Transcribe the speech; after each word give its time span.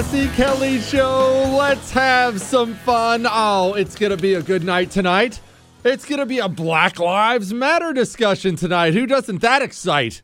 Jesse 0.00 0.28
Kelly 0.28 0.80
Show. 0.80 1.54
Let's 1.58 1.90
have 1.90 2.40
some 2.40 2.74
fun. 2.74 3.26
Oh, 3.28 3.74
it's 3.74 3.94
going 3.94 4.08
to 4.08 4.16
be 4.16 4.32
a 4.32 4.40
good 4.40 4.64
night 4.64 4.90
tonight. 4.90 5.42
It's 5.84 6.06
going 6.06 6.20
to 6.20 6.24
be 6.24 6.38
a 6.38 6.48
Black 6.48 6.98
Lives 6.98 7.52
Matter 7.52 7.92
discussion 7.92 8.56
tonight. 8.56 8.94
Who 8.94 9.04
doesn't 9.04 9.42
that 9.42 9.60
excite? 9.60 10.22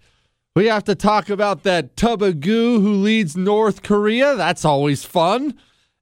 We 0.54 0.64
have 0.68 0.84
to 0.84 0.94
talk 0.94 1.28
about 1.28 1.62
that 1.64 1.94
tub 1.94 2.22
of 2.22 2.40
goo 2.40 2.80
who 2.80 2.94
leads 2.94 3.36
North 3.36 3.82
Korea. 3.82 4.34
That's 4.34 4.64
always 4.64 5.04
fun. 5.04 5.58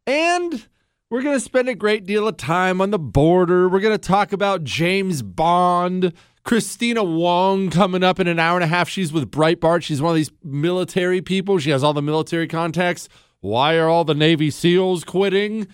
And 0.06 0.68
we're 1.10 1.22
going 1.22 1.34
to 1.36 1.40
spend 1.40 1.68
a 1.68 1.74
great 1.74 2.06
deal 2.06 2.28
of 2.28 2.36
time 2.36 2.80
on 2.80 2.92
the 2.92 2.98
border. 3.00 3.68
We're 3.68 3.80
going 3.80 3.98
to 3.98 3.98
talk 3.98 4.32
about 4.32 4.62
James 4.62 5.20
Bond. 5.20 6.12
Kristina 6.46 7.04
Wong 7.04 7.70
coming 7.70 8.04
up 8.04 8.20
in 8.20 8.28
an 8.28 8.38
hour 8.38 8.56
and 8.56 8.62
a 8.62 8.68
half. 8.68 8.88
She's 8.88 9.12
with 9.12 9.32
Breitbart. 9.32 9.82
She's 9.82 10.00
one 10.00 10.10
of 10.10 10.16
these 10.16 10.30
military 10.44 11.20
people. 11.20 11.58
She 11.58 11.70
has 11.70 11.82
all 11.82 11.92
the 11.92 12.02
military 12.02 12.46
contacts. 12.46 13.08
Why 13.44 13.74
are 13.76 13.90
all 13.90 14.06
the 14.06 14.14
Navy 14.14 14.50
SEALs 14.50 15.04
quitting? 15.04 15.68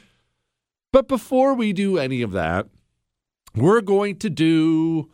But 0.92 1.06
before 1.06 1.54
we 1.54 1.72
do 1.72 1.98
any 1.98 2.20
of 2.20 2.32
that, 2.32 2.66
we're 3.54 3.80
going 3.80 4.16
to 4.16 4.28
do 4.28 5.08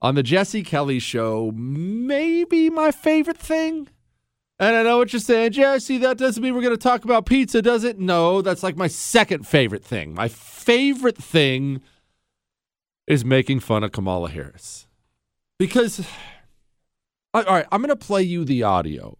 on 0.00 0.14
the 0.14 0.22
Jesse 0.22 0.62
Kelly 0.62 1.00
show 1.00 1.50
maybe 1.52 2.70
my 2.70 2.92
favorite 2.92 3.38
thing. 3.38 3.88
And 4.60 4.76
I 4.76 4.84
know 4.84 4.98
what 4.98 5.12
you're 5.12 5.18
saying, 5.18 5.50
Jesse, 5.50 5.98
that 5.98 6.16
doesn't 6.16 6.40
mean 6.40 6.54
we're 6.54 6.60
going 6.60 6.70
to 6.70 6.76
talk 6.76 7.04
about 7.04 7.26
pizza, 7.26 7.60
does 7.60 7.82
it? 7.82 7.98
No, 7.98 8.40
that's 8.40 8.62
like 8.62 8.76
my 8.76 8.86
second 8.86 9.48
favorite 9.48 9.84
thing. 9.84 10.14
My 10.14 10.28
favorite 10.28 11.18
thing 11.18 11.80
is 13.08 13.24
making 13.24 13.58
fun 13.58 13.82
of 13.82 13.90
Kamala 13.90 14.30
Harris 14.30 14.86
because 15.58 16.06
all 17.34 17.42
right, 17.42 17.66
I'm 17.72 17.82
going 17.82 17.88
to 17.88 17.96
play 17.96 18.22
you 18.22 18.44
the 18.44 18.62
audio. 18.62 19.18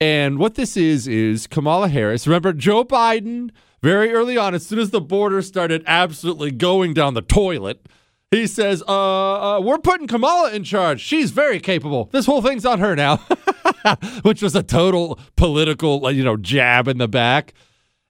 And 0.00 0.38
what 0.38 0.54
this 0.54 0.76
is 0.78 1.06
is 1.06 1.46
Kamala 1.46 1.88
Harris. 1.88 2.26
Remember 2.26 2.54
Joe 2.54 2.84
Biden 2.84 3.50
very 3.82 4.12
early 4.12 4.38
on 4.38 4.54
as 4.54 4.66
soon 4.66 4.78
as 4.78 4.90
the 4.90 5.00
border 5.00 5.42
started 5.42 5.82
absolutely 5.86 6.50
going 6.50 6.94
down 6.94 7.12
the 7.14 7.22
toilet, 7.22 7.86
he 8.30 8.46
says, 8.46 8.82
uh, 8.88 9.56
uh, 9.56 9.60
we're 9.60 9.78
putting 9.78 10.06
Kamala 10.06 10.52
in 10.52 10.64
charge. 10.64 11.00
She's 11.00 11.32
very 11.32 11.60
capable. 11.60 12.08
This 12.12 12.26
whole 12.26 12.40
thing's 12.40 12.64
on 12.64 12.78
her 12.78 12.96
now." 12.96 13.16
Which 14.22 14.42
was 14.42 14.54
a 14.54 14.62
total 14.62 15.18
political, 15.36 16.10
you 16.10 16.22
know, 16.22 16.36
jab 16.36 16.86
in 16.86 16.98
the 16.98 17.08
back. 17.08 17.54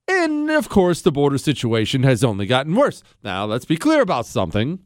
And 0.06 0.50
of 0.50 0.68
course, 0.68 1.00
the 1.02 1.12
border 1.12 1.38
situation 1.38 2.02
has 2.02 2.22
only 2.22 2.46
gotten 2.46 2.74
worse. 2.74 3.02
Now, 3.22 3.44
let's 3.46 3.64
be 3.64 3.76
clear 3.76 4.02
about 4.02 4.26
something 4.26 4.80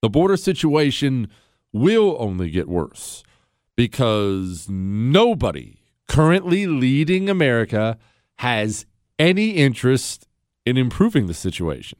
the 0.00 0.08
border 0.08 0.36
situation 0.36 1.28
will 1.72 2.16
only 2.18 2.50
get 2.50 2.68
worse 2.68 3.22
because 3.76 4.68
nobody 4.68 5.78
currently 6.08 6.66
leading 6.66 7.28
America 7.28 7.98
has 8.36 8.86
any 9.18 9.50
interest 9.50 10.28
in 10.66 10.76
improving 10.76 11.26
the 11.26 11.34
situation. 11.34 11.98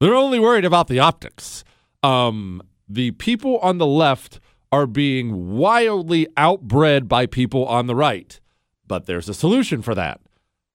They're 0.00 0.14
only 0.14 0.38
worried 0.38 0.64
about 0.64 0.88
the 0.88 0.98
optics. 0.98 1.64
Um, 2.02 2.62
the 2.88 3.12
people 3.12 3.58
on 3.58 3.78
the 3.78 3.86
left 3.86 4.40
are 4.70 4.86
being 4.86 5.56
wildly 5.56 6.26
outbred 6.36 7.06
by 7.06 7.26
people 7.26 7.66
on 7.66 7.86
the 7.86 7.94
right. 7.94 8.40
But 8.86 9.06
there's 9.06 9.28
a 9.28 9.34
solution 9.34 9.82
for 9.82 9.94
that. 9.94 10.20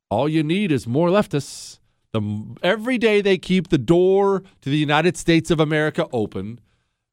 All 0.09 0.29
you 0.29 0.43
need 0.43 0.71
is 0.71 0.87
more 0.87 1.09
leftists. 1.09 1.79
The, 2.13 2.55
every 2.63 2.97
day 2.97 3.21
they 3.21 3.37
keep 3.37 3.67
the 3.67 3.77
door 3.77 4.43
to 4.61 4.69
the 4.69 4.77
United 4.77 5.17
States 5.17 5.51
of 5.51 5.59
America 5.59 6.07
open. 6.13 6.59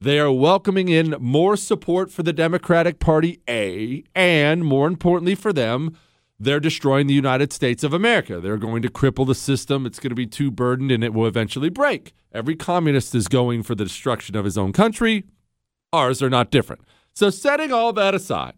They 0.00 0.19
are 0.19 0.33
welcoming 0.33 0.89
in 0.89 1.17
more 1.19 1.56
support 1.56 2.11
for 2.11 2.23
the 2.23 2.33
Democratic 2.33 2.98
Party, 2.98 3.41
A, 3.48 4.05
and 4.14 4.64
more 4.64 4.87
importantly 4.87 5.34
for 5.34 5.53
them, 5.53 5.97
they're 6.38 6.60
destroying 6.60 7.06
the 7.06 7.15
United 7.15 7.53
States 7.53 7.84
of 7.84 7.93
America. 7.93 8.41
They're 8.41 8.56
going 8.56 8.82
to 8.82 8.91
cripple 8.91 9.27
the 9.27 9.34
system. 9.34 9.87
It's 9.87 10.00
going 10.00 10.10
to 10.10 10.16
be 10.16 10.27
too 10.27 10.50
burdened 10.50 10.91
and 10.91 11.05
it 11.05 11.15
will 11.15 11.27
eventually 11.27 11.71
break. 11.71 12.12
Every 12.32 12.56
communist 12.56 13.15
is 13.15 13.28
going 13.28 13.62
for 13.62 13.75
the 13.75 13.84
destruction 13.84 14.37
of 14.37 14.44
his 14.44 14.59
own 14.59 14.72
country. 14.72 15.25
Ours 15.93 16.22
are 16.22 16.31
not 16.31 16.50
different. 16.50 16.82
So, 17.15 17.31
setting 17.31 17.72
all 17.72 17.93
that 17.93 18.15
aside, 18.15 18.55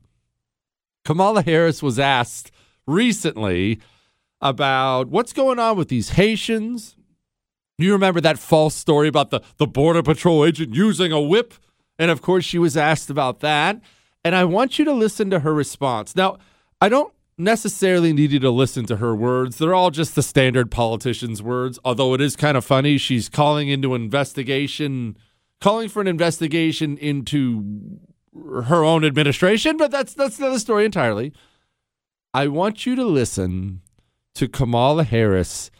Kamala 1.04 1.42
Harris 1.42 1.82
was 1.82 1.98
asked 1.98 2.50
recently 2.86 3.80
about 4.40 5.08
what's 5.08 5.34
going 5.34 5.58
on 5.58 5.76
with 5.76 5.88
these 5.88 6.10
Haitians. 6.10 6.95
You 7.78 7.92
remember 7.92 8.20
that 8.22 8.38
false 8.38 8.74
story 8.74 9.08
about 9.08 9.30
the, 9.30 9.40
the 9.58 9.66
Border 9.66 10.02
Patrol 10.02 10.44
agent 10.44 10.74
using 10.74 11.12
a 11.12 11.20
whip? 11.20 11.54
And 11.98 12.10
of 12.10 12.22
course, 12.22 12.44
she 12.44 12.58
was 12.58 12.76
asked 12.76 13.10
about 13.10 13.40
that. 13.40 13.80
And 14.24 14.34
I 14.34 14.44
want 14.44 14.78
you 14.78 14.84
to 14.86 14.92
listen 14.92 15.30
to 15.30 15.40
her 15.40 15.54
response. 15.54 16.16
Now, 16.16 16.38
I 16.80 16.88
don't 16.88 17.12
necessarily 17.38 18.12
need 18.12 18.32
you 18.32 18.38
to 18.40 18.50
listen 18.50 18.86
to 18.86 18.96
her 18.96 19.14
words. 19.14 19.58
They're 19.58 19.74
all 19.74 19.90
just 19.90 20.14
the 20.14 20.22
standard 20.22 20.70
politician's 20.70 21.42
words, 21.42 21.78
although 21.84 22.14
it 22.14 22.20
is 22.20 22.34
kind 22.34 22.56
of 22.56 22.64
funny. 22.64 22.96
She's 22.98 23.28
calling 23.28 23.68
into 23.68 23.94
investigation, 23.94 25.16
calling 25.60 25.88
for 25.88 26.00
an 26.00 26.06
investigation 26.06 26.96
into 26.96 28.00
her 28.64 28.84
own 28.84 29.04
administration, 29.04 29.76
but 29.76 29.90
that's 29.90 30.14
that's 30.14 30.38
another 30.38 30.58
story 30.58 30.84
entirely. 30.84 31.32
I 32.34 32.48
want 32.48 32.84
you 32.84 32.94
to 32.96 33.04
listen 33.04 33.80
to 34.34 34.48
Kamala 34.48 35.04
Harris 35.04 35.70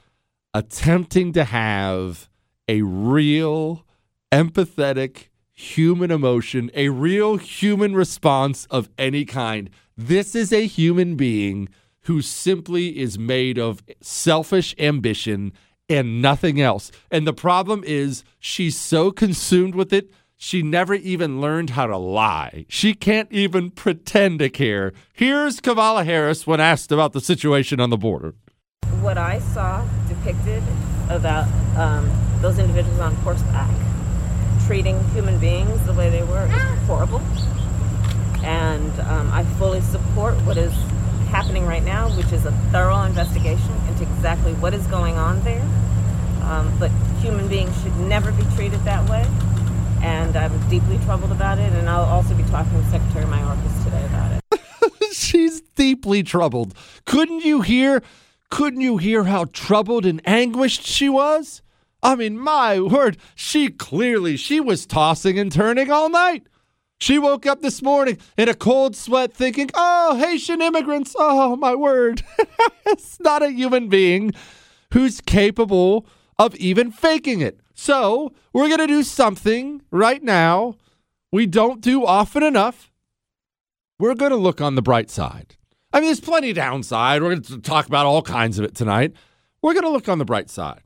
attempting 0.56 1.34
to 1.34 1.44
have 1.44 2.30
a 2.66 2.80
real 2.80 3.84
empathetic 4.32 5.28
human 5.52 6.10
emotion, 6.10 6.70
a 6.72 6.88
real 6.88 7.36
human 7.36 7.94
response 7.94 8.64
of 8.70 8.88
any 8.96 9.26
kind. 9.26 9.68
This 9.98 10.34
is 10.34 10.54
a 10.54 10.66
human 10.66 11.14
being 11.14 11.68
who 12.04 12.22
simply 12.22 12.98
is 12.98 13.18
made 13.18 13.58
of 13.58 13.82
selfish 14.00 14.74
ambition 14.78 15.52
and 15.90 16.22
nothing 16.22 16.58
else. 16.58 16.90
And 17.10 17.26
the 17.26 17.34
problem 17.34 17.84
is 17.84 18.24
she's 18.38 18.78
so 18.78 19.10
consumed 19.10 19.74
with 19.74 19.92
it 19.92 20.10
she 20.38 20.62
never 20.62 20.94
even 20.94 21.40
learned 21.40 21.70
how 21.70 21.86
to 21.86 21.96
lie. 21.96 22.66
She 22.68 22.94
can't 22.94 23.30
even 23.32 23.70
pretend 23.70 24.38
to 24.40 24.50
care. 24.50 24.92
Here's 25.12 25.60
Kamala 25.60 26.04
Harris 26.04 26.46
when 26.46 26.60
asked 26.60 26.92
about 26.92 27.12
the 27.14 27.22
situation 27.22 27.80
on 27.80 27.90
the 27.90 27.96
border. 27.96 28.34
What 29.00 29.18
I 29.18 29.40
saw 29.40 29.86
depicted 30.08 30.62
about 31.08 31.48
um, 31.76 32.10
those 32.40 32.58
individuals 32.58 33.00
on 33.00 33.14
horseback 33.16 33.70
treating 34.66 35.02
human 35.10 35.38
beings 35.38 35.84
the 35.86 35.92
way 35.92 36.10
they 36.10 36.22
were 36.24 36.46
is 36.46 36.86
horrible. 36.86 37.20
And 38.42 38.92
um, 39.00 39.30
I 39.32 39.44
fully 39.58 39.80
support 39.80 40.34
what 40.44 40.56
is 40.56 40.72
happening 41.28 41.66
right 41.66 41.82
now, 41.82 42.08
which 42.16 42.32
is 42.32 42.46
a 42.46 42.52
thorough 42.72 43.02
investigation 43.02 43.72
into 43.88 44.02
exactly 44.02 44.54
what 44.54 44.74
is 44.74 44.86
going 44.86 45.16
on 45.16 45.42
there. 45.42 45.62
Um, 46.42 46.72
but 46.78 46.90
human 47.20 47.48
beings 47.48 47.80
should 47.82 47.96
never 47.98 48.32
be 48.32 48.44
treated 48.54 48.80
that 48.84 49.08
way 49.08 49.24
and 50.06 50.36
I'm 50.36 50.68
deeply 50.68 50.98
troubled 51.04 51.32
about 51.32 51.58
it. 51.58 51.72
And 51.72 51.88
I'll 51.88 52.04
also 52.04 52.34
be 52.34 52.44
talking 52.44 52.74
with 52.76 52.88
Secretary 52.90 53.24
Mayorkas 53.24 53.84
today 53.84 54.04
about 54.06 54.32
it. 54.32 55.12
She's 55.14 55.60
deeply 55.74 56.22
troubled. 56.22 56.74
Couldn't 57.04 57.44
you 57.44 57.62
hear? 57.62 58.02
Couldn't 58.50 58.80
you 58.80 58.96
hear 58.96 59.24
how 59.24 59.46
troubled 59.52 60.06
and 60.06 60.20
anguished 60.26 60.86
she 60.86 61.08
was? 61.08 61.62
I 62.02 62.14
mean, 62.14 62.38
my 62.38 62.80
word, 62.80 63.16
she 63.34 63.68
clearly 63.68 64.36
she 64.36 64.60
was 64.60 64.86
tossing 64.86 65.38
and 65.38 65.50
turning 65.50 65.90
all 65.90 66.08
night. 66.08 66.46
She 66.98 67.18
woke 67.18 67.44
up 67.46 67.60
this 67.60 67.82
morning 67.82 68.18
in 68.38 68.48
a 68.48 68.54
cold 68.54 68.96
sweat 68.96 69.34
thinking, 69.34 69.70
"Oh, 69.74 70.16
Haitian 70.16 70.62
immigrants. 70.62 71.14
Oh, 71.18 71.56
my 71.56 71.74
word. 71.74 72.22
it's 72.86 73.20
not 73.20 73.42
a 73.42 73.50
human 73.50 73.88
being 73.88 74.32
who's 74.92 75.20
capable 75.20 76.06
of 76.38 76.54
even 76.56 76.90
faking 76.90 77.40
it." 77.40 77.60
So 77.74 78.32
we're 78.52 78.68
going 78.68 78.78
to 78.78 78.86
do 78.86 79.02
something 79.02 79.82
right 79.90 80.22
now 80.22 80.76
we 81.32 81.46
don't 81.46 81.80
do 81.80 82.06
often 82.06 82.42
enough. 82.42 82.90
We're 83.98 84.14
going 84.14 84.30
to 84.30 84.36
look 84.36 84.60
on 84.60 84.74
the 84.74 84.82
bright 84.82 85.10
side. 85.10 85.56
I 85.96 86.00
mean, 86.00 86.08
there's 86.08 86.20
plenty 86.20 86.52
downside. 86.52 87.22
We're 87.22 87.30
going 87.30 87.42
to 87.44 87.58
talk 87.58 87.86
about 87.86 88.04
all 88.04 88.20
kinds 88.20 88.58
of 88.58 88.66
it 88.66 88.74
tonight. 88.74 89.14
We're 89.62 89.72
going 89.72 89.84
to 89.84 89.90
look 89.90 90.10
on 90.10 90.18
the 90.18 90.26
bright 90.26 90.50
side. 90.50 90.82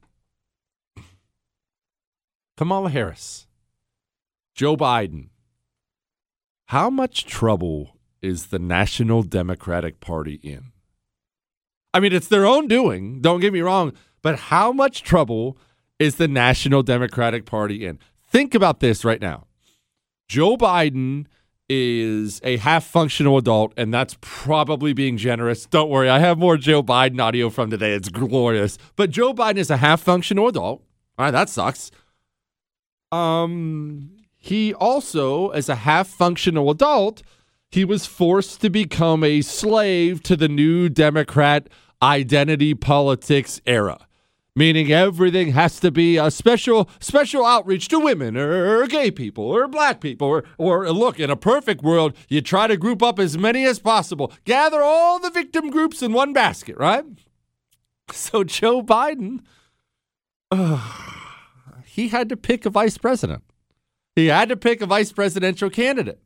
Kamala 2.57 2.91
Harris, 2.91 3.49
Joe 4.55 4.77
Biden. 4.77 5.31
How 6.67 6.91
much 6.91 7.27
trouble 7.27 7.97
is 8.23 8.47
the 8.47 8.61
National 8.61 9.25
Democratic 9.25 9.99
Party 9.99 10.35
in? 10.45 10.71
I 11.93 11.99
mean, 11.99 12.13
it's 12.13 12.29
their 12.29 12.47
own 12.47 12.69
doing, 12.69 13.21
don't 13.21 13.41
get 13.41 13.53
me 13.53 13.63
wrong, 13.63 13.93
but 14.23 14.39
how 14.39 14.71
much 14.71 15.03
trouble 15.03 15.59
is 15.99 16.17
the 16.17 16.29
National 16.29 16.85
Democratic 16.85 17.47
Party 17.47 17.85
in? 17.85 17.99
Think 18.29 18.55
about 18.55 18.79
this 18.79 19.05
right 19.05 19.21
now. 19.21 19.49
Joe 20.29 20.57
Biden 20.57 21.27
is 21.73 22.41
a 22.43 22.57
half 22.57 22.85
functional 22.85 23.39
adult, 23.39 23.73
and 23.77 23.95
that's 23.95 24.17
probably 24.21 24.93
being 24.93 25.17
generous. 25.17 25.67
Don't 25.67 25.89
worry, 25.89 26.11
I 26.11 26.19
have 26.19 26.37
more 26.37 26.57
Joe 26.57 26.83
Biden 26.83 27.23
audio 27.23 27.49
from 27.49 27.71
today. 27.71 27.93
It's 27.93 28.09
glorious. 28.09 28.77
But 28.97 29.11
Joe 29.11 29.33
Biden 29.33 29.59
is 29.59 29.71
a 29.71 29.77
half 29.77 30.03
functional 30.03 30.49
adult. 30.49 30.83
All 31.17 31.27
right, 31.27 31.31
that 31.31 31.49
sucks. 31.49 31.93
Um, 33.13 34.11
he 34.37 34.75
also, 34.75 35.51
as 35.51 35.69
a 35.69 35.77
half 35.77 36.09
functional 36.09 36.71
adult, 36.71 37.23
he 37.71 37.85
was 37.85 38.05
forced 38.05 38.61
to 38.63 38.71
become 38.71 39.23
a 39.23 39.41
slave 39.41 40.25
to 40.25 40.35
the 40.35 40.49
new 40.49 40.89
Democrat 40.89 41.69
identity 42.03 42.75
politics 42.75 43.61
era 43.65 44.09
meaning 44.57 44.91
everything 44.91 45.53
has 45.53 45.79
to 45.81 45.91
be 45.91 46.17
a 46.17 46.31
special 46.31 46.89
special 46.99 47.45
outreach 47.45 47.89
to 47.89 47.99
women 47.99 48.37
or, 48.37 48.83
or, 48.83 48.87
gay 48.87 49.11
people 49.11 49.45
or 49.45 49.69
black 49.69 50.01
people 50.01 50.29
or 50.29 50.45
or 50.59 50.91
look 50.91 51.21
in 51.21 51.31
a 51.31 51.37
perfect 51.37 51.83
world 51.83 52.15
you 52.29 52.41
try 52.41 52.67
to 52.67 52.77
group 52.77 53.03
up 53.03 53.19
as 53.19 53.39
many 53.39 53.65
as 53.65 53.79
possible. 53.79 54.33
Gather 54.45 54.83
all 54.83 55.19
the 55.19 55.31
victim 55.31 55.71
groups 55.71 56.03
in 56.03 56.13
one 56.13 56.33
basket 56.33 56.77
right? 56.77 57.05
So 58.13 58.43
joe 58.43 58.83
biden 58.83 59.41
uh, 60.51 60.81
he 61.85 62.09
had 62.09 62.29
to 62.29 62.37
pick 62.37 62.67
a 62.67 62.71
vice 62.71 62.99
president. 62.99 63.45
He 64.17 64.27
had 64.27 64.49
to 64.49 64.57
pick 64.57 64.83
a 64.83 64.87
vice 64.87 65.13
presidential 65.13 65.71
candidate. 65.71 66.21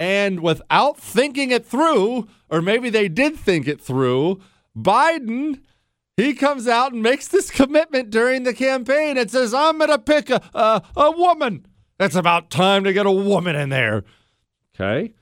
And 0.00 0.40
without 0.40 0.98
thinking 0.98 1.52
it 1.52 1.64
through 1.64 2.28
or 2.50 2.60
maybe 2.60 2.90
they 2.90 3.08
did 3.08 3.36
think 3.36 3.68
it 3.68 3.80
through 3.80 4.40
biden 4.76 5.60
he 6.16 6.34
comes 6.34 6.68
out 6.68 6.92
and 6.92 7.02
makes 7.02 7.28
this 7.28 7.50
commitment 7.50 8.10
during 8.10 8.44
the 8.44 8.54
campaign 8.54 9.18
and 9.18 9.30
says, 9.30 9.52
I'm 9.52 9.78
going 9.78 9.90
to 9.90 9.98
pick 9.98 10.30
a, 10.30 10.40
a, 10.54 10.82
a 10.96 11.10
woman. 11.10 11.66
It's 11.98 12.14
about 12.14 12.50
time 12.50 12.84
to 12.84 12.92
get 12.92 13.06
a 13.06 13.10
woman 13.10 13.56
in 13.56 13.68
there. 13.68 14.04
Okay. 14.74 15.14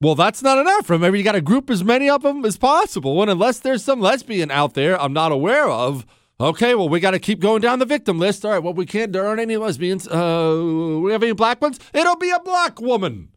Well, 0.00 0.16
that's 0.16 0.42
not 0.42 0.58
enough. 0.58 0.90
Remember, 0.90 1.16
you 1.16 1.22
got 1.22 1.32
to 1.32 1.40
group 1.40 1.70
as 1.70 1.84
many 1.84 2.10
of 2.10 2.22
them 2.22 2.44
as 2.44 2.56
possible. 2.56 3.22
And 3.22 3.30
unless 3.30 3.60
there's 3.60 3.84
some 3.84 4.00
lesbian 4.00 4.50
out 4.50 4.74
there 4.74 5.00
I'm 5.00 5.12
not 5.12 5.30
aware 5.30 5.68
of, 5.68 6.04
okay, 6.40 6.74
well, 6.74 6.88
we 6.88 6.98
got 6.98 7.12
to 7.12 7.20
keep 7.20 7.38
going 7.38 7.60
down 7.60 7.78
the 7.78 7.84
victim 7.84 8.18
list. 8.18 8.44
All 8.44 8.50
right, 8.50 8.62
well, 8.62 8.74
we 8.74 8.84
can't, 8.84 9.12
there 9.12 9.26
aren't 9.26 9.40
any 9.40 9.56
lesbians. 9.56 10.08
Uh, 10.08 11.00
we 11.02 11.12
have 11.12 11.22
any 11.22 11.32
black 11.32 11.62
ones? 11.62 11.78
It'll 11.94 12.16
be 12.16 12.30
a 12.30 12.40
black 12.40 12.80
woman. 12.80 13.28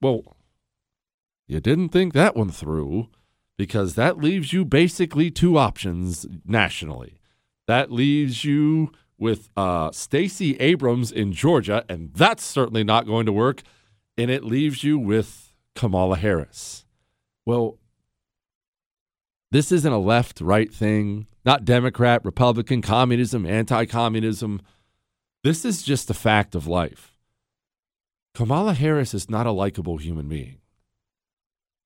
Well, 0.00 0.22
you 1.48 1.58
didn't 1.60 1.88
think 1.88 2.12
that 2.12 2.36
one 2.36 2.50
through 2.50 3.08
because 3.56 3.94
that 3.94 4.18
leaves 4.18 4.52
you 4.52 4.64
basically 4.64 5.30
two 5.30 5.56
options 5.58 6.26
nationally. 6.44 7.18
That 7.66 7.90
leaves 7.90 8.44
you 8.44 8.92
with 9.18 9.48
uh, 9.56 9.90
Stacey 9.92 10.56
Abrams 10.58 11.12
in 11.12 11.32
Georgia, 11.32 11.84
and 11.88 12.12
that's 12.14 12.44
certainly 12.44 12.84
not 12.84 13.06
going 13.06 13.26
to 13.26 13.32
work. 13.32 13.62
And 14.16 14.30
it 14.30 14.44
leaves 14.44 14.84
you 14.84 14.98
with 14.98 15.54
Kamala 15.74 16.16
Harris. 16.16 16.84
Well, 17.46 17.78
this 19.50 19.70
isn't 19.72 19.92
a 19.92 19.98
left 19.98 20.40
right 20.40 20.72
thing, 20.72 21.26
not 21.44 21.64
Democrat, 21.64 22.24
Republican, 22.24 22.82
communism, 22.82 23.46
anti 23.46 23.84
communism. 23.86 24.60
This 25.42 25.64
is 25.64 25.82
just 25.82 26.10
a 26.10 26.14
fact 26.14 26.54
of 26.54 26.66
life. 26.66 27.16
Kamala 28.34 28.74
Harris 28.74 29.14
is 29.14 29.30
not 29.30 29.46
a 29.46 29.52
likable 29.52 29.98
human 29.98 30.28
being. 30.28 30.56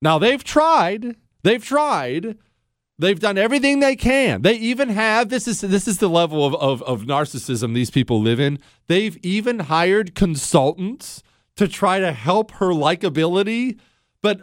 Now, 0.01 0.17
they've 0.17 0.43
tried. 0.43 1.15
They've 1.43 1.63
tried. 1.63 2.37
They've 2.97 3.19
done 3.19 3.37
everything 3.37 3.79
they 3.79 3.95
can. 3.95 4.41
They 4.41 4.55
even 4.55 4.89
have 4.89 5.29
this 5.29 5.47
is 5.47 5.61
this 5.61 5.87
is 5.87 5.99
the 5.99 6.09
level 6.09 6.45
of, 6.45 6.53
of, 6.55 6.83
of 6.83 7.03
narcissism 7.03 7.73
these 7.73 7.89
people 7.89 8.21
live 8.21 8.41
in. 8.41 8.59
They've 8.87 9.17
even 9.23 9.59
hired 9.59 10.15
consultants 10.15 11.23
to 11.55 11.69
try 11.69 11.99
to 11.99 12.11
help 12.11 12.51
her 12.51 12.67
likability. 12.67 13.79
But 14.21 14.41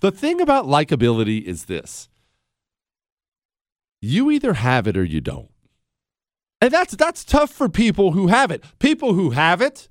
the 0.00 0.12
thing 0.12 0.40
about 0.40 0.66
likability 0.66 1.42
is 1.42 1.64
this. 1.64 2.08
You 4.00 4.30
either 4.30 4.54
have 4.54 4.86
it 4.86 4.96
or 4.96 5.04
you 5.04 5.20
don't. 5.20 5.50
And 6.60 6.70
that's 6.70 6.94
that's 6.94 7.24
tough 7.24 7.50
for 7.50 7.68
people 7.68 8.12
who 8.12 8.28
have 8.28 8.52
it. 8.52 8.62
People 8.78 9.14
who 9.14 9.30
have 9.30 9.60
it, 9.60 9.88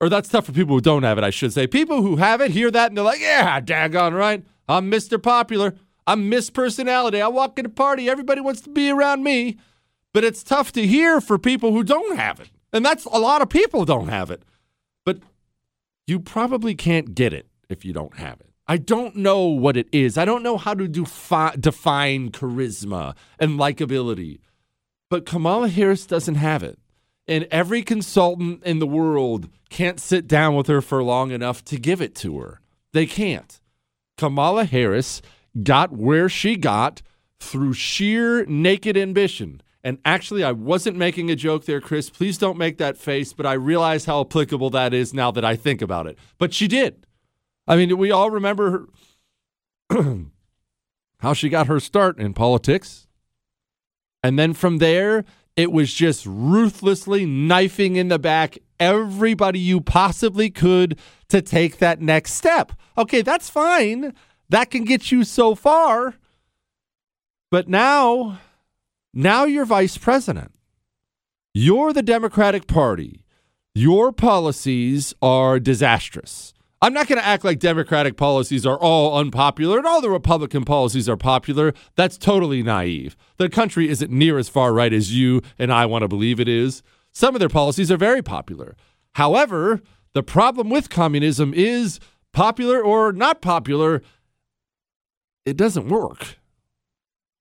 or 0.00 0.08
that's 0.08 0.28
tough 0.28 0.46
for 0.46 0.52
people 0.52 0.76
who 0.76 0.80
don't 0.80 1.02
have 1.02 1.18
it, 1.18 1.24
I 1.24 1.30
should 1.30 1.52
say. 1.52 1.66
People 1.66 2.02
who 2.02 2.16
have 2.16 2.40
it 2.40 2.52
hear 2.52 2.70
that 2.70 2.90
and 2.90 2.96
they're 2.96 3.04
like, 3.04 3.20
yeah, 3.20 3.60
daggone 3.60 4.16
right. 4.16 4.44
I'm 4.68 4.90
Mr. 4.90 5.20
Popular. 5.20 5.74
I'm 6.08 6.30
Miss 6.30 6.48
Personality. 6.48 7.20
I 7.20 7.28
walk 7.28 7.58
in 7.58 7.66
a 7.66 7.68
party, 7.68 8.08
everybody 8.08 8.40
wants 8.40 8.62
to 8.62 8.70
be 8.70 8.88
around 8.88 9.22
me. 9.22 9.58
But 10.14 10.24
it's 10.24 10.42
tough 10.42 10.72
to 10.72 10.86
hear 10.86 11.20
for 11.20 11.38
people 11.38 11.72
who 11.72 11.84
don't 11.84 12.16
have 12.16 12.40
it. 12.40 12.48
And 12.72 12.82
that's 12.82 13.04
a 13.04 13.18
lot 13.18 13.42
of 13.42 13.50
people 13.50 13.84
don't 13.84 14.08
have 14.08 14.30
it. 14.30 14.42
But 15.04 15.18
you 16.06 16.18
probably 16.18 16.74
can't 16.74 17.14
get 17.14 17.34
it 17.34 17.46
if 17.68 17.84
you 17.84 17.92
don't 17.92 18.16
have 18.16 18.40
it. 18.40 18.48
I 18.66 18.78
don't 18.78 19.16
know 19.16 19.44
what 19.44 19.76
it 19.76 19.86
is. 19.92 20.16
I 20.16 20.24
don't 20.24 20.42
know 20.42 20.56
how 20.56 20.72
to 20.72 20.88
defi- 20.88 21.60
define 21.60 22.30
charisma 22.30 23.14
and 23.38 23.60
likability. 23.60 24.38
But 25.10 25.26
Kamala 25.26 25.68
Harris 25.68 26.06
doesn't 26.06 26.36
have 26.36 26.62
it. 26.62 26.78
And 27.26 27.46
every 27.50 27.82
consultant 27.82 28.64
in 28.64 28.78
the 28.78 28.86
world 28.86 29.50
can't 29.68 30.00
sit 30.00 30.26
down 30.26 30.54
with 30.54 30.68
her 30.68 30.80
for 30.80 31.02
long 31.02 31.32
enough 31.32 31.62
to 31.66 31.78
give 31.78 32.00
it 32.00 32.14
to 32.16 32.38
her. 32.38 32.62
They 32.94 33.04
can't. 33.04 33.60
Kamala 34.16 34.64
Harris 34.64 35.20
got 35.62 35.92
where 35.92 36.28
she 36.28 36.56
got 36.56 37.02
through 37.40 37.72
sheer 37.72 38.44
naked 38.46 38.96
ambition. 38.96 39.62
And 39.84 39.98
actually, 40.04 40.42
I 40.42 40.52
wasn't 40.52 40.96
making 40.96 41.30
a 41.30 41.36
joke 41.36 41.64
there, 41.64 41.80
Chris. 41.80 42.10
Please 42.10 42.36
don't 42.36 42.58
make 42.58 42.78
that 42.78 42.96
face, 42.96 43.32
but 43.32 43.46
I 43.46 43.52
realize 43.52 44.04
how 44.04 44.20
applicable 44.20 44.70
that 44.70 44.92
is 44.92 45.14
now 45.14 45.30
that 45.30 45.44
I 45.44 45.56
think 45.56 45.80
about 45.80 46.06
it. 46.06 46.18
But 46.36 46.52
she 46.52 46.66
did. 46.66 47.06
I 47.66 47.76
mean, 47.76 47.96
we 47.96 48.10
all 48.10 48.30
remember 48.30 48.88
how 51.20 51.32
she 51.32 51.48
got 51.48 51.68
her 51.68 51.80
start 51.80 52.18
in 52.18 52.34
politics. 52.34 53.06
And 54.22 54.38
then 54.38 54.52
from 54.52 54.78
there, 54.78 55.24
it 55.56 55.70
was 55.70 55.94
just 55.94 56.24
ruthlessly 56.26 57.24
knifing 57.24 57.96
in 57.96 58.08
the 58.08 58.18
back 58.18 58.58
everybody 58.80 59.58
you 59.58 59.80
possibly 59.80 60.50
could 60.50 60.98
to 61.28 61.42
take 61.42 61.78
that 61.78 62.00
next 62.00 62.34
step. 62.34 62.72
Okay, 62.96 63.22
that's 63.22 63.50
fine. 63.50 64.14
That 64.50 64.70
can 64.70 64.84
get 64.84 65.12
you 65.12 65.24
so 65.24 65.54
far. 65.54 66.14
But 67.50 67.68
now, 67.68 68.40
now 69.14 69.44
you're 69.44 69.64
vice 69.64 69.98
president. 69.98 70.52
You're 71.54 71.92
the 71.92 72.02
Democratic 72.02 72.66
Party. 72.66 73.24
Your 73.74 74.12
policies 74.12 75.14
are 75.22 75.58
disastrous. 75.58 76.52
I'm 76.80 76.92
not 76.92 77.08
going 77.08 77.18
to 77.20 77.26
act 77.26 77.44
like 77.44 77.58
Democratic 77.58 78.16
policies 78.16 78.64
are 78.64 78.78
all 78.78 79.18
unpopular 79.18 79.78
and 79.78 79.86
all 79.86 80.00
the 80.00 80.10
Republican 80.10 80.64
policies 80.64 81.08
are 81.08 81.16
popular. 81.16 81.74
That's 81.96 82.16
totally 82.16 82.62
naive. 82.62 83.16
The 83.36 83.48
country 83.48 83.88
isn't 83.88 84.12
near 84.12 84.38
as 84.38 84.48
far 84.48 84.72
right 84.72 84.92
as 84.92 85.12
you 85.12 85.42
and 85.58 85.72
I 85.72 85.86
want 85.86 86.02
to 86.02 86.08
believe 86.08 86.38
it 86.38 86.48
is. 86.48 86.82
Some 87.10 87.34
of 87.34 87.40
their 87.40 87.48
policies 87.48 87.90
are 87.90 87.96
very 87.96 88.22
popular. 88.22 88.76
However, 89.14 89.80
the 90.12 90.22
problem 90.22 90.70
with 90.70 90.88
communism 90.88 91.52
is 91.52 91.98
popular 92.32 92.80
or 92.80 93.12
not 93.12 93.40
popular, 93.42 94.02
it 95.48 95.56
doesn't 95.56 95.88
work. 95.88 96.38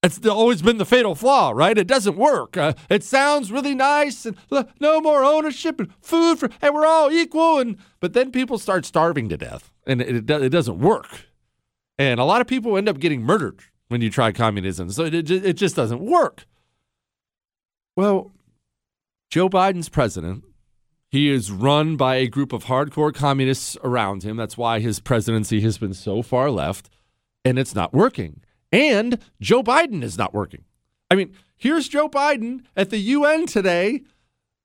It's 0.04 0.26
always 0.26 0.62
been 0.62 0.78
the 0.78 0.86
fatal 0.86 1.16
flaw, 1.16 1.52
right? 1.54 1.78
It 1.78 1.88
doesn't 1.88 2.16
work. 2.16 2.56
Uh, 2.56 2.74
it 2.90 3.04
sounds 3.04 3.52
really 3.52 3.74
nice 3.74 4.26
and 4.26 4.38
no 4.80 5.02
more 5.02 5.24
ownership 5.24 5.80
and 5.80 5.94
food 6.02 6.40
for, 6.40 6.50
and 6.62 6.74
we're 6.74 6.86
all 6.86 7.12
equal. 7.12 7.60
And 7.60 7.78
but 8.00 8.14
then 8.14 8.32
people 8.32 8.58
start 8.58 8.86
starving 8.86 9.28
to 9.30 9.38
death, 9.38 9.72
and 9.86 10.00
it, 10.02 10.30
it, 10.30 10.50
doesn't 10.50 10.80
work. 10.80 11.26
And 11.98 12.20
a 12.20 12.26
lot 12.26 12.42
of 12.42 12.48
people 12.48 12.78
end 12.78 12.88
up 12.88 13.00
getting 13.00 13.24
murdered 13.24 13.60
when 13.88 14.02
you 14.02 14.10
try 14.10 14.32
communism. 14.32 14.92
So 14.92 15.06
it, 15.06 15.30
it 15.30 15.54
just 15.54 15.76
doesn't 15.76 16.02
work. 16.02 16.46
Well, 17.96 18.32
Joe 19.30 19.50
Biden's 19.50 19.90
president. 19.90 20.44
He 21.10 21.30
is 21.30 21.52
run 21.52 21.96
by 21.96 22.16
a 22.16 22.28
group 22.28 22.52
of 22.52 22.66
hardcore 22.66 23.14
communists 23.14 23.78
around 23.82 24.24
him. 24.24 24.36
That's 24.36 24.58
why 24.58 24.80
his 24.80 25.00
presidency 25.00 25.62
has 25.62 25.78
been 25.78 25.94
so 25.94 26.22
far 26.22 26.52
left 26.52 26.90
and 27.48 27.58
it's 27.58 27.74
not 27.74 27.94
working. 27.94 28.42
And 28.72 29.20
Joe 29.40 29.64
Biden 29.64 30.04
is 30.04 30.18
not 30.18 30.34
working. 30.34 30.66
I 31.10 31.16
mean, 31.16 31.34
here's 31.56 31.88
Joe 31.88 32.10
Biden 32.10 32.64
at 32.76 32.90
the 32.90 32.98
UN 32.98 33.46
today. 33.46 34.02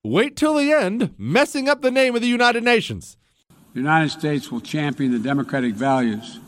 Wait 0.03 0.37
till 0.37 0.55
the 0.55 0.73
end, 0.73 1.15
messing 1.17 1.69
up 1.69 1.81
the 1.81 1.93
name 1.93 2.17
of 2.17 2.23
the 2.23 2.29
United 2.29 2.65
Nations. 2.65 3.17
The 3.73 3.79
United 3.81 4.11
States 4.11 4.51
will 4.51 4.61
champion 4.61 5.12
the 5.12 5.21
democratic 5.21 5.75
values 5.75 6.41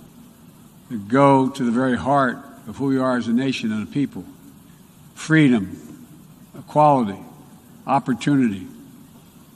that 0.91 1.07
go 1.07 1.49
to 1.49 1.65
the 1.65 1.71
very 1.71 1.97
heart 1.97 2.39
of 2.67 2.79
who 2.79 2.87
we 2.87 2.99
are 2.99 3.17
as 3.17 3.29
a 3.29 3.33
nation 3.33 3.71
and 3.71 3.87
a 3.87 3.91
people 3.91 4.25
freedom, 5.15 6.11
equality, 6.59 7.21
opportunity, 7.87 8.67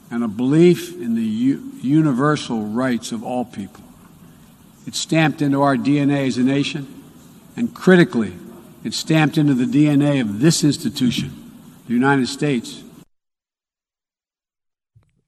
and 0.09 0.23
a 0.23 0.27
belief 0.29 0.95
in 0.95 1.15
the 1.15 1.21
u- 1.21 1.73
universal 1.81 2.63
rights 2.67 3.11
of 3.11 3.21
all 3.21 3.43
people. 3.43 3.83
It's 4.89 4.97
stamped 4.97 5.43
into 5.43 5.61
our 5.61 5.75
DNA 5.75 6.25
as 6.25 6.39
a 6.39 6.43
nation, 6.43 6.87
and 7.55 7.75
critically, 7.75 8.33
it's 8.83 8.97
stamped 8.97 9.37
into 9.37 9.53
the 9.53 9.65
DNA 9.65 10.19
of 10.19 10.39
this 10.39 10.63
institution, 10.63 11.31
the 11.85 11.93
United 11.93 12.27
States. 12.27 12.83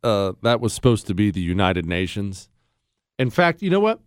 Uh, 0.03 0.33
that 0.41 0.61
was 0.61 0.73
supposed 0.73 1.05
to 1.05 1.13
be 1.13 1.29
the 1.29 1.41
United 1.41 1.85
Nations. 1.85 2.49
In 3.19 3.29
fact, 3.29 3.61
you 3.61 3.69
know 3.69 3.79
what? 3.79 3.99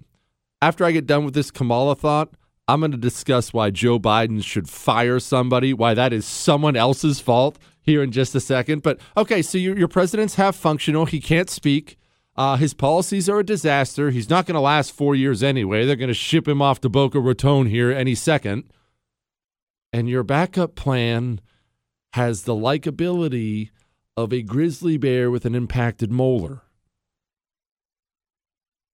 After 0.61 0.85
I 0.85 0.91
get 0.91 1.07
done 1.07 1.25
with 1.25 1.35
this 1.35 1.53
Kamala 1.53 1.95
thought, 1.95 2.35
I'm 2.67 2.81
going 2.81 2.91
to 2.91 2.99
discuss 2.99 3.53
why 3.53 3.71
Joe 3.71 4.01
Biden 4.01 4.43
should 4.43 4.69
fire 4.69 5.21
somebody, 5.21 5.73
why 5.73 5.95
that 5.95 6.13
is 6.13 6.27
someone 6.27 6.75
else's 6.75 7.21
fault 7.21 7.61
here 7.81 8.03
in 8.03 8.11
just 8.11 8.35
a 8.35 8.41
second. 8.41 8.83
But 8.83 8.99
okay, 9.17 9.41
so 9.41 9.57
your, 9.57 9.79
your 9.79 9.87
president's 9.87 10.35
half 10.35 10.57
functional. 10.57 11.07
He 11.07 11.21
can't 11.21 11.49
speak. 11.49 11.97
Uh, 12.37 12.57
his 12.57 12.75
policies 12.75 13.29
are 13.29 13.39
a 13.41 13.45
disaster. 13.45 14.11
He's 14.11 14.29
not 14.29 14.45
going 14.47 14.55
to 14.55 14.61
last 14.61 14.91
four 14.93 15.15
years 15.15 15.43
anyway. 15.43 15.87
They're 15.87 15.95
going 15.95 16.09
to 16.09 16.15
ship 16.15 16.49
him 16.49 16.61
off 16.61 16.81
to 16.81 16.89
Boca 16.89 17.21
Raton 17.21 17.67
here 17.67 17.91
any 17.93 18.15
second. 18.15 18.65
and 19.93 20.09
your 20.09 20.25
backup 20.25 20.75
plan 20.75 21.41
has 22.15 22.43
the 22.43 22.55
likability 22.55 23.71
of 24.17 24.33
a 24.33 24.43
grizzly 24.43 24.97
bear 24.97 25.31
with 25.31 25.45
an 25.45 25.55
impacted 25.55 26.11
molar. 26.11 26.63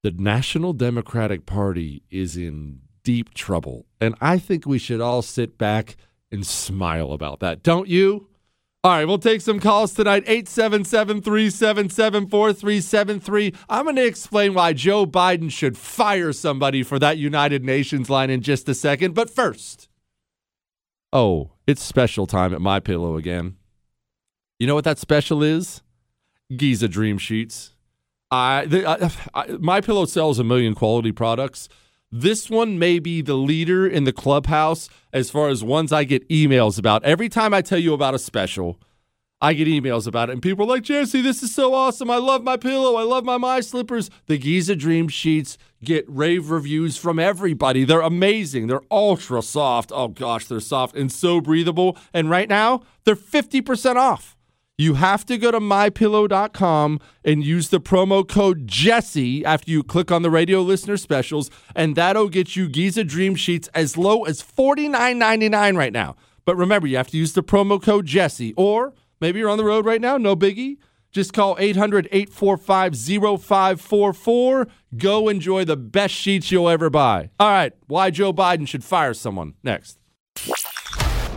The 0.02 0.10
National 0.10 0.72
Democratic 0.74 1.46
Party 1.46 2.02
is 2.10 2.36
in 2.36 2.80
deep 3.02 3.32
trouble. 3.34 3.86
And 4.00 4.14
I 4.20 4.38
think 4.38 4.66
we 4.66 4.78
should 4.78 5.00
all 5.00 5.22
sit 5.22 5.56
back 5.58 5.96
and 6.30 6.46
smile 6.46 7.12
about 7.12 7.40
that. 7.40 7.62
Don't 7.62 7.88
you? 7.88 8.28
All 8.82 8.92
right, 8.92 9.04
we'll 9.04 9.18
take 9.18 9.42
some 9.42 9.60
calls 9.60 9.92
tonight. 9.92 10.24
877 10.26 11.20
377 11.20 12.28
4373. 12.28 13.54
I'm 13.68 13.84
going 13.84 13.96
to 13.96 14.06
explain 14.06 14.54
why 14.54 14.72
Joe 14.72 15.04
Biden 15.04 15.50
should 15.50 15.76
fire 15.76 16.32
somebody 16.32 16.82
for 16.82 16.98
that 16.98 17.18
United 17.18 17.62
Nations 17.62 18.08
line 18.08 18.30
in 18.30 18.40
just 18.40 18.66
a 18.70 18.74
second. 18.74 19.14
But 19.14 19.28
first, 19.28 19.90
oh, 21.12 21.50
it's 21.66 21.82
special 21.82 22.26
time 22.26 22.54
at 22.54 22.62
My 22.62 22.80
Pillow 22.80 23.18
again. 23.18 23.56
You 24.58 24.66
know 24.66 24.76
what 24.76 24.84
that 24.84 24.98
special 24.98 25.42
is? 25.42 25.82
Giza 26.56 26.88
Dream 26.88 27.18
Sheets. 27.18 27.74
I, 28.30 28.66
I, 29.34 29.42
I, 29.42 29.46
My 29.58 29.82
Pillow 29.82 30.06
sells 30.06 30.38
a 30.38 30.44
million 30.44 30.74
quality 30.74 31.12
products. 31.12 31.68
This 32.12 32.50
one 32.50 32.76
may 32.76 32.98
be 32.98 33.22
the 33.22 33.34
leader 33.34 33.86
in 33.86 34.02
the 34.02 34.12
clubhouse 34.12 34.88
as 35.12 35.30
far 35.30 35.48
as 35.48 35.62
ones 35.62 35.92
I 35.92 36.02
get 36.02 36.28
emails 36.28 36.76
about. 36.76 37.04
Every 37.04 37.28
time 37.28 37.54
I 37.54 37.62
tell 37.62 37.78
you 37.78 37.94
about 37.94 38.14
a 38.14 38.18
special, 38.18 38.80
I 39.40 39.52
get 39.52 39.68
emails 39.68 40.08
about 40.08 40.28
it, 40.28 40.32
and 40.32 40.42
people 40.42 40.64
are 40.64 40.68
like, 40.68 40.82
Jesse, 40.82 41.22
this 41.22 41.40
is 41.40 41.54
so 41.54 41.72
awesome. 41.72 42.10
I 42.10 42.16
love 42.16 42.42
my 42.42 42.56
pillow. 42.56 42.96
I 42.96 43.04
love 43.04 43.24
my 43.24 43.38
my 43.38 43.60
slippers. 43.60 44.10
The 44.26 44.38
Giza 44.38 44.74
Dream 44.74 45.06
Sheets 45.06 45.56
get 45.84 46.04
rave 46.08 46.50
reviews 46.50 46.96
from 46.96 47.20
everybody. 47.20 47.84
They're 47.84 48.00
amazing. 48.00 48.66
They're 48.66 48.82
ultra 48.90 49.40
soft. 49.40 49.92
Oh 49.94 50.08
gosh, 50.08 50.46
they're 50.46 50.58
soft 50.58 50.96
and 50.96 51.12
so 51.12 51.40
breathable. 51.40 51.96
And 52.12 52.28
right 52.28 52.48
now, 52.48 52.82
they're 53.04 53.14
50% 53.14 53.94
off. 53.94 54.36
You 54.80 54.94
have 54.94 55.26
to 55.26 55.36
go 55.36 55.50
to 55.50 55.60
mypillow.com 55.60 57.00
and 57.22 57.44
use 57.44 57.68
the 57.68 57.82
promo 57.82 58.26
code 58.26 58.66
Jesse 58.66 59.44
after 59.44 59.70
you 59.70 59.82
click 59.82 60.10
on 60.10 60.22
the 60.22 60.30
radio 60.30 60.62
listener 60.62 60.96
specials, 60.96 61.50
and 61.76 61.96
that'll 61.96 62.30
get 62.30 62.56
you 62.56 62.66
Giza 62.66 63.04
Dream 63.04 63.34
Sheets 63.34 63.68
as 63.74 63.98
low 63.98 64.22
as 64.24 64.42
$49.99 64.42 65.76
right 65.76 65.92
now. 65.92 66.16
But 66.46 66.56
remember, 66.56 66.86
you 66.86 66.96
have 66.96 67.08
to 67.08 67.18
use 67.18 67.34
the 67.34 67.42
promo 67.42 67.82
code 67.82 68.06
Jesse, 68.06 68.54
or 68.56 68.94
maybe 69.20 69.38
you're 69.38 69.50
on 69.50 69.58
the 69.58 69.66
road 69.66 69.84
right 69.84 70.00
now, 70.00 70.16
no 70.16 70.34
biggie. 70.34 70.78
Just 71.12 71.34
call 71.34 71.56
800 71.58 72.08
845 72.10 72.96
0544. 72.96 74.66
Go 74.96 75.28
enjoy 75.28 75.66
the 75.66 75.76
best 75.76 76.14
sheets 76.14 76.50
you'll 76.50 76.70
ever 76.70 76.88
buy. 76.88 77.28
All 77.38 77.50
right, 77.50 77.74
why 77.86 78.08
Joe 78.08 78.32
Biden 78.32 78.66
should 78.66 78.82
fire 78.82 79.12
someone. 79.12 79.52
Next. 79.62 79.98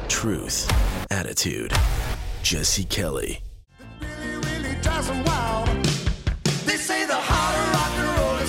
Truth, 0.07 0.71
attitude 1.11 1.73
Jesse 2.43 2.83
Kelly. 2.83 3.39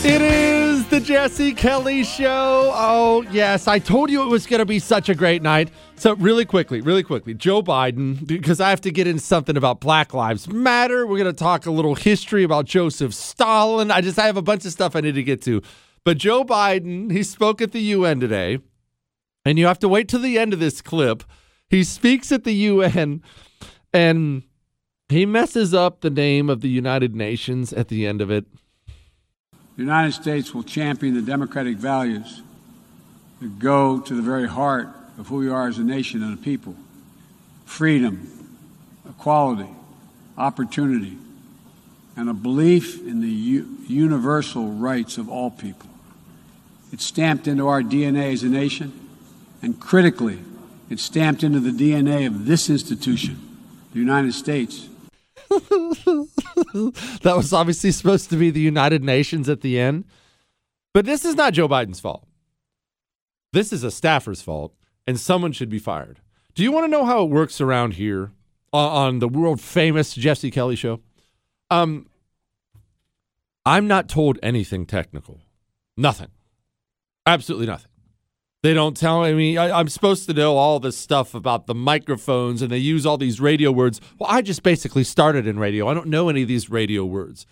It 0.06 0.20
is 0.20 0.86
the 0.88 1.00
Jesse 1.00 1.54
Kelly 1.54 2.02
Show. 2.02 2.72
Oh, 2.74 3.24
yes. 3.30 3.68
I 3.68 3.78
told 3.78 4.10
you 4.10 4.22
it 4.24 4.26
was 4.26 4.46
going 4.46 4.58
to 4.58 4.66
be 4.66 4.80
such 4.80 5.08
a 5.08 5.14
great 5.14 5.42
night. 5.42 5.70
So, 5.94 6.16
really 6.16 6.44
quickly, 6.44 6.80
really 6.80 7.04
quickly, 7.04 7.34
Joe 7.34 7.62
Biden, 7.62 8.26
because 8.26 8.60
I 8.60 8.70
have 8.70 8.80
to 8.80 8.90
get 8.90 9.06
into 9.06 9.22
something 9.22 9.56
about 9.56 9.80
Black 9.80 10.12
Lives 10.12 10.48
Matter. 10.48 11.06
We're 11.06 11.18
going 11.18 11.32
to 11.32 11.38
talk 11.38 11.64
a 11.64 11.70
little 11.70 11.94
history 11.94 12.42
about 12.42 12.64
Joseph 12.64 13.14
Stalin. 13.14 13.92
I 13.92 14.00
just 14.00 14.18
I 14.18 14.26
have 14.26 14.36
a 14.36 14.42
bunch 14.42 14.66
of 14.66 14.72
stuff 14.72 14.96
I 14.96 15.02
need 15.02 15.14
to 15.14 15.22
get 15.22 15.40
to. 15.42 15.62
But 16.04 16.18
Joe 16.18 16.44
Biden, 16.44 17.12
he 17.12 17.22
spoke 17.22 17.62
at 17.62 17.70
the 17.70 17.80
UN 17.80 18.18
today, 18.18 18.58
and 19.44 19.56
you 19.56 19.66
have 19.66 19.78
to 19.78 19.88
wait 19.88 20.08
till 20.08 20.20
the 20.20 20.36
end 20.36 20.52
of 20.52 20.58
this 20.58 20.82
clip. 20.82 21.22
He 21.70 21.82
speaks 21.84 22.30
at 22.30 22.44
the 22.44 22.52
UN 22.52 23.22
and 23.94 24.42
he 25.08 25.24
messes 25.24 25.72
up 25.72 26.00
the 26.00 26.10
name 26.10 26.50
of 26.50 26.60
the 26.60 26.68
United 26.68 27.14
Nations 27.14 27.72
at 27.72 27.88
the 27.88 28.06
end 28.06 28.20
of 28.20 28.30
it. 28.30 28.44
The 29.76 29.82
United 29.82 30.12
States 30.12 30.52
will 30.52 30.64
champion 30.64 31.14
the 31.14 31.22
democratic 31.22 31.76
values 31.76 32.42
that 33.40 33.58
go 33.58 34.00
to 34.00 34.14
the 34.14 34.22
very 34.22 34.48
heart 34.48 34.88
of 35.16 35.28
who 35.28 35.36
we 35.36 35.48
are 35.48 35.68
as 35.68 35.78
a 35.78 35.84
nation 35.84 36.22
and 36.22 36.34
a 36.34 36.42
people 36.42 36.74
freedom, 37.64 38.28
equality, 39.08 39.70
opportunity, 40.36 41.16
and 42.14 42.28
a 42.28 42.34
belief 42.34 43.00
in 43.06 43.20
the 43.20 43.28
u- 43.28 43.78
universal 43.88 44.68
rights 44.68 45.16
of 45.16 45.28
all 45.30 45.50
people. 45.50 45.88
It's 46.92 47.04
stamped 47.04 47.48
into 47.48 47.66
our 47.66 47.80
DNA 47.80 48.32
as 48.32 48.42
a 48.42 48.48
nation, 48.48 48.92
and 49.62 49.80
critically, 49.80 50.40
it's 50.90 51.02
stamped 51.02 51.42
into 51.42 51.58
the 51.58 51.70
DNA 51.70 52.26
of 52.26 52.44
this 52.44 52.68
institution 52.68 53.53
the 53.94 54.00
United 54.00 54.34
States. 54.34 54.88
that 55.48 57.32
was 57.36 57.52
obviously 57.52 57.92
supposed 57.92 58.28
to 58.30 58.36
be 58.36 58.50
the 58.50 58.60
United 58.60 59.02
Nations 59.02 59.48
at 59.48 59.60
the 59.62 59.78
end. 59.78 60.04
But 60.92 61.06
this 61.06 61.24
is 61.24 61.36
not 61.36 61.54
Joe 61.54 61.68
Biden's 61.68 62.00
fault. 62.00 62.26
This 63.52 63.72
is 63.72 63.84
a 63.84 63.90
staffer's 63.90 64.42
fault, 64.42 64.74
and 65.06 65.18
someone 65.18 65.52
should 65.52 65.70
be 65.70 65.78
fired. 65.78 66.20
Do 66.54 66.62
you 66.64 66.72
want 66.72 66.84
to 66.84 66.90
know 66.90 67.04
how 67.04 67.22
it 67.22 67.30
works 67.30 67.60
around 67.60 67.94
here 67.94 68.32
on 68.72 69.20
the 69.20 69.28
world 69.28 69.60
famous 69.60 70.14
Jesse 70.14 70.50
Kelly 70.50 70.76
show? 70.76 71.00
Um, 71.70 72.08
I'm 73.64 73.86
not 73.86 74.08
told 74.08 74.38
anything 74.42 74.86
technical. 74.86 75.40
Nothing. 75.96 76.30
Absolutely 77.26 77.66
nothing. 77.66 77.90
They 78.64 78.73
don't 78.73 78.97
tell 78.97 79.30
me. 79.35 79.59
I, 79.59 79.78
am 79.78 79.90
supposed 79.90 80.25
to 80.25 80.33
know 80.33 80.56
all 80.56 80.80
this 80.80 80.97
stuff 80.97 81.35
about 81.35 81.66
the 81.66 81.75
microphones, 81.75 82.62
and 82.62 82.73
they 82.73 82.78
use 82.78 83.04
all 83.04 83.18
these 83.18 83.38
radio 83.38 83.71
words. 83.71 84.00
Well, 84.18 84.30
I 84.30 84.40
just 84.40 84.62
basically 84.62 85.04
started 85.04 85.47
in 85.47 85.59
radio. 85.59 85.87
I 85.87 85.92
don't 85.92 86.06
know 86.06 86.30
any 86.30 86.40
of 86.40 86.49
these 86.49 86.71
radio 86.71 87.04
words, 87.04 87.44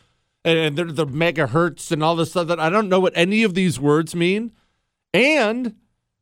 and, 0.43 0.59
and 0.59 0.75
they're 0.75 0.87
the 0.87 1.07
megahertz 1.07 1.93
and 1.93 2.03
all 2.03 2.17
this 2.17 2.31
stuff 2.31 2.47
that 2.47 2.59
I 2.59 2.71
don't 2.71 2.89
know 2.89 2.99
what 2.99 3.13
any 3.15 3.43
of 3.43 3.53
these 3.53 3.79
words 3.79 4.15
mean. 4.15 4.53
And 5.13 5.75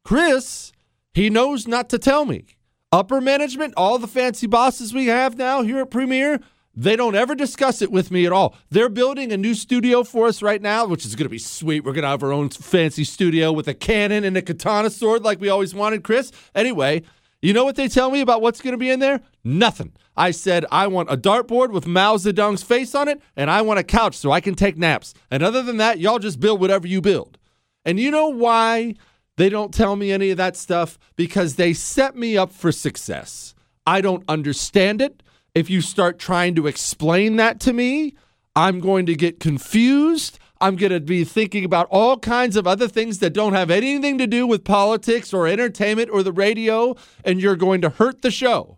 Chris, 0.05 0.73
he 1.15 1.31
knows 1.31 1.69
not 1.69 1.89
to 1.91 1.97
tell 1.97 2.25
me. 2.25 2.47
Upper 2.91 3.21
management, 3.21 3.75
all 3.77 3.97
the 3.97 4.09
fancy 4.09 4.49
bosses 4.49 4.93
we 4.93 5.07
have 5.07 5.39
now 5.39 5.63
here 5.63 5.79
at 5.79 5.93
Premier, 5.93 6.41
they 6.75 6.95
don't 6.95 7.17
ever 7.17 7.35
discuss 7.35 7.83
it 7.83 7.91
with 7.91 8.11
me 8.11 8.27
at 8.27 8.33
all. 8.33 8.55
They're 8.71 8.89
building 8.89 9.33
a 9.33 9.37
new 9.37 9.55
studio 9.55 10.05
for 10.05 10.29
us 10.29 10.41
right 10.41 10.63
now, 10.63 10.87
which 10.87 11.05
is 11.05 11.17
going 11.17 11.25
to 11.25 11.31
be 11.31 11.39
sweet. 11.39 11.85
We're 11.85 11.93
going 11.93 12.03
to 12.03 12.09
have 12.09 12.23
our 12.23 12.33
own 12.33 12.49
fancy 12.51 13.05
studio 13.05 13.53
with 13.53 13.67
a 13.67 13.75
cannon 13.75 14.25
and 14.25 14.37
a 14.37 14.43
katana 14.43 14.91
sword 14.91 15.23
like 15.23 15.41
we 15.41 15.49
always 15.49 15.75
wanted, 15.75 16.05
Chris. 16.05 16.31
Anyway, 16.55 17.03
you 17.43 17.53
know 17.53 17.65
what 17.65 17.77
they 17.77 17.89
tell 17.89 18.11
me 18.11 18.21
about 18.21 18.41
what's 18.41 18.61
going 18.61 18.73
to 18.73 18.79
be 18.79 18.91
in 18.91 19.01
there? 19.01 19.21
Nothing. 19.43 19.93
I 20.17 20.31
said, 20.31 20.65
I 20.71 20.87
want 20.87 21.11
a 21.11 21.17
dartboard 21.17 21.71
with 21.71 21.87
Mao 21.87 22.17
Zedong's 22.17 22.63
face 22.63 22.95
on 22.95 23.09
it, 23.09 23.21
and 23.37 23.51
I 23.51 23.63
want 23.63 23.81
a 23.81 23.85
couch 23.85 24.17
so 24.17 24.31
I 24.31 24.41
can 24.41 24.55
take 24.55 24.77
naps. 24.77 25.15
And 25.31 25.43
other 25.43 25.63
than 25.63 25.79
that, 25.79 25.99
y'all 25.99 26.19
just 26.19 26.39
build 26.39 26.61
whatever 26.61 26.87
you 26.87 27.01
build. 27.01 27.39
And 27.85 27.99
you 27.99 28.11
know 28.11 28.29
why 28.29 28.95
they 29.37 29.49
don't 29.49 29.73
tell 29.73 29.97
me 29.97 30.13
any 30.13 30.31
of 30.31 30.37
that 30.37 30.57
stuff? 30.57 30.99
Because 31.17 31.57
they 31.57 31.73
set 31.73 32.15
me 32.15 32.37
up 32.37 32.53
for 32.53 32.71
success. 32.71 33.55
I 33.87 34.03
don't 34.03 34.23
understand 34.29 35.01
it 35.01 35.23
if 35.55 35.71
you 35.71 35.81
start 35.81 36.19
trying 36.19 36.55
to 36.57 36.67
explain 36.67 37.37
that 37.37 37.61
to 37.61 37.73
me, 37.73 38.15
I'm 38.55 38.81
going 38.81 39.07
to 39.07 39.15
get 39.15 39.41
confused. 39.41 40.39
I'm 40.61 40.77
going 40.77 40.93
to 40.93 41.01
be 41.01 41.25
thinking 41.25 41.65
about 41.65 41.87
all 41.91 42.19
kinds 42.19 42.57
of 42.57 42.67
other 42.67 42.87
things 42.87 43.19
that 43.21 43.33
don't 43.33 43.55
have 43.55 43.71
anything 43.71 44.19
to 44.19 44.27
do 44.27 44.47
with 44.47 44.65
politics 44.65 45.33
or 45.33 45.47
entertainment 45.47 46.11
or 46.11 46.23
the 46.23 46.33
radio, 46.33 46.97
and 47.25 47.41
you're 47.41 47.57
going 47.57 47.81
to 47.81 47.89
hurt 47.89 48.23
the 48.23 48.31
show. 48.31 48.77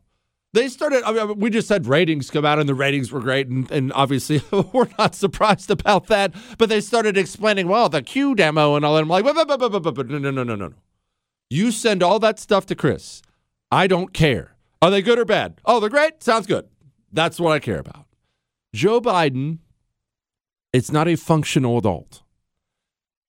They 0.55 0.69
started, 0.69 1.03
I 1.05 1.13
mean, 1.13 1.41
we 1.41 1.49
just 1.49 1.71
had 1.71 1.87
ratings 1.87 2.31
come 2.31 2.45
out, 2.45 2.59
and 2.59 2.69
the 2.69 2.75
ratings 2.75 3.11
were 3.11 3.21
great. 3.21 3.49
And, 3.49 3.71
and 3.71 3.93
obviously, 3.95 4.43
we're 4.73 4.89
not 4.99 5.15
surprised 5.15 5.71
about 5.71 6.09
that. 6.09 6.35
But 6.59 6.69
they 6.69 6.81
started 6.81 7.17
explaining, 7.17 7.69
well, 7.69 7.89
the 7.89 8.03
Q 8.03 8.35
demo 8.35 8.77
and 8.77 8.85
all 8.85 8.95
that. 8.95 9.03
I'm 9.03 9.09
like, 9.09 9.25
no, 9.25 9.33
no, 9.33 10.19
no, 10.19 10.31
no, 10.31 10.43
no, 10.45 10.55
no. 10.55 10.75
You 11.49 11.71
send 11.71 12.03
all 12.03 12.19
that 12.19 12.39
stuff 12.39 12.67
to 12.67 12.75
Chris. 12.75 13.23
I 13.71 13.87
don't 13.87 14.13
care. 14.13 14.52
Are 14.83 14.91
they 14.91 15.01
good 15.01 15.21
or 15.21 15.25
bad? 15.25 15.61
Oh, 15.65 15.79
they're 15.79 15.89
great. 15.89 16.25
Sounds 16.25 16.49
good. 16.49 16.67
That's 17.13 17.39
what 17.39 17.53
I 17.53 17.61
care 17.61 17.79
about. 17.79 18.07
Joe 18.75 19.01
Biden, 19.01 19.59
it's 20.73 20.91
not 20.91 21.07
a 21.07 21.15
functional 21.17 21.79
adult. 21.79 22.23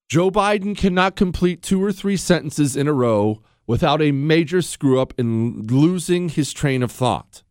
Joe 0.10 0.32
Biden 0.32 0.76
cannot 0.76 1.16
complete 1.16 1.62
two 1.62 1.82
or 1.84 1.92
three 1.92 2.18
sentences 2.18 2.76
in 2.76 2.88
a 2.88 2.94
row 2.94 3.44
without 3.68 4.02
a 4.02 4.12
major 4.12 4.64
screw 4.64 5.00
up 5.00 5.14
and 5.20 5.70
losing 5.70 6.30
his 6.30 6.54
train 6.54 6.82
of 6.82 6.92
thought. 6.92 7.44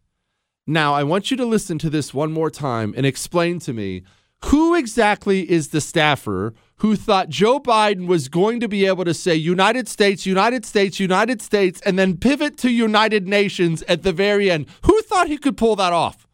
Now, 0.66 0.94
I 0.94 1.04
want 1.04 1.30
you 1.30 1.36
to 1.36 1.46
listen 1.46 1.78
to 1.78 1.90
this 1.90 2.12
one 2.12 2.32
more 2.32 2.50
time 2.50 2.94
and 2.96 3.06
explain 3.06 3.60
to 3.60 3.72
me 3.72 4.02
who 4.46 4.74
exactly 4.74 5.48
is 5.48 5.68
the 5.68 5.80
staffer 5.80 6.54
who 6.82 6.96
thought 6.96 7.28
Joe 7.28 7.60
Biden 7.60 8.08
was 8.08 8.28
going 8.28 8.58
to 8.58 8.66
be 8.66 8.86
able 8.86 9.04
to 9.04 9.14
say 9.14 9.36
United 9.36 9.86
States, 9.86 10.26
United 10.26 10.66
States, 10.66 10.98
United 10.98 11.40
States, 11.40 11.80
and 11.82 11.96
then 11.96 12.16
pivot 12.16 12.58
to 12.58 12.70
United 12.72 13.28
Nations 13.28 13.84
at 13.84 14.02
the 14.02 14.12
very 14.12 14.50
end? 14.50 14.66
Who 14.82 15.00
thought 15.02 15.28
he 15.28 15.38
could 15.38 15.56
pull 15.56 15.76
that 15.76 15.92
off? 15.92 16.26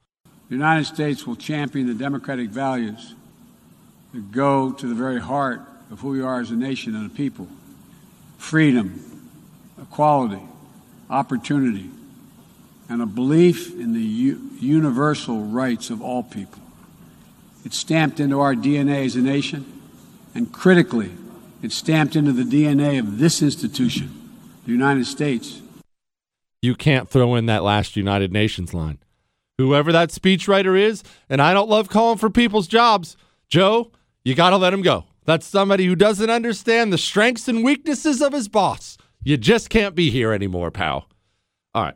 The 0.49 0.55
United 0.55 0.87
States 0.87 1.27
will 1.27 1.37
champion 1.37 1.87
the 1.87 1.93
democratic 1.93 2.49
values 2.49 3.15
that 4.15 4.33
go 4.33 4.73
to 4.73 4.87
the 4.87 4.95
very 4.95 5.21
heart 5.21 5.61
of 5.91 6.01
who 6.01 6.09
we 6.09 6.23
are 6.23 6.41
as 6.41 6.51
a 6.51 6.57
nation 6.57 6.97
and 6.97 7.11
a 7.11 7.15
people 7.15 7.47
freedom, 8.39 9.29
equality, 9.79 10.41
opportunity, 11.11 11.91
and 12.89 13.03
a 13.03 13.07
belief 13.07 13.79
in 13.79 13.93
the 13.93 14.01
u- 14.01 14.51
universal 14.59 15.43
rights 15.43 15.91
of 15.91 16.01
all 16.01 16.23
people. 16.23 16.63
It's 17.67 17.77
stamped 17.77 18.19
into 18.19 18.41
our 18.41 18.55
DNA 18.55 19.05
as 19.05 19.15
a 19.15 19.21
nation, 19.21 19.78
and 20.39 20.53
critically, 20.53 21.11
it's 21.65 21.75
stamped 21.75 22.15
into 22.15 22.33
the 22.33 22.45
DNA 22.45 23.01
of 23.01 23.19
this 23.19 23.43
institution, 23.43 24.31
the 24.65 24.71
United 24.71 25.05
States. 25.05 25.61
You 26.63 26.77
can't 26.77 27.09
throw 27.09 27.35
in 27.35 27.47
that 27.47 27.65
last 27.65 27.97
United 27.97 28.33
Nations 28.33 28.73
line. 28.73 29.01
Whoever 29.59 29.91
that 29.91 30.11
speechwriter 30.11 30.79
is, 30.79 31.03
and 31.29 31.43
I 31.43 31.53
don't 31.53 31.69
love 31.69 31.89
calling 31.89 32.19
for 32.19 32.31
people's 32.31 32.69
jobs, 32.69 33.17
Joe, 33.49 33.91
you 34.25 34.37
got 34.37 34.51
to 34.51 34.57
let 34.57 34.73
him 34.73 34.83
go. 34.83 35.07
That's 35.25 35.45
somebody 35.45 35.87
who 35.87 35.97
doesn't 35.97 36.31
understand 36.31 36.93
the 36.93 36.99
strengths 36.99 37.49
and 37.49 37.65
weaknesses 37.65 38.23
of 38.23 38.33
his 38.33 38.47
boss. 38.47 38.97
You 39.25 39.37
just 39.37 39.71
can't 39.71 39.97
be 39.97 40.09
here 40.11 40.33
anymore, 40.33 40.71
pal. 40.71 41.09
All 41.75 41.83
right. 41.83 41.95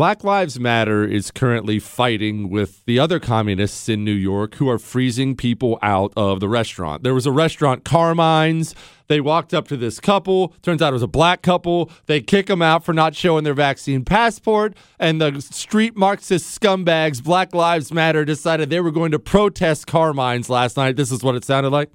Black 0.00 0.24
Lives 0.24 0.58
Matter 0.58 1.04
is 1.04 1.30
currently 1.30 1.78
fighting 1.78 2.48
with 2.48 2.82
the 2.86 2.98
other 2.98 3.20
communists 3.20 3.86
in 3.86 4.02
New 4.02 4.14
York 4.14 4.54
who 4.54 4.66
are 4.66 4.78
freezing 4.78 5.36
people 5.36 5.78
out 5.82 6.10
of 6.16 6.40
the 6.40 6.48
restaurant. 6.48 7.02
There 7.02 7.12
was 7.12 7.26
a 7.26 7.30
restaurant, 7.30 7.84
Carmine's. 7.84 8.74
They 9.08 9.20
walked 9.20 9.52
up 9.52 9.68
to 9.68 9.76
this 9.76 10.00
couple. 10.00 10.54
Turns 10.62 10.80
out 10.80 10.88
it 10.88 10.94
was 10.94 11.02
a 11.02 11.06
black 11.06 11.42
couple. 11.42 11.90
They 12.06 12.22
kick 12.22 12.46
them 12.46 12.62
out 12.62 12.82
for 12.82 12.94
not 12.94 13.14
showing 13.14 13.44
their 13.44 13.52
vaccine 13.52 14.02
passport. 14.06 14.74
And 14.98 15.20
the 15.20 15.38
street 15.42 15.98
Marxist 15.98 16.58
scumbags, 16.58 17.22
Black 17.22 17.54
Lives 17.54 17.92
Matter, 17.92 18.24
decided 18.24 18.70
they 18.70 18.80
were 18.80 18.92
going 18.92 19.10
to 19.10 19.18
protest 19.18 19.86
Carmine's 19.86 20.48
last 20.48 20.78
night. 20.78 20.96
This 20.96 21.12
is 21.12 21.22
what 21.22 21.34
it 21.34 21.44
sounded 21.44 21.72
like. 21.72 21.90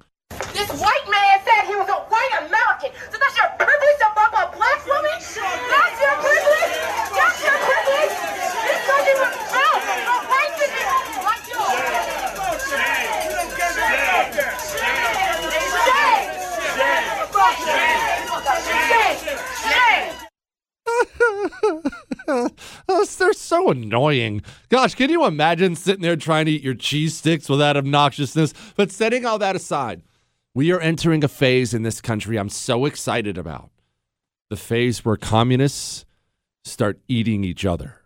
This 0.52 0.70
white 0.80 1.10
man 1.10 1.40
said 1.44 1.66
he 1.66 1.74
was 1.74 1.88
a 1.88 1.94
white 1.94 2.30
American. 2.38 2.92
So 3.10 3.18
that's 3.18 3.36
your 3.36 3.48
privilege 3.58 4.00
above 4.12 4.32
a 4.32 4.56
black 4.56 4.86
woman? 4.86 5.10
That's 5.10 5.34
your 5.34 6.14
privilege? 6.22 6.76
That's 7.16 7.42
your 7.42 7.58
privilege? 7.66 8.14
This 8.66 8.86
doesn't 8.86 9.08
even 9.08 9.32
count. 9.50 9.82
A 9.86 10.18
white 10.26 10.54
man. 10.58 11.24
Like 11.24 11.46
you. 11.48 11.60
Shame. 12.66 13.10
Shame. 18.66 19.38
Shame. 19.62 20.08
Oh, 20.86 21.35
They're 22.26 23.32
so 23.32 23.70
annoying. 23.70 24.42
Gosh, 24.68 24.94
can 24.94 25.10
you 25.10 25.24
imagine 25.24 25.76
sitting 25.76 26.02
there 26.02 26.16
trying 26.16 26.46
to 26.46 26.52
eat 26.52 26.62
your 26.62 26.74
cheese 26.74 27.16
sticks 27.16 27.48
with 27.48 27.58
that 27.60 27.76
obnoxiousness? 27.76 28.54
But 28.76 28.90
setting 28.90 29.24
all 29.24 29.38
that 29.38 29.56
aside, 29.56 30.02
we 30.54 30.72
are 30.72 30.80
entering 30.80 31.22
a 31.22 31.28
phase 31.28 31.74
in 31.74 31.82
this 31.82 32.00
country 32.00 32.38
I'm 32.38 32.48
so 32.48 32.84
excited 32.84 33.36
about. 33.38 33.70
The 34.48 34.56
phase 34.56 35.04
where 35.04 35.16
communists 35.16 36.04
start 36.64 37.00
eating 37.08 37.44
each 37.44 37.64
other. 37.64 38.02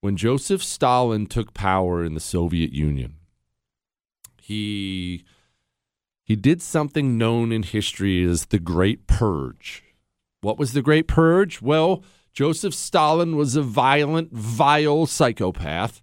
When 0.00 0.16
Joseph 0.16 0.62
Stalin 0.62 1.26
took 1.26 1.54
power 1.54 2.04
in 2.04 2.14
the 2.14 2.20
Soviet 2.20 2.72
Union, 2.72 3.14
he 4.40 5.24
he 6.22 6.36
did 6.36 6.60
something 6.60 7.16
known 7.16 7.52
in 7.52 7.62
history 7.62 8.24
as 8.24 8.46
the 8.46 8.58
Great 8.58 9.06
Purge. 9.06 9.82
What 10.44 10.58
was 10.58 10.74
the 10.74 10.82
Great 10.82 11.08
Purge? 11.08 11.62
Well, 11.62 12.04
Joseph 12.34 12.74
Stalin 12.74 13.34
was 13.34 13.56
a 13.56 13.62
violent, 13.62 14.30
vile 14.30 15.06
psychopath, 15.06 16.02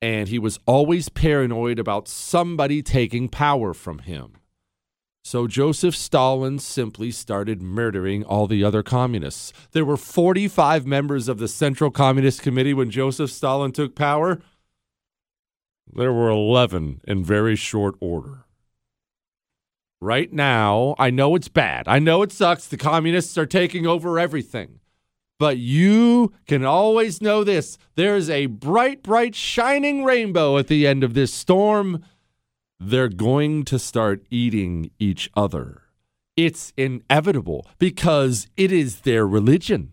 and 0.00 0.26
he 0.28 0.38
was 0.38 0.58
always 0.64 1.10
paranoid 1.10 1.78
about 1.78 2.08
somebody 2.08 2.82
taking 2.82 3.28
power 3.28 3.74
from 3.74 3.98
him. 3.98 4.38
So 5.22 5.46
Joseph 5.46 5.94
Stalin 5.94 6.58
simply 6.60 7.10
started 7.10 7.60
murdering 7.60 8.24
all 8.24 8.46
the 8.46 8.64
other 8.64 8.82
communists. 8.82 9.52
There 9.72 9.84
were 9.84 9.98
45 9.98 10.86
members 10.86 11.28
of 11.28 11.36
the 11.36 11.48
Central 11.48 11.90
Communist 11.90 12.40
Committee 12.40 12.72
when 12.72 12.90
Joseph 12.90 13.30
Stalin 13.30 13.72
took 13.72 13.94
power. 13.94 14.40
There 15.92 16.12
were 16.12 16.30
11 16.30 17.02
in 17.06 17.22
very 17.22 17.54
short 17.54 17.96
order 18.00 18.43
right 20.00 20.32
now, 20.32 20.94
I 20.98 21.10
know 21.10 21.34
it's 21.34 21.48
bad. 21.48 21.88
I 21.88 21.98
know 21.98 22.22
it 22.22 22.32
sucks. 22.32 22.66
The 22.66 22.76
communists 22.76 23.36
are 23.38 23.46
taking 23.46 23.86
over 23.86 24.18
everything. 24.18 24.80
But 25.38 25.58
you 25.58 26.32
can 26.46 26.64
always 26.64 27.20
know 27.20 27.44
this 27.44 27.76
there's 27.96 28.30
a 28.30 28.46
bright, 28.46 29.02
bright, 29.02 29.34
shining 29.34 30.04
rainbow 30.04 30.58
at 30.58 30.68
the 30.68 30.86
end 30.86 31.02
of 31.02 31.14
this 31.14 31.34
storm. 31.34 32.04
They're 32.78 33.08
going 33.08 33.64
to 33.64 33.78
start 33.78 34.24
eating 34.30 34.90
each 34.98 35.30
other. 35.34 35.82
It's 36.36 36.72
inevitable 36.76 37.66
because 37.78 38.48
it 38.56 38.72
is 38.72 39.00
their 39.00 39.26
religion. 39.26 39.92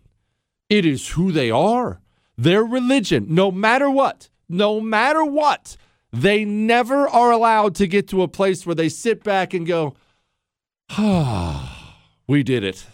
It 0.68 0.84
is 0.84 1.10
who 1.10 1.32
they 1.32 1.50
are. 1.50 2.00
Their 2.36 2.64
religion, 2.64 3.26
no 3.28 3.50
matter 3.50 3.90
what, 3.90 4.30
no 4.48 4.80
matter 4.80 5.24
what, 5.24 5.76
they 6.12 6.44
never 6.44 7.08
are 7.08 7.30
allowed 7.30 7.74
to 7.76 7.86
get 7.86 8.08
to 8.08 8.22
a 8.22 8.28
place 8.28 8.66
where 8.66 8.74
they 8.74 8.88
sit 8.88 9.24
back 9.24 9.54
and 9.54 9.66
go, 9.66 9.94
ah, 10.90 11.96
we 12.26 12.42
did 12.42 12.62
it. 12.62 12.86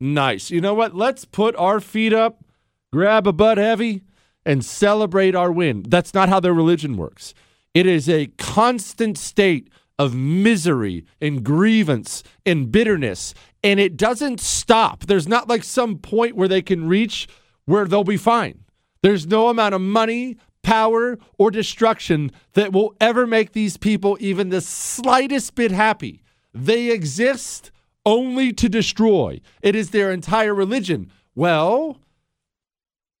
Nice. 0.00 0.50
You 0.50 0.60
know 0.60 0.74
what? 0.74 0.94
Let's 0.94 1.24
put 1.24 1.54
our 1.56 1.80
feet 1.80 2.12
up, 2.12 2.44
grab 2.92 3.26
a 3.26 3.32
Bud 3.32 3.58
Heavy, 3.58 4.02
and 4.46 4.64
celebrate 4.64 5.34
our 5.34 5.52
win. 5.52 5.84
That's 5.88 6.14
not 6.14 6.28
how 6.28 6.40
their 6.40 6.54
religion 6.54 6.96
works. 6.96 7.34
It 7.74 7.86
is 7.86 8.08
a 8.08 8.26
constant 8.38 9.18
state 9.18 9.68
of 9.98 10.14
misery 10.14 11.04
and 11.20 11.44
grievance 11.44 12.22
and 12.44 12.70
bitterness, 12.70 13.34
and 13.62 13.78
it 13.78 13.96
doesn't 13.96 14.40
stop. 14.40 15.06
There's 15.06 15.28
not 15.28 15.48
like 15.48 15.64
some 15.64 15.98
point 15.98 16.36
where 16.36 16.48
they 16.48 16.62
can 16.62 16.88
reach 16.88 17.28
where 17.64 17.86
they'll 17.86 18.04
be 18.04 18.16
fine. 18.16 18.64
There's 19.02 19.26
no 19.26 19.48
amount 19.48 19.74
of 19.74 19.80
money, 19.80 20.36
power, 20.64 21.16
or 21.38 21.52
destruction 21.52 22.32
that 22.54 22.72
will 22.72 22.96
ever 23.00 23.26
make 23.26 23.52
these 23.52 23.76
people 23.76 24.16
even 24.18 24.48
the 24.48 24.60
slightest 24.60 25.54
bit 25.54 25.70
happy. 25.70 26.22
They 26.52 26.90
exist 26.90 27.70
only 28.04 28.52
to 28.54 28.68
destroy. 28.68 29.40
It 29.62 29.76
is 29.76 29.90
their 29.90 30.10
entire 30.10 30.54
religion. 30.54 31.12
Well, 31.34 32.00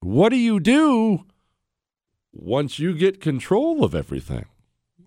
what 0.00 0.30
do 0.30 0.36
you 0.36 0.60
do 0.60 1.24
once 2.32 2.78
you 2.78 2.94
get 2.94 3.20
control 3.20 3.84
of 3.84 3.94
everything? 3.94 4.46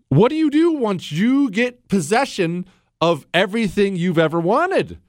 What 0.09 0.29
do 0.29 0.35
you 0.35 0.49
do 0.49 0.71
once 0.73 1.11
you 1.11 1.49
get 1.49 1.87
possession 1.87 2.65
of 3.01 3.27
everything 3.33 3.95
you've 3.95 4.17
ever 4.17 4.39
wanted? 4.39 4.99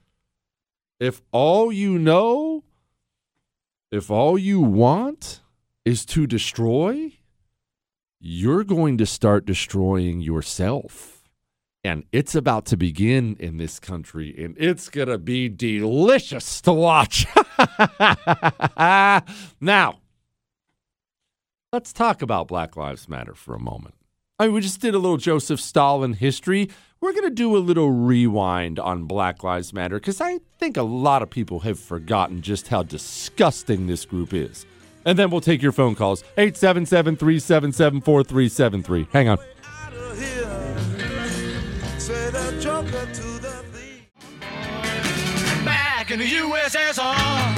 If 0.99 1.21
all 1.31 1.71
you 1.71 1.97
know, 1.97 2.63
if 3.91 4.11
all 4.11 4.37
you 4.37 4.59
want 4.59 5.41
is 5.85 6.05
to 6.07 6.27
destroy, 6.27 7.13
you're 8.19 8.63
going 8.63 8.97
to 8.97 9.05
start 9.05 9.45
destroying 9.45 10.19
yourself. 10.19 11.23
And 11.83 12.03
it's 12.11 12.35
about 12.35 12.65
to 12.67 12.77
begin 12.77 13.37
in 13.39 13.57
this 13.57 13.79
country, 13.79 14.35
and 14.37 14.53
it's 14.59 14.89
going 14.89 15.07
to 15.07 15.17
be 15.17 15.47
delicious 15.47 16.59
to 16.61 16.73
watch. 16.73 17.25
now, 19.61 19.99
let's 21.71 21.93
talk 21.93 22.21
about 22.21 22.49
Black 22.49 22.75
Lives 22.75 23.07
Matter 23.07 23.33
for 23.33 23.55
a 23.55 23.59
moment. 23.59 23.95
I 24.37 24.45
mean, 24.45 24.55
we 24.55 24.61
just 24.61 24.81
did 24.81 24.93
a 24.93 24.99
little 24.99 25.17
Joseph 25.17 25.61
Stalin 25.61 26.13
history. 26.13 26.69
We're 26.99 27.13
going 27.13 27.23
to 27.23 27.29
do 27.29 27.55
a 27.55 27.59
little 27.59 27.91
rewind 27.91 28.77
on 28.77 29.05
Black 29.05 29.41
Lives 29.41 29.71
Matter 29.71 29.99
because 29.99 30.19
I 30.19 30.39
think 30.57 30.75
a 30.75 30.83
lot 30.83 31.21
of 31.21 31.29
people 31.29 31.61
have 31.61 31.79
forgotten 31.79 32.41
just 32.41 32.67
how 32.67 32.83
disgusting 32.83 33.87
this 33.87 34.03
group 34.03 34.33
is. 34.33 34.65
And 35.09 35.17
then 35.17 35.31
we'll 35.31 35.41
take 35.41 35.63
your 35.63 35.71
phone 35.71 35.95
calls 35.95 36.23
877 36.37 37.15
377 37.15 38.01
4373. 38.01 39.07
Hang 39.11 39.29
on. 39.29 39.37
Back 45.65 46.11
in 46.11 46.19
the 46.19 46.25
USSR. 46.25 47.55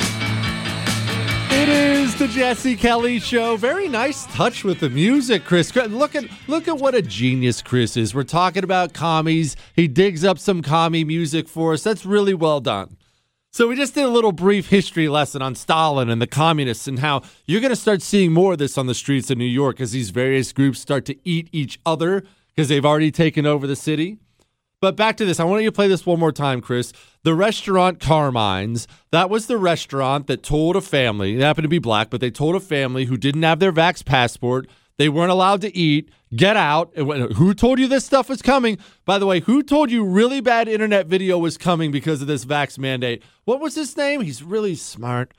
It 1.51 1.67
is 1.67 2.17
the 2.17 2.29
Jesse 2.29 2.77
Kelly 2.77 3.19
Show. 3.19 3.57
Very 3.57 3.89
nice 3.89 4.25
touch 4.27 4.63
with 4.63 4.79
the 4.79 4.89
music, 4.89 5.43
Chris. 5.43 5.75
Look 5.75 6.15
at 6.15 6.23
look 6.47 6.69
at 6.69 6.77
what 6.77 6.95
a 6.95 7.01
genius 7.01 7.61
Chris 7.61 7.97
is. 7.97 8.15
We're 8.15 8.23
talking 8.23 8.63
about 8.63 8.93
commies. 8.93 9.57
He 9.75 9.89
digs 9.89 10.23
up 10.23 10.39
some 10.39 10.61
commie 10.61 11.03
music 11.03 11.49
for 11.49 11.73
us. 11.73 11.83
That's 11.83 12.05
really 12.05 12.33
well 12.33 12.61
done. 12.61 12.95
So 13.53 13.67
we 13.67 13.75
just 13.75 13.95
did 13.95 14.05
a 14.05 14.07
little 14.07 14.31
brief 14.31 14.69
history 14.69 15.09
lesson 15.09 15.41
on 15.41 15.55
Stalin 15.55 16.09
and 16.09 16.21
the 16.21 16.27
communists 16.27 16.87
and 16.87 16.99
how 16.99 17.21
you're 17.45 17.59
going 17.59 17.71
to 17.71 17.75
start 17.75 18.01
seeing 18.01 18.31
more 18.31 18.53
of 18.53 18.59
this 18.59 18.77
on 18.77 18.87
the 18.87 18.95
streets 18.95 19.29
of 19.29 19.37
New 19.37 19.43
York 19.43 19.81
as 19.81 19.91
these 19.91 20.09
various 20.09 20.53
groups 20.53 20.79
start 20.79 21.03
to 21.07 21.17
eat 21.27 21.49
each 21.51 21.77
other 21.85 22.23
because 22.47 22.69
they've 22.69 22.85
already 22.85 23.11
taken 23.11 23.45
over 23.45 23.67
the 23.67 23.75
city. 23.75 24.19
But 24.79 24.95
back 24.95 25.17
to 25.17 25.25
this. 25.25 25.37
I 25.37 25.43
want 25.43 25.63
you 25.63 25.67
to 25.67 25.75
play 25.75 25.89
this 25.89 26.05
one 26.05 26.17
more 26.17 26.31
time, 26.31 26.61
Chris. 26.61 26.93
The 27.23 27.35
restaurant 27.35 27.99
Carmine's, 27.99 28.87
that 29.11 29.29
was 29.29 29.47
the 29.47 29.57
restaurant 29.57 30.27
that 30.27 30.43
told 30.43 30.77
a 30.77 30.81
family, 30.81 31.35
they 31.35 31.43
happened 31.43 31.65
to 31.65 31.69
be 31.69 31.77
black, 31.77 32.09
but 32.09 32.21
they 32.21 32.31
told 32.31 32.55
a 32.55 32.61
family 32.61 33.03
who 33.03 33.17
didn't 33.17 33.43
have 33.43 33.59
their 33.59 33.73
Vax 33.73 34.03
passport 34.03 34.69
They 34.97 35.09
weren't 35.09 35.31
allowed 35.31 35.61
to 35.61 35.75
eat. 35.75 36.11
Get 36.35 36.55
out. 36.55 36.95
Who 36.95 37.53
told 37.53 37.79
you 37.79 37.87
this 37.87 38.05
stuff 38.05 38.29
was 38.29 38.41
coming? 38.41 38.77
By 39.03 39.17
the 39.19 39.25
way, 39.25 39.41
who 39.41 39.63
told 39.63 39.91
you 39.91 40.05
really 40.05 40.39
bad 40.41 40.67
internet 40.67 41.07
video 41.07 41.37
was 41.37 41.57
coming 41.57 41.91
because 41.91 42.21
of 42.21 42.27
this 42.27 42.45
vax 42.45 42.77
mandate? 42.77 43.23
What 43.43 43.59
was 43.59 43.75
his 43.75 43.97
name? 43.97 44.21
He's 44.21 44.43
really 44.43 44.75
smart, 44.75 45.33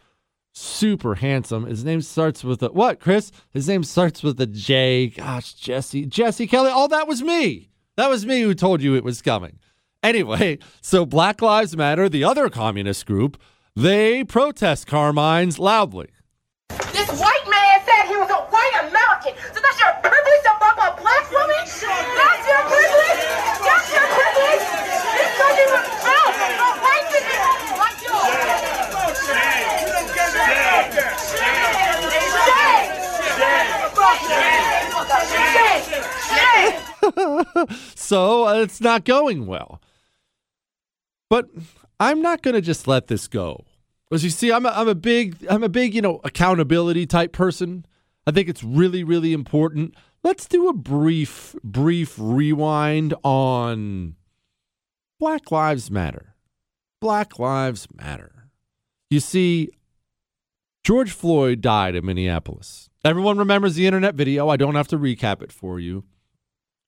super 0.52 1.14
handsome. 1.14 1.64
His 1.64 1.84
name 1.84 2.02
starts 2.02 2.44
with 2.44 2.62
a 2.62 2.68
what, 2.68 3.00
Chris? 3.00 3.32
His 3.50 3.68
name 3.68 3.84
starts 3.84 4.22
with 4.22 4.40
a 4.40 4.46
J. 4.46 5.08
Gosh, 5.08 5.54
Jesse. 5.54 6.06
Jesse 6.06 6.46
Kelly. 6.46 6.70
Oh, 6.72 6.88
that 6.88 7.08
was 7.08 7.22
me. 7.22 7.70
That 7.96 8.10
was 8.10 8.26
me 8.26 8.42
who 8.42 8.52
told 8.54 8.82
you 8.82 8.94
it 8.94 9.04
was 9.04 9.22
coming. 9.22 9.58
Anyway, 10.02 10.58
so 10.80 11.06
Black 11.06 11.40
Lives 11.40 11.76
Matter, 11.76 12.08
the 12.08 12.24
other 12.24 12.50
communist 12.50 13.06
group, 13.06 13.40
they 13.76 14.24
protest 14.24 14.86
Carmine's 14.86 15.58
loudly. 15.58 16.08
This 16.92 17.08
white 17.20 17.48
man 17.48 17.80
said 17.86 18.08
he 18.08 18.16
was 18.16 18.28
a 18.28 18.34
white 18.34 18.62
Your 19.78 19.92
privilege 20.02 20.44
bump 20.60 20.78
a 20.78 21.00
black 21.00 21.30
woman? 21.30 21.64
That's 21.64 22.44
your 22.46 22.62
privilege? 22.68 23.22
That's 23.62 23.88
your 23.92 24.06
privilege? 24.12 24.64
This 25.16 25.30
country 25.40 25.66
was 25.72 25.86
built 26.02 26.34
for 26.60 26.72
white 26.82 27.06
people 27.12 27.46
like 27.80 28.00
you. 28.04 28.16
Shame. 29.26 29.72
Shame. 31.32 31.72
Shame. 36.32 36.72
so 37.94 38.46
uh, 38.46 38.62
it's 38.62 38.80
not 38.80 39.04
going 39.04 39.46
well. 39.46 39.80
But 41.30 41.48
I'm 41.98 42.20
not 42.20 42.42
going 42.42 42.54
to 42.54 42.60
just 42.60 42.86
let 42.86 43.06
this 43.06 43.26
go. 43.28 43.64
As 44.12 44.22
you 44.22 44.30
see, 44.30 44.52
I'm 44.52 44.66
a, 44.66 44.70
I'm 44.70 44.88
a 44.88 44.94
big 44.94 45.46
I'm 45.48 45.62
a 45.62 45.70
big 45.70 45.94
you 45.94 46.02
know 46.02 46.20
accountability 46.24 47.06
type 47.06 47.32
person. 47.32 47.86
I 48.26 48.30
think 48.30 48.48
it's 48.48 48.64
really 48.64 49.04
really 49.04 49.32
important. 49.32 49.94
Let's 50.22 50.46
do 50.46 50.68
a 50.68 50.72
brief 50.72 51.56
brief 51.64 52.14
rewind 52.18 53.14
on 53.24 54.16
Black 55.18 55.50
Lives 55.50 55.90
Matter. 55.90 56.34
Black 57.00 57.38
Lives 57.38 57.88
Matter. 57.94 58.48
You 59.10 59.20
see, 59.20 59.70
George 60.84 61.10
Floyd 61.10 61.60
died 61.60 61.94
in 61.94 62.06
Minneapolis. 62.06 62.88
Everyone 63.04 63.38
remembers 63.38 63.74
the 63.74 63.86
internet 63.86 64.14
video. 64.14 64.48
I 64.48 64.56
don't 64.56 64.74
have 64.74 64.88
to 64.88 64.98
recap 64.98 65.42
it 65.42 65.52
for 65.52 65.80
you. 65.80 66.04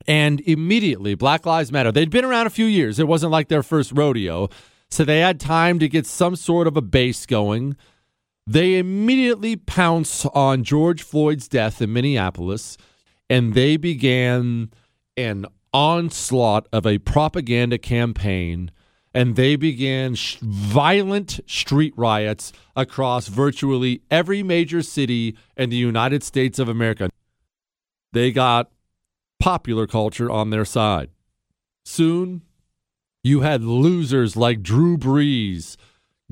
And 0.06 0.40
immediately, 0.40 1.14
Black 1.14 1.46
Lives 1.46 1.72
Matter, 1.72 1.90
they'd 1.90 2.10
been 2.10 2.24
around 2.24 2.46
a 2.46 2.50
few 2.50 2.66
years. 2.66 2.98
It 2.98 3.08
wasn't 3.08 3.32
like 3.32 3.48
their 3.48 3.62
first 3.62 3.92
rodeo. 3.92 4.48
So 4.90 5.04
they 5.04 5.20
had 5.20 5.40
time 5.40 5.78
to 5.78 5.88
get 5.88 6.06
some 6.06 6.36
sort 6.36 6.66
of 6.66 6.76
a 6.76 6.82
base 6.82 7.26
going. 7.26 7.76
They 8.46 8.76
immediately 8.76 9.56
pounce 9.56 10.26
on 10.26 10.64
George 10.64 11.02
Floyd's 11.02 11.48
death 11.48 11.80
in 11.80 11.92
Minneapolis 11.92 12.76
and 13.30 13.54
they 13.54 13.76
began 13.76 14.70
an 15.16 15.46
onslaught 15.72 16.68
of 16.72 16.86
a 16.86 16.98
propaganda 16.98 17.78
campaign 17.78 18.70
and 19.14 19.36
they 19.36 19.56
began 19.56 20.14
sh- 20.14 20.36
violent 20.42 21.40
street 21.46 21.94
riots 21.96 22.52
across 22.76 23.28
virtually 23.28 24.02
every 24.10 24.42
major 24.42 24.82
city 24.82 25.36
in 25.56 25.70
the 25.70 25.76
United 25.76 26.22
States 26.22 26.58
of 26.58 26.68
America. 26.68 27.08
They 28.12 28.32
got 28.32 28.70
popular 29.40 29.86
culture 29.86 30.30
on 30.30 30.50
their 30.50 30.64
side. 30.64 31.10
Soon, 31.84 32.42
you 33.22 33.40
had 33.40 33.62
losers 33.62 34.36
like 34.36 34.62
Drew 34.62 34.98
Brees 34.98 35.76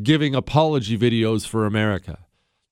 giving 0.01 0.35
apology 0.35 0.97
videos 0.97 1.47
for 1.47 1.67
America. 1.67 2.19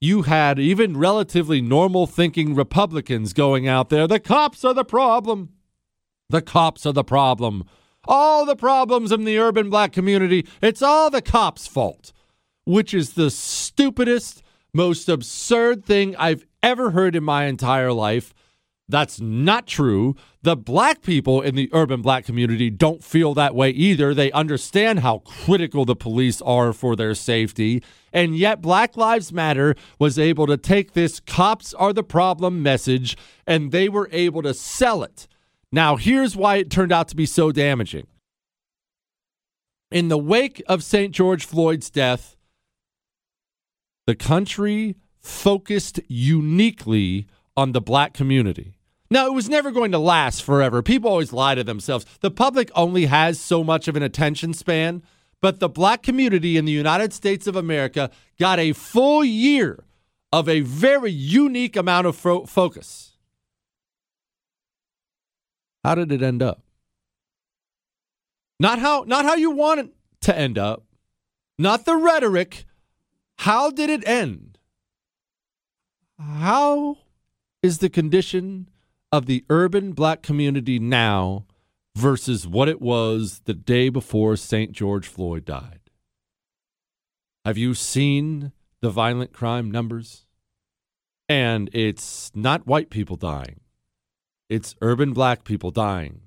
You 0.00 0.22
had 0.22 0.58
even 0.58 0.96
relatively 0.96 1.60
normal 1.60 2.06
thinking 2.06 2.54
Republicans 2.54 3.32
going 3.32 3.68
out 3.68 3.90
there. 3.90 4.06
The 4.06 4.20
cops 4.20 4.64
are 4.64 4.72
the 4.72 4.84
problem. 4.84 5.50
The 6.30 6.40
cops 6.40 6.86
are 6.86 6.92
the 6.92 7.04
problem. 7.04 7.64
All 8.06 8.46
the 8.46 8.56
problems 8.56 9.12
in 9.12 9.24
the 9.24 9.38
urban 9.38 9.68
black 9.68 9.92
community, 9.92 10.46
it's 10.62 10.80
all 10.80 11.10
the 11.10 11.20
cops' 11.20 11.66
fault, 11.66 12.12
which 12.64 12.94
is 12.94 13.12
the 13.12 13.30
stupidest, 13.30 14.42
most 14.72 15.08
absurd 15.08 15.84
thing 15.84 16.16
I've 16.16 16.46
ever 16.62 16.92
heard 16.92 17.14
in 17.14 17.24
my 17.24 17.44
entire 17.44 17.92
life. 17.92 18.32
That's 18.90 19.20
not 19.20 19.66
true. 19.66 20.16
The 20.42 20.56
black 20.56 21.02
people 21.02 21.40
in 21.40 21.54
the 21.54 21.70
urban 21.72 22.02
black 22.02 22.24
community 22.24 22.70
don't 22.70 23.04
feel 23.04 23.34
that 23.34 23.54
way 23.54 23.70
either. 23.70 24.12
They 24.14 24.32
understand 24.32 25.00
how 25.00 25.18
critical 25.18 25.84
the 25.84 25.96
police 25.96 26.42
are 26.42 26.72
for 26.72 26.96
their 26.96 27.14
safety. 27.14 27.82
And 28.12 28.36
yet, 28.36 28.60
Black 28.60 28.96
Lives 28.96 29.32
Matter 29.32 29.74
was 29.98 30.18
able 30.18 30.46
to 30.46 30.56
take 30.56 30.92
this 30.92 31.20
cops 31.20 31.72
are 31.74 31.92
the 31.92 32.02
problem 32.02 32.62
message 32.62 33.16
and 33.46 33.70
they 33.70 33.88
were 33.88 34.08
able 34.12 34.42
to 34.42 34.54
sell 34.54 35.02
it. 35.02 35.28
Now, 35.72 35.96
here's 35.96 36.34
why 36.34 36.56
it 36.56 36.70
turned 36.70 36.92
out 36.92 37.08
to 37.08 37.16
be 37.16 37.26
so 37.26 37.52
damaging. 37.52 38.06
In 39.90 40.08
the 40.08 40.18
wake 40.18 40.62
of 40.68 40.82
St. 40.82 41.14
George 41.14 41.44
Floyd's 41.44 41.90
death, 41.90 42.36
the 44.06 44.14
country 44.14 44.96
focused 45.20 46.00
uniquely 46.08 47.26
on 47.56 47.72
the 47.72 47.80
black 47.80 48.14
community. 48.14 48.74
Now, 49.10 49.26
it 49.26 49.34
was 49.34 49.48
never 49.48 49.72
going 49.72 49.90
to 49.90 49.98
last 49.98 50.44
forever. 50.44 50.82
People 50.82 51.10
always 51.10 51.32
lie 51.32 51.56
to 51.56 51.64
themselves. 51.64 52.06
The 52.20 52.30
public 52.30 52.70
only 52.76 53.06
has 53.06 53.40
so 53.40 53.64
much 53.64 53.88
of 53.88 53.96
an 53.96 54.04
attention 54.04 54.54
span, 54.54 55.02
but 55.40 55.58
the 55.58 55.68
black 55.68 56.02
community 56.02 56.56
in 56.56 56.64
the 56.64 56.72
United 56.72 57.12
States 57.12 57.48
of 57.48 57.56
America 57.56 58.10
got 58.38 58.60
a 58.60 58.72
full 58.72 59.24
year 59.24 59.84
of 60.32 60.48
a 60.48 60.60
very 60.60 61.10
unique 61.10 61.74
amount 61.74 62.06
of 62.06 62.14
fo- 62.14 62.46
focus. 62.46 63.16
How 65.82 65.96
did 65.96 66.12
it 66.12 66.22
end 66.22 66.42
up? 66.42 66.62
Not 68.60 68.78
how 68.78 69.04
not 69.06 69.24
how 69.24 69.34
you 69.34 69.50
want 69.50 69.80
it 69.80 69.88
to 70.20 70.36
end 70.36 70.58
up. 70.58 70.84
Not 71.58 71.84
the 71.86 71.96
rhetoric. 71.96 72.66
How 73.38 73.70
did 73.70 73.88
it 73.88 74.06
end? 74.06 74.58
How 76.18 76.98
is 77.62 77.78
the 77.78 77.88
condition 77.88 78.69
of 79.12 79.26
the 79.26 79.44
urban 79.50 79.92
black 79.92 80.22
community 80.22 80.78
now 80.78 81.44
versus 81.96 82.46
what 82.46 82.68
it 82.68 82.80
was 82.80 83.42
the 83.44 83.54
day 83.54 83.88
before 83.88 84.36
St. 84.36 84.72
George 84.72 85.08
Floyd 85.08 85.44
died? 85.44 85.80
Have 87.44 87.58
you 87.58 87.74
seen 87.74 88.52
the 88.80 88.90
violent 88.90 89.32
crime 89.32 89.70
numbers? 89.70 90.26
And 91.28 91.70
it's 91.72 92.30
not 92.34 92.66
white 92.66 92.90
people 92.90 93.16
dying, 93.16 93.60
it's 94.48 94.74
urban 94.80 95.12
black 95.12 95.44
people 95.44 95.70
dying. 95.70 96.22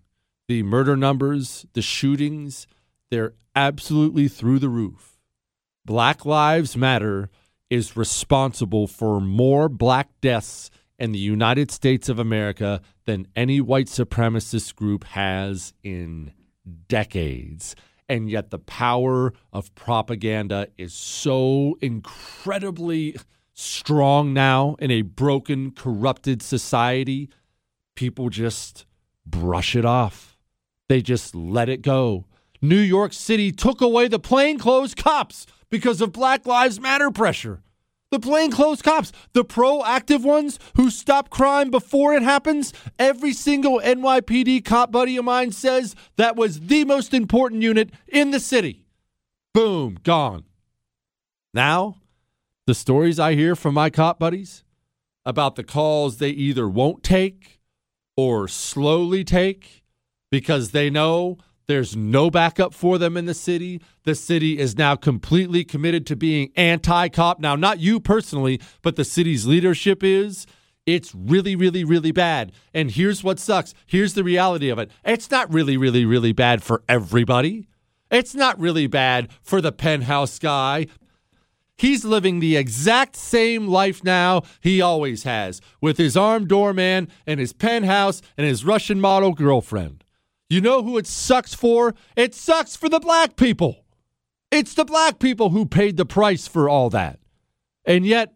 The 0.50 0.64
murder 0.64 0.98
numbers, 0.98 1.66
the 1.72 1.82
shootings, 1.82 2.68
they're 3.10 3.34
absolutely 3.56 4.28
through 4.28 4.60
the 4.60 4.70
roof. 4.70 5.18
Black 5.86 6.26
Lives 6.26 6.76
Matter 6.76 7.30
is 7.70 7.96
responsible 7.96 8.88
for 8.88 9.22
more 9.22 9.70
black 9.70 10.10
deaths 10.22 10.70
in 11.04 11.12
the 11.12 11.20
United 11.20 11.70
States 11.70 12.08
of 12.08 12.18
America 12.18 12.80
than 13.04 13.28
any 13.36 13.60
white 13.60 13.88
supremacist 13.88 14.74
group 14.74 15.04
has 15.04 15.74
in 15.84 16.32
decades. 16.88 17.76
And 18.08 18.30
yet, 18.30 18.52
the 18.52 18.60
power 18.60 19.34
of 19.52 19.76
propaganda 19.76 20.70
is 20.78 20.94
so 20.94 21.78
incredibly 21.82 23.18
strong 23.52 24.32
now 24.34 24.78
in 24.80 24.92
a 24.92 25.02
broken, 25.02 25.72
corrupted 25.72 26.42
society. 26.42 27.30
People 27.96 28.30
just 28.30 28.86
brush 29.26 29.76
it 29.76 29.84
off, 29.84 30.38
they 30.88 31.02
just 31.02 31.36
let 31.36 31.68
it 31.68 31.82
go. 31.82 32.28
New 32.62 32.80
York 32.80 33.12
City 33.12 33.52
took 33.52 33.82
away 33.82 34.08
the 34.08 34.20
plainclothes 34.20 34.96
cops 34.96 35.48
because 35.70 36.00
of 36.00 36.14
Black 36.14 36.46
Lives 36.46 36.80
Matter 36.80 37.12
pressure. 37.12 37.62
The 38.14 38.20
plainclothes 38.20 38.84
cops, 38.84 39.12
the 39.32 39.44
proactive 39.44 40.22
ones 40.22 40.60
who 40.76 40.92
stop 40.92 41.32
crime 41.32 41.72
before 41.72 42.14
it 42.14 42.22
happens. 42.22 42.72
Every 43.00 43.34
single 43.34 43.80
NYPD 43.80 44.64
cop 44.64 44.92
buddy 44.92 45.18
of 45.18 45.26
mine 45.26 45.52
says 45.52 45.96
that 46.18 46.36
was 46.36 46.60
the 46.60 46.86
most 46.86 47.16
important 47.16 47.64
unit 47.64 47.90
in 48.08 48.30
the 48.30 48.40
city. 48.40 48.86
Boom, 49.52 49.98
gone. 50.04 50.44
Now, 51.56 52.02
the 52.68 52.76
stories 52.76 53.20
I 53.20 53.34
hear 53.34 53.56
from 53.56 53.74
my 53.74 53.90
cop 53.90 54.20
buddies 54.20 54.64
about 55.26 55.56
the 55.56 55.64
calls 55.64 56.18
they 56.18 56.30
either 56.30 56.70
won't 56.70 57.02
take 57.02 57.62
or 58.16 58.48
slowly 58.48 59.24
take 59.24 59.84
because 60.30 60.70
they 60.70 60.92
know 60.92 61.40
there's 61.68 61.96
no 61.96 62.30
backup 62.30 62.74
for 62.74 62.98
them 62.98 63.16
in 63.16 63.26
the 63.26 63.34
city. 63.34 63.82
The 64.04 64.16
city 64.16 64.60
is 64.60 64.78
now 64.78 64.96
completely 64.96 65.64
committed 65.64 66.06
to 66.08 66.16
being 66.16 66.52
anti 66.56 67.08
cop. 67.10 67.40
Now, 67.40 67.56
not 67.56 67.80
you 67.80 68.00
personally, 68.00 68.60
but 68.82 68.96
the 68.96 69.06
city's 69.06 69.46
leadership 69.46 70.04
is. 70.04 70.46
It's 70.86 71.16
really, 71.16 71.56
really, 71.56 71.86
really 71.86 72.12
bad. 72.12 72.52
And 72.74 72.92
here's 72.92 73.24
what 73.24 73.40
sucks. 73.40 73.74
Here's 73.86 74.16
the 74.16 74.24
reality 74.24 74.70
of 74.70 74.80
it 74.80 74.92
it's 75.06 75.32
not 75.32 75.52
really, 75.54 75.78
really, 75.78 76.06
really 76.06 76.34
bad 76.34 76.62
for 76.62 76.84
everybody. 76.90 77.68
It's 78.12 78.36
not 78.36 78.60
really 78.60 78.88
bad 78.88 79.32
for 79.42 79.62
the 79.62 79.72
penthouse 79.72 80.38
guy. 80.38 80.88
He's 81.76 82.06
living 82.06 82.40
the 82.40 82.56
exact 82.56 83.16
same 83.16 83.68
life 83.68 84.04
now 84.04 84.44
he 84.62 84.82
always 84.82 85.24
has, 85.24 85.60
with 85.82 85.98
his 85.98 86.16
armed 86.16 86.48
doorman 86.48 87.08
and 87.26 87.40
his 87.40 87.54
penthouse 87.54 88.22
and 88.38 88.46
his 88.46 88.64
Russian 88.64 89.02
model 89.02 89.34
girlfriend. 89.34 90.03
You 90.50 90.62
know 90.62 90.84
who 90.84 90.98
it 90.98 91.08
sucks 91.08 91.54
for? 91.54 91.96
It 92.16 92.36
sucks 92.36 92.76
for 92.76 92.90
the 92.90 93.00
black 93.00 93.36
people. 93.36 93.84
It's 94.52 94.74
the 94.74 94.86
black 94.86 95.20
people 95.20 95.50
who 95.50 95.66
paid 95.66 95.98
the 95.98 96.06
price 96.06 96.48
for 96.48 96.70
all 96.70 96.90
that. 96.92 97.20
And 97.86 98.06
yet, 98.06 98.36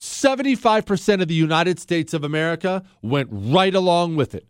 75% 0.00 1.20
of 1.20 1.28
the 1.28 1.34
United 1.34 1.78
States 1.78 2.14
of 2.14 2.24
America 2.24 2.84
went 3.02 3.28
right 3.30 3.74
along 3.74 4.16
with 4.16 4.34
it. 4.34 4.46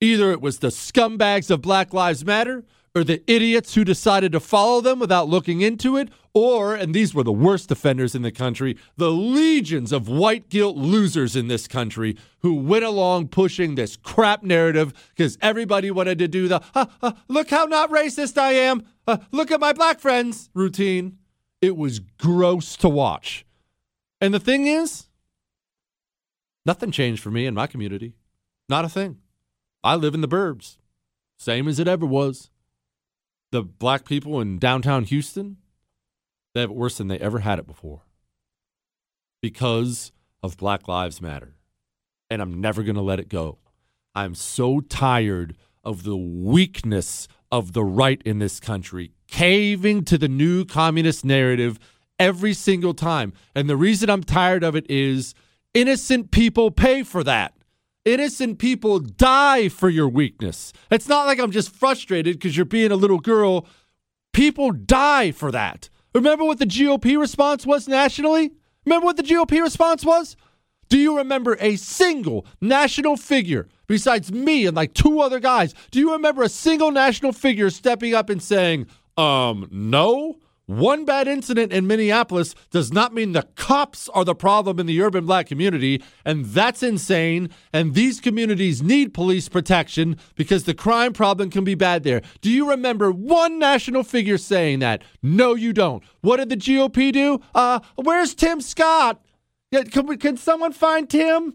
Either 0.00 0.32
it 0.32 0.40
was 0.40 0.58
the 0.58 0.68
scumbags 0.68 1.50
of 1.50 1.62
Black 1.62 1.92
Lives 1.92 2.24
Matter 2.24 2.64
or 2.94 3.04
the 3.04 3.22
idiots 3.26 3.74
who 3.74 3.84
decided 3.84 4.32
to 4.32 4.40
follow 4.40 4.80
them 4.80 4.98
without 4.98 5.28
looking 5.28 5.62
into 5.62 5.96
it, 5.96 6.10
or, 6.34 6.74
and 6.74 6.94
these 6.94 7.14
were 7.14 7.22
the 7.22 7.32
worst 7.32 7.70
offenders 7.70 8.14
in 8.14 8.22
the 8.22 8.32
country, 8.32 8.76
the 8.96 9.10
legions 9.10 9.92
of 9.92 10.08
white 10.08 10.48
guilt 10.48 10.76
losers 10.76 11.36
in 11.36 11.48
this 11.48 11.66
country 11.66 12.16
who 12.40 12.54
went 12.54 12.84
along 12.84 13.28
pushing 13.28 13.74
this 13.74 13.96
crap 13.96 14.42
narrative 14.42 14.92
because 15.14 15.38
everybody 15.40 15.90
wanted 15.90 16.18
to 16.18 16.28
do 16.28 16.48
the, 16.48 16.62
"Ah, 16.74 16.88
ah, 17.02 17.16
look 17.28 17.50
how 17.50 17.64
not 17.64 17.90
racist 17.90 18.38
I 18.38 18.52
am, 18.52 18.84
uh, 19.06 19.18
look 19.30 19.50
at 19.50 19.60
my 19.60 19.72
black 19.72 20.00
friends 20.00 20.50
routine. 20.54 21.18
It 21.60 21.76
was 21.76 21.98
gross 21.98 22.76
to 22.78 22.88
watch. 22.88 23.46
And 24.20 24.32
the 24.32 24.40
thing 24.40 24.66
is, 24.66 25.06
nothing 26.64 26.90
changed 26.90 27.22
for 27.22 27.30
me 27.30 27.46
in 27.46 27.54
my 27.54 27.66
community. 27.66 28.14
Not 28.68 28.84
a 28.84 28.88
thing. 28.88 29.18
I 29.84 29.96
live 29.96 30.14
in 30.14 30.20
the 30.20 30.28
burbs, 30.28 30.76
same 31.38 31.68
as 31.68 31.78
it 31.78 31.88
ever 31.88 32.06
was. 32.06 32.50
The 33.52 33.62
black 33.62 34.04
people 34.06 34.40
in 34.40 34.58
downtown 34.58 35.04
Houston, 35.04 35.58
they 36.54 36.62
have 36.62 36.70
it 36.70 36.76
worse 36.76 36.98
than 36.98 37.08
they 37.08 37.18
ever 37.18 37.40
had 37.40 37.58
it 37.58 37.66
before 37.66 38.02
because 39.40 40.10
of 40.42 40.56
Black 40.56 40.88
Lives 40.88 41.20
Matter. 41.20 41.54
And 42.30 42.40
I'm 42.40 42.60
never 42.60 42.82
going 42.82 42.96
to 42.96 43.02
let 43.02 43.20
it 43.20 43.28
go. 43.28 43.58
I'm 44.14 44.34
so 44.34 44.80
tired 44.80 45.56
of 45.84 46.02
the 46.02 46.16
weakness 46.16 47.28
of 47.50 47.74
the 47.74 47.84
right 47.84 48.22
in 48.24 48.38
this 48.38 48.58
country 48.58 49.12
caving 49.28 50.04
to 50.04 50.18
the 50.18 50.28
new 50.28 50.64
communist 50.64 51.24
narrative 51.24 51.78
every 52.18 52.54
single 52.54 52.94
time. 52.94 53.32
And 53.54 53.68
the 53.68 53.76
reason 53.76 54.08
I'm 54.10 54.22
tired 54.22 54.62
of 54.62 54.76
it 54.76 54.90
is 54.90 55.34
innocent 55.74 56.30
people 56.30 56.70
pay 56.70 57.02
for 57.02 57.24
that. 57.24 57.54
Innocent 58.04 58.58
people 58.58 58.98
die 58.98 59.68
for 59.68 59.88
your 59.88 60.08
weakness. 60.08 60.72
It's 60.90 61.08
not 61.08 61.26
like 61.26 61.38
I'm 61.38 61.52
just 61.52 61.74
frustrated 61.74 62.36
because 62.36 62.56
you're 62.56 62.66
being 62.66 62.90
a 62.90 62.96
little 62.96 63.20
girl. 63.20 63.66
People 64.32 64.72
die 64.72 65.30
for 65.30 65.52
that. 65.52 65.88
Remember 66.12 66.44
what 66.44 66.58
the 66.58 66.66
GOP 66.66 67.16
response 67.16 67.64
was 67.64 67.86
nationally? 67.86 68.50
Remember 68.84 69.04
what 69.04 69.16
the 69.16 69.22
GOP 69.22 69.62
response 69.62 70.04
was? 70.04 70.36
Do 70.88 70.98
you 70.98 71.16
remember 71.16 71.56
a 71.60 71.76
single 71.76 72.44
national 72.60 73.16
figure 73.16 73.68
besides 73.86 74.32
me 74.32 74.66
and 74.66 74.76
like 74.76 74.94
two 74.94 75.20
other 75.20 75.38
guys? 75.38 75.72
Do 75.92 76.00
you 76.00 76.12
remember 76.12 76.42
a 76.42 76.48
single 76.48 76.90
national 76.90 77.32
figure 77.32 77.70
stepping 77.70 78.14
up 78.14 78.28
and 78.28 78.42
saying, 78.42 78.88
um, 79.16 79.68
no? 79.70 80.38
One 80.72 81.04
bad 81.04 81.28
incident 81.28 81.70
in 81.70 81.86
Minneapolis 81.86 82.54
does 82.70 82.90
not 82.90 83.12
mean 83.12 83.32
the 83.32 83.46
cops 83.56 84.08
are 84.08 84.24
the 84.24 84.34
problem 84.34 84.80
in 84.80 84.86
the 84.86 85.02
urban 85.02 85.26
black 85.26 85.46
community, 85.46 86.02
and 86.24 86.46
that's 86.46 86.82
insane. 86.82 87.50
And 87.74 87.92
these 87.92 88.20
communities 88.20 88.82
need 88.82 89.12
police 89.12 89.50
protection 89.50 90.16
because 90.34 90.64
the 90.64 90.72
crime 90.72 91.12
problem 91.12 91.50
can 91.50 91.62
be 91.62 91.74
bad 91.74 92.04
there. 92.04 92.22
Do 92.40 92.50
you 92.50 92.70
remember 92.70 93.12
one 93.12 93.58
national 93.58 94.02
figure 94.02 94.38
saying 94.38 94.78
that? 94.78 95.02
No, 95.22 95.54
you 95.54 95.74
don't. 95.74 96.02
What 96.22 96.38
did 96.38 96.48
the 96.48 96.56
GOP 96.56 97.12
do? 97.12 97.42
Uh, 97.54 97.80
where's 97.96 98.34
Tim 98.34 98.62
Scott? 98.62 99.22
Can, 99.74 100.06
we, 100.06 100.16
can 100.16 100.38
someone 100.38 100.72
find 100.72 101.08
Tim? 101.08 101.52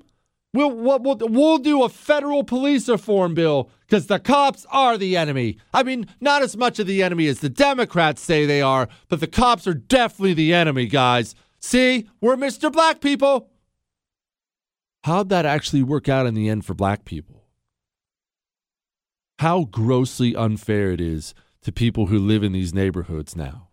We'll, 0.54 0.72
we'll, 0.72 1.18
we'll, 1.20 1.58
do 1.58 1.84
a 1.84 1.90
federal 1.90 2.44
police 2.44 2.88
reform 2.88 3.34
bill 3.34 3.70
because 3.82 4.08
the 4.08 4.18
cops 4.18 4.66
are 4.72 4.98
the 4.98 5.18
enemy. 5.18 5.58
I 5.74 5.84
mean, 5.84 6.08
not 6.20 6.42
as 6.42 6.56
much 6.56 6.80
of 6.80 6.88
the 6.88 7.04
enemy 7.04 7.28
as 7.28 7.42
the 7.42 7.50
Democrats 7.50 8.22
say 8.22 8.46
they 8.46 8.62
are, 8.62 8.88
but 9.10 9.20
the 9.20 9.28
cops 9.28 9.68
are 9.68 9.74
definitely 9.74 10.34
the 10.34 10.54
enemy, 10.54 10.88
guys. 10.88 11.36
See, 11.60 12.10
we're 12.22 12.38
Mr. 12.38 12.72
Black 12.72 13.02
people. 13.02 13.50
How'd 15.04 15.30
that 15.30 15.46
actually 15.46 15.84
work 15.84 16.10
out 16.10 16.26
in 16.26 16.34
the 16.34 16.50
end 16.50 16.66
for 16.66 16.74
black 16.74 17.06
people? 17.06 17.46
How 19.40 19.66
grossly 19.66 20.36
unfair 20.36 20.92
it 20.92 21.02
is 21.02 21.34
to 21.62 21.72
people 21.72 22.08
who 22.08 22.18
live 22.18 22.44
in 22.44 22.54
these 22.54 22.74
neighborhoods 22.74 23.36
now. 23.36 23.68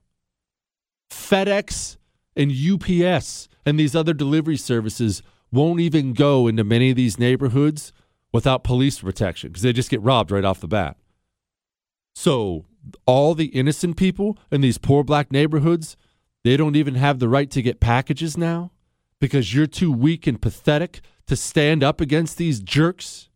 FedEx 1.11 1.97
and 2.37 2.53
UPS 2.53 3.49
and 3.65 3.79
these 3.79 3.95
other 3.95 4.13
delivery 4.13 4.57
services 4.57 5.23
won't 5.55 5.81
even 5.81 6.13
go 6.13 6.47
into 6.47 6.65
many 6.65 6.91
of 6.91 6.97
these 6.97 7.19
neighborhoods 7.19 7.93
without 8.33 8.65
police 8.65 8.99
protection 8.99 9.51
because 9.51 9.63
they 9.63 9.73
just 9.73 9.91
get 9.91 10.03
robbed 10.03 10.31
right 10.31 10.45
off 10.45 10.61
the 10.61 10.69
bat. 10.69 10.97
So, 12.15 12.65
all 13.07 13.35
the 13.35 13.47
innocent 13.47 13.97
people 13.97 14.37
in 14.51 14.61
these 14.61 14.79
poor 14.79 15.03
black 15.05 15.33
neighborhoods, 15.33 15.97
they 16.43 16.57
don't 16.57 16.77
even 16.77 16.97
have 16.97 17.19
the 17.19 17.29
right 17.29 17.51
to 17.51 17.63
get 17.63 17.81
packages 17.81 18.37
now 18.37 18.73
because 19.21 19.55
you're 19.55 19.67
too 19.67 19.91
weak 19.91 20.27
and 20.27 20.41
pathetic 20.41 21.01
to 21.27 21.37
stand 21.37 21.83
up 21.83 22.01
against 22.01 22.37
these 22.37 22.61
jerks. 22.61 23.31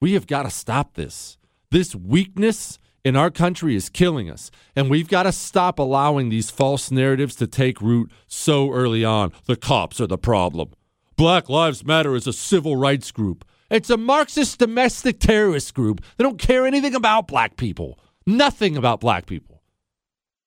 We 0.00 0.14
have 0.14 0.26
got 0.26 0.42
to 0.42 0.50
stop 0.50 0.94
this. 0.94 1.38
This 1.70 1.94
weakness 1.94 2.78
in 3.04 3.16
our 3.16 3.30
country 3.30 3.76
is 3.76 3.88
killing 3.88 4.30
us. 4.30 4.50
And 4.74 4.90
we've 4.90 5.08
got 5.08 5.24
to 5.24 5.32
stop 5.32 5.78
allowing 5.78 6.28
these 6.28 6.50
false 6.50 6.90
narratives 6.90 7.36
to 7.36 7.46
take 7.46 7.80
root 7.80 8.10
so 8.26 8.72
early 8.72 9.04
on. 9.04 9.32
The 9.46 9.56
cops 9.56 10.00
are 10.00 10.06
the 10.06 10.18
problem. 10.18 10.72
Black 11.16 11.48
Lives 11.48 11.84
Matter 11.84 12.14
is 12.14 12.26
a 12.26 12.32
civil 12.32 12.76
rights 12.76 13.10
group. 13.10 13.44
It's 13.70 13.90
a 13.90 13.96
Marxist 13.96 14.58
domestic 14.58 15.18
terrorist 15.18 15.74
group. 15.74 16.04
They 16.16 16.24
don't 16.24 16.38
care 16.38 16.66
anything 16.66 16.94
about 16.94 17.26
black 17.26 17.56
people. 17.56 17.98
Nothing 18.26 18.76
about 18.76 19.00
black 19.00 19.26
people. 19.26 19.62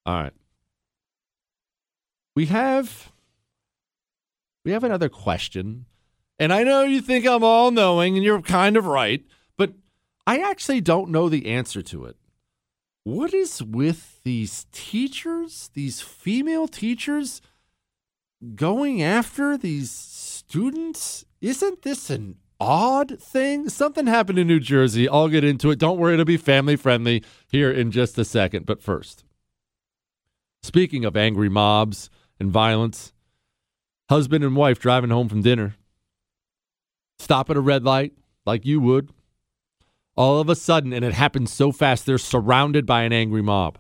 All 0.06 0.15
right. 0.15 0.34
We 2.36 2.45
have 2.47 3.12
we 4.63 4.71
have 4.71 4.84
another 4.84 5.10
question. 5.10 5.86
And 6.38 6.51
I 6.51 6.63
know 6.63 6.84
you 6.84 7.01
think 7.01 7.25
I'm 7.25 7.43
all 7.43 7.71
knowing 7.71 8.15
and 8.15 8.23
you're 8.23 8.41
kind 8.41 8.75
of 8.75 8.86
right, 8.86 9.23
but 9.58 9.71
I 10.28 10.39
actually 10.39 10.82
don't 10.82 11.10
know 11.12 11.30
the 11.30 11.47
answer 11.47 11.82
to 11.84 12.06
it. 12.06 12.17
What 13.04 13.34
is 13.34 13.63
with 13.63 14.21
these 14.23 14.65
teachers, 14.71 15.69
these 15.73 16.01
female 16.01 16.67
teachers 16.67 17.41
going 18.56 19.01
after 19.01 19.58
these 19.58 19.89
students? 20.47 21.25
Isn't 21.41 21.81
this 21.81 22.10
an 22.10 22.36
odd 22.60 23.19
thing? 23.19 23.69
Something 23.69 24.08
happened 24.08 24.39
in 24.39 24.47
New 24.47 24.60
Jersey. 24.60 25.10
I'll 25.10 25.27
get 25.27 25.43
into 25.43 25.71
it. 25.71 25.79
Don't 25.79 25.99
worry, 25.99 26.13
it'll 26.13 26.25
be 26.25 26.38
family 26.38 26.75
friendly 26.75 27.23
here 27.47 27.71
in 27.71 27.91
just 27.91 28.17
a 28.17 28.25
second. 28.25 28.65
But 28.65 28.81
first, 28.81 29.23
speaking 30.62 31.05
of 31.05 31.17
angry 31.17 31.49
mobs 31.49 32.10
and 32.39 32.51
violence, 32.51 33.13
husband 34.10 34.43
and 34.43 34.55
wife 34.55 34.79
driving 34.79 35.10
home 35.10 35.29
from 35.29 35.41
dinner, 35.41 35.75
stop 37.19 37.49
at 37.49 37.58
a 37.58 37.62
red 37.62 37.84
light 37.84 38.13
like 38.45 38.65
you 38.65 38.79
would. 38.79 39.10
All 40.17 40.39
of 40.39 40.47
a 40.47 40.55
sudden, 40.55 40.93
and 40.93 41.03
it 41.03 41.13
happens 41.13 41.51
so 41.51 41.73
fast, 41.73 42.05
they're 42.05 42.17
surrounded 42.17 42.86
by 42.86 43.03
an 43.03 43.12
angry 43.12 43.41
mob. 43.41 43.77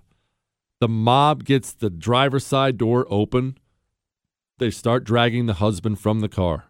The 0.81 0.89
mob 0.89 1.45
gets 1.45 1.71
the 1.71 1.89
driver's 1.89 2.45
side 2.45 2.77
door 2.77 3.07
open. 3.09 3.57
They 4.57 4.71
start 4.71 5.03
dragging 5.03 5.47
the 5.47 5.55
husband 5.55 5.99
from 5.99 6.21
the 6.21 6.29
car. 6.29 6.67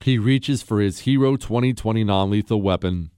He 0.00 0.18
reaches 0.18 0.62
for 0.62 0.80
his 0.80 1.00
Hero 1.00 1.36
2020 1.36 2.04
non 2.04 2.30
lethal 2.30 2.60
weapon 2.60 3.10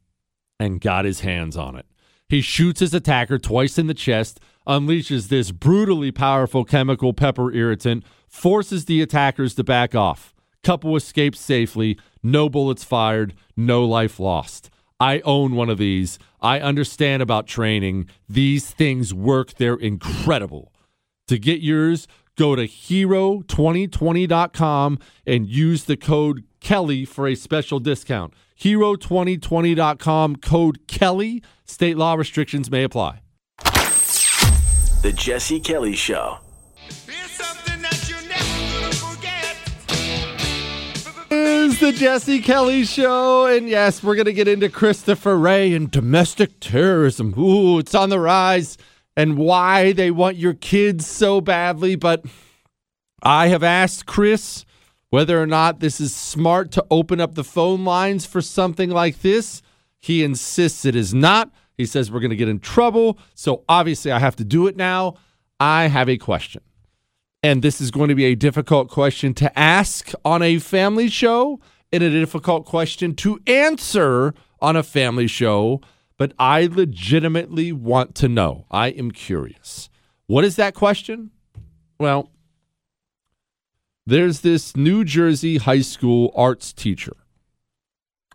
and 0.60 0.80
got 0.80 1.04
his 1.04 1.20
hands 1.20 1.56
on 1.56 1.74
it. 1.74 1.86
He 2.28 2.40
shoots 2.40 2.78
his 2.78 2.94
attacker 2.94 3.38
twice 3.38 3.78
in 3.78 3.88
the 3.88 3.94
chest, 3.94 4.38
unleashes 4.66 5.28
this 5.28 5.50
brutally 5.50 6.12
powerful 6.12 6.64
chemical 6.64 7.12
pepper 7.12 7.52
irritant, 7.52 8.04
forces 8.28 8.84
the 8.84 9.02
attackers 9.02 9.54
to 9.56 9.64
back 9.64 9.94
off. 9.94 10.32
Couple 10.62 10.94
escapes 10.94 11.40
safely, 11.40 11.98
no 12.22 12.48
bullets 12.48 12.84
fired, 12.84 13.34
no 13.56 13.84
life 13.84 14.20
lost. 14.20 14.70
I 15.00 15.18
own 15.24 15.56
one 15.56 15.68
of 15.68 15.78
these. 15.78 16.20
I 16.40 16.60
understand 16.60 17.22
about 17.22 17.48
training. 17.48 18.08
These 18.28 18.70
things 18.70 19.12
work, 19.12 19.54
they're 19.54 19.74
incredible. 19.74 20.72
To 21.26 21.38
get 21.38 21.60
yours, 21.60 22.06
go 22.36 22.56
to 22.56 22.66
hero2020.com 22.66 24.98
and 25.26 25.48
use 25.48 25.84
the 25.84 25.96
code 25.96 26.44
Kelly 26.60 27.04
for 27.04 27.26
a 27.26 27.34
special 27.34 27.80
discount. 27.80 28.32
Hero2020.com, 28.60 30.36
code 30.36 30.86
Kelly. 30.86 31.42
State 31.64 31.96
law 31.96 32.14
restrictions 32.14 32.70
may 32.70 32.84
apply. 32.84 33.22
The 35.02 35.12
Jesse 35.16 35.58
Kelly 35.58 35.96
Show. 35.96 36.38
It's 36.86 37.32
something 37.32 37.82
that 37.82 38.08
you're 38.08 38.22
never 38.28 38.80
gonna 38.80 38.92
forget. 38.92 39.56
is 41.32 41.80
the 41.80 41.90
Jesse 41.90 42.40
Kelly 42.40 42.84
Show. 42.84 43.46
And 43.46 43.68
yes, 43.68 44.00
we're 44.02 44.14
going 44.14 44.26
to 44.26 44.32
get 44.32 44.46
into 44.46 44.68
Christopher 44.68 45.36
Wray 45.36 45.74
and 45.74 45.90
domestic 45.90 46.60
terrorism. 46.60 47.34
Ooh, 47.36 47.80
it's 47.80 47.96
on 47.96 48.10
the 48.10 48.20
rise. 48.20 48.78
And 49.16 49.36
why 49.36 49.92
they 49.92 50.10
want 50.10 50.36
your 50.36 50.54
kids 50.54 51.06
so 51.06 51.40
badly, 51.40 51.96
but 51.96 52.24
I 53.22 53.48
have 53.48 53.62
asked 53.62 54.06
Chris 54.06 54.64
whether 55.10 55.40
or 55.40 55.46
not 55.46 55.80
this 55.80 56.00
is 56.00 56.14
smart 56.14 56.70
to 56.72 56.86
open 56.90 57.20
up 57.20 57.34
the 57.34 57.44
phone 57.44 57.84
lines 57.84 58.24
for 58.24 58.40
something 58.40 58.90
like 58.90 59.20
this. 59.20 59.62
He 60.00 60.24
insists 60.24 60.84
it 60.84 60.96
is 60.96 61.12
not. 61.12 61.52
He 61.76 61.86
says 61.86 62.10
we're 62.10 62.20
going 62.20 62.30
to 62.30 62.36
get 62.36 62.48
in 62.48 62.58
trouble. 62.58 63.18
So 63.34 63.64
obviously, 63.68 64.10
I 64.10 64.18
have 64.18 64.36
to 64.36 64.44
do 64.44 64.66
it 64.66 64.76
now. 64.76 65.14
I 65.60 65.88
have 65.88 66.08
a 66.08 66.16
question. 66.16 66.62
And 67.42 67.62
this 67.62 67.80
is 67.80 67.90
going 67.90 68.08
to 68.08 68.14
be 68.14 68.24
a 68.24 68.34
difficult 68.34 68.88
question 68.88 69.34
to 69.34 69.58
ask 69.58 70.12
on 70.24 70.42
a 70.42 70.58
family 70.58 71.08
show 71.08 71.60
and 71.92 72.02
a 72.02 72.10
difficult 72.10 72.66
question 72.66 73.14
to 73.16 73.40
answer 73.46 74.32
on 74.60 74.76
a 74.76 74.82
family 74.82 75.26
show. 75.26 75.80
But 76.22 76.34
I 76.38 76.66
legitimately 76.66 77.72
want 77.72 78.14
to 78.14 78.28
know. 78.28 78.66
I 78.70 78.90
am 78.90 79.10
curious. 79.10 79.90
What 80.28 80.44
is 80.44 80.54
that 80.54 80.72
question? 80.72 81.32
Well, 81.98 82.30
there's 84.06 84.42
this 84.42 84.76
New 84.76 85.02
Jersey 85.02 85.56
high 85.56 85.80
school 85.80 86.32
arts 86.36 86.72
teacher. 86.72 87.16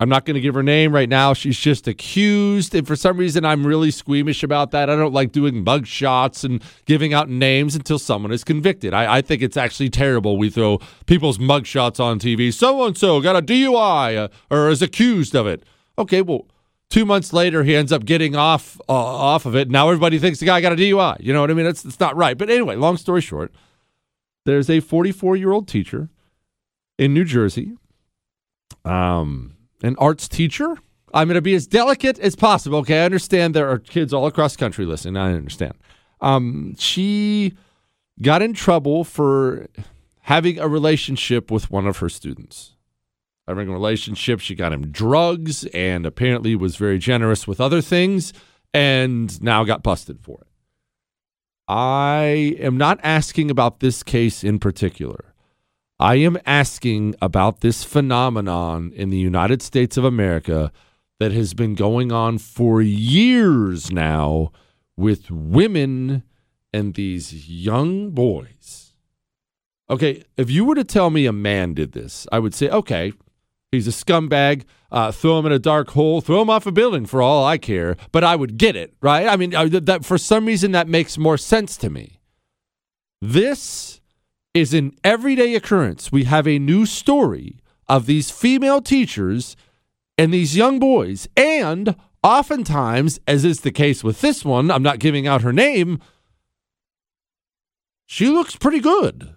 I'm 0.02 0.10
not 0.10 0.26
going 0.26 0.36
to 0.36 0.42
give 0.42 0.54
her 0.56 0.64
name 0.64 0.94
right 0.94 1.08
now. 1.08 1.34
She's 1.34 1.58
just 1.58 1.88
accused. 1.88 2.76
And 2.76 2.86
for 2.86 2.98
some 2.98 3.16
reason, 3.16 3.46
I'm 3.46 3.66
really 3.66 3.92
squeamish 3.92 4.44
about 4.44 4.72
that. 4.72 4.90
I 4.90 4.98
don't 4.98 5.14
like 5.14 5.32
doing 5.32 5.64
mug 5.64 5.88
shots 5.88 6.44
and 6.44 6.62
giving 6.84 7.14
out 7.14 7.30
names 7.30 7.74
until 7.74 8.00
someone 8.00 8.34
is 8.34 8.44
convicted. 8.44 8.94
I, 8.94 9.20
I 9.20 9.22
think 9.22 9.42
it's 9.42 9.56
actually 9.56 9.92
terrible. 9.92 10.36
We 10.36 10.50
throw 10.50 10.80
people's 11.06 11.40
mug 11.40 11.66
shots 11.66 12.02
on 12.02 12.20
TV. 12.20 12.54
So 12.54 12.86
and 12.86 12.98
so 12.98 13.22
got 13.22 13.38
a 13.38 13.42
DUI 13.42 14.18
uh, 14.18 14.28
or 14.54 14.70
is 14.72 14.82
accused 14.82 15.36
of 15.36 15.48
it. 15.48 15.64
Okay, 15.98 16.22
well, 16.22 16.48
two 16.90 17.06
months 17.06 17.34
later, 17.34 17.64
he 17.64 17.76
ends 17.76 17.92
up 17.92 18.06
getting 18.06 18.36
off 18.36 18.80
uh, 18.88 18.94
off 18.94 19.46
of 19.46 19.56
it. 19.56 19.70
Now 19.70 19.88
everybody 19.88 20.20
thinks 20.20 20.40
the 20.40 20.46
guy 20.46 20.62
got 20.62 20.74
a 20.74 20.76
DUI. 20.76 21.18
You 21.20 21.34
know 21.34 21.42
what 21.42 21.52
I 21.52 21.54
mean? 21.54 21.66
It's, 21.66 21.84
that's 21.84 22.00
not 22.00 22.16
right. 22.16 22.38
But 22.38 22.50
anyway, 22.50 22.76
long 22.76 22.98
story 22.98 23.22
short, 23.22 23.54
there's 24.46 24.70
a 24.70 24.80
44 24.80 25.36
year 25.36 25.52
old 25.52 25.68
teacher 25.68 26.10
in 26.98 27.14
New 27.14 27.26
Jersey. 27.26 27.74
Um, 28.86 29.56
an 29.84 29.96
arts 29.98 30.28
teacher. 30.28 30.76
I'm 31.14 31.28
going 31.28 31.36
to 31.36 31.42
be 31.42 31.56
as 31.56 31.68
delicate 31.68 32.20
as 32.20 32.36
possible. 32.36 32.80
Okay, 32.80 33.02
I 33.02 33.06
understand 33.06 33.54
there 33.54 33.70
are 33.70 33.80
kids 33.80 34.14
all 34.14 34.28
across 34.28 34.54
the 34.54 34.60
country 34.60 34.86
listening. 34.86 35.18
I 35.18 35.34
understand. 35.34 35.74
Um, 36.22 36.76
she 36.78 37.54
got 38.22 38.42
in 38.42 38.54
trouble 38.54 39.04
for 39.04 39.68
having 40.22 40.60
a 40.60 40.68
relationship 40.68 41.50
with 41.50 41.72
one 41.72 41.88
of 41.88 41.98
her 41.98 42.10
students. 42.10 42.77
Having 43.48 43.70
a 43.70 43.74
relationship, 43.74 44.40
she 44.40 44.56
got 44.56 44.74
him 44.74 44.92
drugs 44.92 45.66
and 45.68 46.06
apparently 46.06 46.56
was 46.56 46.76
very 46.76 46.98
generous 46.98 47.48
with 47.48 47.62
other 47.62 47.82
things 47.82 48.34
and 48.74 49.42
now 49.42 49.64
got 49.64 49.84
busted 49.84 50.20
for 50.20 50.40
it. 50.42 50.48
I 51.68 52.56
am 52.60 52.78
not 52.78 53.00
asking 53.04 53.50
about 53.50 53.80
this 53.80 54.04
case 54.04 54.44
in 54.44 54.60
particular. 54.60 55.34
I 56.00 56.16
am 56.16 56.38
asking 56.46 57.16
about 57.22 57.62
this 57.62 57.84
phenomenon 57.84 58.92
in 58.94 59.10
the 59.10 59.18
United 59.18 59.62
States 59.62 59.98
of 59.98 60.04
America 60.04 60.72
that 61.20 61.32
has 61.32 61.54
been 61.54 61.74
going 61.74 62.12
on 62.12 62.38
for 62.38 62.82
years 62.82 63.92
now 63.92 64.52
with 64.96 65.32
women 65.32 66.24
and 66.72 66.94
these 66.94 67.50
young 67.50 68.12
boys. 68.12 68.94
Okay, 69.90 70.24
if 70.36 70.52
you 70.52 70.66
were 70.66 70.76
to 70.76 70.84
tell 70.84 71.10
me 71.10 71.26
a 71.26 71.34
man 71.34 71.74
did 71.74 71.94
this, 71.94 72.28
I 72.32 72.40
would 72.40 72.54
say, 72.54 72.70
okay, 72.70 73.14
he's 73.72 73.88
a 73.88 73.92
scumbag. 73.92 74.64
Uh, 74.90 75.12
throw 75.12 75.38
him 75.38 75.46
in 75.46 75.52
a 75.52 75.60
dark 75.60 75.90
hole, 75.90 76.22
throw 76.22 76.42
him 76.42 76.50
off 76.50 76.66
a 76.66 76.72
building 76.72 77.06
for 77.06 77.22
all 77.22 77.46
I 77.46 77.58
care. 77.58 77.98
But 78.14 78.24
I 78.24 78.38
would 78.38 78.58
get 78.58 78.76
it, 78.78 78.94
right? 79.02 79.28
I 79.28 79.36
mean, 79.36 79.50
that 79.52 80.06
for 80.06 80.18
some 80.18 80.46
reason 80.46 80.72
that 80.72 80.88
makes 80.88 81.18
more 81.18 81.38
sense 81.38 81.76
to 81.78 81.90
me. 81.90 82.22
This 83.22 84.00
is 84.54 84.74
an 84.74 84.94
everyday 85.04 85.56
occurrence. 85.56 86.12
We 86.12 86.24
have 86.24 86.48
a 86.48 86.60
new 86.60 86.86
story 86.86 87.60
of 87.88 88.06
these 88.06 88.32
female 88.32 88.82
teachers 88.82 89.56
and 90.18 90.34
these 90.34 90.56
young 90.56 90.80
boys. 90.80 91.28
And 91.36 91.96
oftentimes, 92.24 93.20
as 93.28 93.44
is 93.44 93.62
the 93.62 93.72
case 93.72 94.04
with 94.04 94.22
this 94.22 94.46
one, 94.46 94.72
I'm 94.72 94.84
not 94.84 95.00
giving 95.00 95.28
out 95.28 95.42
her 95.42 95.54
name, 95.54 96.00
she 98.06 98.30
looks 98.30 98.56
pretty 98.56 98.80
good. 98.80 99.36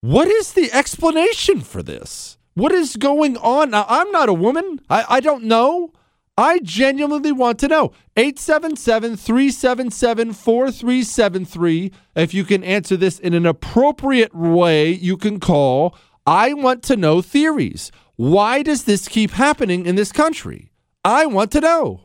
What 0.00 0.28
is 0.28 0.52
the 0.52 0.72
explanation 0.72 1.60
for 1.60 1.82
this? 1.82 2.36
What 2.54 2.72
is 2.72 2.96
going 2.96 3.36
on? 3.36 3.70
Now, 3.70 3.84
I'm 3.88 4.10
not 4.12 4.28
a 4.28 4.34
woman. 4.34 4.80
I, 4.88 5.04
I 5.08 5.20
don't 5.20 5.44
know. 5.44 5.92
I 6.36 6.58
genuinely 6.60 7.32
want 7.32 7.58
to 7.60 7.68
know. 7.68 7.92
877 8.16 9.16
377 9.16 10.32
4373. 10.32 11.92
If 12.16 12.34
you 12.34 12.44
can 12.44 12.64
answer 12.64 12.96
this 12.96 13.18
in 13.18 13.34
an 13.34 13.46
appropriate 13.46 14.34
way, 14.34 14.90
you 14.90 15.16
can 15.16 15.40
call. 15.40 15.96
I 16.26 16.54
want 16.54 16.82
to 16.84 16.96
know 16.96 17.20
theories. 17.20 17.92
Why 18.16 18.62
does 18.62 18.84
this 18.84 19.08
keep 19.08 19.32
happening 19.32 19.86
in 19.86 19.96
this 19.96 20.12
country? 20.12 20.70
I 21.04 21.26
want 21.26 21.50
to 21.52 21.60
know. 21.60 22.00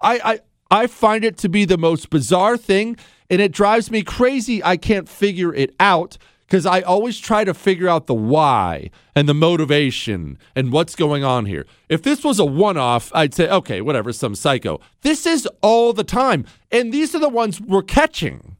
I, 0.00 0.40
I, 0.70 0.82
I 0.82 0.86
find 0.86 1.24
it 1.24 1.38
to 1.38 1.48
be 1.48 1.64
the 1.64 1.78
most 1.78 2.10
bizarre 2.10 2.56
thing, 2.56 2.96
and 3.30 3.40
it 3.40 3.52
drives 3.52 3.90
me 3.90 4.02
crazy. 4.02 4.62
I 4.62 4.76
can't 4.76 5.08
figure 5.08 5.54
it 5.54 5.74
out 5.80 6.18
because 6.46 6.66
I 6.66 6.80
always 6.82 7.18
try 7.18 7.44
to 7.44 7.54
figure 7.54 7.88
out 7.88 8.06
the 8.06 8.14
why 8.14 8.90
and 9.14 9.28
the 9.28 9.34
motivation 9.34 10.38
and 10.54 10.72
what's 10.72 10.94
going 10.94 11.24
on 11.24 11.46
here. 11.46 11.66
If 11.88 12.02
this 12.02 12.22
was 12.22 12.38
a 12.38 12.44
one 12.44 12.76
off, 12.76 13.10
I'd 13.14 13.34
say, 13.34 13.48
okay, 13.48 13.80
whatever, 13.80 14.12
some 14.12 14.34
psycho. 14.34 14.80
This 15.02 15.26
is 15.26 15.48
all 15.62 15.92
the 15.92 16.04
time. 16.04 16.44
And 16.70 16.92
these 16.92 17.14
are 17.14 17.18
the 17.20 17.28
ones 17.28 17.60
we're 17.60 17.82
catching. 17.82 18.56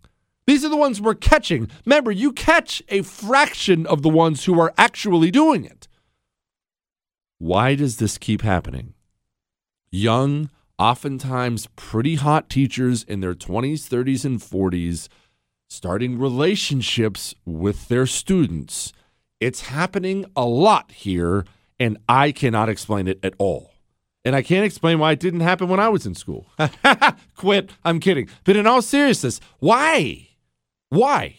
These 0.47 0.65
are 0.65 0.69
the 0.69 0.77
ones 0.77 1.01
we're 1.01 1.15
catching. 1.15 1.71
Remember, 1.85 2.11
you 2.11 2.33
catch 2.33 2.83
a 2.89 3.03
fraction 3.03 3.87
of 3.87 4.03
the 4.03 4.09
ones 4.09 4.45
who 4.45 4.61
are 4.61 4.75
actually 4.77 5.31
doing 5.31 5.65
it. 5.65 5.89
Why 7.39 7.75
does 7.75 7.97
this 7.97 8.19
keep 8.19 8.43
happening? 8.43 8.95
Young, 9.91 10.51
oftentimes 10.79 11.69
pretty 11.77 12.17
hot 12.17 12.51
teachers 12.51 13.05
in 13.05 13.21
their 13.21 13.35
20s, 13.35 13.89
30s, 13.89 14.25
and 14.25 14.41
40s 14.41 15.09
starting 15.69 16.19
relationships 16.19 17.35
with 17.45 17.89
their 17.89 18.07
students. 18.07 18.93
It's 19.41 19.63
happening 19.63 20.25
a 20.37 20.45
lot 20.45 20.93
here, 20.93 21.45
and 21.79 21.99
I 22.09 22.33
cannot 22.33 22.69
explain 22.69 23.09
it 23.09 23.19
at 23.23 23.35
all. 23.39 23.73
And 24.25 24.35
I 24.35 24.43
can't 24.43 24.65
explain 24.65 24.99
why 24.99 25.13
it 25.13 25.21
didn't 25.21 25.41
happen 25.41 25.69
when 25.69 25.81
I 25.81 25.91
was 25.91 26.07
in 26.07 26.15
school. 26.15 26.47
Quit. 27.37 27.71
I'm 27.85 28.01
kidding. 28.01 28.29
But 28.45 28.57
in 28.57 28.67
all 28.67 28.81
seriousness, 28.81 29.39
why? 29.59 30.29
Why? 30.89 31.37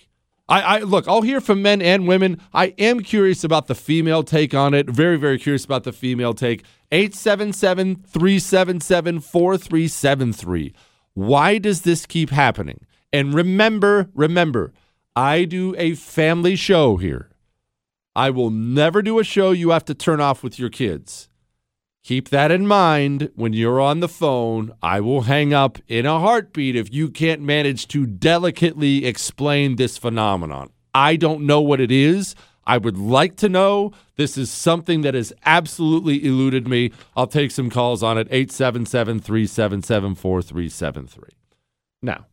I, 0.47 0.61
I 0.61 0.79
look, 0.79 1.07
I'll 1.07 1.23
hear 1.23 1.41
from 1.41 1.63
men 1.63 1.81
and 1.81 2.07
women. 2.07 2.39
I 2.53 2.67
am 2.77 2.99
curious 2.99 3.43
about 3.43 3.65
the 3.65 3.73
female 3.73 4.23
take 4.23 4.53
on 4.53 4.75
it. 4.75 4.87
Very, 4.87 5.17
very 5.17 5.39
curious 5.39 5.65
about 5.65 5.83
the 5.83 5.91
female 5.91 6.35
take. 6.35 6.63
877 6.91 8.03
377 8.07 9.19
4373. 9.19 10.73
Why 11.15 11.57
does 11.57 11.81
this 11.81 12.05
keep 12.05 12.29
happening? 12.29 12.85
And 13.15 13.33
remember, 13.33 14.09
remember, 14.13 14.73
I 15.15 15.45
do 15.45 15.73
a 15.77 15.95
family 15.95 16.57
show 16.57 16.97
here. 16.97 17.29
I 18.13 18.29
will 18.29 18.49
never 18.49 19.01
do 19.01 19.19
a 19.19 19.23
show 19.23 19.51
you 19.51 19.69
have 19.69 19.85
to 19.85 19.93
turn 19.93 20.19
off 20.19 20.43
with 20.43 20.59
your 20.59 20.67
kids. 20.67 21.29
Keep 22.03 22.27
that 22.27 22.51
in 22.51 22.67
mind 22.67 23.31
when 23.35 23.53
you're 23.53 23.79
on 23.79 24.01
the 24.01 24.09
phone. 24.09 24.73
I 24.83 24.99
will 24.99 25.21
hang 25.21 25.53
up 25.53 25.77
in 25.87 26.05
a 26.05 26.19
heartbeat 26.19 26.75
if 26.75 26.93
you 26.93 27.09
can't 27.09 27.41
manage 27.41 27.87
to 27.87 28.05
delicately 28.05 29.05
explain 29.05 29.77
this 29.77 29.97
phenomenon. 29.97 30.71
I 30.93 31.15
don't 31.15 31.45
know 31.45 31.61
what 31.61 31.79
it 31.79 31.93
is. 31.93 32.35
I 32.67 32.77
would 32.77 32.97
like 32.97 33.37
to 33.37 33.47
know. 33.47 33.93
This 34.17 34.37
is 34.37 34.51
something 34.51 35.03
that 35.03 35.13
has 35.13 35.31
absolutely 35.45 36.25
eluded 36.25 36.67
me. 36.67 36.91
I'll 37.15 37.27
take 37.27 37.51
some 37.51 37.69
calls 37.69 38.03
on 38.03 38.17
it 38.17 38.27
877 38.29 39.21
377 39.21 40.15
4373. 40.15 41.29
Now, 42.01 42.25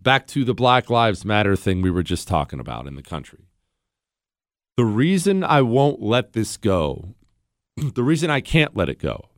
back 0.00 0.26
to 0.28 0.44
the 0.44 0.54
Black 0.54 0.90
Lives 0.90 1.24
Matter 1.24 1.56
thing 1.56 1.82
we 1.82 1.90
were 1.90 2.02
just 2.02 2.28
talking 2.28 2.60
about 2.60 2.86
in 2.86 2.94
the 2.94 3.02
country. 3.02 3.48
The 4.76 4.84
reason 4.84 5.42
I 5.42 5.62
won't 5.62 6.00
let 6.00 6.32
this 6.32 6.56
go 6.56 7.14
the 7.94 8.02
reason 8.02 8.30
I 8.30 8.40
can't 8.40 8.76
let 8.76 8.88
it 8.88 8.98
go, 8.98 9.28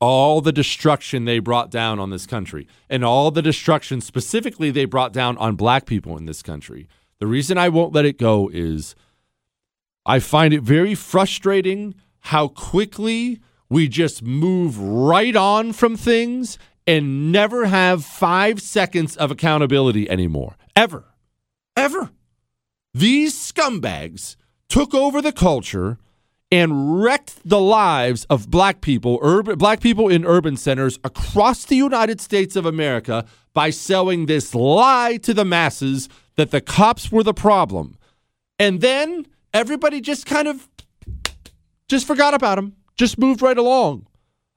all 0.00 0.40
the 0.40 0.52
destruction 0.52 1.24
they 1.24 1.38
brought 1.38 1.70
down 1.70 1.98
on 1.98 2.10
this 2.10 2.26
country, 2.26 2.66
and 2.88 3.04
all 3.04 3.30
the 3.30 3.42
destruction 3.42 4.00
specifically 4.00 4.70
they 4.70 4.84
brought 4.84 5.12
down 5.12 5.36
on 5.38 5.56
black 5.56 5.86
people 5.86 6.16
in 6.16 6.26
this 6.26 6.42
country, 6.42 6.88
the 7.20 7.26
reason 7.26 7.58
I 7.58 7.68
won't 7.68 7.94
let 7.94 8.04
it 8.04 8.18
go 8.18 8.50
is 8.52 8.94
I 10.04 10.18
find 10.18 10.52
it 10.52 10.62
very 10.62 10.94
frustrating 10.94 11.94
how 12.20 12.48
quickly 12.48 13.40
we 13.68 13.88
just 13.88 14.22
move 14.22 14.78
right 14.78 15.34
on 15.34 15.72
from 15.72 15.96
things 15.96 16.58
and 16.86 17.32
never 17.32 17.66
have 17.66 18.04
five 18.04 18.60
seconds 18.60 19.16
of 19.16 19.30
accountability 19.30 20.08
anymore. 20.08 20.56
Ever. 20.76 21.04
Ever. 21.76 22.10
These 22.92 23.34
scumbags 23.34 24.36
took 24.68 24.94
over 24.94 25.20
the 25.20 25.32
culture 25.32 25.98
and 26.52 27.02
wrecked 27.02 27.40
the 27.44 27.60
lives 27.60 28.24
of 28.26 28.50
black 28.50 28.80
people, 28.80 29.18
urban 29.22 29.58
black 29.58 29.80
people 29.80 30.08
in 30.08 30.24
urban 30.24 30.56
centers 30.56 30.98
across 31.02 31.64
the 31.64 31.74
United 31.74 32.20
States 32.20 32.54
of 32.54 32.64
America 32.64 33.24
by 33.54 33.70
selling 33.70 34.26
this 34.26 34.54
lie 34.54 35.18
to 35.22 35.34
the 35.34 35.44
masses 35.44 36.08
that 36.36 36.50
the 36.50 36.60
cops 36.60 37.10
were 37.10 37.22
the 37.22 37.34
problem. 37.34 37.96
And 38.58 38.80
then 38.80 39.26
everybody 39.52 40.00
just 40.00 40.26
kind 40.26 40.46
of 40.46 40.68
just 41.88 42.06
forgot 42.06 42.34
about 42.34 42.56
them, 42.56 42.76
just 42.96 43.18
moved 43.18 43.42
right 43.42 43.58
along. 43.58 44.06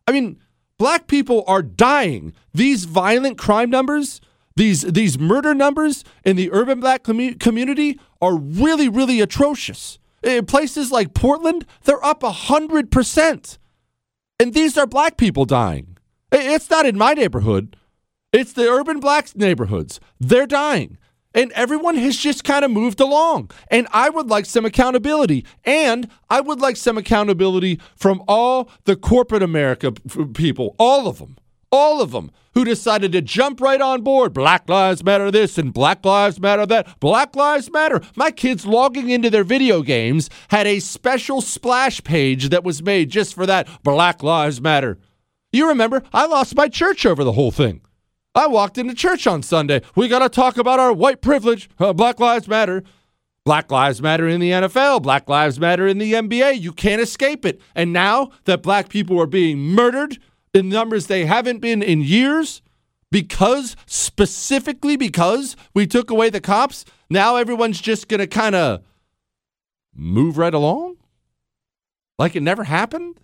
I 0.07 0.11
mean, 0.11 0.39
black 0.77 1.07
people 1.07 1.43
are 1.47 1.61
dying. 1.61 2.33
These 2.53 2.85
violent 2.85 3.37
crime 3.37 3.69
numbers, 3.69 4.21
these 4.55 4.81
these 4.81 5.19
murder 5.19 5.53
numbers 5.53 6.03
in 6.23 6.35
the 6.35 6.51
urban 6.51 6.79
black 6.79 7.03
commu- 7.03 7.39
community 7.39 7.99
are 8.21 8.35
really 8.35 8.89
really 8.89 9.21
atrocious. 9.21 9.99
In 10.23 10.45
places 10.45 10.91
like 10.91 11.13
Portland, 11.13 11.65
they're 11.83 12.03
up 12.03 12.21
100%. 12.21 13.57
And 14.39 14.53
these 14.53 14.77
are 14.77 14.87
black 14.87 15.15
people 15.15 15.45
dying. 15.45 15.97
It's 16.31 16.69
not 16.69 16.85
in 16.85 16.97
my 16.97 17.13
neighborhood. 17.13 17.75
It's 18.33 18.51
the 18.51 18.67
urban 18.67 18.99
black 18.99 19.35
neighborhoods. 19.35 19.99
They're 20.19 20.47
dying. 20.47 20.97
And 21.37 21.51
everyone 21.51 21.95
has 21.97 22.17
just 22.17 22.43
kind 22.43 22.65
of 22.65 22.71
moved 22.71 22.99
along. 22.99 23.51
And 23.69 23.87
I 23.93 24.09
would 24.09 24.25
like 24.25 24.47
some 24.47 24.65
accountability. 24.65 25.45
And 25.63 26.09
I 26.31 26.41
would 26.41 26.59
like 26.59 26.75
some 26.75 26.97
accountability 26.97 27.79
from 27.95 28.23
all 28.27 28.71
the 28.85 28.95
corporate 28.95 29.43
America 29.43 29.91
people, 30.33 30.75
all 30.79 31.07
of 31.07 31.19
them, 31.19 31.37
all 31.71 32.01
of 32.01 32.09
them 32.09 32.31
who 32.55 32.65
decided 32.65 33.11
to 33.11 33.21
jump 33.21 33.61
right 33.61 33.79
on 33.79 34.01
board. 34.01 34.33
Black 34.33 34.67
Lives 34.67 35.03
Matter 35.03 35.29
this 35.29 35.59
and 35.59 35.71
Black 35.71 36.03
Lives 36.03 36.39
Matter 36.39 36.65
that. 36.65 36.99
Black 36.99 37.35
Lives 37.35 37.71
Matter. 37.71 38.01
My 38.15 38.31
kids 38.31 38.65
logging 38.65 39.11
into 39.11 39.29
their 39.29 39.43
video 39.43 39.83
games 39.83 40.31
had 40.47 40.65
a 40.65 40.79
special 40.79 41.41
splash 41.41 42.03
page 42.03 42.49
that 42.49 42.63
was 42.63 42.81
made 42.81 43.11
just 43.11 43.35
for 43.35 43.45
that. 43.45 43.67
Black 43.83 44.23
Lives 44.23 44.59
Matter. 44.59 44.97
You 45.51 45.67
remember, 45.67 46.01
I 46.11 46.25
lost 46.25 46.55
my 46.55 46.67
church 46.67 47.05
over 47.05 47.23
the 47.23 47.33
whole 47.33 47.51
thing. 47.51 47.81
I 48.37 48.45
walked 48.45 48.77
into 48.77 48.93
church 48.93 49.25
on 49.25 49.41
Sunday. 49.41 49.81
We 49.95 50.07
got 50.07 50.19
to 50.19 50.29
talk 50.29 50.59
about 50.59 50.79
our 50.79 50.93
white 50.93 51.21
privilege. 51.21 51.67
Uh, 51.79 51.91
Black 51.91 52.19
Lives 52.19 52.47
Matter. 52.47 52.83
Black 53.43 53.71
Lives 53.71 53.99
Matter 53.99 54.27
in 54.27 54.39
the 54.39 54.51
NFL. 54.51 55.01
Black 55.01 55.27
Lives 55.27 55.59
Matter 55.59 55.87
in 55.87 55.97
the 55.97 56.13
NBA. 56.13 56.61
You 56.61 56.71
can't 56.71 57.01
escape 57.01 57.45
it. 57.45 57.59
And 57.73 57.91
now 57.91 58.29
that 58.43 58.61
black 58.61 58.89
people 58.89 59.19
are 59.19 59.25
being 59.25 59.57
murdered 59.57 60.19
in 60.53 60.69
numbers 60.69 61.07
they 61.07 61.25
haven't 61.25 61.61
been 61.61 61.81
in 61.81 62.01
years, 62.01 62.61
because 63.09 63.75
specifically 63.87 64.97
because 64.97 65.55
we 65.73 65.87
took 65.87 66.11
away 66.11 66.29
the 66.29 66.39
cops, 66.39 66.85
now 67.09 67.37
everyone's 67.37 67.81
just 67.81 68.07
going 68.07 68.19
to 68.19 68.27
kind 68.27 68.53
of 68.53 68.83
move 69.95 70.37
right 70.37 70.53
along 70.53 70.97
like 72.19 72.35
it 72.35 72.43
never 72.43 72.65
happened. 72.65 73.19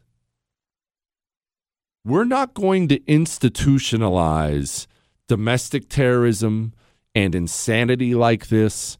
We're 2.04 2.26
not 2.26 2.56
going 2.56 2.88
to 2.88 3.00
institutionalize 3.02 4.88
domestic 5.34 5.90
terrorism 5.90 6.72
and 7.16 7.34
insanity 7.34 8.14
like 8.14 8.50
this 8.50 9.00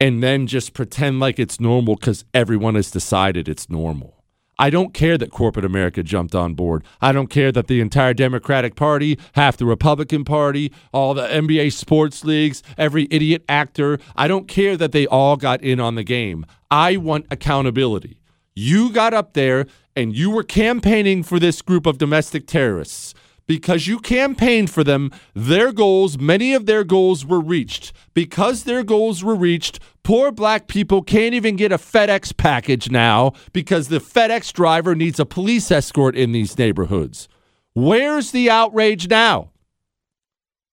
and 0.00 0.22
then 0.22 0.46
just 0.46 0.72
pretend 0.72 1.20
like 1.20 1.38
it's 1.38 1.60
normal 1.60 1.94
because 1.94 2.24
everyone 2.32 2.74
has 2.74 2.90
decided 2.90 3.50
it's 3.50 3.68
normal. 3.68 4.24
I 4.58 4.70
don't 4.70 4.94
care 4.94 5.18
that 5.18 5.30
corporate 5.30 5.66
America 5.66 6.02
jumped 6.02 6.34
on 6.34 6.54
board. 6.54 6.84
I 7.02 7.12
don't 7.12 7.26
care 7.26 7.52
that 7.52 7.66
the 7.66 7.82
entire 7.82 8.14
Democratic 8.14 8.76
Party, 8.76 9.18
half 9.34 9.58
the 9.58 9.66
Republican 9.66 10.24
Party, 10.24 10.72
all 10.90 11.12
the 11.12 11.28
NBA 11.28 11.74
sports 11.74 12.24
leagues, 12.24 12.62
every 12.78 13.06
idiot 13.10 13.44
actor, 13.46 13.98
I 14.16 14.26
don't 14.26 14.48
care 14.48 14.74
that 14.78 14.92
they 14.92 15.06
all 15.06 15.36
got 15.36 15.60
in 15.60 15.80
on 15.80 15.96
the 15.96 16.02
game. 16.02 16.46
I 16.70 16.96
want 16.96 17.26
accountability. 17.30 18.22
You 18.54 18.90
got 18.90 19.12
up 19.12 19.34
there 19.34 19.66
and 19.94 20.16
you 20.16 20.30
were 20.30 20.44
campaigning 20.44 21.22
for 21.22 21.38
this 21.38 21.60
group 21.60 21.84
of 21.84 21.98
domestic 21.98 22.46
terrorists 22.46 23.14
because 23.48 23.86
you 23.86 23.98
campaigned 23.98 24.70
for 24.70 24.84
them, 24.84 25.10
their 25.34 25.72
goals, 25.72 26.18
many 26.18 26.52
of 26.52 26.66
their 26.66 26.84
goals 26.84 27.24
were 27.24 27.40
reached. 27.40 27.92
Because 28.12 28.62
their 28.62 28.84
goals 28.84 29.24
were 29.24 29.34
reached, 29.34 29.80
poor 30.04 30.30
black 30.30 30.68
people 30.68 31.02
can't 31.02 31.34
even 31.34 31.56
get 31.56 31.72
a 31.72 31.78
FedEx 31.78 32.36
package 32.36 32.90
now 32.90 33.32
because 33.52 33.88
the 33.88 34.00
FedEx 34.00 34.52
driver 34.52 34.94
needs 34.94 35.18
a 35.18 35.24
police 35.24 35.70
escort 35.70 36.14
in 36.14 36.32
these 36.32 36.58
neighborhoods. 36.58 37.26
Where's 37.74 38.32
the 38.32 38.50
outrage 38.50 39.08
now? 39.08 39.50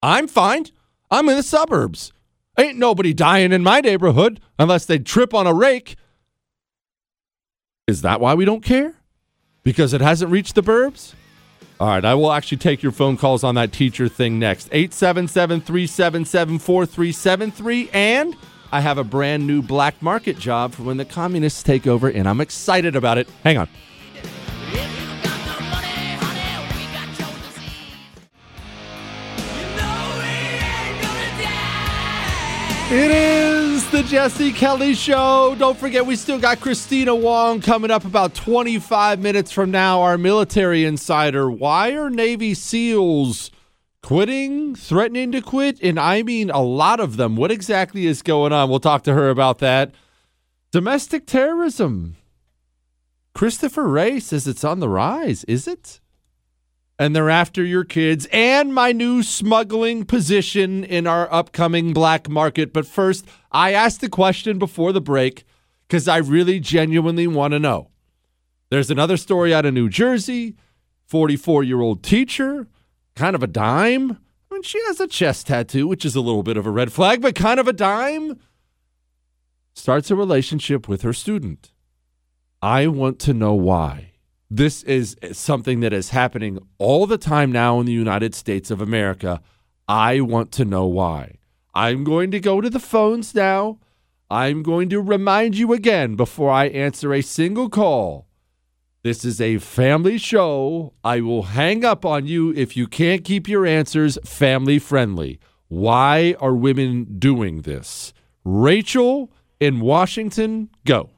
I'm 0.04 0.28
fine. 0.28 0.66
I'm 1.10 1.30
in 1.30 1.38
the 1.38 1.44
suburbs. 1.44 2.12
Ain't 2.60 2.78
nobody 2.78 3.14
dying 3.14 3.54
in 3.54 3.64
my 3.64 3.80
neighborhood 3.80 4.42
unless 4.60 4.86
they 4.86 5.00
trip 5.00 5.34
on 5.34 5.48
a 5.48 5.54
rake. 5.54 5.96
Is 7.88 8.02
that 8.02 8.20
why 8.20 8.34
we 8.34 8.44
don't 8.44 8.64
care? 8.64 8.96
Because 9.64 9.94
it 9.94 10.02
hasn't 10.02 10.32
reached 10.32 10.56
the 10.56 10.64
burbs? 10.64 11.14
All 11.78 11.88
right, 11.90 12.06
I 12.06 12.16
will 12.16 12.32
actually 12.32 12.60
take 12.60 12.82
your 12.82 12.94
phone 12.94 13.18
calls 13.18 13.44
on 13.44 13.56
that 13.56 13.74
teacher 13.74 14.08
thing 14.08 14.40
next. 14.40 14.70
877 14.72 15.62
377 15.62 16.60
4373. 16.60 17.90
And 17.92 18.36
I 18.72 18.80
have 18.80 18.98
a 18.98 19.04
brand 19.04 19.46
new 19.46 19.62
black 19.62 20.02
market 20.02 20.40
job 20.40 20.74
for 20.74 20.84
when 20.84 20.98
the 20.98 21.06
communists 21.06 21.64
take 21.64 21.86
over, 21.86 22.08
and 22.08 22.28
I'm 22.30 22.40
excited 22.40 22.96
about 22.96 23.18
it. 23.18 23.30
Hang 23.44 23.58
on. 23.58 23.68
It 32.92 33.12
is 33.12 33.65
the 33.96 34.04
Jesse 34.04 34.52
Kelly 34.52 34.94
Show. 34.94 35.56
Don't 35.58 35.78
forget, 35.78 36.06
we 36.06 36.18
still 36.18 36.38
got 36.38 36.60
Kristina 36.60 37.18
Wong 37.18 37.62
coming 37.62 37.92
up 37.92 38.04
about 38.04 38.34
25 38.36 39.22
minutes 39.22 39.54
from 39.54 39.72
now, 39.72 40.02
our 40.02 40.18
military 40.18 40.84
insider. 40.84 41.50
Why 41.50 41.92
are 41.94 42.10
Navy 42.10 42.54
SEALs 42.56 43.52
quitting, 44.04 44.76
threatening 44.76 45.32
to 45.32 45.42
quit? 45.42 45.82
And 45.82 45.98
I 45.98 46.24
mean 46.24 46.50
a 46.50 46.62
lot 46.62 47.00
of 47.00 47.16
them. 47.16 47.38
What 47.38 47.52
exactly 47.52 48.06
is 48.06 48.22
going 48.22 48.52
on? 48.52 48.70
We'll 48.70 48.82
talk 48.82 49.04
to 49.04 49.14
her 49.14 49.30
about 49.30 49.60
that. 49.60 49.94
Domestic 50.72 51.26
terrorism. 51.26 52.18
Christopher 53.34 53.88
Wray 53.88 54.20
says 54.20 54.46
it's 54.46 54.66
on 54.66 54.82
the 54.82 54.90
rise. 54.90 55.46
Is 55.46 55.70
it? 55.70 56.02
And 56.98 57.16
they're 57.16 57.30
after 57.30 57.64
your 57.64 57.84
kids 57.84 58.28
and 58.32 58.74
my 58.74 58.92
new 58.92 59.22
smuggling 59.22 60.06
position 60.06 60.84
in 60.84 61.08
our 61.08 61.32
upcoming 61.34 61.94
black 61.94 62.30
market. 62.30 62.72
But 62.72 62.88
first, 62.88 63.26
I 63.52 63.74
asked 63.74 64.02
the 64.02 64.10
question 64.10 64.58
before 64.60 64.94
the 64.94 65.02
break 65.02 65.44
because 65.88 66.08
I 66.08 66.18
really 66.18 66.60
genuinely 66.60 67.28
want 67.28 67.52
to 67.52 67.60
know. 67.60 67.90
There's 68.70 68.90
another 68.90 69.18
story 69.18 69.54
out 69.54 69.66
of 69.66 69.74
New 69.74 69.90
Jersey 69.90 70.56
44 71.08 71.64
year 71.64 71.82
old 71.82 72.04
teacher, 72.04 72.68
kind 73.16 73.36
of 73.36 73.44
a 73.44 73.48
dime. 73.48 74.12
I 74.12 74.54
mean, 74.54 74.64
she 74.64 74.82
has 74.88 75.00
a 75.00 75.08
chest 75.08 75.48
tattoo, 75.48 75.88
which 75.88 76.06
is 76.06 76.16
a 76.16 76.22
little 76.22 76.44
bit 76.44 76.58
of 76.58 76.66
a 76.66 76.72
red 76.72 76.92
flag, 76.92 77.22
but 77.22 77.36
kind 77.36 77.60
of 77.60 77.68
a 77.68 77.74
dime. 77.74 78.40
Starts 79.74 80.10
a 80.10 80.16
relationship 80.16 80.88
with 80.88 81.02
her 81.02 81.14
student. 81.14 81.74
I 82.62 82.88
want 82.88 83.20
to 83.20 83.34
know 83.34 83.54
why. 83.54 84.14
This 84.56 84.84
is 84.84 85.18
something 85.34 85.82
that 85.82 85.92
is 85.92 86.12
happening 86.12 86.60
all 86.78 87.08
the 87.08 87.18
time 87.18 87.52
now 87.52 87.82
in 87.82 87.86
the 87.86 87.92
United 87.92 88.34
States 88.34 88.72
of 88.72 88.80
America. 88.80 89.42
I 89.86 90.22
want 90.22 90.54
to 90.54 90.64
know 90.64 90.86
why. 90.86 91.40
I'm 91.74 92.06
going 92.06 92.32
to 92.32 92.40
go 92.40 92.62
to 92.62 92.70
the 92.70 92.80
phones 92.80 93.36
now. 93.36 93.80
I'm 94.30 94.64
going 94.64 94.88
to 94.92 95.02
remind 95.02 95.58
you 95.58 95.74
again 95.74 96.16
before 96.16 96.52
I 96.52 96.68
answer 96.68 97.14
a 97.14 97.20
single 97.20 97.68
call. 97.68 98.28
This 99.04 99.26
is 99.26 99.42
a 99.42 99.58
family 99.58 100.18
show. 100.18 100.94
I 101.04 101.20
will 101.20 101.44
hang 101.44 101.84
up 101.84 102.06
on 102.06 102.26
you 102.26 102.54
if 102.54 102.78
you 102.78 102.88
can't 102.88 103.26
keep 103.26 103.50
your 103.50 103.66
answers 103.66 104.18
family 104.24 104.80
friendly. 104.80 105.38
Why 105.68 106.34
are 106.40 106.56
women 106.56 107.20
doing 107.20 107.64
this? 107.64 108.14
Rachel 108.46 109.34
in 109.60 109.82
Washington, 109.82 110.70
go. 110.86 111.10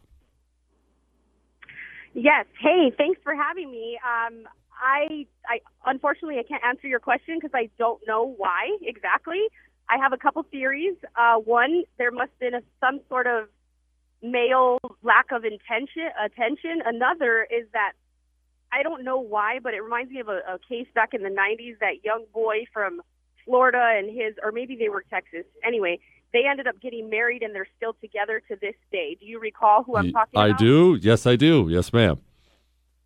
Yes. 2.18 2.48
Hey, 2.60 2.92
thanks 2.98 3.22
for 3.24 3.36
having 3.36 3.70
me. 3.70 4.00
Um, 4.04 4.46
I, 4.74 5.28
I 5.48 5.60
unfortunately 5.86 6.40
I 6.40 6.44
can't 6.44 6.64
answer 6.66 6.88
your 6.88 7.00
question 7.00 7.38
because 7.40 7.52
I 7.54 7.70
don't 7.78 8.02
know 8.08 8.34
why 8.38 8.76
exactly. 8.82 9.40
I 9.88 9.98
have 10.02 10.14
a 10.14 10.18
couple 10.18 10.42
theories. 10.50 10.96
Uh, 11.16 11.36
one, 11.36 11.84
there 12.00 12.10
must 12.10 12.32
have 12.32 12.40
been 12.40 12.54
a, 12.56 12.62
some 12.80 13.02
sort 13.08 13.28
of 13.28 13.50
male 14.24 14.80
lack 15.04 15.28
of 15.32 15.46
intention 15.46 16.10
attention. 16.20 16.82
Another 16.84 17.48
is 17.52 17.68
that 17.74 17.94
I 18.74 18.82
don't 18.82 19.04
know 19.04 19.20
why, 19.20 19.60
but 19.62 19.76
it 19.76 19.84
reminds 19.84 20.12
me 20.12 20.20
of 20.20 20.28
a, 20.28 20.40
a 20.56 20.60
case 20.68 20.88
back 20.96 21.14
in 21.14 21.22
the 21.22 21.30
'90s. 21.30 21.78
That 21.82 22.04
young 22.04 22.26
boy 22.34 22.66
from 22.74 23.00
Florida 23.46 23.94
and 23.96 24.10
his, 24.10 24.34
or 24.44 24.52
maybe 24.52 24.76
they 24.76 24.90
were 24.90 25.04
Texas. 25.08 25.46
Anyway, 25.64 26.00
they 26.34 26.44
ended 26.50 26.68
up 26.68 26.80
getting 26.82 27.10
married 27.10 27.42
and 27.42 27.56
they're 27.56 27.68
still 27.78 27.94
together 28.02 28.42
to 28.50 28.56
this 28.56 28.76
day. 28.92 29.18
Do 29.20 29.26
you 29.26 29.40
recall 29.40 29.84
who 29.84 29.96
I'm 29.96 30.12
talking 30.12 30.40
I 30.40 30.48
about? 30.48 30.62
I 30.62 30.64
do. 30.64 31.00
Yes, 31.02 31.26
I 31.26 31.36
do. 31.36 31.68
Yes, 31.70 31.94
ma'am. 31.94 32.20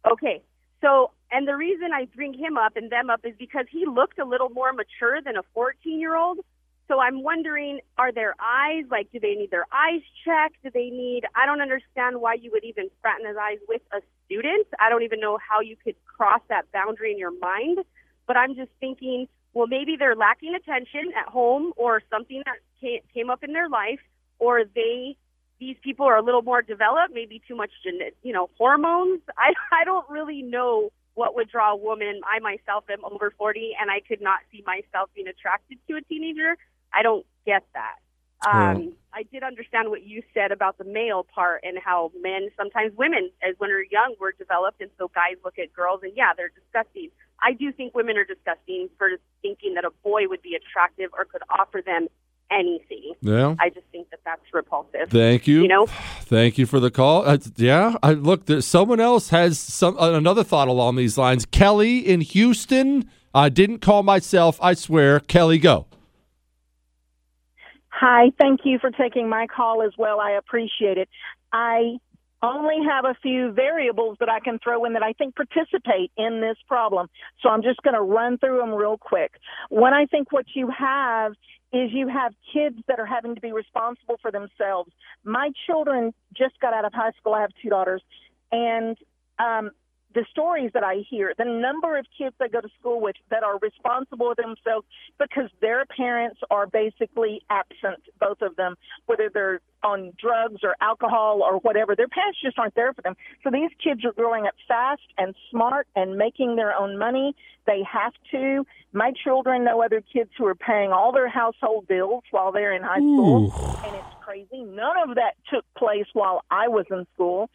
Okay. 0.09 0.41
So, 0.81 1.11
and 1.31 1.47
the 1.47 1.55
reason 1.55 1.91
I 1.93 2.05
bring 2.15 2.33
him 2.33 2.57
up 2.57 2.75
and 2.75 2.91
them 2.91 3.09
up 3.09 3.21
is 3.23 3.33
because 3.37 3.65
he 3.69 3.85
looked 3.85 4.19
a 4.19 4.25
little 4.25 4.49
more 4.49 4.73
mature 4.73 5.21
than 5.21 5.37
a 5.37 5.43
14 5.53 5.99
year 5.99 6.15
old. 6.15 6.39
So 6.87 6.99
I'm 6.99 7.23
wondering, 7.23 7.79
are 7.97 8.11
their 8.11 8.35
eyes 8.41 8.83
like? 8.91 9.09
Do 9.13 9.19
they 9.19 9.35
need 9.35 9.49
their 9.49 9.65
eyes 9.71 10.01
checked? 10.25 10.57
Do 10.61 10.71
they 10.73 10.89
need? 10.89 11.21
I 11.35 11.45
don't 11.45 11.61
understand 11.61 12.19
why 12.19 12.33
you 12.33 12.51
would 12.51 12.65
even 12.65 12.89
fraternize 13.01 13.59
with 13.69 13.81
a 13.93 14.01
student. 14.25 14.67
I 14.77 14.89
don't 14.89 15.03
even 15.03 15.21
know 15.21 15.37
how 15.37 15.61
you 15.61 15.77
could 15.81 15.95
cross 16.05 16.41
that 16.49 16.69
boundary 16.73 17.13
in 17.13 17.17
your 17.17 17.31
mind. 17.39 17.77
But 18.27 18.35
I'm 18.35 18.55
just 18.55 18.71
thinking, 18.81 19.27
well, 19.53 19.67
maybe 19.67 19.95
they're 19.97 20.15
lacking 20.15 20.55
attention 20.55 21.11
at 21.19 21.31
home, 21.31 21.73
or 21.75 22.01
something 22.09 22.41
that 22.45 22.57
came 23.13 23.29
up 23.29 23.43
in 23.43 23.53
their 23.53 23.69
life, 23.69 23.99
or 24.39 24.63
they 24.63 25.17
these 25.59 25.77
people 25.83 26.07
are 26.07 26.17
a 26.17 26.23
little 26.23 26.41
more 26.41 26.63
developed, 26.63 27.13
maybe 27.13 27.39
too 27.47 27.55
much, 27.55 27.69
you 28.23 28.33
know, 28.33 28.49
hormones. 28.57 29.21
I 29.37 29.53
I 29.71 29.83
don't 29.83 30.09
really 30.09 30.41
know 30.41 30.91
what 31.13 31.35
would 31.35 31.49
draw 31.49 31.73
a 31.73 31.75
woman. 31.75 32.21
I 32.25 32.39
myself 32.39 32.85
am 32.89 33.03
over 33.05 33.31
40, 33.37 33.75
and 33.79 33.91
I 33.91 33.99
could 33.99 34.21
not 34.21 34.39
see 34.51 34.63
myself 34.65 35.09
being 35.13 35.27
attracted 35.27 35.77
to 35.87 35.97
a 35.97 36.01
teenager. 36.01 36.57
I 36.93 37.03
don't 37.03 37.25
get 37.45 37.63
that. 37.73 37.97
Um, 38.47 38.93
I 39.13 39.23
did 39.23 39.43
understand 39.43 39.89
what 39.89 40.03
you 40.03 40.23
said 40.33 40.51
about 40.51 40.77
the 40.77 40.83
male 40.83 41.23
part 41.23 41.61
and 41.63 41.77
how 41.77 42.11
men, 42.21 42.49
sometimes 42.57 42.95
women, 42.97 43.29
as 43.47 43.55
when 43.57 43.69
they're 43.69 43.83
young, 43.83 44.15
were 44.19 44.31
developed, 44.31 44.81
and 44.81 44.89
so 44.97 45.09
guys 45.13 45.35
look 45.43 45.59
at 45.59 45.73
girls 45.73 46.01
and 46.03 46.13
yeah, 46.15 46.31
they're 46.35 46.49
disgusting. 46.49 47.09
I 47.41 47.53
do 47.53 47.71
think 47.71 47.93
women 47.93 48.17
are 48.17 48.25
disgusting 48.25 48.89
for 48.97 49.09
thinking 49.41 49.73
that 49.75 49.85
a 49.85 49.91
boy 50.03 50.27
would 50.27 50.41
be 50.41 50.55
attractive 50.55 51.09
or 51.13 51.25
could 51.25 51.41
offer 51.49 51.81
them 51.85 52.07
anything. 52.51 53.13
Yeah. 53.21 53.55
I 53.59 53.69
just 53.69 53.85
think 53.91 54.09
that 54.11 54.19
that's 54.25 54.41
repulsive. 54.53 55.09
Thank 55.09 55.47
you. 55.47 55.63
You 55.63 55.67
know? 55.67 55.87
Thank 55.87 56.57
you 56.57 56.65
for 56.65 56.79
the 56.79 56.91
call. 56.91 57.27
Uh, 57.27 57.37
yeah, 57.55 57.95
I 58.03 58.13
look. 58.13 58.45
There, 58.45 58.61
someone 58.61 58.99
else 58.99 59.29
has 59.29 59.59
some 59.59 59.97
uh, 59.97 60.11
another 60.11 60.43
thought 60.43 60.67
along 60.67 60.95
these 60.95 61.17
lines. 61.17 61.45
Kelly 61.45 61.99
in 61.99 62.21
Houston. 62.21 63.09
I 63.33 63.47
didn't 63.47 63.79
call 63.79 64.03
myself. 64.03 64.59
I 64.61 64.73
swear. 64.73 65.21
Kelly, 65.21 65.57
go. 65.57 65.87
Hi, 68.01 68.31
thank 68.39 68.61
you 68.63 68.79
for 68.79 68.89
taking 68.89 69.29
my 69.29 69.45
call 69.45 69.83
as 69.83 69.91
well. 69.95 70.19
I 70.19 70.31
appreciate 70.31 70.97
it. 70.97 71.07
I 71.53 71.97
only 72.41 72.77
have 72.89 73.05
a 73.05 73.13
few 73.21 73.51
variables 73.51 74.17
that 74.19 74.27
I 74.27 74.39
can 74.39 74.57
throw 74.57 74.85
in 74.85 74.93
that 74.93 75.03
I 75.03 75.13
think 75.13 75.35
participate 75.35 76.11
in 76.17 76.41
this 76.41 76.57
problem. 76.67 77.09
So 77.43 77.49
I'm 77.49 77.61
just 77.61 77.79
going 77.83 77.93
to 77.93 78.01
run 78.01 78.39
through 78.39 78.57
them 78.57 78.73
real 78.73 78.97
quick. 78.97 79.33
One, 79.69 79.93
I 79.93 80.07
think 80.07 80.31
what 80.31 80.45
you 80.55 80.71
have 80.75 81.33
is 81.71 81.91
you 81.93 82.07
have 82.07 82.33
kids 82.51 82.77
that 82.87 82.99
are 82.99 83.05
having 83.05 83.35
to 83.35 83.41
be 83.41 83.51
responsible 83.51 84.15
for 84.19 84.31
themselves. 84.31 84.91
My 85.23 85.51
children 85.67 86.11
just 86.35 86.59
got 86.59 86.73
out 86.73 86.85
of 86.85 86.93
high 86.93 87.11
school. 87.19 87.35
I 87.35 87.41
have 87.41 87.51
two 87.61 87.69
daughters. 87.69 88.01
And 88.51 88.97
um, 89.37 89.69
the 90.13 90.25
stories 90.29 90.71
that 90.73 90.83
I 90.83 91.03
hear, 91.09 91.33
the 91.37 91.45
number 91.45 91.97
of 91.97 92.05
kids 92.17 92.35
I 92.41 92.47
go 92.47 92.61
to 92.61 92.69
school 92.79 93.01
with 93.01 93.15
that 93.29 93.43
are 93.43 93.57
responsible 93.59 94.33
themselves 94.35 94.85
because 95.19 95.49
their 95.61 95.85
parents 95.85 96.39
are 96.49 96.67
basically 96.67 97.41
absent, 97.49 98.03
both 98.19 98.41
of 98.41 98.55
them, 98.55 98.75
whether 99.05 99.29
they're 99.33 99.61
on 99.83 100.13
drugs 100.19 100.61
or 100.63 100.75
alcohol 100.81 101.41
or 101.43 101.57
whatever. 101.59 101.95
Their 101.95 102.07
parents 102.07 102.39
just 102.43 102.59
aren't 102.59 102.75
there 102.75 102.93
for 102.93 103.01
them. 103.01 103.15
So 103.43 103.49
these 103.49 103.71
kids 103.83 104.05
are 104.05 104.13
growing 104.13 104.45
up 104.45 104.53
fast 104.67 105.01
and 105.17 105.33
smart 105.49 105.87
and 105.95 106.17
making 106.17 106.55
their 106.55 106.75
own 106.75 106.97
money. 106.97 107.35
They 107.65 107.81
have 107.91 108.13
to. 108.31 108.65
My 108.93 109.11
children 109.23 109.63
know 109.63 109.81
other 109.81 110.01
kids 110.01 110.29
who 110.37 110.45
are 110.45 110.55
paying 110.55 110.91
all 110.91 111.11
their 111.11 111.29
household 111.29 111.87
bills 111.87 112.23
while 112.31 112.51
they're 112.51 112.73
in 112.73 112.83
high 112.83 112.97
school, 112.97 113.53
and 113.85 113.95
it's 113.95 114.15
crazy. 114.21 114.63
None 114.63 115.09
of 115.09 115.15
that 115.15 115.35
took 115.51 115.65
place 115.75 116.07
while 116.13 116.43
I 116.51 116.67
was 116.67 116.85
in 116.91 117.05
school. 117.13 117.49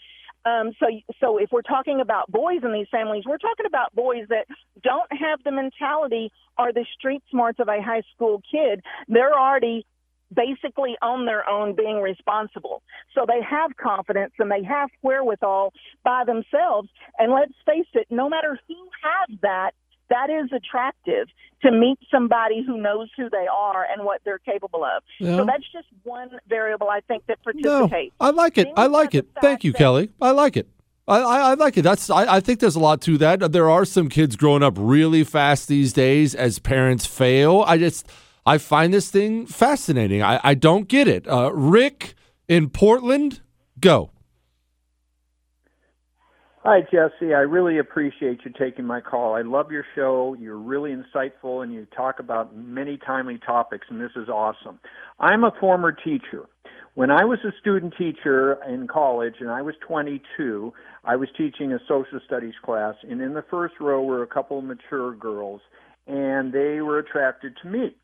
Um, 0.47 0.71
so, 0.79 0.87
so 1.21 1.39
if 1.39 1.51
we're 1.51 1.63
talking 1.63 2.01
about 2.01 2.31
boys 2.31 2.61
in 2.63 2.73
these 2.73 2.87
families, 2.91 3.25
we're 3.27 3.37
talking 3.37 3.67
about 3.67 3.93
boys 3.95 4.27
that 4.29 4.47
don't 4.83 5.11
have 5.11 5.43
the 5.45 5.51
mentality 5.51 6.31
or 6.57 6.73
the 6.73 6.87
street 6.97 7.23
smarts 7.31 7.59
of 7.59 7.67
a 7.67 7.83
high 7.83 8.03
school 8.15 8.41
kid. 8.51 8.81
They're 9.09 9.37
already 9.37 9.85
basically 10.33 10.97
on 11.03 11.27
their 11.27 11.49
own 11.49 11.75
being 11.75 12.01
responsible. 12.01 12.83
So 13.15 13.25
they 13.27 13.43
have 13.43 13.77
confidence 13.77 14.33
and 14.39 14.51
they 14.51 14.63
have 14.63 14.91
wherewithal 15.03 15.73
by 16.05 16.25
themselves. 16.25 16.89
And 17.19 17.33
let's 17.33 17.53
face 17.65 17.87
it, 17.95 18.07
no 18.11 18.29
matter 18.29 18.59
who 18.69 18.89
has 19.03 19.39
that, 19.43 19.73
that 20.11 20.31
is 20.31 20.51
attractive 20.53 21.29
to 21.63 21.73
meet 21.73 21.99
somebody 22.11 22.63
who 22.65 22.77
knows 22.81 23.09
who 23.17 23.29
they 23.31 23.47
are 23.47 23.85
and 23.91 24.05
what 24.05 24.21
they're 24.25 24.39
capable 24.39 24.85
of. 24.85 25.03
Yeah. 25.19 25.37
So 25.39 25.45
that's 25.45 25.65
just 25.73 25.89
one 26.05 26.31
variable 26.49 26.89
I 26.89 27.01
think 27.01 27.27
that 27.27 27.39
No, 27.55 27.81
participates. 27.81 28.15
I 28.21 28.31
like 28.31 28.59
it. 28.59 28.65
Then 28.65 28.75
I 28.77 28.87
like 28.87 29.15
it. 29.15 29.27
Thank 29.41 29.65
you, 29.65 29.73
Kelly. 29.73 30.11
I 30.21 30.31
like 30.33 30.57
it. 30.57 30.69
I, 31.09 31.19
I, 31.21 31.39
I 31.51 31.55
like 31.55 31.77
it. 31.77 31.83
That's. 31.83 32.11
I, 32.11 32.37
I 32.37 32.41
think 32.41 32.59
there's 32.61 32.75
a 32.75 32.81
lot 32.81 33.01
to 33.03 33.17
that. 33.19 33.53
There 33.53 33.71
are 33.71 33.85
some 33.85 34.09
kids 34.09 34.35
growing 34.37 34.63
up 34.63 34.75
really 34.77 35.23
fast 35.23 35.69
these 35.69 35.93
days 35.93 36.35
as 36.35 36.59
parents 36.59 37.07
fail. 37.07 37.63
I 37.67 37.79
just 37.79 38.09
I 38.45 38.59
find 38.59 38.93
this 38.93 39.11
thing 39.11 39.47
fascinating. 39.47 40.23
I, 40.23 40.41
I 40.43 40.55
don't 40.55 40.89
get 40.89 41.07
it. 41.07 41.29
Uh, 41.29 41.53
Rick 41.53 42.15
in 42.49 42.71
Portland, 42.71 43.41
go. 43.81 44.11
Hi, 46.69 46.81
Jesse. 46.81 47.33
I 47.33 47.43
really 47.43 47.79
appreciate 47.79 48.41
you 48.45 48.51
taking 48.59 48.85
my 48.85 49.01
call. 49.01 49.37
I 49.37 49.43
love 49.43 49.71
your 49.71 49.85
show. 49.95 50.35
You're 50.37 50.59
really 50.59 50.91
insightful 50.91 51.63
and 51.63 51.73
you 51.73 51.87
talk 51.97 52.19
about 52.19 52.57
many 52.57 52.99
timely 53.07 53.39
topics, 53.39 53.87
and 53.89 54.01
this 54.01 54.11
is 54.17 54.29
awesome. 54.29 54.81
I'm 55.21 55.45
a 55.45 55.53
former 55.61 55.93
teacher. 55.93 56.47
When 56.95 57.09
I 57.13 57.25
was 57.25 57.39
a 57.45 57.53
student 57.61 57.95
teacher 57.97 58.59
in 58.69 58.89
college 58.89 59.35
and 59.39 59.49
I 59.49 59.63
was 59.63 59.77
22, 59.87 60.73
I 61.05 61.15
was 61.15 61.29
teaching 61.39 61.73
a 61.73 61.79
social 61.87 62.19
studies 62.27 62.55
class, 62.65 62.97
and 63.09 63.21
in 63.21 63.33
the 63.35 63.45
first 63.49 63.75
row 63.79 64.03
were 64.03 64.25
a 64.25 64.27
couple 64.27 64.59
of 64.59 64.65
mature 64.65 65.15
girls, 65.15 65.61
and 66.09 66.53
they 66.53 66.81
were 66.81 66.99
attracted 66.99 67.57
to 67.63 67.69
me. 67.69 67.95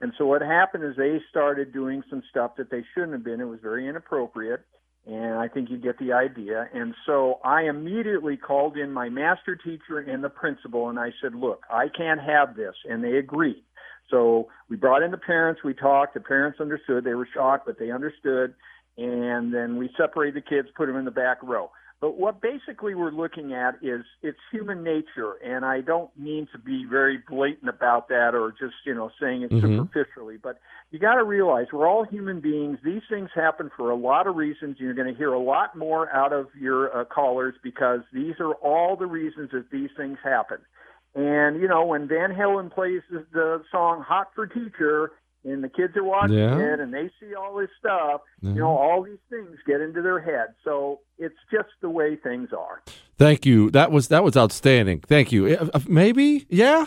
And 0.00 0.12
so 0.18 0.26
what 0.26 0.42
happened 0.42 0.82
is 0.82 0.96
they 0.96 1.20
started 1.30 1.72
doing 1.72 2.02
some 2.10 2.24
stuff 2.30 2.56
that 2.56 2.68
they 2.68 2.82
shouldn't 2.94 3.12
have 3.12 3.24
been. 3.24 3.40
It 3.40 3.44
was 3.44 3.60
very 3.62 3.86
inappropriate 3.86 4.64
and 5.08 5.38
I 5.38 5.48
think 5.48 5.70
you 5.70 5.78
get 5.78 5.98
the 5.98 6.12
idea. 6.12 6.68
And 6.74 6.94
so 7.06 7.40
I 7.42 7.62
immediately 7.62 8.36
called 8.36 8.76
in 8.76 8.92
my 8.92 9.08
master 9.08 9.56
teacher 9.56 9.98
and 9.98 10.22
the 10.22 10.28
principal, 10.28 10.90
and 10.90 10.98
I 10.98 11.12
said, 11.22 11.34
"Look, 11.34 11.64
I 11.70 11.88
can't 11.88 12.20
have 12.20 12.54
this," 12.54 12.76
and 12.88 13.02
they 13.02 13.16
agreed. 13.16 13.64
So 14.10 14.48
we 14.68 14.76
brought 14.76 15.02
in 15.02 15.10
the 15.10 15.18
parents. 15.18 15.64
We 15.64 15.74
talked. 15.74 16.14
The 16.14 16.20
parents 16.20 16.60
understood. 16.60 17.04
They 17.04 17.14
were 17.14 17.28
shocked, 17.32 17.66
but 17.66 17.78
they 17.78 17.90
understood. 17.90 18.54
And 18.98 19.54
then 19.54 19.76
we 19.76 19.90
separated 19.96 20.34
the 20.34 20.46
kids, 20.46 20.68
put 20.76 20.86
them 20.86 20.96
in 20.96 21.04
the 21.04 21.10
back 21.10 21.38
row. 21.42 21.70
But 22.00 22.16
what 22.16 22.40
basically 22.40 22.94
we're 22.94 23.10
looking 23.10 23.52
at 23.54 23.74
is 23.82 24.04
it's 24.22 24.38
human 24.52 24.84
nature, 24.84 25.32
and 25.44 25.64
I 25.64 25.80
don't 25.80 26.16
mean 26.16 26.46
to 26.52 26.58
be 26.58 26.84
very 26.84 27.18
blatant 27.28 27.68
about 27.68 28.08
that 28.08 28.36
or 28.36 28.52
just 28.52 28.74
you 28.84 28.94
know 28.94 29.10
saying 29.20 29.42
it 29.42 29.50
Mhm. 29.50 29.60
superficially, 29.60 30.36
but 30.36 30.60
you 30.92 31.00
got 31.00 31.16
to 31.16 31.24
realize 31.24 31.66
we're 31.72 31.88
all 31.88 32.04
human 32.04 32.38
beings. 32.38 32.78
These 32.84 33.02
things 33.08 33.30
happen 33.34 33.68
for 33.76 33.90
a 33.90 33.96
lot 33.96 34.28
of 34.28 34.36
reasons. 34.36 34.78
You're 34.78 34.94
going 34.94 35.12
to 35.12 35.18
hear 35.18 35.32
a 35.32 35.40
lot 35.40 35.74
more 35.74 36.08
out 36.14 36.32
of 36.32 36.54
your 36.54 36.96
uh, 36.96 37.04
callers 37.04 37.56
because 37.62 38.02
these 38.12 38.38
are 38.38 38.54
all 38.54 38.94
the 38.94 39.06
reasons 39.06 39.50
that 39.50 39.70
these 39.70 39.90
things 39.96 40.18
happen. 40.22 40.58
And 41.16 41.60
you 41.60 41.66
know 41.66 41.84
when 41.84 42.06
Van 42.06 42.32
Halen 42.32 42.70
plays 42.70 43.02
the, 43.10 43.26
the 43.32 43.64
song 43.72 44.02
"Hot 44.02 44.32
for 44.36 44.46
Teacher," 44.46 45.10
and 45.50 45.62
the 45.64 45.68
kids 45.68 45.96
are 45.96 46.04
watching 46.04 46.36
Yeah. 46.38 46.58
it 46.58 46.80
and 46.80 46.92
they 46.92 47.10
see 47.20 47.34
all 47.34 47.56
this 47.56 47.70
stuff, 47.78 48.20
Mhm. 48.44 48.54
you 48.54 48.60
know, 48.60 48.68
all 48.76 49.02
these 49.02 49.18
things 49.30 49.56
get 49.66 49.80
into 49.80 50.02
their 50.02 50.20
head. 50.20 50.48
So 50.64 51.00
it's 51.18 51.34
just 51.50 51.68
the 51.80 51.90
way 51.90 52.16
things 52.16 52.50
are. 52.52 52.82
Thank 53.16 53.44
you. 53.46 53.70
That 53.70 53.90
was 53.90 54.08
that 54.08 54.22
was 54.24 54.36
outstanding. 54.36 55.00
Thank 55.06 55.32
you. 55.32 55.46
Uh, 55.46 55.68
uh, 55.74 55.80
Maybe, 55.88 56.46
yeah, 56.48 56.86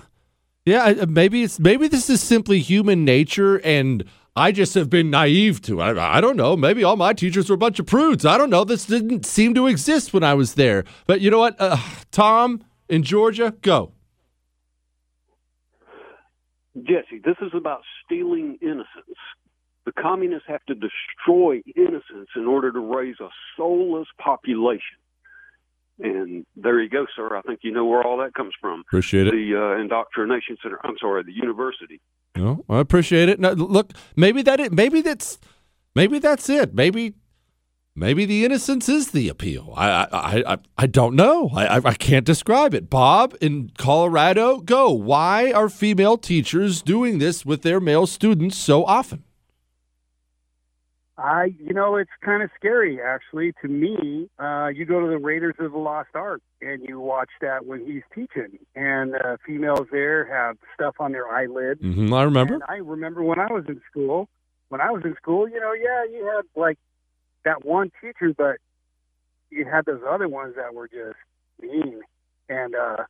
yeah. 0.66 0.84
uh, 1.02 1.06
Maybe 1.08 1.44
it's 1.44 1.60
maybe 1.60 1.88
this 1.88 2.10
is 2.10 2.22
simply 2.22 2.60
human 2.60 3.04
nature, 3.06 3.58
and 3.64 4.04
I 4.36 4.54
just 4.54 4.74
have 4.76 4.90
been 4.90 5.10
naive 5.10 5.62
to 5.64 5.82
it. 5.82 5.98
I, 5.98 6.18
I 6.18 6.22
don't 6.22 6.38
know. 6.38 6.56
Maybe 6.56 6.84
all 6.86 6.96
my 6.96 7.12
teachers 7.12 7.50
were 7.50 7.56
a 7.56 7.58
bunch 7.58 7.80
of 7.80 7.86
prudes. 7.86 8.26
I 8.26 8.38
don't 8.38 8.50
know. 8.50 8.64
This 8.64 8.86
didn't 8.86 9.26
seem 9.26 9.54
to 9.56 9.68
exist 9.68 10.14
when 10.14 10.24
I 10.24 10.34
was 10.36 10.54
there. 10.54 10.86
But 11.06 11.20
you 11.20 11.30
know 11.30 11.40
what, 11.40 11.56
uh, 11.60 11.76
Tom 12.12 12.62
in 12.88 13.04
Georgia, 13.04 13.54
go. 13.62 13.92
Jesse, 16.78 17.22
this 17.24 17.36
is 17.42 17.52
about 17.54 17.82
stealing 18.06 18.58
innocence. 18.62 19.18
The 19.86 19.92
communists 19.92 20.48
have 20.48 20.64
to 20.68 20.76
destroy 20.76 21.62
innocence 21.76 22.30
in 22.36 22.46
order 22.46 22.72
to 22.72 22.80
raise 22.80 23.16
a 23.20 23.30
soulless 23.58 24.08
population. 24.20 24.98
And 26.00 26.46
there 26.56 26.82
you 26.82 26.90
go, 26.90 27.06
sir. 27.16 27.36
I 27.36 27.42
think 27.42 27.60
you 27.64 27.72
know 27.72 27.86
where 27.86 28.04
all 28.04 28.18
that 28.18 28.34
comes 28.34 28.54
from. 28.60 28.82
Appreciate 28.82 29.28
it. 29.28 29.32
The 29.32 29.56
uh, 29.56 29.82
indoctrination 29.82 30.58
center. 30.62 30.80
I'm 30.84 30.96
sorry, 31.00 31.24
the 31.24 31.34
university. 31.34 32.00
No, 32.36 32.64
I 32.70 32.80
appreciate 32.80 33.30
it. 33.30 33.40
No, 33.40 33.52
look, 33.52 33.94
maybe 34.16 34.42
that 34.44 34.60
it, 34.60 34.72
maybe 34.72 35.02
that's 35.02 35.38
maybe 35.96 36.18
that's 36.18 36.50
it. 36.50 36.74
Maybe 36.74 37.14
maybe 37.96 38.26
the 38.26 38.46
innocence 38.46 38.88
is 38.90 39.12
the 39.12 39.30
appeal. 39.30 39.74
I 39.76 40.08
I 40.12 40.54
I, 40.54 40.58
I 40.78 40.88
don't 40.88 41.16
know. 41.16 41.50
I, 41.54 41.78
I 41.78 41.82
I 41.86 41.94
can't 41.94 42.26
describe 42.26 42.74
it. 42.74 42.90
Bob 42.90 43.36
in 43.42 43.72
Colorado, 43.78 44.60
go. 44.60 44.92
Why 44.92 45.52
are 45.52 45.70
female 45.70 46.18
teachers 46.18 46.82
doing 46.82 47.20
this 47.20 47.46
with 47.46 47.62
their 47.62 47.80
male 47.80 48.08
students 48.08 48.58
so 48.58 48.86
often? 48.86 49.24
I, 51.18 51.54
you 51.60 51.74
know, 51.74 51.98
it's 51.98 52.10
kind 52.26 52.42
of 52.42 52.50
scary 52.56 53.00
actually 53.00 53.54
to 53.62 53.68
me. 53.68 54.28
Uh, 54.40 54.70
you 54.74 54.86
go 54.86 55.00
to 55.02 55.08
the 55.08 55.20
Raiders 55.20 55.54
of 55.60 55.72
the 55.72 55.78
Lost 55.78 56.10
Ark 56.16 56.42
and 56.62 56.82
you 56.88 57.00
watch 57.00 57.30
that 57.42 57.66
when 57.66 57.86
he's 57.86 58.02
teaching, 58.16 58.58
and 58.76 59.14
uh, 59.16 59.38
females 59.46 59.88
there 59.92 60.26
have 60.26 60.58
stuff 60.74 60.96
on 61.00 61.12
their 61.12 61.28
eyelid. 61.30 61.78
hmm 61.80 62.12
I 62.12 62.24
remember. 62.24 62.56
And 62.56 62.64
I 62.68 62.78
remember 62.78 63.22
when 63.22 63.40
I 63.40 63.52
was 63.52 63.66
in 63.68 63.82
school. 63.90 64.30
When 64.70 64.80
I 64.82 64.90
was 64.90 65.02
in 65.04 65.16
school, 65.16 65.50
you 65.50 65.60
know, 65.60 65.74
yeah, 65.74 66.06
you 66.06 66.26
had 66.34 66.46
like 66.60 66.78
that 67.46 67.66
one 67.66 67.92
teacher, 68.02 68.34
but 68.38 68.58
you 69.50 69.66
had 69.66 69.86
those 69.86 70.02
other 70.08 70.28
ones 70.28 70.56
that 70.56 70.74
were 70.74 70.88
just 70.88 71.18
mean, 71.62 72.02
and 72.50 72.76
uh, 72.76 73.04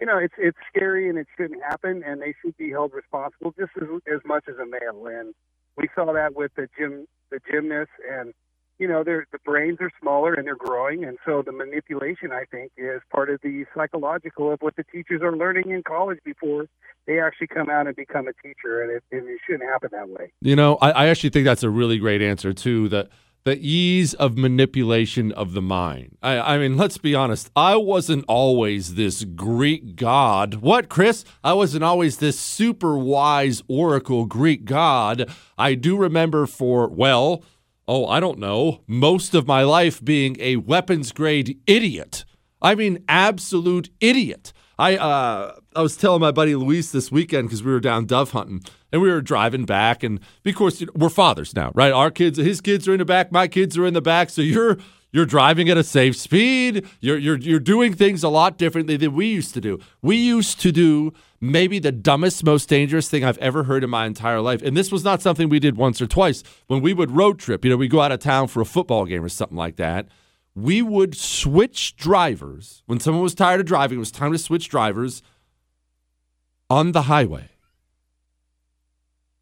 you 0.00 0.06
know, 0.06 0.18
it's 0.18 0.34
it's 0.38 0.58
scary 0.74 1.08
and 1.08 1.18
it 1.18 1.26
shouldn't 1.36 1.62
happen, 1.62 2.02
and 2.04 2.20
they 2.20 2.34
should 2.42 2.56
be 2.56 2.70
held 2.70 2.92
responsible 2.92 3.54
just 3.58 3.70
as 3.80 3.88
as 4.12 4.20
much 4.24 4.44
as 4.48 4.56
a 4.56 4.66
male. 4.66 5.06
And 5.06 5.34
we 5.76 5.88
saw 5.94 6.12
that 6.12 6.34
with 6.34 6.52
the 6.56 6.68
gym 6.78 7.06
the 7.30 7.40
gymnasts, 7.50 7.94
and 8.10 8.32
you 8.78 8.88
know, 8.88 9.04
their 9.04 9.26
the 9.32 9.38
brains 9.44 9.78
are 9.80 9.90
smaller 10.00 10.34
and 10.34 10.46
they're 10.46 10.56
growing, 10.56 11.04
and 11.04 11.18
so 11.24 11.42
the 11.42 11.52
manipulation, 11.52 12.32
I 12.32 12.44
think, 12.50 12.72
is 12.76 13.00
part 13.10 13.30
of 13.30 13.40
the 13.42 13.64
psychological 13.74 14.52
of 14.52 14.60
what 14.60 14.74
the 14.76 14.84
teachers 14.84 15.22
are 15.22 15.36
learning 15.36 15.70
in 15.70 15.82
college 15.82 16.18
before 16.24 16.66
they 17.06 17.20
actually 17.20 17.48
come 17.48 17.68
out 17.68 17.86
and 17.86 17.94
become 17.94 18.26
a 18.28 18.32
teacher, 18.42 18.82
and 18.82 18.90
it, 18.90 19.04
and 19.12 19.28
it 19.28 19.38
shouldn't 19.46 19.68
happen 19.70 19.90
that 19.92 20.08
way. 20.08 20.32
You 20.40 20.56
know, 20.56 20.76
I, 20.80 20.90
I 20.90 21.06
actually 21.06 21.30
think 21.30 21.44
that's 21.44 21.62
a 21.62 21.70
really 21.70 21.98
great 21.98 22.22
answer 22.22 22.52
too. 22.52 22.88
The 22.88 23.08
the 23.44 23.58
ease 23.60 24.14
of 24.14 24.38
manipulation 24.38 25.30
of 25.32 25.52
the 25.52 25.60
mind. 25.60 26.16
I, 26.22 26.54
I 26.54 26.58
mean, 26.58 26.76
let's 26.78 26.96
be 26.96 27.14
honest. 27.14 27.50
I 27.54 27.76
wasn't 27.76 28.24
always 28.26 28.94
this 28.94 29.24
Greek 29.24 29.96
god. 29.96 30.54
What, 30.56 30.88
Chris? 30.88 31.24
I 31.42 31.52
wasn't 31.52 31.84
always 31.84 32.18
this 32.18 32.40
super 32.40 32.96
wise 32.96 33.62
oracle 33.68 34.24
Greek 34.24 34.64
god. 34.64 35.30
I 35.58 35.74
do 35.74 35.96
remember 35.96 36.46
for 36.46 36.88
well, 36.88 37.44
oh, 37.86 38.06
I 38.06 38.18
don't 38.18 38.38
know, 38.38 38.80
most 38.86 39.34
of 39.34 39.46
my 39.46 39.62
life 39.62 40.02
being 40.02 40.36
a 40.40 40.56
weapons 40.56 41.12
grade 41.12 41.60
idiot. 41.66 42.24
I 42.62 42.74
mean, 42.74 43.04
absolute 43.08 43.90
idiot. 44.00 44.54
I 44.78 44.96
uh, 44.96 45.56
I 45.76 45.82
was 45.82 45.96
telling 45.96 46.20
my 46.20 46.32
buddy 46.32 46.54
Luis 46.56 46.90
this 46.90 47.12
weekend 47.12 47.48
because 47.48 47.62
we 47.62 47.72
were 47.72 47.80
down 47.80 48.06
dove 48.06 48.30
hunting 48.30 48.62
and 48.94 49.02
we 49.02 49.10
were 49.10 49.20
driving 49.20 49.64
back, 49.64 50.04
and 50.04 50.20
because 50.44 50.80
you 50.80 50.86
know, 50.86 50.92
we're 50.94 51.08
fathers 51.08 51.52
now, 51.52 51.72
right? 51.74 51.92
Our 51.92 52.12
kids, 52.12 52.38
his 52.38 52.60
kids 52.60 52.86
are 52.86 52.92
in 52.92 53.00
the 53.00 53.04
back, 53.04 53.32
my 53.32 53.48
kids 53.48 53.76
are 53.76 53.84
in 53.84 53.92
the 53.92 54.00
back, 54.00 54.30
so 54.30 54.40
you're 54.40 54.78
you're 55.10 55.26
driving 55.26 55.68
at 55.68 55.76
a 55.76 55.82
safe 55.82 56.14
speed. 56.16 56.86
You're 57.00 57.18
you're 57.18 57.38
you're 57.38 57.58
doing 57.58 57.92
things 57.92 58.22
a 58.22 58.28
lot 58.28 58.56
differently 58.56 58.96
than 58.96 59.12
we 59.12 59.26
used 59.26 59.52
to 59.54 59.60
do. 59.60 59.80
We 60.00 60.14
used 60.14 60.60
to 60.60 60.70
do 60.70 61.12
maybe 61.40 61.80
the 61.80 61.90
dumbest, 61.90 62.44
most 62.44 62.68
dangerous 62.68 63.08
thing 63.08 63.24
I've 63.24 63.38
ever 63.38 63.64
heard 63.64 63.82
in 63.82 63.90
my 63.90 64.06
entire 64.06 64.40
life, 64.40 64.62
and 64.62 64.76
this 64.76 64.92
was 64.92 65.02
not 65.02 65.20
something 65.20 65.48
we 65.48 65.58
did 65.58 65.76
once 65.76 66.00
or 66.00 66.06
twice. 66.06 66.44
When 66.68 66.80
we 66.80 66.94
would 66.94 67.10
road 67.10 67.40
trip, 67.40 67.64
you 67.64 67.72
know, 67.72 67.76
we 67.76 67.88
go 67.88 68.00
out 68.00 68.12
of 68.12 68.20
town 68.20 68.46
for 68.46 68.60
a 68.60 68.64
football 68.64 69.06
game 69.06 69.24
or 69.24 69.28
something 69.28 69.58
like 69.58 69.74
that 69.76 70.06
we 70.54 70.80
would 70.82 71.16
switch 71.16 71.96
drivers 71.96 72.84
when 72.86 73.00
someone 73.00 73.24
was 73.24 73.34
tired 73.34 73.58
of 73.58 73.66
driving. 73.66 73.96
It 73.96 73.98
was 73.98 74.12
time 74.12 74.30
to 74.30 74.38
switch 74.38 74.68
drivers 74.68 75.20
on 76.70 76.92
the 76.92 77.02
highway. 77.02 77.50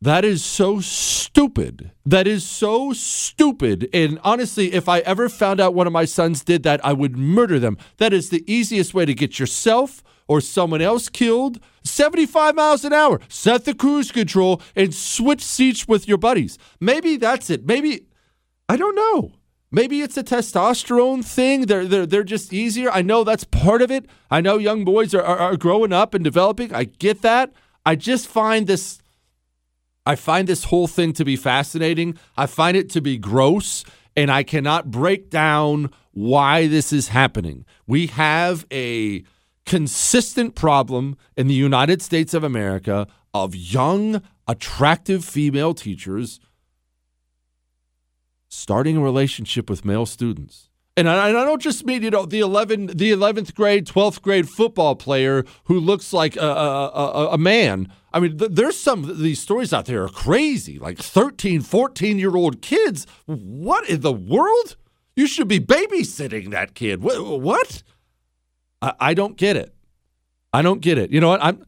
That 0.03 0.25
is 0.25 0.45
so 0.45 0.81
stupid. 0.81 1.93
That 2.05 2.27
is 2.27 2.45
so 2.45 2.93
stupid. 2.93 3.89
And 3.95 4.19
honestly, 4.25 4.73
if 4.73 4.89
I 4.89 4.99
ever 4.99 5.29
found 5.29 5.61
out 5.61 5.75
one 5.75 5.87
of 5.87 5.93
my 5.93 6.07
sons 6.07 6.43
did 6.43 6.65
that, 6.65 6.85
I 6.85 6.93
would 6.93 7.17
murder 7.17 7.61
them. 7.61 7.79
That 7.99 8.13
is 8.13 8.29
the 8.29 8.43
easiest 8.53 8.95
way 8.95 9.05
to 9.05 9.15
get 9.15 9.39
yourself 9.39 10.03
or 10.27 10.41
someone 10.41 10.83
else 10.83 11.09
killed. 11.09 11.61
75 11.85 12.57
miles 12.57 12.85
an 12.85 12.93
hour. 12.93 13.21
Set 13.29 13.65
the 13.65 13.75
cruise 13.75 14.11
control 14.11 14.61
and 14.75 14.93
switch 14.93 15.41
seats 15.41 15.87
with 15.87 16.09
your 16.09 16.19
buddies. 16.19 16.59
Maybe 16.81 17.17
that's 17.17 17.49
it. 17.49 17.65
Maybe, 17.65 18.07
I 18.69 18.77
don't 18.77 18.97
know. 18.97 19.35
Maybe 19.71 20.01
it's 20.01 20.17
a 20.17 20.25
testosterone 20.25 21.25
thing. 21.25 21.67
They're, 21.67 21.87
they're, 21.87 22.07
they're 22.07 22.25
just 22.25 22.53
easier. 22.53 22.91
I 22.91 23.03
know 23.03 23.23
that's 23.23 23.45
part 23.45 23.81
of 23.81 23.93
it. 23.93 24.07
I 24.33 24.41
know 24.41 24.59
young 24.59 24.85
boys 24.85 25.15
are, 25.15 25.23
are, 25.23 25.39
are 25.39 25.57
growing 25.57 25.93
up 25.93 26.13
and 26.13 26.25
developing. 26.25 26.75
I 26.75 26.83
get 26.83 27.23
that. 27.23 27.53
I 27.87 27.95
just 27.95 28.27
find 28.27 28.67
this 28.67 29.02
I 30.05 30.17
find 30.17 30.49
this 30.49 30.65
whole 30.65 30.87
thing 30.87 31.13
to 31.15 31.25
be 31.25 31.37
fascinating. 31.37 32.19
I 32.37 32.47
find 32.47 32.77
it 32.77 32.91
to 32.91 33.01
be 33.01 33.19
gross, 33.19 33.85
and 34.17 34.31
I 34.31 34.43
cannot 34.43 34.91
break 34.91 35.31
down 35.31 35.91
why 36.13 36.67
this 36.67 36.93
is 36.93 37.09
happening. 37.09 37.65
We 37.87 38.09
have 38.09 38.67
a 38.73 39.25
consistent 39.65 40.55
problem 40.55 41.17
in 41.37 41.47
the 41.47 41.55
United 41.55 42.03
States 42.03 42.35
of 42.35 42.43
America 42.43 43.07
of 43.33 43.55
young, 43.55 44.23
attractive 44.49 45.25
female 45.25 45.73
teachers 45.73 46.41
starting 48.49 48.99
a 48.99 49.01
relationship 49.01 49.71
with 49.71 49.85
male 49.85 50.05
students. 50.05 50.69
And 50.97 51.09
I, 51.09 51.28
and 51.28 51.38
I 51.38 51.45
don't 51.45 51.62
just 51.62 51.86
mean 51.86 52.03
you 52.03 52.11
know 52.11 52.26
the 52.26 52.40
eleven 52.40 52.86
the 52.86 53.11
eleventh 53.11 53.55
grade 53.55 53.86
twelfth 53.86 54.20
grade 54.20 54.49
football 54.49 54.95
player 54.95 55.45
who 55.64 55.80
looks 55.80 56.12
like 56.12 56.36
a, 56.36 56.40
a, 56.40 56.88
a, 56.88 57.28
a 57.32 57.38
man. 57.38 57.90
I 58.12 58.20
mean, 58.20 58.36
th- 58.36 58.51
there's 58.53 58.78
some 58.78 59.22
these 59.22 59.40
stories 59.40 59.72
out 59.72 59.86
there 59.86 60.05
are 60.05 60.09
crazy, 60.11 60.78
like 60.78 60.99
13, 60.99 61.62
14 61.62 62.18
year 62.18 62.36
old 62.36 62.61
kids. 62.61 63.07
What 63.24 63.88
in 63.88 64.03
the 64.03 64.12
world? 64.12 64.76
You 65.16 65.26
should 65.26 65.49
be 65.49 65.61
babysitting 65.61 66.51
that 66.51 66.74
kid. 66.74 67.03
What? 67.03 67.40
what? 67.40 67.82
I, 68.82 68.93
I 69.01 69.14
don't 69.14 69.36
get 69.36 69.57
it. 69.57 69.74
I 70.53 70.61
don't 70.61 70.80
get 70.80 70.99
it. 70.99 71.11
You 71.11 71.20
know 71.20 71.28
what? 71.28 71.43
I'm 71.43 71.64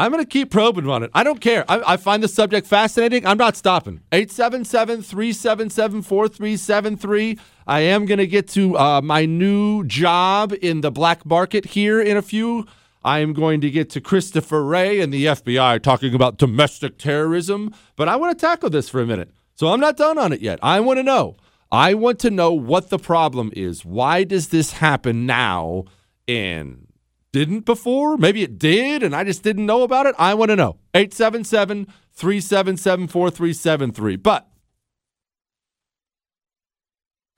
I'm 0.00 0.10
going 0.10 0.24
to 0.24 0.28
keep 0.28 0.50
probing 0.50 0.88
on 0.88 1.02
it. 1.02 1.10
I 1.12 1.22
don't 1.22 1.42
care. 1.42 1.62
I, 1.70 1.92
I 1.92 1.96
find 1.98 2.22
the 2.22 2.28
subject 2.28 2.66
fascinating. 2.66 3.26
I'm 3.26 3.36
not 3.36 3.54
stopping. 3.54 4.00
877 4.12 5.02
377 5.02 6.00
4373. 6.00 7.38
I 7.66 7.80
am 7.80 8.06
going 8.06 8.16
to 8.16 8.26
get 8.26 8.48
to 8.48 8.78
uh, 8.78 9.02
my 9.02 9.26
new 9.26 9.84
job 9.84 10.54
in 10.62 10.80
the 10.80 10.90
black 10.90 11.26
market 11.26 11.66
here 11.66 12.00
in 12.00 12.16
a 12.16 12.22
few. 12.22 12.66
I 13.04 13.18
am 13.18 13.34
going 13.34 13.60
to 13.60 13.70
get 13.70 13.90
to 13.90 14.00
Christopher 14.00 14.64
Wray 14.64 15.00
and 15.00 15.12
the 15.12 15.26
FBI 15.26 15.82
talking 15.82 16.14
about 16.14 16.38
domestic 16.38 16.96
terrorism, 16.96 17.74
but 17.96 18.08
I 18.08 18.16
want 18.16 18.38
to 18.38 18.46
tackle 18.46 18.70
this 18.70 18.88
for 18.88 19.02
a 19.02 19.06
minute. 19.06 19.30
So 19.54 19.68
I'm 19.68 19.80
not 19.80 19.98
done 19.98 20.16
on 20.16 20.32
it 20.32 20.40
yet. 20.40 20.58
I 20.62 20.80
want 20.80 20.98
to 20.98 21.02
know. 21.02 21.36
I 21.70 21.92
want 21.92 22.18
to 22.20 22.30
know 22.30 22.54
what 22.54 22.88
the 22.88 22.98
problem 22.98 23.52
is. 23.54 23.84
Why 23.84 24.24
does 24.24 24.48
this 24.48 24.72
happen 24.72 25.26
now 25.26 25.84
and 26.26 26.86
didn't 27.32 27.64
before? 27.64 28.16
Maybe 28.16 28.42
it 28.42 28.58
did 28.58 29.02
and 29.02 29.14
I 29.14 29.24
just 29.24 29.42
didn't 29.42 29.66
know 29.66 29.82
about 29.82 30.06
it. 30.06 30.14
I 30.18 30.34
want 30.34 30.50
to 30.50 30.56
know. 30.56 30.78
877 30.94 31.86
377 32.12 33.08
4373. 33.08 34.16
But 34.16 34.48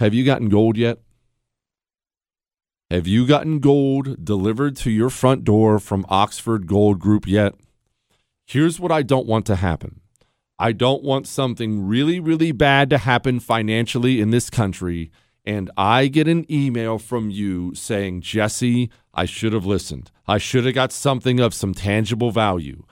have 0.01 0.14
you 0.14 0.24
gotten 0.24 0.49
gold 0.49 0.76
yet? 0.76 0.99
Have 2.90 3.07
you 3.07 3.26
gotten 3.26 3.59
gold 3.59 4.22
delivered 4.22 4.76
to 4.78 4.90
your 4.90 5.09
front 5.09 5.45
door 5.45 5.78
from 5.78 6.05
Oxford 6.11 6.66
Gold 6.66 6.99
Group 6.99 7.26
yet? 7.26 7.55
Here's 8.47 8.78
what 8.78 8.93
I 8.93 9.03
don't 9.03 9.26
want 9.26 9.47
to 9.47 9.57
happen. 9.57 10.03
I 10.59 10.72
don't 10.72 11.03
want 11.03 11.26
something 11.26 11.86
really, 11.86 12.20
really 12.20 12.53
bad 12.53 12.90
to 12.90 12.99
happen 12.99 13.40
financially 13.40 14.20
in 14.20 14.28
this 14.30 14.51
country, 14.51 15.11
and 15.45 15.70
I 15.76 16.07
get 16.07 16.28
an 16.28 16.51
email 16.51 16.99
from 16.99 17.30
you 17.30 17.74
saying, 17.74 18.20
Jesse, 18.20 18.90
I 19.12 19.24
should 19.24 19.53
have 19.53 19.66
listened. 19.66 20.11
I 20.26 20.38
should 20.38 20.64
have 20.64 20.74
got 20.74 20.93
something 20.93 21.40
of 21.40 21.55
some 21.55 21.74
tangible 21.74 22.30
value. 22.30 22.84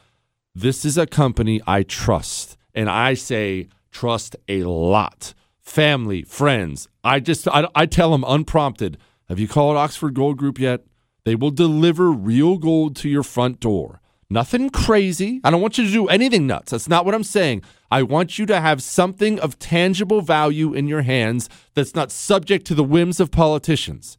This 0.55 0.85
is 0.85 0.99
a 0.99 1.07
company 1.07 1.61
I 1.67 1.85
trust, 1.85 2.57
and 2.75 2.91
I 2.91 3.15
say 3.15 3.69
trust 3.93 4.37
a 4.49 4.65
lot. 4.65 5.33
Family, 5.61 6.23
friends. 6.23 6.89
I 7.05 7.21
just 7.21 7.47
I, 7.47 7.69
I 7.75 7.87
tell 7.87 8.11
them 8.11 8.25
unprompted. 8.27 8.99
Have 9.29 9.39
you 9.39 9.47
called 9.47 9.77
Oxford 9.77 10.15
Gold 10.15 10.37
Group 10.37 10.59
yet? 10.59 10.85
They 11.25 11.37
will 11.37 11.53
deliver 11.53 12.11
real 12.11 12.59
gold 12.59 12.97
to 12.97 13.09
your 13.09 13.23
front 13.23 13.61
door. 13.61 14.01
Nothing 14.29 14.71
crazy. 14.71 15.41
I 15.45 15.51
don't 15.51 15.61
want 15.61 15.79
you 15.79 15.85
to 15.85 15.91
do 15.91 16.09
anything 16.09 16.47
nuts. 16.47 16.73
That's 16.73 16.89
not 16.89 17.05
what 17.05 17.15
I'm 17.15 17.25
saying. 17.25 17.63
I 17.91 18.03
want 18.03 18.39
you 18.39 18.47
to 18.47 18.61
have 18.61 18.83
something 18.83 19.41
of 19.41 19.59
tangible 19.59 20.23
value 20.23 20.73
in 20.73 20.87
your 20.87 21.03
hands 21.03 21.49
that's 21.75 21.95
not 21.95 22.13
subject 22.13 22.65
to 22.67 22.75
the 22.75 22.85
whims 22.85 23.19
of 23.19 23.33
politicians. 23.33 24.17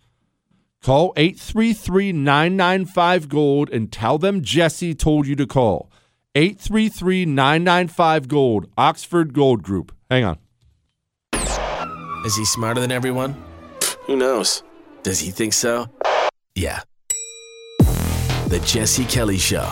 Call 0.84 1.14
833 1.16 2.12
995 2.12 3.30
Gold 3.30 3.70
and 3.70 3.92
tell 3.92 4.18
them 4.18 4.42
Jesse 4.42 4.94
told 4.94 5.26
you 5.26 5.36
to 5.38 5.48
call. 5.48 5.90
833 6.36 7.26
995 7.26 8.28
Gold, 8.28 8.68
Oxford 8.78 9.34
Gold 9.34 9.64
Group. 9.64 9.94
Hang 10.10 10.26
on. 10.26 10.38
Is 12.26 12.36
he 12.36 12.46
smarter 12.46 12.82
than 12.82 12.92
everyone? 12.92 13.42
Who 14.06 14.16
knows? 14.18 14.64
Does 15.04 15.20
he 15.20 15.32
think 15.32 15.54
so? 15.54 15.88
Yeah. 16.56 16.82
The 18.48 18.62
Jesse 18.66 19.06
Kelly 19.06 19.38
Show. 19.38 19.72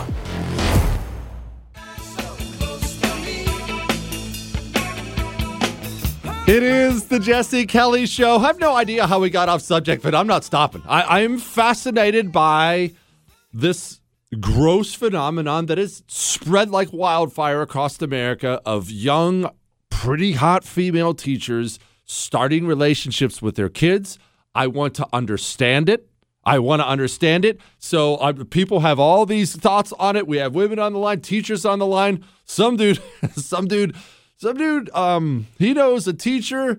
It 6.50 6.64
is 6.64 7.04
the 7.04 7.20
Jesse 7.20 7.64
Kelly 7.64 8.06
Show. 8.06 8.38
I 8.38 8.48
have 8.48 8.58
no 8.58 8.74
idea 8.74 9.06
how 9.06 9.20
we 9.20 9.30
got 9.30 9.48
off 9.48 9.62
subject, 9.62 10.02
but 10.02 10.16
I'm 10.16 10.26
not 10.26 10.42
stopping. 10.42 10.82
I, 10.84 11.02
I 11.02 11.20
am 11.20 11.38
fascinated 11.38 12.32
by 12.32 12.90
this 13.52 14.00
gross 14.40 14.92
phenomenon 14.92 15.66
that 15.66 15.78
is 15.78 16.02
spread 16.08 16.68
like 16.68 16.92
wildfire 16.92 17.62
across 17.62 18.02
America 18.02 18.60
of 18.66 18.90
young 18.90 19.48
pretty 19.90 20.32
hot 20.32 20.64
female 20.64 21.14
teachers 21.14 21.78
starting 22.04 22.66
relationships 22.66 23.40
with 23.40 23.54
their 23.54 23.68
kids. 23.68 24.18
I 24.52 24.66
want 24.66 24.94
to 24.94 25.06
understand 25.12 25.88
it. 25.88 26.10
I 26.42 26.58
want 26.58 26.82
to 26.82 26.88
understand 26.88 27.44
it. 27.44 27.60
So 27.78 28.16
uh, 28.16 28.32
people 28.50 28.80
have 28.80 28.98
all 28.98 29.24
these 29.24 29.54
thoughts 29.54 29.92
on 30.00 30.16
it. 30.16 30.26
We 30.26 30.38
have 30.38 30.52
women 30.56 30.80
on 30.80 30.94
the 30.94 30.98
line, 30.98 31.20
teachers 31.20 31.64
on 31.64 31.78
the 31.78 31.86
line. 31.86 32.24
Some 32.44 32.76
dude, 32.76 33.00
some 33.36 33.68
dude, 33.68 33.94
some 34.40 34.56
dude. 34.56 34.88
Um, 34.94 35.48
he 35.58 35.74
knows 35.74 36.08
a 36.08 36.14
teacher 36.14 36.78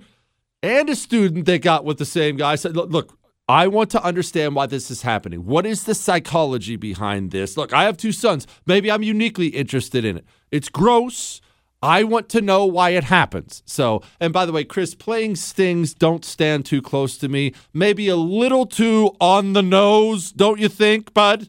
and 0.64 0.90
a 0.90 0.96
student 0.96 1.46
that 1.46 1.62
got 1.62 1.86
with 1.86 2.00
the 2.00 2.06
same 2.06 2.36
guy. 2.36 2.56
Said, 2.56 2.76
look, 2.76 2.90
look, 2.90 3.20
I 3.48 3.68
want 3.68 3.92
to 3.92 4.04
understand 4.04 4.56
why 4.56 4.66
this 4.66 4.90
is 4.90 5.04
happening. 5.04 5.46
What 5.46 5.68
is 5.68 5.84
the 5.84 5.94
psychology 5.94 6.76
behind 6.76 7.30
this? 7.30 7.58
Look, 7.58 7.72
I 7.72 7.84
have 7.84 7.98
two 7.98 8.14
sons. 8.14 8.48
Maybe 8.66 8.90
I'm 8.90 9.04
uniquely 9.04 9.50
interested 9.50 10.04
in 10.04 10.18
it. 10.18 10.26
It's 10.50 10.70
gross. 10.70 11.40
I 11.84 12.04
want 12.04 12.30
to 12.30 12.42
know 12.42 12.66
why 12.66 12.92
it 12.92 13.04
happens. 13.04 13.62
So, 13.68 14.02
and 14.20 14.34
by 14.34 14.48
the 14.48 14.52
way, 14.52 14.64
Chris, 14.64 14.96
playing 14.96 15.36
Sting's 15.36 15.94
don't 15.94 16.26
stand 16.26 16.66
too 16.66 16.82
close 16.82 17.16
to 17.20 17.30
me. 17.30 17.54
Maybe 17.76 18.08
a 18.08 18.16
little 18.16 18.66
too 18.66 19.16
on 19.20 19.54
the 19.54 19.62
nose, 19.62 20.32
don't 20.32 20.60
you 20.60 20.68
think, 20.68 21.14
bud? 21.14 21.48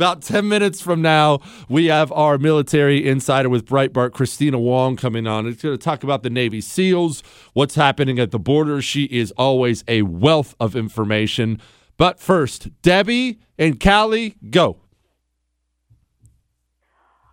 About 0.00 0.22
10 0.22 0.48
minutes 0.48 0.80
from 0.80 1.02
now, 1.02 1.40
we 1.68 1.84
have 1.88 2.10
our 2.12 2.38
military 2.38 3.06
insider 3.06 3.50
with 3.50 3.66
Breitbart, 3.66 4.12
Kristina 4.12 4.58
Wong, 4.58 4.96
coming 4.96 5.26
on. 5.26 5.46
It's 5.46 5.60
going 5.60 5.76
to 5.76 5.84
talk 5.84 6.02
about 6.02 6.22
the 6.22 6.30
Navy 6.30 6.62
SEALs, 6.62 7.22
what's 7.52 7.74
happening 7.74 8.18
at 8.18 8.30
the 8.30 8.38
border. 8.38 8.80
She 8.80 9.04
is 9.04 9.30
always 9.32 9.84
a 9.86 10.00
wealth 10.00 10.54
of 10.58 10.74
information. 10.74 11.60
But 11.98 12.18
first, 12.18 12.70
Debbie 12.80 13.40
and 13.58 13.78
Callie, 13.78 14.36
go. 14.48 14.78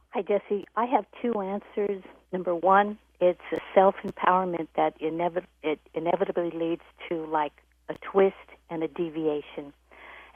Hi, 0.10 0.22
Jesse. 0.24 0.66
I 0.76 0.88
have 0.88 1.06
two 1.22 1.40
answers. 1.40 2.04
Number 2.34 2.54
one, 2.54 2.98
it's 3.22 3.40
a 3.54 3.60
self 3.74 3.96
empowerment 4.04 4.68
that 4.76 5.00
inevit- 5.00 5.46
it 5.64 5.80
inevitably 5.94 6.52
leads 6.52 6.84
to 7.08 7.26
like 7.28 7.54
a 7.88 7.94
twist 8.12 8.36
and 8.70 8.84
a 8.84 8.90
deviation. 8.90 9.72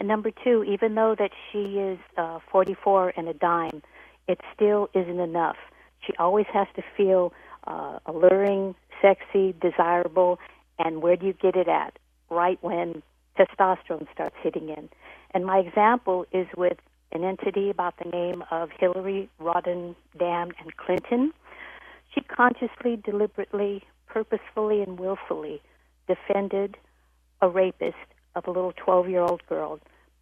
And 0.02 0.08
number 0.08 0.32
two, 0.32 0.64
even 0.64 0.96
though 0.96 1.14
that 1.20 1.30
she 1.52 1.78
is 1.78 2.00
uh, 2.18 2.40
44 2.52 3.14
and 3.16 3.28
a 3.28 3.36
dime, 3.36 3.84
it 4.28 4.40
still 4.52 4.90
isn't 4.96 5.20
enough. 5.20 5.58
She 6.00 6.14
always 6.18 6.48
has 6.52 6.66
to 6.76 6.82
feel 6.98 7.34
uh, 7.68 8.00
alluring, 8.08 8.74
sexy, 9.00 9.54
desirable, 9.62 10.40
and 10.80 11.04
where 11.04 11.16
do 11.16 11.28
you 11.28 11.34
get 11.34 11.56
it 11.56 11.68
at? 11.68 12.00
Right 12.32 12.58
when 12.62 13.04
testosterone 13.38 14.12
starts 14.12 14.36
hitting 14.42 14.70
in. 14.70 14.90
And 15.36 15.46
my 15.46 15.60
example 15.60 16.26
is 16.32 16.48
with 16.58 16.80
an 17.12 17.24
entity 17.24 17.70
about 17.70 17.94
the 18.04 18.10
name 18.10 18.44
of 18.50 18.72
Hillary 18.80 19.30
Rodham 19.40 19.96
Dam 20.18 20.50
and 20.60 20.76
Clinton. 20.78 21.32
She 22.16 22.22
consciously, 22.22 22.96
deliberately, 22.96 23.84
purposefully, 24.08 24.82
and 24.82 25.00
willfully 25.00 25.62
defended 26.08 26.76
a 27.40 27.48
rapist 27.48 27.98
of 28.34 28.48
a 28.48 28.50
little 28.50 28.74
12 28.84 29.08
year 29.08 29.22
old 29.22 29.46
girl. 29.48 29.80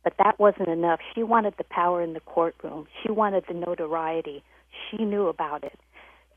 But 0.10 0.24
that 0.26 0.40
wasn't 0.40 0.70
enough. 0.70 1.00
She 1.14 1.22
wanted 1.22 1.54
the 1.60 1.64
power 1.66 2.02
in 2.02 2.14
the 2.14 2.20
courtroom, 2.22 2.88
she 3.04 3.12
wanted 3.12 3.44
the 3.48 3.54
notoriety. 3.54 4.44
She 4.90 5.04
knew 5.04 5.28
about 5.28 5.64
it. 5.64 5.80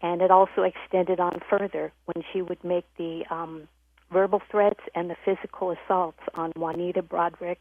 And 0.02 0.20
it 0.20 0.30
also 0.30 0.62
extended 0.62 1.20
on 1.20 1.40
further 1.48 1.92
when 2.06 2.24
she 2.32 2.42
would 2.42 2.62
make 2.64 2.84
the 2.98 3.24
um, 3.30 3.68
verbal 4.10 4.42
threats 4.50 4.80
and 4.94 5.08
the 5.08 5.16
physical 5.24 5.70
assaults 5.70 6.18
on 6.34 6.52
Juanita 6.56 7.02
Broaddrick 7.02 7.58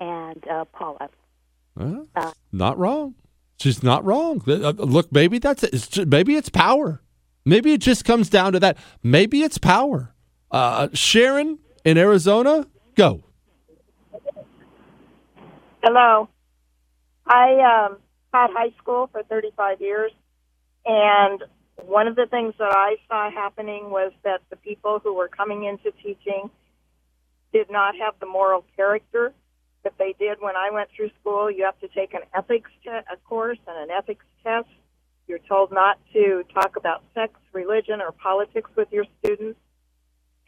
and 0.00 0.46
uh, 0.48 0.64
Paula. 0.66 1.08
Well, 1.74 2.06
not 2.52 2.78
wrong. 2.78 3.14
She's 3.58 3.82
not 3.82 4.04
wrong. 4.04 4.42
Uh, 4.46 4.70
Look, 4.70 5.12
maybe 5.12 5.38
that's 5.38 5.62
it's 5.62 5.88
ju- 5.88 6.06
maybe 6.06 6.36
it's 6.36 6.48
power. 6.48 7.02
Maybe 7.44 7.72
it 7.72 7.80
just 7.80 8.04
comes 8.04 8.30
down 8.30 8.52
to 8.52 8.60
that. 8.60 8.78
Maybe 9.02 9.42
it's 9.42 9.58
power. 9.58 10.14
Uh, 10.50 10.88
Sharon 10.92 11.58
in 11.84 11.98
Arizona, 11.98 12.66
go. 12.94 13.24
Hello. 15.86 16.30
I 17.26 17.50
um, 17.60 17.98
taught 18.32 18.48
high 18.54 18.72
school 18.78 19.10
for 19.12 19.22
35 19.22 19.82
years, 19.82 20.12
and 20.86 21.44
one 21.76 22.08
of 22.08 22.16
the 22.16 22.24
things 22.24 22.54
that 22.58 22.72
I 22.74 22.96
saw 23.06 23.30
happening 23.30 23.90
was 23.90 24.10
that 24.22 24.40
the 24.48 24.56
people 24.56 24.98
who 25.04 25.12
were 25.12 25.28
coming 25.28 25.64
into 25.64 25.92
teaching 26.02 26.48
did 27.52 27.70
not 27.70 27.96
have 27.96 28.14
the 28.18 28.24
moral 28.24 28.64
character 28.76 29.34
that 29.82 29.92
they 29.98 30.14
did 30.18 30.38
when 30.40 30.56
I 30.56 30.70
went 30.70 30.88
through 30.96 31.10
school. 31.20 31.50
You 31.50 31.66
have 31.66 31.78
to 31.80 31.88
take 31.88 32.14
an 32.14 32.22
ethics 32.34 32.70
te- 32.82 32.88
a 32.88 33.18
course 33.28 33.58
and 33.68 33.76
an 33.76 33.94
ethics 33.94 34.24
test. 34.42 34.68
You're 35.28 35.38
told 35.38 35.70
not 35.70 35.98
to 36.14 36.44
talk 36.54 36.76
about 36.76 37.02
sex, 37.14 37.34
religion, 37.52 38.00
or 38.00 38.12
politics 38.12 38.70
with 38.74 38.88
your 38.90 39.04
students. 39.18 39.60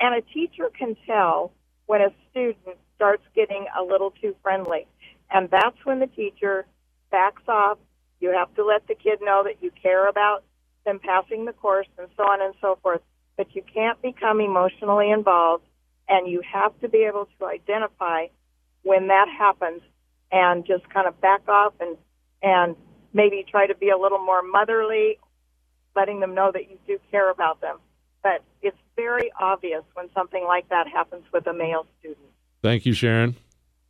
And 0.01 0.15
a 0.15 0.23
teacher 0.33 0.71
can 0.79 0.97
tell 1.07 1.53
when 1.85 2.01
a 2.01 2.09
student 2.31 2.79
starts 2.95 3.23
getting 3.35 3.67
a 3.79 3.83
little 3.85 4.13
too 4.23 4.35
friendly. 4.43 4.87
And 5.31 5.51
that's 5.51 5.77
when 5.85 6.01
the 6.01 6.07
teacher 6.07 6.67
backs 7.11 7.43
off. 7.49 7.79
You 8.21 8.31
have 8.31 8.55
to 8.55 8.65
let 8.65 8.87
the 8.87 8.95
kid 8.95 9.21
know 9.21 9.43
that 9.45 9.63
you 9.63 9.71
care 9.71 10.09
about 10.09 10.45
them 10.85 10.99
passing 10.99 11.45
the 11.45 11.53
course 11.53 11.89
and 11.99 12.09
so 12.17 12.23
on 12.23 12.41
and 12.41 12.55
so 12.61 12.79
forth. 12.83 13.03
But 13.37 13.55
you 13.55 13.63
can't 13.63 14.01
become 14.01 14.41
emotionally 14.41 15.11
involved 15.11 15.65
and 16.09 16.29
you 16.29 16.41
have 16.51 16.79
to 16.81 16.89
be 16.89 17.05
able 17.05 17.29
to 17.39 17.47
identify 17.47 18.27
when 18.83 19.09
that 19.09 19.27
happens 19.29 19.83
and 20.31 20.65
just 20.67 20.89
kind 20.91 21.07
of 21.07 21.21
back 21.21 21.47
off 21.49 21.75
and 21.81 21.97
and 22.43 22.77
maybe 23.13 23.45
try 23.51 23.67
to 23.67 23.75
be 23.75 23.89
a 23.89 23.97
little 23.97 24.19
more 24.19 24.43
motherly, 24.43 25.19
letting 25.95 26.21
them 26.21 26.35
know 26.35 26.51
that 26.53 26.71
you 26.71 26.79
do 26.87 26.99
care 27.11 27.31
about 27.31 27.61
them. 27.61 27.79
But 28.23 28.43
it's 28.63 28.77
very 28.95 29.33
obvious 29.41 29.83
when 29.95 30.09
something 30.15 30.45
like 30.45 30.69
that 30.69 30.87
happens 30.87 31.25
with 31.33 31.47
a 31.47 31.53
male 31.53 31.87
student. 31.99 32.27
Thank 32.63 32.87
you, 32.87 32.93
Sharon. 32.93 33.37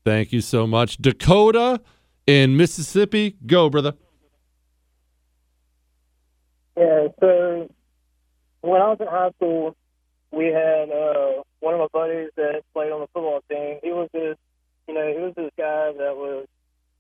Thank 0.07 0.33
you 0.33 0.41
so 0.41 0.69
much. 0.69 0.99
Dakota 0.99 1.81
in 2.29 2.57
Mississippi, 2.57 3.35
go, 3.45 3.69
brother. 3.69 3.95
Yeah, 6.77 7.09
so 7.19 7.69
when 8.61 8.81
I 8.81 8.91
was 8.91 8.99
in 9.01 9.09
high 9.09 9.31
school, 9.33 9.75
we 10.31 10.45
had 10.45 10.91
uh, 10.91 11.43
one 11.59 11.75
of 11.75 11.81
my 11.81 11.89
buddies 11.93 12.31
that 12.37 12.63
played 12.73 12.93
on 12.93 13.01
the 13.01 13.09
football 13.13 13.43
team. 13.51 13.81
He 13.83 13.91
was 13.91 14.09
this, 14.13 14.37
you 14.87 14.95
know, 14.95 15.13
he 15.13 15.21
was 15.21 15.33
this 15.35 15.51
guy 15.59 15.91
that 15.99 16.15
was, 16.17 16.47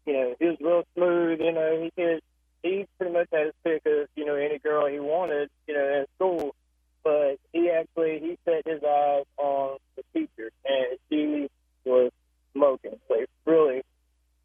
you 0.04 0.12
know, 0.12 0.34
he 0.40 0.46
was 0.46 0.57
real 0.61 0.82
smooth. 0.96 1.40
You 1.40 1.52
know, 1.52 1.80
he 1.80 1.92
could, 1.92 2.20
he 2.64 2.86
pretty 2.98 3.12
much 3.12 3.28
had 3.32 3.44
his 3.44 3.54
pick 3.62 3.82
of, 3.86 4.09
you 4.16 4.24
know, 4.24 4.34
any 4.34 4.59
girl 4.59 4.88
he 4.88 4.98
wanted, 4.98 5.48
you 5.68 5.74
know, 5.74 6.00
in 6.00 6.07
school. 6.16 6.57
But 7.04 7.36
he 7.52 7.70
actually 7.70 8.18
he 8.18 8.36
set 8.44 8.66
his 8.66 8.82
eyes 8.82 9.26
on 9.36 9.76
the 9.94 10.02
teacher, 10.12 10.50
and 10.64 10.98
she 11.09 11.48
was 11.84 12.11
smoking, 12.57 12.98
like 13.11 13.28
really 13.44 13.82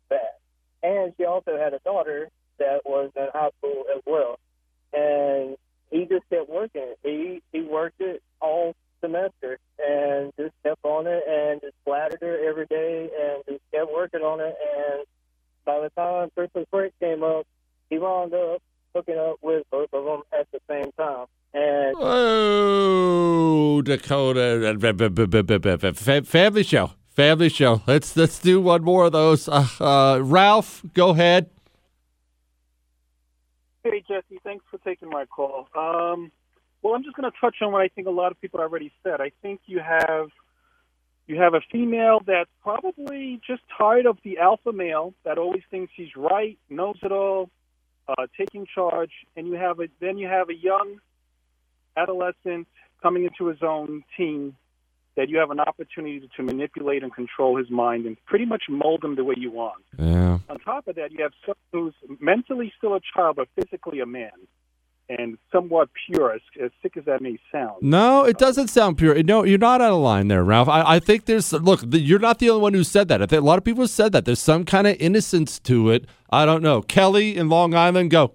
bad. 0.10 0.20
And 0.84 1.14
she 1.18 1.26
also 1.26 1.58
had 1.58 1.74
a 1.74 1.80
daughter 1.80 2.30
that 2.60 2.82
was 2.86 3.12
in 3.16 3.28
high 3.34 3.50
school 3.60 3.86
as 3.96 4.02
well. 4.06 4.38
And 4.94 5.56
he 5.90 6.06
just 6.06 6.28
kept 6.30 6.50
working. 6.50 6.94
He 7.04 7.42
he 7.52 7.62
worked 7.62 8.02
it 8.02 8.22
all 8.42 8.76
semester 9.02 9.58
and 9.80 10.32
just 10.40 10.54
kept 10.64 10.84
on 10.84 11.08
it 11.08 11.24
and 11.28 11.62
just 11.62 11.74
flattered 11.86 12.20
her 12.22 12.48
every 12.48 12.66
day 12.68 13.10
and 13.20 13.44
just 13.48 13.62
kept 13.74 13.92
working 13.92 14.22
on 14.22 14.40
it. 14.40 14.56
And 14.78 15.06
by 15.66 15.80
the 15.80 15.90
time 15.90 16.30
Christmas 16.36 16.66
break 16.72 16.94
came 17.00 17.24
up, 17.24 17.48
he 17.90 17.98
wound 17.98 18.34
up 18.34 18.62
hooking 18.96 19.18
up 19.18 19.38
with 19.42 19.64
both 19.72 19.90
of 19.94 20.06
them 20.06 20.22
at 20.38 20.48
the 20.52 20.60
same 20.70 20.92
time. 20.98 21.26
And 21.54 21.96
Oh, 21.98 23.82
Dakota, 23.82 24.78
family 26.26 26.64
show, 26.64 26.92
family 27.12 27.50
show. 27.50 27.82
Let's 27.86 28.16
let's 28.16 28.40
do 28.40 28.62
one 28.62 28.84
more 28.84 29.06
of 29.06 29.12
those. 29.12 29.48
Uh, 29.48 29.68
uh, 29.80 30.20
Ralph, 30.22 30.82
go 30.94 31.10
ahead. 31.10 31.50
Hey, 33.84 34.04
Jesse, 34.08 34.40
thanks 34.44 34.64
for 34.70 34.78
taking 34.80 35.10
my 35.10 35.26
call. 35.26 35.68
Um, 35.76 36.32
well, 36.82 36.94
I'm 36.94 37.04
just 37.04 37.16
going 37.16 37.30
to 37.32 37.38
touch 37.40 37.58
on 37.62 37.72
what 37.72 37.82
I 37.82 37.88
think 37.88 38.08
a 38.08 38.12
lot 38.12 38.32
of 38.32 38.40
people 38.40 38.60
already 38.60 38.92
said. 39.04 39.22
I 39.22 39.32
think 39.42 39.62
you 39.66 39.80
have 39.80 40.30
you 41.28 41.38
have 41.38 41.54
a 41.54 41.62
female 41.72 42.20
that's 42.26 42.50
probably 42.62 43.40
just 43.46 43.62
tired 43.78 44.06
of 44.06 44.18
the 44.24 44.40
alpha 44.40 44.72
male 44.72 45.14
that 45.24 45.38
always 45.38 45.64
thinks 45.70 45.94
he's 45.96 46.16
right, 46.16 46.58
knows 46.70 46.98
it 47.04 47.12
all, 47.12 47.50
uh, 48.08 48.28
taking 48.38 48.66
charge, 48.74 49.12
and 49.36 49.48
you 49.48 49.54
have 49.54 49.80
a 49.80 49.88
then 50.00 50.18
you 50.18 50.28
have 50.28 50.50
a 50.50 50.56
young 50.56 50.98
adolescent 51.98 52.68
coming 53.02 53.26
into 53.26 53.48
his 53.48 53.62
own 53.64 54.04
teen 54.16 54.56
that 55.18 55.30
you 55.30 55.38
have 55.38 55.52
an 55.52 55.60
opportunity 55.60 56.28
to 56.38 56.44
manipulate 56.44 57.04
and 57.04 57.14
control 57.14 57.58
his 57.58 57.70
mind 57.70 58.06
and 58.06 58.18
pretty 58.26 58.46
much 58.46 58.64
mold 58.70 59.04
him 59.04 59.16
the 59.16 59.24
way 59.24 59.36
you 59.38 59.52
want. 59.52 59.84
Yeah. 59.98 60.40
On 60.50 60.60
top 60.60 60.88
of 60.88 60.96
that, 60.96 61.12
you 61.12 61.22
have 61.22 61.34
someone 61.46 61.94
who's 62.02 62.20
mentally 62.20 62.72
still 62.78 62.96
a 62.96 63.02
child 63.14 63.36
but 63.36 63.48
physically 63.56 64.00
a 64.00 64.06
man 64.06 64.32
and 65.10 65.38
somewhat 65.52 65.90
pure, 66.08 66.34
as, 66.34 66.42
as 66.64 66.72
sick 66.82 66.96
as 66.96 67.06
that 67.06 67.22
may 67.22 67.38
sound. 67.52 67.82
No, 67.82 68.24
it 68.24 68.38
doesn't 68.38 68.70
sound 68.70 68.98
pure. 68.98 69.22
No, 69.24 69.44
you're 69.44 69.58
not 69.58 69.82
out 69.82 69.92
of 69.92 70.00
line 70.00 70.30
there, 70.30 70.44
Ralph. 70.44 70.70
I, 70.70 70.96
I 70.96 71.00
think 71.00 71.26
there's 71.26 71.52
look. 71.52 71.82
The, 71.82 72.00
you're 72.00 72.20
not 72.20 72.40
the 72.40 72.50
only 72.50 72.62
one 72.62 72.74
who 72.74 72.84
said 72.84 73.10
that. 73.10 73.22
I 73.22 73.26
think 73.26 73.42
a 73.42 73.46
lot 73.46 73.58
of 73.58 73.66
people 73.66 73.84
have 73.84 73.90
said 73.90 74.14
that. 74.14 74.26
There's 74.26 74.40
some 74.40 74.64
kind 74.64 74.88
of 74.88 74.96
innocence 75.00 75.60
to 75.60 75.90
it. 75.90 76.06
I 76.30 76.46
don't 76.46 76.64
know. 76.64 76.82
Kelly 76.82 77.36
in 77.36 77.50
Long 77.50 77.74
Island, 77.74 78.12
go. 78.12 78.34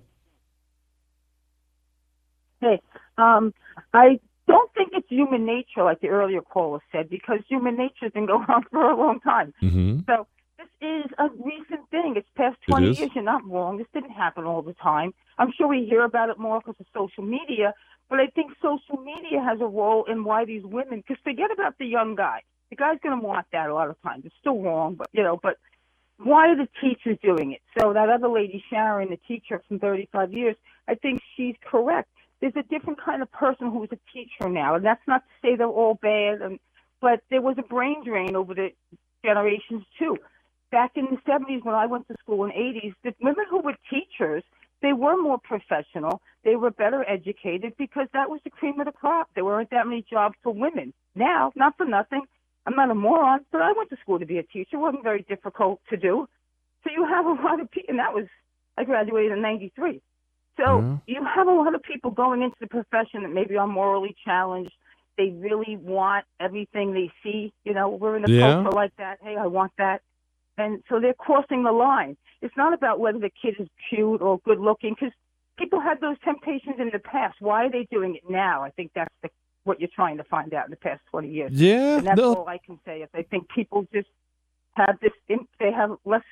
Hey, 2.61 2.81
um, 3.17 3.55
I 3.95 4.21
don't 4.47 4.73
think 4.75 4.91
it's 4.93 5.09
human 5.09 5.45
nature, 5.45 5.83
like 5.83 6.01
the 6.01 6.09
earlier 6.09 6.41
caller 6.41 6.81
said, 6.93 7.09
because 7.11 7.41
human 7.49 7.77
nature's 7.77 8.13
been 8.13 8.27
going 8.33 8.47
on 8.49 8.65
for 8.71 8.91
a 8.91 8.97
long 8.97 9.21
time. 9.21 9.53
Mm-hmm. 9.63 10.01
So 10.07 10.27
this 10.59 10.69
is 10.81 11.11
a 11.19 11.29
recent 11.39 11.89
thing. 11.91 12.15
It's 12.17 12.29
past 12.37 12.57
20 12.69 12.91
is. 12.91 12.99
years. 12.99 13.11
You're 13.15 13.25
not 13.25 13.49
wrong. 13.49 13.79
This 13.79 13.87
didn't 13.93 14.11
happen 14.11 14.45
all 14.45 14.63
the 14.63 14.75
time. 14.75 15.13
I'm 15.39 15.53
sure 15.57 15.69
we 15.69 15.85
hear 15.85 16.05
about 16.05 16.31
it 16.31 16.39
more 16.39 16.61
because 16.61 16.77
of 16.81 16.87
social 16.95 17.25
media, 17.25 17.75
but 18.09 18.21
I 18.21 18.29
think 18.29 18.53
social 18.63 19.03
media 19.03 19.43
has 19.43 19.61
a 19.61 19.67
role 19.67 20.05
in 20.05 20.25
why 20.25 20.45
these 20.45 20.65
women, 20.65 21.03
because 21.07 21.23
forget 21.23 21.51
about 21.51 21.77
the 21.79 21.87
young 21.87 22.15
guy. 22.15 22.43
The 22.71 22.77
guy's 22.77 22.99
going 23.03 23.19
to 23.19 23.25
want 23.25 23.47
that 23.53 23.69
a 23.69 23.75
lot 23.75 23.91
of 23.91 24.01
times. 24.03 24.25
It's 24.25 24.35
still 24.41 24.61
wrong, 24.61 24.95
but, 24.97 25.09
you 25.13 25.23
know, 25.23 25.39
but 25.41 25.57
why 26.19 26.49
are 26.49 26.57
the 26.57 26.69
teachers 26.81 27.19
doing 27.23 27.53
it? 27.53 27.61
So 27.79 27.93
that 27.93 28.09
other 28.09 28.29
lady, 28.29 28.65
Sharon, 28.71 29.11
the 29.11 29.19
teacher 29.29 29.63
from 29.69 29.79
35 29.79 30.33
years, 30.33 30.57
I 30.89 30.95
think 30.95 31.21
she's 31.37 31.55
correct. 31.65 32.09
There's 32.41 32.57
a 32.57 32.63
different 32.63 33.01
kind 33.03 33.23
of 33.23 33.33
person 33.33 33.71
who's 33.71 33.89
a 33.93 33.99
teacher 34.13 34.49
now, 34.49 34.75
and 34.75 34.85
that's 34.85 35.07
not 35.07 35.23
to 35.25 35.33
say 35.43 35.57
they're 35.57 35.67
all 35.67 35.95
bad, 35.95 36.43
and, 36.43 36.59
but 37.01 37.21
there 37.31 37.41
was 37.41 37.57
a 37.59 37.63
brain 37.63 38.05
drain 38.05 38.37
over 38.37 38.55
the 38.55 38.71
generations 39.25 39.85
too. 39.99 40.17
Back 40.71 40.93
in 40.97 41.07
the 41.07 41.19
70s 41.31 41.65
when 41.65 41.75
I 41.75 41.87
went 41.87 42.09
to 42.09 42.15
school 42.21 42.45
in 42.45 42.51
the 42.51 42.57
80s, 42.57 42.95
the 43.05 43.15
women 43.23 43.45
who 43.49 43.61
were 43.61 43.75
teachers, 43.91 44.43
they 44.83 44.93
were 44.93 45.21
more 45.21 45.39
professional. 45.39 46.21
They 46.45 46.57
were 46.57 46.71
better 46.71 47.05
educated 47.09 47.75
because 47.79 48.09
that 48.13 48.29
was 48.29 48.41
the 48.45 48.51
cream 48.51 48.79
of 48.81 48.87
the 48.87 48.93
crop. 48.93 49.31
There 49.35 49.45
weren't 49.45 49.71
that 49.71 49.87
many 49.87 50.05
jobs 50.09 50.35
for 50.43 50.53
women. 50.53 50.93
Now, 51.15 51.53
not 51.57 51.77
for 51.77 51.87
nothing, 51.87 52.23
I'm 52.67 52.77
not 52.77 52.91
a 52.91 52.95
moron, 52.95 53.41
but 53.53 53.63
I 53.63 53.73
went 53.73 53.91
to 53.91 53.97
school 54.03 54.19
to 54.19 54.27
be 54.27 54.39
a 54.39 54.43
teacher. 54.43 54.77
It 54.77 54.79
wasn't 54.79 55.05
very 55.05 55.23
difficult 55.23 55.81
to 55.91 55.97
do. 55.97 56.29
So 56.85 56.91
you 56.93 57.07
have 57.07 57.25
a 57.27 57.31
lot 57.31 57.61
of 57.61 57.71
people, 57.71 57.91
and 57.91 57.99
that 57.99 58.13
was, 58.13 58.27
I 58.77 58.85
graduated 58.85 59.33
in 59.33 59.43
93. 59.43 60.03
So 60.57 61.01
you 61.07 61.25
have 61.25 61.47
a 61.49 61.53
lot 61.53 61.75
of 61.75 61.83
people 61.83 62.11
going 62.11 62.43
into 62.43 62.57
the 62.61 62.67
profession 62.67 63.23
that 63.23 63.31
maybe 63.33 63.57
are 63.57 63.67
morally 63.67 64.15
challenged. 64.25 64.73
They 65.19 65.31
really 65.31 65.77
want 65.77 66.25
everything 66.41 66.93
they 66.93 67.11
see. 67.23 67.53
You 67.65 67.75
know, 67.75 67.89
we're 67.89 68.17
in 68.17 68.25
a 68.25 68.31
Yeah. 68.31 68.53
culture 68.55 68.71
like 68.73 68.95
that. 68.97 69.19
Hey, 69.23 69.37
I 69.37 69.47
want 69.47 69.73
that. 69.79 70.03
And 70.59 70.83
so 70.89 71.01
they're 71.01 71.15
crossing 71.15 71.63
the 71.65 71.73
line. 71.73 72.17
It's 72.43 72.57
not 72.57 72.73
about 72.73 72.99
whether 73.01 73.19
the 73.19 73.31
kid 73.31 73.57
is 73.59 73.69
cute 73.89 74.23
or 74.23 74.39
good 74.41 74.59
looking 74.59 74.95
because 74.99 75.13
people 75.59 75.81
had 75.81 76.01
those 76.01 76.17
temptations 76.25 76.77
in 76.79 76.91
the 76.93 76.99
past. 76.99 77.37
Why 77.41 77.67
are 77.67 77.71
they 77.71 77.87
doing 77.91 78.15
it 78.15 78.23
now? 78.29 78.63
I 78.63 78.71
think 78.71 78.93
that's 78.95 79.13
the, 79.23 79.31
what 79.65 79.81
you're 79.81 79.91
trying 79.95 80.17
to 80.19 80.25
find 80.25 80.53
out 80.55 80.65
in 80.67 80.71
the 80.71 80.77
past 80.77 81.03
20 81.11 81.29
years. 81.29 81.53
Yeah, 81.53 81.99
And 81.99 82.07
that's 82.07 82.19
no. 82.19 82.35
all 82.35 82.49
I 82.49 82.59
can 82.59 82.79
say 82.87 83.01
is 83.03 83.09
I 83.15 83.23
think 83.23 83.49
people 83.49 83.87
just 83.93 84.09
have 84.75 84.99
this, 85.01 85.13
they 85.59 85.73
have 85.73 85.97
less 86.05 86.23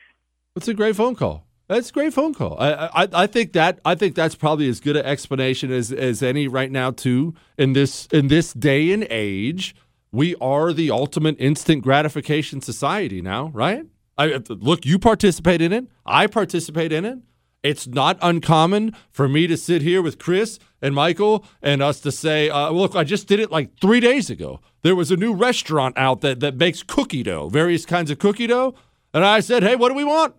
That's 0.55 0.69
a 0.69 0.75
great 0.75 0.97
phone 0.97 1.15
call. 1.17 1.47
That's 1.67 1.89
a 1.89 1.93
great 1.93 2.13
phone 2.13 2.35
call. 2.35 2.59
I, 2.61 2.73
I 2.73 3.09
I 3.13 3.27
think 3.27 3.53
that 3.55 3.81
I 3.85 3.95
think 3.95 4.15
that's 4.15 4.35
probably 4.35 4.69
as 4.69 4.81
good 4.81 4.97
an 4.97 5.07
explanation 5.07 5.73
as 5.73 5.91
as 5.91 6.23
any 6.23 6.47
right 6.47 6.71
now 6.71 6.91
too. 6.91 7.35
In 7.57 7.73
this 7.73 8.07
in 8.13 8.29
this 8.29 8.53
day 8.53 8.93
and 8.93 9.07
age, 9.09 9.75
we 10.13 10.35
are 10.37 10.73
the 10.73 10.91
ultimate 10.91 11.37
instant 11.39 11.83
gratification 11.83 12.61
society 12.61 13.23
now, 13.23 13.51
right? 13.55 13.87
I 14.19 14.41
look, 14.49 14.85
you 14.85 14.99
participate 14.99 15.61
in 15.63 15.73
it. 15.73 15.87
I 16.05 16.27
participate 16.27 16.93
in 16.93 17.05
it. 17.05 17.19
It's 17.63 17.87
not 17.87 18.19
uncommon 18.21 18.95
for 19.11 19.27
me 19.27 19.47
to 19.47 19.57
sit 19.57 19.81
here 19.81 20.03
with 20.03 20.19
Chris 20.19 20.59
and 20.83 20.95
Michael 20.95 21.47
and 21.63 21.83
us 21.83 21.99
to 22.01 22.13
say, 22.13 22.51
uh, 22.51 22.71
"Look, 22.71 22.95
I 22.95 23.05
just 23.05 23.27
did 23.27 23.41
it 23.41 23.51
like 23.51 23.81
three 23.81 24.01
days 24.01 24.29
ago. 24.29 24.61
There 24.83 24.95
was 24.95 25.11
a 25.11 25.17
new 25.17 25.33
restaurant 25.33 25.97
out 25.97 26.21
that 26.21 26.41
that 26.41 26.57
makes 26.57 26.83
cookie 26.83 27.23
dough, 27.23 27.49
various 27.49 27.87
kinds 27.87 28.11
of 28.11 28.19
cookie 28.19 28.47
dough." 28.47 28.75
And 29.15 29.25
I 29.25 29.41
said, 29.41 29.63
"Hey, 29.63 29.77
what 29.77 29.89
do 29.89 29.95
we 29.95 30.05
want?" 30.05 30.35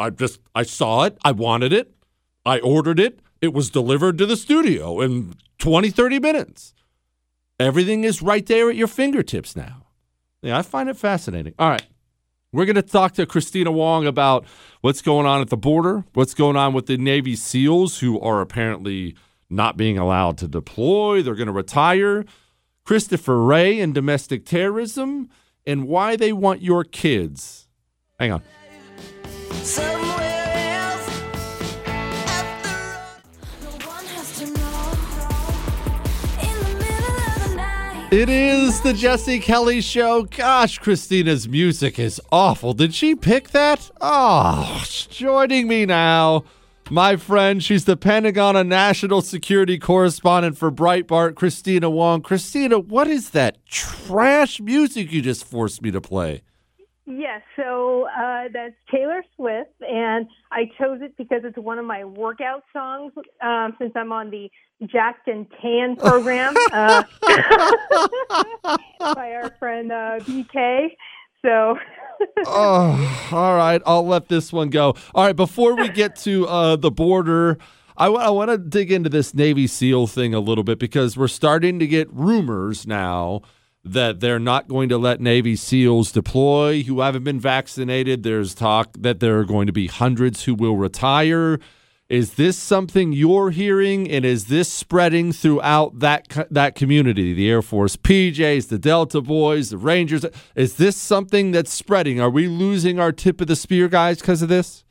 I 0.00 0.10
just 0.10 0.40
I 0.54 0.62
saw 0.62 1.04
it, 1.04 1.18
I 1.24 1.32
wanted 1.32 1.72
it, 1.72 1.94
I 2.44 2.58
ordered 2.60 2.98
it, 2.98 3.20
it 3.40 3.52
was 3.52 3.70
delivered 3.70 4.18
to 4.18 4.26
the 4.26 4.36
studio 4.36 5.00
in 5.00 5.34
20 5.58 5.90
30 5.90 6.18
minutes. 6.18 6.74
Everything 7.58 8.04
is 8.04 8.22
right 8.22 8.46
there 8.46 8.70
at 8.70 8.76
your 8.76 8.88
fingertips 8.88 9.54
now. 9.54 9.86
Yeah, 10.42 10.58
I 10.58 10.62
find 10.62 10.88
it 10.88 10.96
fascinating. 10.96 11.54
All 11.58 11.68
right. 11.68 11.86
We're 12.52 12.64
going 12.64 12.76
to 12.76 12.82
talk 12.82 13.12
to 13.12 13.26
Kristina 13.26 13.72
Wong 13.72 14.06
about 14.06 14.44
what's 14.80 15.02
going 15.02 15.24
on 15.24 15.40
at 15.40 15.50
the 15.50 15.56
border, 15.56 16.04
what's 16.14 16.34
going 16.34 16.56
on 16.56 16.72
with 16.72 16.86
the 16.86 16.96
Navy 16.96 17.36
SEALs 17.36 18.00
who 18.00 18.18
are 18.18 18.40
apparently 18.40 19.14
not 19.48 19.76
being 19.76 19.98
allowed 19.98 20.38
to 20.38 20.48
deploy, 20.48 21.22
they're 21.22 21.34
going 21.34 21.46
to 21.46 21.52
retire, 21.52 22.24
Christopher 22.84 23.42
Wray 23.42 23.78
and 23.78 23.94
domestic 23.94 24.44
terrorism, 24.46 25.28
and 25.66 25.86
why 25.86 26.16
they 26.16 26.32
want 26.32 26.62
your 26.62 26.82
kids. 26.82 27.68
Hang 28.18 28.32
on. 28.32 28.42
It 38.12 38.28
is 38.28 38.80
the 38.80 38.92
Jesse 38.92 39.38
Kelly 39.38 39.80
Show. 39.80 40.24
Gosh, 40.24 40.78
Kristina's 40.78 41.48
music 41.48 41.96
is 41.96 42.20
awful. 42.32 42.72
Did 42.74 42.92
she 42.92 43.14
pick 43.14 43.50
that? 43.50 43.88
Oh, 44.00 44.84
joining 45.08 45.68
me 45.68 45.86
now, 45.86 46.42
my 46.90 47.14
friend. 47.14 47.62
She's 47.62 47.84
the 47.84 47.96
Pentagon 47.96 48.56
and 48.56 48.68
National 48.68 49.22
Security 49.22 49.78
Correspondent 49.78 50.58
for 50.58 50.72
Breitbart, 50.72 51.34
Kristina 51.34 51.88
Wong. 51.88 52.20
Christina, 52.20 52.80
what 52.80 53.06
is 53.06 53.30
that 53.30 53.64
trash 53.64 54.60
music 54.60 55.12
you 55.12 55.22
just 55.22 55.44
forced 55.44 55.80
me 55.80 55.92
to 55.92 56.00
play? 56.00 56.42
Yes, 57.10 57.42
so 57.56 58.06
uh, 58.06 58.44
that's 58.52 58.74
Taylor 58.90 59.24
Swift, 59.34 59.72
and 59.80 60.28
I 60.52 60.70
chose 60.78 61.00
it 61.02 61.16
because 61.16 61.40
it's 61.42 61.58
one 61.58 61.78
of 61.78 61.84
my 61.84 62.04
workout 62.04 62.62
songs 62.72 63.12
um, 63.42 63.74
since 63.80 63.92
I'm 63.96 64.12
on 64.12 64.30
the 64.30 64.48
Jacked 64.86 65.26
and 65.26 65.46
Tan 65.60 65.96
program 65.96 66.54
uh, 66.72 67.02
by 69.00 69.32
our 69.32 69.50
friend 69.58 69.90
uh, 69.90 70.20
BK. 70.20 70.90
So, 71.42 71.76
oh, 72.46 73.28
all 73.32 73.56
right. 73.56 73.82
I'll 73.84 74.06
let 74.06 74.28
this 74.28 74.52
one 74.52 74.70
go. 74.70 74.94
All 75.12 75.24
right. 75.24 75.34
Before 75.34 75.74
we 75.74 75.88
get 75.88 76.14
to 76.16 76.46
uh, 76.46 76.76
the 76.76 76.92
border, 76.92 77.58
I 77.96 78.08
want 78.08 78.50
to 78.50 78.58
dig 78.58 78.92
into 78.92 79.10
this 79.10 79.34
Navy 79.34 79.66
SEAL 79.66 80.06
thing 80.06 80.32
a 80.32 80.40
little 80.40 80.64
bit 80.64 80.78
because 80.78 81.16
we're 81.16 81.28
starting 81.28 81.78
to 81.80 81.86
get 81.86 82.08
rumors 82.12 82.86
now 82.86 83.42
that 83.84 84.20
they're 84.20 84.38
not 84.38 84.68
going 84.68 84.88
to 84.90 84.98
let 84.98 85.20
Navy 85.20 85.56
SEALs 85.56 86.12
deploy 86.12 86.82
who 86.82 87.00
haven't 87.00 87.24
been 87.24 87.40
vaccinated. 87.40 88.22
There's 88.22 88.54
talk 88.54 88.90
that 88.98 89.20
there 89.20 89.38
are 89.38 89.44
going 89.44 89.66
to 89.66 89.72
be 89.72 89.86
hundreds 89.86 90.44
who 90.44 90.54
will 90.54 90.76
retire. 90.76 91.58
Is 92.08 92.34
this 92.34 92.58
something 92.58 93.12
you're 93.12 93.50
hearing, 93.50 94.10
and 94.10 94.24
is 94.24 94.46
this 94.46 94.68
spreading 94.68 95.32
throughout 95.32 96.00
that 96.00 96.48
that 96.50 96.74
community? 96.74 97.32
The 97.32 97.48
Air 97.48 97.62
Force 97.62 97.96
PJs, 97.96 98.68
the 98.68 98.80
Delta 98.80 99.20
Boys, 99.20 99.70
the 99.70 99.78
Rangers. 99.78 100.26
Is 100.56 100.74
this 100.74 100.96
something 100.96 101.52
that's 101.52 101.72
spreading? 101.72 102.20
Are 102.20 102.28
we 102.28 102.48
losing 102.48 102.98
our 102.98 103.12
tip 103.12 103.40
of 103.40 103.46
the 103.46 103.54
spear 103.54 103.88
guys 103.88 104.18
because 104.18 104.42
of 104.42 104.48
this? 104.48 104.82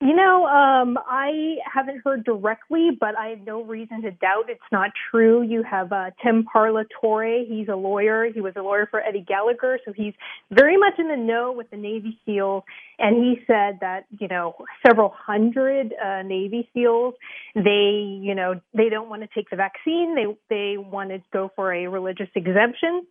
You 0.00 0.14
know, 0.14 0.46
um, 0.46 0.96
I 1.08 1.56
haven't 1.74 2.02
heard 2.04 2.24
directly, 2.24 2.90
but 2.98 3.18
I 3.18 3.30
have 3.30 3.40
no 3.40 3.64
reason 3.64 4.00
to 4.02 4.12
doubt 4.12 4.44
it's 4.48 4.60
not 4.70 4.90
true. 5.10 5.42
You 5.42 5.64
have 5.64 5.90
uh, 5.90 6.10
Tim 6.22 6.44
Parlatore. 6.44 7.44
He's 7.48 7.66
a 7.66 7.74
lawyer. 7.74 8.26
He 8.32 8.40
was 8.40 8.52
a 8.56 8.62
lawyer 8.62 8.86
for 8.88 9.00
Eddie 9.00 9.24
Gallagher, 9.26 9.80
so 9.84 9.92
he's 9.92 10.14
very 10.52 10.76
much 10.76 10.94
in 10.98 11.08
the 11.08 11.16
know 11.16 11.50
with 11.50 11.68
the 11.70 11.76
Navy 11.76 12.16
SEALs. 12.24 12.62
And 13.00 13.16
he 13.16 13.40
said 13.44 13.78
that 13.80 14.04
you 14.20 14.28
know 14.28 14.54
several 14.86 15.08
hundred 15.08 15.92
uh, 15.92 16.22
Navy 16.22 16.68
SEALs, 16.72 17.14
they 17.56 18.20
you 18.22 18.36
know 18.36 18.60
they 18.74 18.90
don't 18.90 19.08
want 19.08 19.22
to 19.22 19.28
take 19.34 19.50
the 19.50 19.56
vaccine. 19.56 20.14
They 20.14 20.26
they 20.48 20.76
want 20.78 21.10
to 21.10 21.18
go 21.32 21.50
for 21.56 21.74
a 21.74 21.88
religious 21.88 22.28
exemption. 22.36 23.04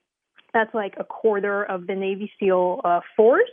That's 0.53 0.73
like 0.73 0.93
a 0.97 1.03
quarter 1.03 1.65
of 1.65 1.85
the 1.85 1.95
Navy 1.95 2.31
SEAL 2.39 2.79
uh, 2.85 3.01
force. 3.17 3.49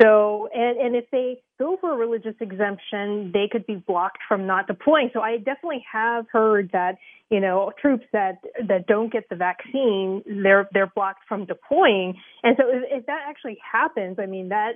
So, 0.00 0.48
and, 0.54 0.78
and 0.78 0.96
if 0.96 1.04
they 1.10 1.42
go 1.58 1.76
for 1.80 1.92
a 1.92 1.96
religious 1.96 2.34
exemption, 2.40 3.30
they 3.32 3.48
could 3.50 3.66
be 3.66 3.76
blocked 3.76 4.18
from 4.26 4.46
not 4.46 4.66
deploying. 4.66 5.10
So 5.12 5.20
I 5.20 5.36
definitely 5.36 5.84
have 5.90 6.26
heard 6.32 6.70
that, 6.72 6.96
you 7.30 7.40
know, 7.40 7.72
troops 7.80 8.06
that, 8.12 8.38
that 8.68 8.86
don't 8.86 9.12
get 9.12 9.28
the 9.28 9.36
vaccine, 9.36 10.22
they're, 10.26 10.68
they're 10.72 10.92
blocked 10.94 11.24
from 11.28 11.44
deploying. 11.44 12.14
And 12.42 12.56
so 12.58 12.64
if, 12.68 13.00
if 13.00 13.06
that 13.06 13.20
actually 13.28 13.58
happens, 13.70 14.16
I 14.18 14.26
mean, 14.26 14.48
that, 14.48 14.72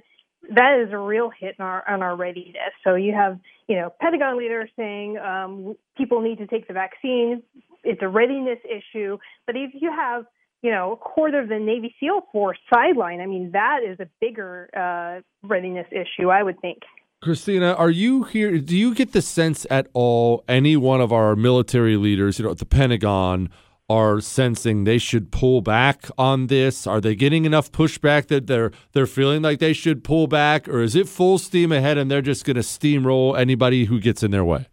that 0.55 0.81
is 0.87 0.93
a 0.93 0.99
real 0.99 1.31
hit 1.31 1.57
on 1.59 1.67
our, 1.67 1.91
on 1.91 2.03
our 2.03 2.14
readiness. 2.14 2.73
So 2.85 2.95
you 2.95 3.12
have, 3.14 3.39
you 3.69 3.77
know, 3.77 3.93
Pentagon 4.01 4.39
leaders 4.39 4.71
saying 4.77 5.19
um, 5.19 5.75
people 5.97 6.21
need 6.21 6.39
to 6.39 6.47
take 6.47 6.69
the 6.69 6.75
vaccine. 6.75 7.43
It's 7.83 8.03
a 8.03 8.09
readiness 8.09 8.59
issue. 8.64 9.19
But 9.47 9.57
if 9.57 9.73
you 9.75 9.91
have 9.91 10.27
you 10.63 10.71
know, 10.71 10.93
a 10.93 10.97
quarter 10.97 11.41
of 11.41 11.49
the 11.49 11.59
Navy 11.59 11.95
SEAL 12.01 12.23
force 12.33 12.59
sideline. 12.73 13.21
I 13.21 13.27
mean, 13.27 13.51
that 13.53 13.81
is 13.87 13.99
a 14.01 14.09
bigger 14.21 14.69
uh, 14.77 15.21
readiness 15.47 15.87
issue, 15.91 16.31
I 16.31 16.43
would 16.43 16.61
think. 16.61 16.79
Kristina, 17.25 17.79
are 17.79 17.91
you 17.91 18.25
here? 18.25 18.59
Do 18.59 18.77
you 18.77 18.95
get 18.95 19.13
the 19.13 19.23
sense 19.23 19.67
at 19.71 19.89
all 19.95 20.45
any 20.49 20.77
one 20.77 21.01
of 21.01 21.13
our 21.13 21.35
military 21.35 21.97
leaders, 21.97 22.39
you 22.39 22.45
know, 22.45 22.51
at 22.51 22.59
the 22.59 22.67
Pentagon, 22.67 23.49
are 23.89 24.21
sensing 24.21 24.85
they 24.85 24.99
should 24.99 25.31
pull 25.31 25.61
back 25.61 26.09
on 26.19 26.49
this? 26.49 26.87
Are 26.87 27.01
they 27.01 27.15
getting 27.15 27.45
enough 27.45 27.73
pushback 27.73 28.27
that 28.29 28.47
they're 28.47 28.71
they're 28.93 29.07
feeling 29.07 29.43
like 29.43 29.61
they 29.61 29.73
should 29.73 30.05
pull 30.05 30.27
back, 30.27 30.69
or 30.69 30.83
is 30.83 30.95
it 30.95 31.09
full 31.09 31.39
steam 31.39 31.73
ahead 31.73 31.97
and 31.97 32.11
they're 32.11 32.23
just 32.23 32.45
going 32.45 32.57
to 32.57 32.63
steamroll 32.63 33.39
anybody 33.39 33.87
who 33.87 34.01
gets 34.01 34.23
in 34.23 34.31
their 34.31 34.45
way? 34.45 34.67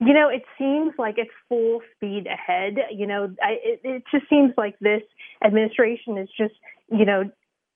You 0.00 0.12
know, 0.12 0.28
it 0.28 0.42
seems 0.58 0.92
like 0.98 1.14
it's 1.18 1.30
full 1.48 1.80
speed 1.96 2.26
ahead. 2.26 2.74
You 2.92 3.06
know, 3.06 3.34
I, 3.42 3.52
it, 3.62 3.80
it 3.84 4.02
just 4.10 4.28
seems 4.28 4.52
like 4.56 4.78
this 4.80 5.02
administration 5.44 6.18
is 6.18 6.28
just, 6.36 6.54
you 6.90 7.04
know, 7.04 7.30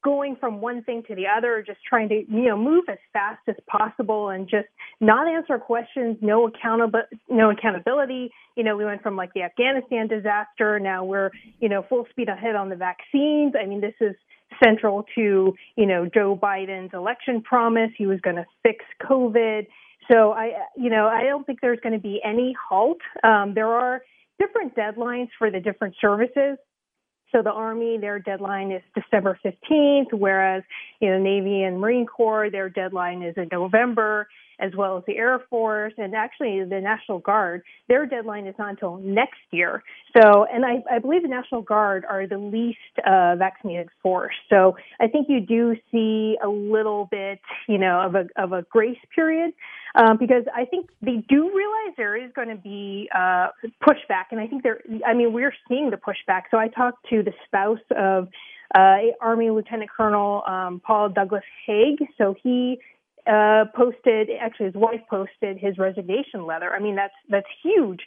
going 0.05 0.37
from 0.37 0.61
one 0.61 0.83
thing 0.85 1.03
to 1.09 1.15
the 1.15 1.25
other, 1.27 1.63
just 1.67 1.81
trying 1.89 2.09
to, 2.09 2.15
you 2.15 2.49
know, 2.49 2.57
move 2.57 2.85
as 2.89 2.99
fast 3.13 3.41
as 3.49 3.57
possible 3.67 4.29
and 4.29 4.49
just 4.49 4.69
not 5.01 5.27
answer 5.27 5.59
questions, 5.59 6.17
no 6.21 6.47
accountable, 6.47 7.03
no 7.29 7.51
accountability. 7.51 8.31
You 8.57 8.65
know, 8.65 8.77
we 8.77 8.85
went 8.85 9.03
from 9.03 9.17
like 9.17 9.33
the 9.35 9.43
Afghanistan 9.43 10.07
disaster. 10.09 10.79
Now 10.79 11.05
we're, 11.05 11.31
you 11.61 11.69
know, 11.69 11.85
full 11.89 12.07
speed 12.11 12.29
ahead 12.29 12.55
on 12.55 12.69
the 12.69 12.77
vaccines. 12.77 13.55
I 13.61 13.67
mean, 13.67 13.81
this 13.81 13.95
is 14.01 14.15
central 14.63 15.05
to, 15.15 15.55
you 15.77 15.87
know, 15.87 16.09
Joe 16.13 16.39
Biden's 16.41 16.95
election 16.95 17.43
promise. 17.43 17.91
He 17.97 18.07
was 18.07 18.21
going 18.21 18.37
to 18.37 18.47
fix 18.63 18.85
COVID. 19.03 19.67
So 20.11 20.33
I, 20.33 20.53
you 20.77 20.91
know, 20.91 21.07
I 21.07 21.25
don't 21.25 21.45
think 21.47 21.61
there's 21.61 21.81
going 21.81 21.93
to 21.95 22.01
be 22.01 22.21
any 22.25 22.55
halt. 22.69 22.99
Um, 23.23 23.53
there 23.55 23.69
are 23.69 24.03
different 24.39 24.75
deadlines 24.75 25.29
for 25.39 25.51
the 25.51 25.61
different 25.61 25.95
services. 26.01 26.59
So 27.33 27.43
the 27.43 27.51
Army, 27.51 27.99
their 27.99 28.19
deadline 28.19 28.73
is 28.73 28.83
December 28.95 29.39
15th, 29.45 30.13
whereas 30.13 30.63
you 31.01 31.11
know 31.11 31.19
Navy 31.19 31.63
and 31.63 31.79
Marine 31.79 32.07
Corps, 32.07 32.51
their 32.51 32.71
deadline 32.71 33.23
is 33.23 33.35
in 33.37 33.49
November, 33.53 34.29
as 34.61 34.73
well 34.77 34.99
as 34.99 35.05
the 35.07 35.17
Air 35.17 35.41
Force, 35.51 35.93
and 35.99 36.15
actually 36.15 36.65
the 36.65 36.81
National 36.81 37.19
Guard, 37.19 37.63
their 37.89 38.07
deadline 38.07 38.47
is 38.47 38.55
not 38.59 38.71
until 38.71 38.97
next 38.99 39.41
year. 39.51 39.83
So, 40.17 40.47
and 40.53 40.65
I, 40.65 40.83
I 40.91 40.99
believe 40.99 41.23
the 41.23 41.29
National 41.29 41.63
Guard 41.63 42.05
are 42.09 42.27
the 42.27 42.39
least 42.39 42.79
uh, 43.07 43.37
vaccinated 43.37 43.89
force. 44.03 44.35
So 44.51 44.77
I 45.01 45.07
think 45.07 45.29
you 45.29 45.41
do 45.41 45.77
see 45.91 46.37
a 46.43 46.49
little 46.49 47.09
bit, 47.11 47.41
you 47.69 47.79
know, 47.79 48.01
of 48.01 48.15
a 48.15 48.27
of 48.37 48.53
a 48.53 48.63
grace 48.71 48.99
period 49.15 49.53
um, 49.95 50.17
because 50.19 50.45
I 50.55 50.65
think 50.65 50.91
they 51.03 51.25
do 51.29 51.51
realize 51.55 51.95
there 51.97 52.17
is 52.17 52.31
going 52.35 52.49
to 52.49 52.57
be 52.57 53.09
uh, 53.15 53.49
pushback, 53.83 54.27
and 54.31 54.41
I 54.41 54.47
think 54.47 54.63
there. 54.63 54.81
I 55.07 55.15
mean, 55.15 55.33
we're 55.33 55.55
seeing 55.69 55.91
the 55.91 55.97
pushback. 55.97 56.43
So 56.51 56.59
I 56.59 56.69
talked 56.69 57.07
to 57.11 57.23
the 57.23 57.33
spouse 57.47 57.79
of 57.97 58.29
uh, 58.75 58.99
Army 59.21 59.51
Lieutenant 59.51 59.91
Colonel 59.95 60.43
um, 60.47 60.81
Paul 60.85 61.09
Douglas 61.09 61.45
Haig. 61.67 61.99
So 62.19 62.35
he 62.43 62.79
uh, 63.29 63.65
posted, 63.75 64.31
actually 64.41 64.67
his 64.67 64.75
wife 64.75 65.01
posted 65.11 65.59
his 65.59 65.77
resignation 65.79 66.47
letter. 66.47 66.73
I 66.73 66.79
mean, 66.81 66.97
that's 66.97 67.15
that's 67.29 67.47
huge. 67.63 68.01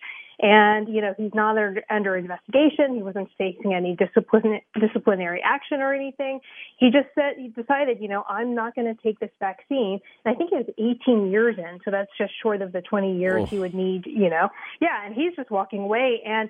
And 0.43 0.89
you 0.89 1.01
know, 1.01 1.13
he's 1.17 1.33
not 1.35 1.55
under, 1.55 1.83
under 1.91 2.17
investigation. 2.17 2.95
He 2.95 3.03
wasn't 3.03 3.29
facing 3.37 3.75
any 3.75 3.95
discipline, 3.95 4.59
disciplinary 4.79 5.39
action 5.45 5.81
or 5.81 5.93
anything. 5.93 6.39
He 6.77 6.89
just 6.89 7.09
said 7.13 7.33
he 7.37 7.49
decided, 7.49 7.99
you 8.01 8.07
know, 8.07 8.23
I'm 8.27 8.55
not 8.55 8.73
going 8.73 8.87
to 8.93 8.99
take 9.03 9.19
this 9.19 9.29
vaccine. 9.39 9.99
And 10.25 10.33
I 10.33 10.37
think 10.37 10.49
he 10.49 10.55
was 10.57 10.65
18 11.05 11.29
years 11.29 11.57
in, 11.59 11.79
so 11.85 11.91
that's 11.91 12.09
just 12.17 12.33
short 12.41 12.63
of 12.63 12.71
the 12.71 12.81
20 12.81 13.19
years 13.19 13.41
Oh. 13.43 13.45
he 13.45 13.59
would 13.59 13.75
need. 13.75 14.07
You 14.07 14.31
know, 14.31 14.49
yeah. 14.79 15.05
And 15.05 15.13
he's 15.13 15.35
just 15.35 15.51
walking 15.51 15.81
away. 15.81 16.23
And 16.25 16.49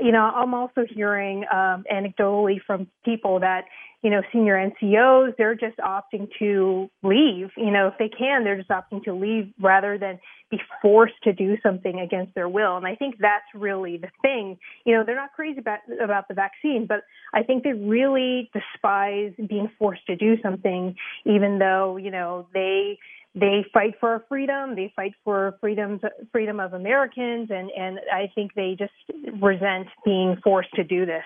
you 0.00 0.12
know, 0.12 0.20
I'm 0.20 0.54
also 0.54 0.84
hearing 0.88 1.44
um, 1.52 1.84
anecdotally 1.92 2.60
from 2.66 2.88
people 3.04 3.40
that, 3.40 3.64
you 4.02 4.10
know, 4.10 4.22
senior 4.32 4.54
NCOs, 4.54 5.36
they're 5.36 5.56
just 5.56 5.76
opting 5.78 6.28
to 6.38 6.88
leave. 7.02 7.50
You 7.56 7.70
know, 7.72 7.88
if 7.88 7.94
they 7.98 8.08
can, 8.08 8.44
they're 8.44 8.56
just 8.56 8.68
opting 8.68 9.02
to 9.04 9.12
leave 9.12 9.52
rather 9.60 9.98
than 9.98 10.20
be 10.50 10.58
forced 10.80 11.20
to 11.24 11.32
do 11.32 11.56
something 11.62 12.00
against 12.00 12.34
their 12.34 12.48
will. 12.48 12.76
And 12.76 12.86
I 12.86 12.94
think 12.94 13.16
that's 13.18 13.44
really 13.54 13.96
the 13.96 14.08
thing. 14.22 14.58
You 14.84 14.94
know, 14.94 15.04
they're 15.04 15.16
not 15.16 15.32
crazy 15.34 15.58
about 15.58 15.80
about 16.00 16.28
the 16.28 16.34
vaccine, 16.34 16.86
but 16.86 17.02
I 17.34 17.42
think 17.42 17.64
they 17.64 17.72
really 17.72 18.50
despise 18.52 19.32
being 19.48 19.70
forced 19.78 20.06
to 20.06 20.16
do 20.16 20.40
something, 20.42 20.94
even 21.26 21.58
though 21.58 21.96
you 21.96 22.10
know 22.10 22.46
they 22.54 22.98
they 23.34 23.64
fight 23.72 23.94
for 24.00 24.24
freedom. 24.28 24.74
They 24.74 24.92
fight 24.96 25.12
for 25.24 25.56
freedoms, 25.60 26.00
freedom 26.32 26.60
of 26.60 26.72
Americans, 26.72 27.50
and 27.50 27.70
and 27.70 28.00
I 28.12 28.30
think 28.34 28.54
they 28.54 28.76
just 28.78 28.92
resent 29.40 29.88
being 30.04 30.36
forced 30.42 30.72
to 30.74 30.84
do 30.84 31.06
this. 31.06 31.24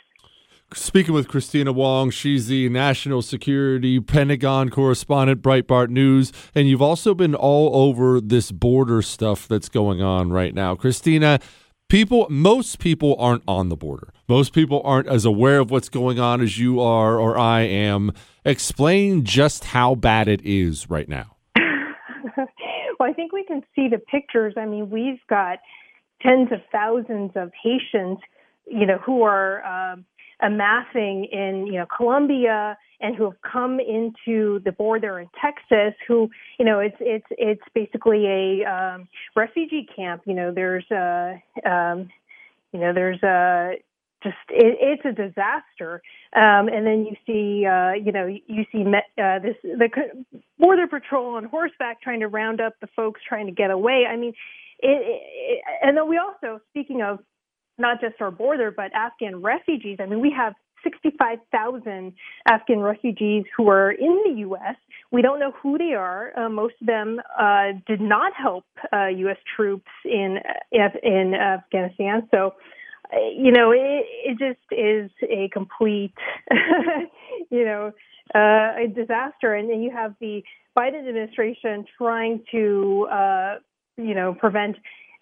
Speaking 0.74 1.12
with 1.12 1.28
Kristina 1.28 1.74
Wong, 1.74 2.08
she's 2.10 2.46
the 2.46 2.68
national 2.70 3.20
security 3.20 4.00
Pentagon 4.00 4.70
correspondent, 4.70 5.42
Breitbart 5.42 5.90
News, 5.90 6.32
and 6.54 6.66
you've 6.66 6.80
also 6.80 7.14
been 7.14 7.34
all 7.34 7.76
over 7.76 8.22
this 8.22 8.50
border 8.50 9.02
stuff 9.02 9.46
that's 9.46 9.68
going 9.68 10.00
on 10.00 10.32
right 10.32 10.54
now. 10.54 10.74
Kristina, 10.74 11.42
people, 11.90 12.26
most 12.30 12.78
people 12.78 13.16
aren't 13.18 13.42
on 13.46 13.68
the 13.68 13.76
border. 13.76 14.14
Most 14.28 14.54
people 14.54 14.80
aren't 14.82 15.08
as 15.08 15.26
aware 15.26 15.58
of 15.58 15.70
what's 15.70 15.90
going 15.90 16.18
on 16.18 16.40
as 16.40 16.58
you 16.58 16.80
are 16.80 17.18
or 17.18 17.36
I 17.36 17.60
am. 17.60 18.10
Explain 18.46 19.24
just 19.24 19.64
how 19.64 19.94
bad 19.94 20.26
it 20.26 20.40
is 20.42 20.88
right 20.88 21.08
now. 21.08 21.31
Well, 23.02 23.10
I 23.10 23.14
think 23.14 23.32
we 23.32 23.42
can 23.44 23.62
see 23.74 23.88
the 23.88 23.98
pictures. 23.98 24.54
I 24.56 24.64
mean, 24.64 24.88
we've 24.88 25.18
got 25.28 25.58
tens 26.20 26.52
of 26.52 26.60
thousands 26.70 27.32
of 27.34 27.50
Haitians, 27.60 28.18
you 28.68 28.86
know, 28.86 28.98
who 29.04 29.22
are 29.22 29.64
um, 29.64 30.04
amassing 30.40 31.24
in, 31.32 31.66
you 31.66 31.80
know, 31.80 31.86
Colombia 31.96 32.78
and 33.00 33.16
who 33.16 33.24
have 33.24 33.40
come 33.42 33.80
into 33.80 34.60
the 34.64 34.70
border 34.70 35.18
in 35.18 35.28
Texas. 35.40 35.98
Who, 36.06 36.30
you 36.60 36.64
know, 36.64 36.78
it's 36.78 36.96
it's 37.00 37.26
it's 37.30 37.62
basically 37.74 38.24
a 38.28 38.64
um, 38.70 39.08
refugee 39.34 39.84
camp. 39.96 40.22
You 40.24 40.34
know, 40.34 40.52
there's 40.54 40.88
a, 40.92 41.42
um, 41.68 42.08
you 42.72 42.78
know, 42.78 42.92
there's 42.94 43.20
a 43.24 43.82
just 44.22 44.36
it, 44.50 44.78
it's 44.80 45.04
a 45.04 45.12
disaster. 45.12 46.02
Um, 46.34 46.68
and 46.68 46.86
then 46.86 47.06
you 47.06 47.16
see, 47.26 47.66
uh, 47.66 47.92
you 47.92 48.12
know, 48.12 48.26
you 48.26 48.64
see 48.72 48.84
uh, 48.84 49.38
this 49.38 49.56
the 49.62 49.88
border 50.58 50.86
patrol 50.86 51.34
on 51.36 51.44
horseback 51.44 52.00
trying 52.00 52.20
to 52.20 52.28
round 52.28 52.60
up 52.60 52.74
the 52.80 52.88
folks 52.94 53.20
trying 53.28 53.46
to 53.46 53.52
get 53.52 53.70
away. 53.70 54.04
I 54.10 54.16
mean, 54.16 54.32
it, 54.80 54.88
it, 54.88 55.62
and 55.82 55.96
then 55.96 56.08
we 56.08 56.18
also, 56.18 56.60
speaking 56.70 57.02
of 57.02 57.20
not 57.78 58.00
just 58.00 58.20
our 58.20 58.30
border, 58.30 58.70
but 58.70 58.92
Afghan 58.94 59.42
refugees. 59.42 59.98
I 60.00 60.06
mean, 60.06 60.20
we 60.20 60.32
have 60.36 60.54
65,000 60.84 62.12
Afghan 62.48 62.80
refugees 62.80 63.44
who 63.56 63.68
are 63.68 63.92
in 63.92 64.22
the 64.24 64.40
U.S. 64.40 64.76
We 65.10 65.22
don't 65.22 65.38
know 65.38 65.52
who 65.62 65.78
they 65.78 65.94
are. 65.94 66.32
Uh, 66.36 66.48
most 66.48 66.74
of 66.80 66.86
them 66.86 67.20
uh, 67.38 67.72
did 67.86 68.00
not 68.00 68.32
help 68.34 68.64
uh, 68.92 69.06
U.S. 69.06 69.36
troops 69.56 69.90
in 70.04 70.38
in 70.72 71.34
Afghanistan. 71.34 72.28
So, 72.30 72.54
you 73.36 73.52
know, 73.52 73.72
it, 73.72 74.06
it 74.24 74.38
just 74.38 74.60
is 74.70 75.10
a 75.22 75.48
complete, 75.52 76.14
you 77.50 77.64
know, 77.64 77.92
uh, 78.34 78.84
a 78.84 78.88
disaster. 78.94 79.54
And 79.54 79.68
then 79.68 79.82
you 79.82 79.90
have 79.90 80.14
the 80.20 80.42
Biden 80.76 81.00
administration 81.00 81.84
trying 81.98 82.42
to, 82.52 83.08
uh, 83.12 83.54
you 83.96 84.14
know, 84.14 84.34
prevent 84.34 84.76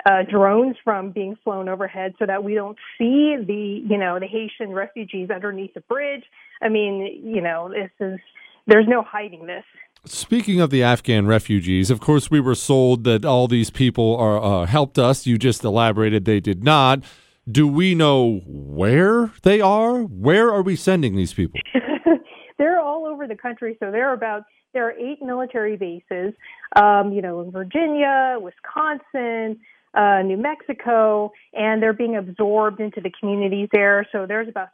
uh, 0.07 0.23
drones 0.31 0.77
from 0.83 1.11
being 1.11 1.37
flown 1.43 1.69
overhead 1.69 2.15
so 2.19 2.27
that 2.27 2.45
we 2.45 2.55
don't 2.55 2.79
see 2.99 3.37
the, 3.37 3.83
you 3.87 3.99
know, 3.99 4.19
the 4.19 4.27
Haitian 4.27 4.73
refugees 4.73 5.31
underneath 5.31 5.75
the 5.75 5.81
bridge. 5.83 6.25
I 6.63 6.69
mean, 6.69 7.23
you 7.23 7.41
know, 7.41 7.71
this 7.71 7.91
is, 8.01 8.19
there's 8.67 8.87
no 8.89 9.03
hiding 9.03 9.47
this. 9.47 9.65
Speaking 10.07 10.61
of 10.61 10.71
the 10.71 10.83
Afghan 10.83 11.27
refugees, 11.27 11.91
of 11.91 12.01
course, 12.01 12.31
we 12.31 12.41
were 12.41 12.55
sold 12.55 13.05
that 13.05 13.25
all 13.25 13.49
these 13.49 13.69
people 13.69 14.17
are 14.17 14.43
uh, 14.43 14.67
helped 14.67 14.99
us. 14.99 15.27
You 15.27 15.37
just 15.37 15.63
elaborated 15.63 16.25
they 16.25 16.41
did 16.41 16.65
not. 16.65 17.03
Do 17.51 17.67
we 17.67 17.95
know 17.95 18.43
where 18.47 19.33
they 19.43 19.61
are? 19.61 20.03
Where 20.03 20.53
are 20.53 20.63
we 20.63 20.77
sending 20.77 21.17
these 21.17 21.33
people? 21.33 21.61
they're 22.59 22.81
all 22.81 23.07
over 23.07 23.27
the 23.27 23.35
country. 23.35 23.77
So 23.81 23.91
there 23.91 24.09
are 24.09 24.15
about 24.15 24.45
there 24.73 24.87
are 24.87 24.93
eight 24.93 25.21
military 25.21 25.77
bases, 25.77 26.35
um, 26.77 27.13
you 27.13 27.23
know, 27.23 27.41
in 27.41 27.51
Virginia, 27.51 28.39
Wisconsin, 28.41 29.59
uh, 29.95 30.23
New 30.23 30.37
Mexico, 30.37 31.33
and 31.53 31.83
they're 31.83 31.93
being 31.93 32.17
absorbed 32.17 32.81
into 32.81 33.01
the 33.01 33.11
communities 33.19 33.69
there. 33.73 34.07
So 34.13 34.27
there's 34.27 34.49
about 34.49 34.69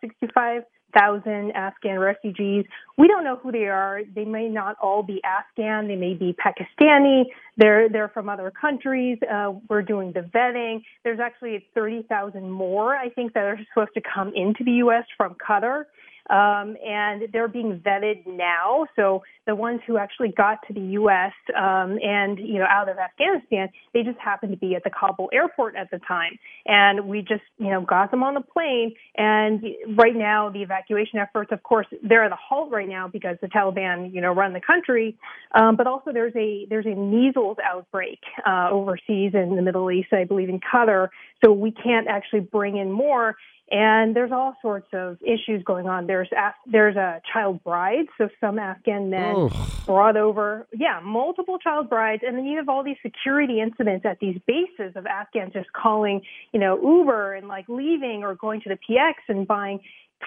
65,000 0.95 1.53
Afghan 1.53 1.99
refugees. 1.99 2.64
We 2.99 3.09
don't 3.09 3.24
know 3.24 3.37
who 3.37 3.53
they 3.53 3.66
are. 3.66 4.01
They 4.14 4.24
may 4.24 4.49
not 4.49 4.76
all 4.80 5.03
be 5.03 5.20
Afghan. 5.24 5.89
They 5.89 5.97
may 5.97 6.14
be 6.14 6.34
Pakistani. 6.34 7.24
They're 7.57 7.89
they're 7.89 8.09
from 8.09 8.28
other 8.28 8.51
countries. 8.59 9.18
Uh, 9.30 9.53
we're 9.68 9.82
doing 9.82 10.12
the 10.12 10.20
vetting. 10.20 10.82
There's 11.05 11.20
actually 11.20 11.66
30,000 11.74 12.51
more, 12.51 12.95
I 12.97 13.09
think, 13.11 13.32
that 13.34 13.45
are 13.45 13.59
supposed 13.72 13.95
to 13.95 14.01
come 14.03 14.32
into 14.34 14.64
the 14.64 14.72
U.S. 14.72 15.05
from 15.16 15.34
Qatar 15.34 15.84
um, 16.30 16.76
and 16.84 17.22
they're 17.32 17.48
being 17.48 17.80
vetted 17.84 18.26
now. 18.26 18.86
So 18.96 19.22
the 19.46 19.54
ones 19.54 19.80
who 19.86 19.96
actually 19.96 20.32
got 20.36 20.58
to 20.66 20.74
the 20.74 20.80
U.S. 20.80 21.32
Um, 21.56 21.98
and 22.02 22.38
you 22.38 22.58
know 22.58 22.66
out 22.68 22.88
of 22.88 22.98
Afghanistan, 22.98 23.68
they 23.94 24.02
just 24.02 24.18
happened 24.18 24.52
to 24.52 24.58
be 24.58 24.74
at 24.74 24.84
the 24.84 24.90
Kabul 24.90 25.28
airport 25.32 25.76
at 25.76 25.90
the 25.90 25.98
time, 26.06 26.38
and 26.66 27.06
we 27.06 27.20
just 27.20 27.42
you 27.58 27.70
know 27.70 27.80
got 27.80 28.10
them 28.10 28.22
on 28.22 28.34
the 28.34 28.40
plane. 28.40 28.94
And 29.16 29.64
right 29.96 30.16
now, 30.16 30.50
the 30.50 30.62
evacuation 30.62 31.18
efforts, 31.18 31.52
of 31.52 31.62
course, 31.62 31.86
they're 32.02 32.24
at 32.24 32.32
a 32.32 32.36
halt 32.36 32.70
right 32.72 32.88
now 32.88 33.08
because 33.08 33.36
the 33.40 33.48
Taliban 33.48 34.12
you 34.12 34.20
know 34.20 34.32
run 34.32 34.52
the 34.52 34.60
country. 34.60 35.16
Um, 35.54 35.76
but 35.76 35.86
also 35.86 36.12
there's 36.12 36.34
a 36.36 36.66
there's 36.68 36.86
a 36.86 36.94
measles 36.94 37.56
outbreak 37.64 38.18
uh, 38.46 38.68
overseas 38.70 39.32
in 39.34 39.54
the 39.54 39.62
Middle 39.62 39.90
East, 39.90 40.08
I 40.12 40.24
believe 40.24 40.48
in 40.48 40.60
Qatar. 40.60 41.08
So 41.44 41.52
we 41.52 41.70
can't 41.70 42.08
actually 42.08 42.40
bring 42.40 42.76
in 42.76 42.90
more 42.90 43.36
and 43.70 44.14
there's 44.14 44.30
all 44.30 44.54
sorts 44.62 44.86
of 44.92 45.18
issues 45.22 45.62
going 45.64 45.88
on. 45.88 46.06
There's 46.06 46.28
Af- 46.32 46.54
there's 46.66 46.96
a 46.96 47.20
child 47.32 47.64
brides, 47.64 48.08
so 48.16 48.28
some 48.40 48.58
Afghan 48.58 49.10
men 49.10 49.36
Ugh. 49.36 49.52
brought 49.86 50.16
over, 50.16 50.68
yeah, 50.72 51.00
multiple 51.02 51.58
child 51.58 51.90
brides, 51.90 52.22
and 52.24 52.36
then 52.36 52.44
you 52.44 52.58
have 52.58 52.68
all 52.68 52.84
these 52.84 52.96
security 53.02 53.60
incidents 53.60 54.06
at 54.06 54.18
these 54.20 54.38
bases 54.46 54.94
of 54.94 55.06
Afghans 55.06 55.52
just 55.52 55.72
calling, 55.72 56.22
you 56.52 56.60
know, 56.60 56.76
Uber 56.80 57.34
and 57.34 57.48
like 57.48 57.64
leaving 57.68 58.22
or 58.22 58.36
going 58.36 58.60
to 58.62 58.68
the 58.68 58.78
PX 58.88 59.14
and 59.28 59.48
buying 59.48 59.80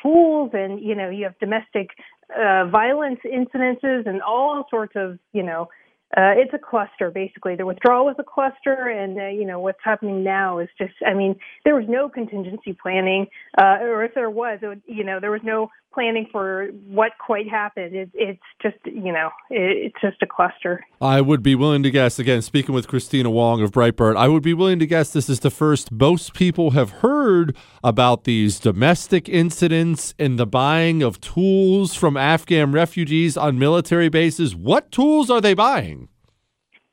tools, 0.03 0.51
and 0.53 0.81
you 0.81 0.95
know, 0.95 1.09
you 1.09 1.23
have 1.23 1.39
domestic 1.39 1.89
uh, 2.35 2.65
violence 2.65 3.19
incidences 3.25 4.05
and 4.05 4.21
all 4.21 4.65
sorts 4.69 4.93
of, 4.95 5.17
you 5.31 5.43
know. 5.43 5.69
Uh, 6.17 6.33
it's 6.37 6.53
a 6.53 6.57
cluster, 6.57 7.11
basically. 7.11 7.55
The 7.55 7.67
withdrawal 7.67 8.05
was 8.05 8.15
a 8.17 8.23
cluster, 8.23 8.89
and 8.89 9.19
uh, 9.19 9.27
you 9.27 9.45
know 9.45 9.59
what's 9.59 9.79
happening 9.83 10.23
now 10.23 10.57
is 10.57 10.67
just—I 10.77 11.13
mean, 11.13 11.35
there 11.65 11.75
was 11.75 11.85
no 11.87 12.09
contingency 12.09 12.73
planning, 12.81 13.27
uh, 13.59 13.77
or 13.81 14.03
if 14.03 14.15
there 14.15 14.29
was, 14.29 14.57
would, 14.63 14.81
you 14.87 15.03
know, 15.03 15.19
there 15.19 15.29
was 15.29 15.41
no 15.43 15.69
planning 15.93 16.27
for 16.31 16.67
what 16.87 17.11
quite 17.25 17.49
happened. 17.49 17.95
It, 17.95 18.09
it's 18.13 18.41
just, 18.61 18.77
you 18.85 19.11
know, 19.11 19.29
it, 19.49 19.93
it's 19.93 20.01
just 20.01 20.21
a 20.21 20.27
cluster. 20.27 20.85
I 21.01 21.21
would 21.21 21.43
be 21.43 21.55
willing 21.55 21.83
to 21.83 21.91
guess, 21.91 22.19
again, 22.19 22.41
speaking 22.41 22.75
with 22.75 22.87
Kristina 22.87 23.31
Wong 23.31 23.61
of 23.61 23.71
Breitbart, 23.71 24.15
I 24.15 24.27
would 24.27 24.43
be 24.43 24.53
willing 24.53 24.79
to 24.79 24.87
guess 24.87 25.11
this 25.11 25.29
is 25.29 25.39
the 25.39 25.49
first 25.49 25.91
most 25.91 26.33
people 26.33 26.71
have 26.71 26.91
heard 26.91 27.55
about 27.83 28.23
these 28.23 28.59
domestic 28.59 29.27
incidents 29.27 30.13
and 30.19 30.37
the 30.37 30.47
buying 30.47 31.01
of 31.01 31.19
tools 31.21 31.95
from 31.95 32.17
Afghan 32.17 32.71
refugees 32.71 33.37
on 33.37 33.59
military 33.59 34.09
bases. 34.09 34.55
What 34.55 34.91
tools 34.91 35.29
are 35.29 35.41
they 35.41 35.53
buying? 35.53 36.09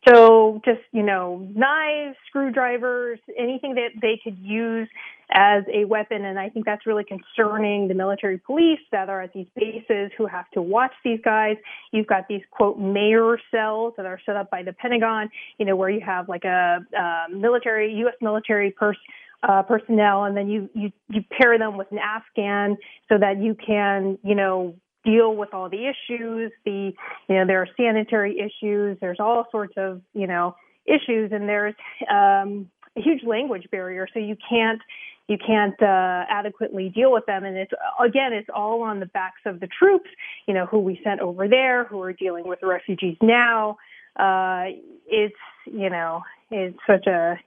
So 0.06 0.60
just, 0.64 0.82
you 0.92 1.02
know, 1.02 1.48
knives, 1.52 2.16
screwdrivers, 2.28 3.18
anything 3.36 3.74
that 3.74 3.90
they 4.00 4.20
could 4.22 4.38
use 4.38 4.88
as 5.32 5.64
a 5.72 5.84
weapon. 5.84 6.24
And 6.24 6.38
I 6.38 6.48
think 6.48 6.64
that's 6.64 6.86
really 6.86 7.04
concerning 7.04 7.88
the 7.88 7.94
military 7.94 8.38
police 8.38 8.78
that 8.92 9.08
are 9.08 9.22
at 9.22 9.32
these 9.32 9.48
bases 9.56 10.12
who 10.16 10.26
have 10.26 10.48
to 10.52 10.62
watch 10.62 10.92
these 11.02 11.18
guys. 11.24 11.56
You've 11.90 12.06
got 12.06 12.28
these 12.28 12.42
quote 12.52 12.78
mayor 12.78 13.36
cells 13.50 13.94
that 13.96 14.06
are 14.06 14.20
set 14.24 14.36
up 14.36 14.48
by 14.50 14.62
the 14.62 14.72
Pentagon, 14.72 15.28
you 15.58 15.66
know, 15.66 15.74
where 15.74 15.90
you 15.90 16.00
have 16.06 16.28
like 16.28 16.44
a, 16.44 16.78
uh 16.96 17.28
military, 17.34 17.92
U.S. 17.94 18.14
military 18.20 18.70
person 18.70 19.02
uh, 19.42 19.62
personnel, 19.62 20.24
and 20.24 20.36
then 20.36 20.48
you, 20.48 20.68
you 20.74 20.90
you 21.08 21.22
pair 21.30 21.58
them 21.58 21.76
with 21.76 21.90
an 21.92 21.98
Afghan 21.98 22.76
so 23.08 23.18
that 23.18 23.40
you 23.40 23.54
can 23.54 24.18
you 24.24 24.34
know 24.34 24.74
deal 25.06 25.34
with 25.34 25.54
all 25.54 25.70
the 25.70 25.86
issues. 25.86 26.52
The 26.64 26.92
you 27.28 27.34
know 27.34 27.46
there 27.46 27.62
are 27.62 27.68
sanitary 27.76 28.38
issues. 28.38 28.98
There's 29.00 29.20
all 29.20 29.46
sorts 29.50 29.74
of 29.76 30.02
you 30.12 30.26
know 30.26 30.56
issues, 30.86 31.32
and 31.32 31.48
there's 31.48 31.74
um, 32.10 32.68
a 32.96 33.00
huge 33.00 33.22
language 33.24 33.66
barrier, 33.70 34.06
so 34.12 34.18
you 34.18 34.36
can't 34.48 34.80
you 35.28 35.38
can't 35.44 35.80
uh, 35.82 36.24
adequately 36.30 36.88
deal 36.88 37.12
with 37.12 37.26
them. 37.26 37.44
And 37.44 37.56
it's 37.56 37.72
again, 38.04 38.32
it's 38.32 38.48
all 38.54 38.82
on 38.82 39.00
the 39.00 39.06
backs 39.06 39.40
of 39.46 39.60
the 39.60 39.66
troops. 39.66 40.08
You 40.46 40.54
know 40.54 40.66
who 40.66 40.78
we 40.78 41.00
sent 41.02 41.20
over 41.20 41.48
there, 41.48 41.84
who 41.84 42.00
are 42.02 42.12
dealing 42.12 42.46
with 42.46 42.60
the 42.60 42.66
refugees 42.66 43.16
now. 43.22 43.76
Uh, 44.18 44.64
it's 45.06 45.34
you 45.66 45.90
know 45.90 46.22
it's 46.50 46.78
such 46.86 47.06
a 47.06 47.38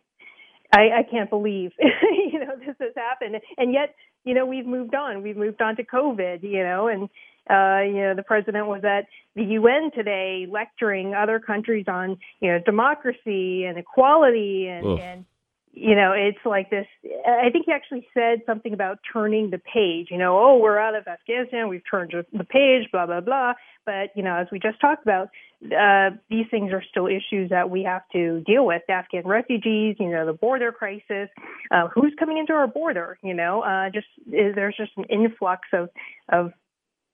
I, 0.71 0.99
I 0.99 1.03
can't 1.09 1.29
believe 1.29 1.71
you 1.79 2.39
know 2.39 2.55
this 2.59 2.75
has 2.79 2.93
happened, 2.95 3.41
and 3.57 3.73
yet 3.73 3.95
you 4.23 4.33
know 4.33 4.45
we've 4.45 4.67
moved 4.67 4.95
on. 4.95 5.23
We've 5.23 5.37
moved 5.37 5.61
on 5.61 5.75
to 5.77 5.83
COVID, 5.83 6.43
you 6.43 6.63
know, 6.63 6.87
and 6.87 7.09
uh, 7.49 7.81
you 7.81 8.01
know 8.01 8.13
the 8.15 8.23
president 8.23 8.67
was 8.67 8.83
at 8.83 9.07
the 9.35 9.43
UN 9.43 9.91
today 9.95 10.47
lecturing 10.49 11.13
other 11.13 11.39
countries 11.39 11.85
on 11.87 12.17
you 12.41 12.51
know 12.51 12.59
democracy 12.65 13.65
and 13.65 13.77
equality, 13.77 14.67
and, 14.67 14.99
and 14.99 15.25
you 15.71 15.95
know 15.95 16.13
it's 16.13 16.45
like 16.45 16.69
this. 16.69 16.85
I 17.25 17.49
think 17.51 17.65
he 17.65 17.71
actually 17.71 18.07
said 18.13 18.41
something 18.45 18.73
about 18.73 18.99
turning 19.11 19.49
the 19.49 19.59
page. 19.59 20.07
You 20.11 20.17
know, 20.17 20.37
oh 20.37 20.57
we're 20.57 20.77
out 20.77 20.95
of 20.95 21.07
Afghanistan, 21.07 21.69
we've 21.69 21.83
turned 21.89 22.11
the 22.11 22.43
page, 22.43 22.89
blah 22.91 23.05
blah 23.05 23.21
blah. 23.21 23.53
But 23.85 24.11
you 24.15 24.21
know, 24.21 24.35
as 24.35 24.47
we 24.51 24.59
just 24.59 24.79
talked 24.79 25.01
about, 25.03 25.29
uh, 25.65 26.11
these 26.29 26.45
things 26.51 26.71
are 26.71 26.83
still 26.89 27.07
issues 27.07 27.49
that 27.49 27.69
we 27.69 27.83
have 27.83 28.03
to 28.13 28.41
deal 28.41 28.65
with. 28.65 28.83
Afghan 28.87 29.25
refugees, 29.25 29.95
you 29.99 30.09
know, 30.09 30.25
the 30.25 30.33
border 30.33 30.71
crisis, 30.71 31.29
uh, 31.71 31.87
who's 31.87 32.13
coming 32.19 32.37
into 32.37 32.53
our 32.53 32.67
border, 32.67 33.17
you 33.23 33.33
know, 33.33 33.61
uh, 33.61 33.89
just 33.89 34.07
is, 34.27 34.53
there's 34.53 34.77
just 34.77 34.91
an 34.97 35.05
influx 35.05 35.67
of 35.73 35.89
of 36.31 36.53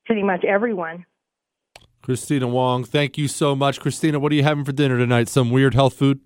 pretty 0.06 0.24
much 0.24 0.44
everyone. 0.44 1.06
Kristina 2.04 2.50
Wong, 2.50 2.84
thank 2.84 3.18
you 3.18 3.28
so 3.28 3.56
much. 3.56 3.80
Kristina, 3.80 4.22
what 4.22 4.32
are 4.32 4.36
you 4.36 4.44
having 4.44 4.64
for 4.64 4.72
dinner 4.72 4.98
tonight? 4.98 5.28
Some 5.28 5.50
weird 5.50 5.74
health 5.74 5.96
food? 5.96 6.20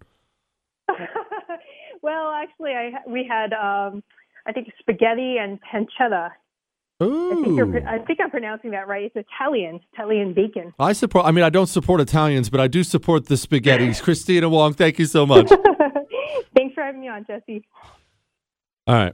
well, 2.02 2.32
actually, 2.32 2.72
I 2.72 2.92
we 3.08 3.26
had 3.30 3.54
um, 3.54 4.04
I 4.46 4.52
think 4.52 4.68
spaghetti 4.80 5.38
and 5.40 5.60
pancetta. 5.62 6.32
I 7.02 7.06
think, 7.06 7.48
Ooh. 7.48 7.56
you're, 7.56 7.88
I 7.88 8.00
think 8.00 8.20
I'm 8.22 8.30
pronouncing 8.30 8.72
that 8.72 8.90
right. 8.90 9.10
It's 9.14 9.28
Italian, 9.32 9.80
Italian 9.94 10.34
bacon. 10.34 10.74
I 10.80 10.92
support. 10.92 11.26
I 11.26 11.32
mean, 11.32 11.46
I 11.46 11.50
don't 11.50 11.68
support 11.68 12.02
Italians, 12.02 12.50
but 12.50 12.60
I 12.60 12.68
do 12.68 12.84
support 12.84 13.28
the 13.28 13.36
spaghettis. 13.36 14.02
Kristina 14.04 14.52
Wong, 14.52 14.74
thank 14.74 15.00
you 15.00 15.06
so 15.06 15.26
much. 15.26 15.50
Thanks 16.58 16.76
for 16.76 16.84
having 16.84 17.00
me 17.00 17.08
on, 17.08 17.26
Jesse. 17.26 17.64
All 18.86 18.96
right. 18.96 19.14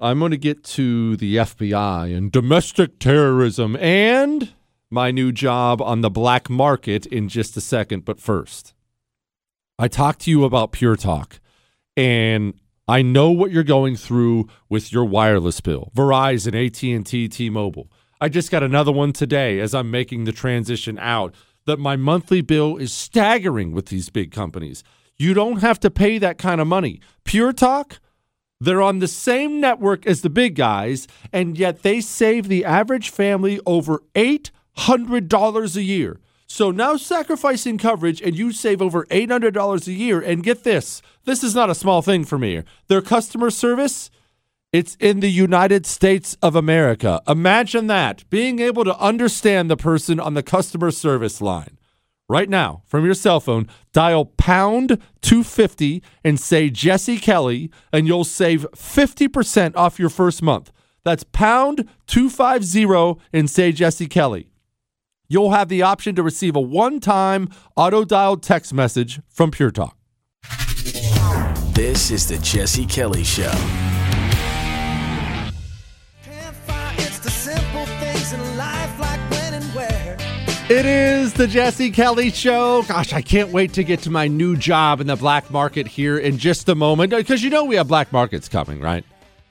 I'm 0.00 0.18
going 0.18 0.30
to 0.30 0.36
get 0.36 0.64
to 0.64 1.16
the 1.16 1.36
FBI 1.36 2.16
and 2.16 2.32
domestic 2.32 2.98
terrorism 2.98 3.76
and 3.76 4.52
my 4.90 5.10
new 5.10 5.32
job 5.32 5.80
on 5.80 6.00
the 6.00 6.10
black 6.10 6.50
market 6.50 7.06
in 7.06 7.28
just 7.28 7.56
a 7.56 7.60
second. 7.60 8.04
But 8.04 8.20
first, 8.20 8.74
I 9.78 9.88
talked 9.88 10.20
to 10.22 10.30
you 10.30 10.44
about 10.44 10.72
Pure 10.72 10.96
Talk, 10.96 11.40
and 11.96 12.54
I 12.86 13.02
know 13.02 13.30
what 13.30 13.50
you're 13.50 13.62
going 13.62 13.96
through 13.96 14.48
with 14.68 14.92
your 14.92 15.04
wireless 15.04 15.60
bill. 15.60 15.90
Verizon, 15.94 16.54
AT&T, 16.54 17.28
T-Mobile. 17.28 17.90
I 18.20 18.28
just 18.28 18.50
got 18.50 18.62
another 18.62 18.92
one 18.92 19.12
today 19.12 19.60
as 19.60 19.74
I'm 19.74 19.90
making 19.90 20.24
the 20.24 20.32
transition 20.32 20.98
out 20.98 21.34
that 21.64 21.78
my 21.78 21.96
monthly 21.96 22.40
bill 22.40 22.76
is 22.76 22.92
staggering 22.92 23.72
with 23.72 23.86
these 23.86 24.10
big 24.10 24.30
companies. 24.30 24.84
You 25.16 25.34
don't 25.34 25.60
have 25.60 25.80
to 25.80 25.90
pay 25.90 26.18
that 26.18 26.38
kind 26.38 26.60
of 26.60 26.66
money. 26.66 27.00
Pure 27.24 27.54
Talk, 27.54 28.00
they're 28.64 28.80
on 28.80 29.00
the 29.00 29.08
same 29.08 29.60
network 29.60 30.06
as 30.06 30.20
the 30.20 30.30
big 30.30 30.54
guys, 30.54 31.08
and 31.32 31.58
yet 31.58 31.82
they 31.82 32.00
save 32.00 32.46
the 32.46 32.64
average 32.64 33.10
family 33.10 33.60
over 33.66 34.02
$800 34.14 35.76
a 35.76 35.82
year. 35.82 36.20
So 36.46 36.70
now 36.70 36.96
sacrificing 36.96 37.76
coverage 37.76 38.20
and 38.20 38.36
you 38.36 38.52
save 38.52 38.80
over 38.80 39.04
$800 39.06 39.86
a 39.88 39.92
year. 39.92 40.20
And 40.20 40.44
get 40.44 40.62
this 40.62 41.02
this 41.24 41.42
is 41.42 41.56
not 41.56 41.70
a 41.70 41.74
small 41.74 42.02
thing 42.02 42.24
for 42.24 42.38
me. 42.38 42.62
Their 42.86 43.02
customer 43.02 43.50
service, 43.50 44.10
it's 44.72 44.96
in 45.00 45.20
the 45.20 45.30
United 45.30 45.84
States 45.84 46.36
of 46.40 46.54
America. 46.54 47.20
Imagine 47.26 47.88
that 47.88 48.28
being 48.30 48.60
able 48.60 48.84
to 48.84 48.96
understand 48.98 49.70
the 49.70 49.76
person 49.76 50.20
on 50.20 50.34
the 50.34 50.42
customer 50.42 50.92
service 50.92 51.40
line. 51.40 51.78
Right 52.32 52.48
now, 52.48 52.80
from 52.86 53.04
your 53.04 53.12
cell 53.12 53.40
phone, 53.40 53.68
dial 53.92 54.24
pound 54.24 54.96
250 55.20 56.02
and 56.24 56.40
say 56.40 56.70
Jesse 56.70 57.18
Kelly, 57.18 57.70
and 57.92 58.06
you'll 58.06 58.24
save 58.24 58.64
50% 58.74 59.76
off 59.76 59.98
your 59.98 60.08
first 60.08 60.40
month. 60.40 60.72
That's 61.04 61.24
pound 61.24 61.86
250 62.06 63.20
and 63.34 63.50
say 63.50 63.70
Jesse 63.70 64.06
Kelly. 64.06 64.48
You'll 65.28 65.50
have 65.50 65.68
the 65.68 65.82
option 65.82 66.14
to 66.14 66.22
receive 66.22 66.56
a 66.56 66.60
one 66.62 67.00
time 67.00 67.50
auto 67.76 68.02
dialed 68.02 68.42
text 68.42 68.72
message 68.72 69.20
from 69.28 69.50
Pure 69.50 69.72
Talk. 69.72 69.98
This 71.74 72.10
is 72.10 72.26
the 72.26 72.38
Jesse 72.38 72.86
Kelly 72.86 73.24
Show. 73.24 73.91
It 80.70 80.86
is 80.86 81.34
the 81.34 81.46
Jesse 81.46 81.90
Kelly 81.90 82.30
Show. 82.30 82.82
Gosh, 82.84 83.12
I 83.12 83.20
can't 83.20 83.50
wait 83.50 83.74
to 83.74 83.84
get 83.84 84.00
to 84.00 84.10
my 84.10 84.28
new 84.28 84.56
job 84.56 85.00
in 85.00 85.06
the 85.06 85.16
black 85.16 85.50
market 85.50 85.86
here 85.86 86.16
in 86.16 86.38
just 86.38 86.68
a 86.68 86.74
moment 86.74 87.10
because 87.10 87.42
you 87.42 87.50
know 87.50 87.64
we 87.64 87.74
have 87.76 87.88
black 87.88 88.12
markets 88.12 88.48
coming, 88.48 88.80
right? 88.80 89.04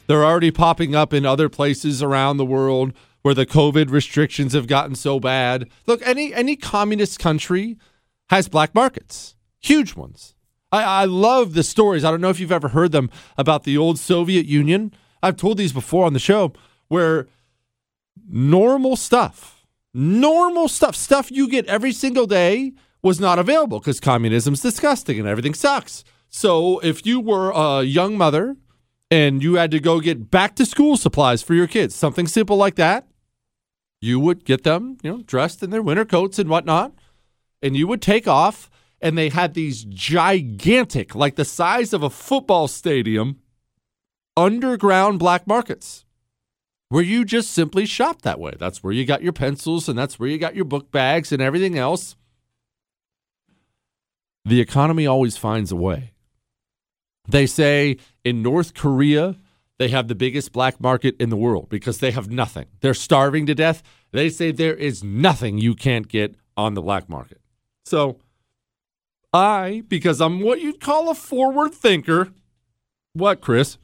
They're 0.07 0.25
already 0.25 0.51
popping 0.51 0.95
up 0.95 1.13
in 1.13 1.25
other 1.25 1.47
places 1.47 2.01
around 2.01 2.37
the 2.37 2.45
world 2.45 2.93
where 3.21 3.35
the 3.35 3.45
COVID 3.45 3.91
restrictions 3.91 4.53
have 4.53 4.67
gotten 4.67 4.95
so 4.95 5.19
bad. 5.19 5.69
Look, 5.85 6.01
any 6.07 6.33
any 6.33 6.55
communist 6.55 7.19
country 7.19 7.77
has 8.29 8.47
black 8.47 8.73
markets, 8.73 9.35
huge 9.59 9.95
ones. 9.95 10.33
I, 10.71 10.83
I 10.83 11.05
love 11.05 11.53
the 11.53 11.63
stories. 11.63 12.03
I 12.03 12.09
don't 12.09 12.21
know 12.21 12.29
if 12.29 12.39
you've 12.39 12.51
ever 12.51 12.69
heard 12.69 12.93
them 12.93 13.11
about 13.37 13.63
the 13.63 13.77
old 13.77 13.99
Soviet 13.99 14.45
Union. 14.45 14.93
I've 15.21 15.37
told 15.37 15.57
these 15.57 15.73
before 15.73 16.05
on 16.05 16.13
the 16.13 16.19
show 16.19 16.53
where 16.87 17.27
normal 18.27 18.95
stuff, 18.95 19.60
normal 19.93 20.67
stuff, 20.67 20.95
stuff 20.95 21.31
you 21.31 21.47
get 21.47 21.65
every 21.67 21.91
single 21.91 22.27
day 22.27 22.73
was 23.01 23.19
not 23.19 23.39
available 23.39 23.79
because 23.79 23.99
communism's 23.99 24.61
disgusting 24.61 25.19
and 25.19 25.27
everything 25.27 25.53
sucks. 25.53 26.03
So 26.29 26.79
if 26.79 27.05
you 27.05 27.19
were 27.19 27.51
a 27.51 27.83
young 27.83 28.17
mother 28.17 28.55
and 29.09 29.43
you 29.43 29.55
had 29.55 29.71
to 29.71 29.79
go 29.79 29.99
get 29.99 30.31
back 30.31 30.55
to 30.55 30.65
school 30.65 30.97
supplies 30.97 31.41
for 31.41 31.53
your 31.53 31.67
kids, 31.67 31.95
something 31.95 32.27
simple 32.27 32.57
like 32.57 32.75
that, 32.75 33.07
you 33.99 34.19
would 34.19 34.45
get 34.45 34.63
them, 34.63 34.97
you 35.03 35.11
know, 35.11 35.21
dressed 35.23 35.61
in 35.61 35.69
their 35.69 35.81
winter 35.81 36.05
coats 36.05 36.39
and 36.39 36.49
whatnot, 36.49 36.93
and 37.61 37.75
you 37.75 37.85
would 37.87 38.01
take 38.01 38.27
off. 38.27 38.69
And 39.03 39.17
they 39.17 39.29
had 39.29 39.55
these 39.55 39.83
gigantic, 39.83 41.15
like 41.15 41.35
the 41.35 41.45
size 41.45 41.91
of 41.91 42.03
a 42.03 42.09
football 42.09 42.67
stadium, 42.67 43.39
underground 44.37 45.17
black 45.17 45.47
markets 45.47 46.05
where 46.91 47.01
you 47.01 47.23
just 47.23 47.51
simply 47.51 47.85
shop 47.85 48.21
that 48.23 48.37
way. 48.37 48.51
That's 48.59 48.83
where 48.83 48.91
you 48.91 49.05
got 49.05 49.23
your 49.23 49.31
pencils 49.31 49.87
and 49.87 49.97
that's 49.97 50.19
where 50.19 50.27
you 50.27 50.37
got 50.37 50.57
your 50.57 50.65
book 50.65 50.91
bags 50.91 51.31
and 51.31 51.41
everything 51.41 51.77
else. 51.77 52.17
The 54.43 54.59
economy 54.59 55.07
always 55.07 55.37
finds 55.37 55.71
a 55.71 55.77
way. 55.77 56.11
They 57.25 57.45
say 57.45 57.95
in 58.25 58.41
North 58.41 58.73
Korea, 58.73 59.37
they 59.79 59.87
have 59.87 60.09
the 60.09 60.15
biggest 60.15 60.51
black 60.51 60.81
market 60.81 61.15
in 61.17 61.29
the 61.29 61.37
world 61.37 61.69
because 61.69 61.99
they 61.99 62.11
have 62.11 62.29
nothing. 62.29 62.65
They're 62.81 62.93
starving 62.93 63.45
to 63.45 63.55
death. 63.55 63.81
They 64.11 64.27
say 64.27 64.51
there 64.51 64.75
is 64.75 65.01
nothing 65.01 65.59
you 65.59 65.75
can't 65.75 66.09
get 66.09 66.35
on 66.57 66.73
the 66.73 66.81
black 66.81 67.07
market. 67.07 67.39
So, 67.85 68.17
I, 69.31 69.83
because 69.87 70.19
I'm 70.19 70.41
what 70.41 70.59
you'd 70.59 70.81
call 70.81 71.09
a 71.09 71.15
forward 71.15 71.73
thinker, 71.73 72.33
what, 73.13 73.39
Chris? 73.39 73.77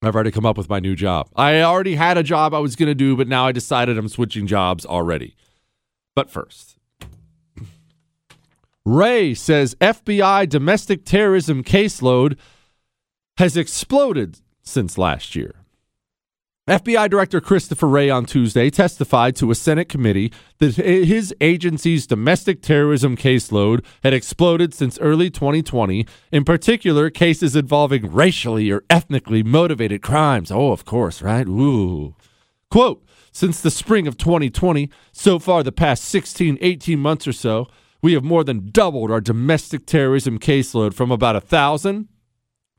I've 0.00 0.14
already 0.14 0.30
come 0.30 0.46
up 0.46 0.56
with 0.56 0.68
my 0.68 0.78
new 0.78 0.94
job. 0.94 1.28
I 1.34 1.60
already 1.62 1.96
had 1.96 2.16
a 2.16 2.22
job 2.22 2.54
I 2.54 2.60
was 2.60 2.76
going 2.76 2.88
to 2.88 2.94
do, 2.94 3.16
but 3.16 3.26
now 3.26 3.46
I 3.46 3.52
decided 3.52 3.98
I'm 3.98 4.08
switching 4.08 4.46
jobs 4.46 4.86
already. 4.86 5.34
But 6.14 6.30
first, 6.30 6.78
Wray 8.84 9.34
says 9.34 9.74
FBI 9.80 10.48
domestic 10.48 11.04
terrorism 11.04 11.64
caseload 11.64 12.38
has 13.38 13.56
exploded 13.56 14.40
since 14.62 14.96
last 14.98 15.34
year. 15.34 15.57
FBI 16.68 17.08
Director 17.08 17.40
Christopher 17.40 17.88
Wray 17.88 18.10
on 18.10 18.26
Tuesday 18.26 18.68
testified 18.68 19.34
to 19.36 19.50
a 19.50 19.54
Senate 19.54 19.88
committee 19.88 20.30
that 20.58 20.74
his 20.74 21.34
agency's 21.40 22.06
domestic 22.06 22.60
terrorism 22.60 23.16
caseload 23.16 23.82
had 24.02 24.12
exploded 24.12 24.74
since 24.74 24.98
early 24.98 25.30
2020, 25.30 26.06
in 26.30 26.44
particular, 26.44 27.08
cases 27.08 27.56
involving 27.56 28.12
racially 28.12 28.70
or 28.70 28.84
ethnically 28.90 29.42
motivated 29.42 30.02
crimes. 30.02 30.50
Oh, 30.50 30.72
of 30.72 30.84
course, 30.84 31.22
right? 31.22 31.48
Ooh. 31.48 32.14
Quote 32.70 33.02
Since 33.32 33.62
the 33.62 33.70
spring 33.70 34.06
of 34.06 34.18
2020, 34.18 34.90
so 35.10 35.38
far 35.38 35.62
the 35.62 35.72
past 35.72 36.04
16, 36.04 36.58
18 36.60 36.98
months 36.98 37.26
or 37.26 37.32
so, 37.32 37.68
we 38.02 38.12
have 38.12 38.24
more 38.24 38.44
than 38.44 38.68
doubled 38.70 39.10
our 39.10 39.22
domestic 39.22 39.86
terrorism 39.86 40.38
caseload 40.38 40.92
from 40.92 41.10
about 41.10 41.34
a 41.34 41.40
1,000 41.40 42.08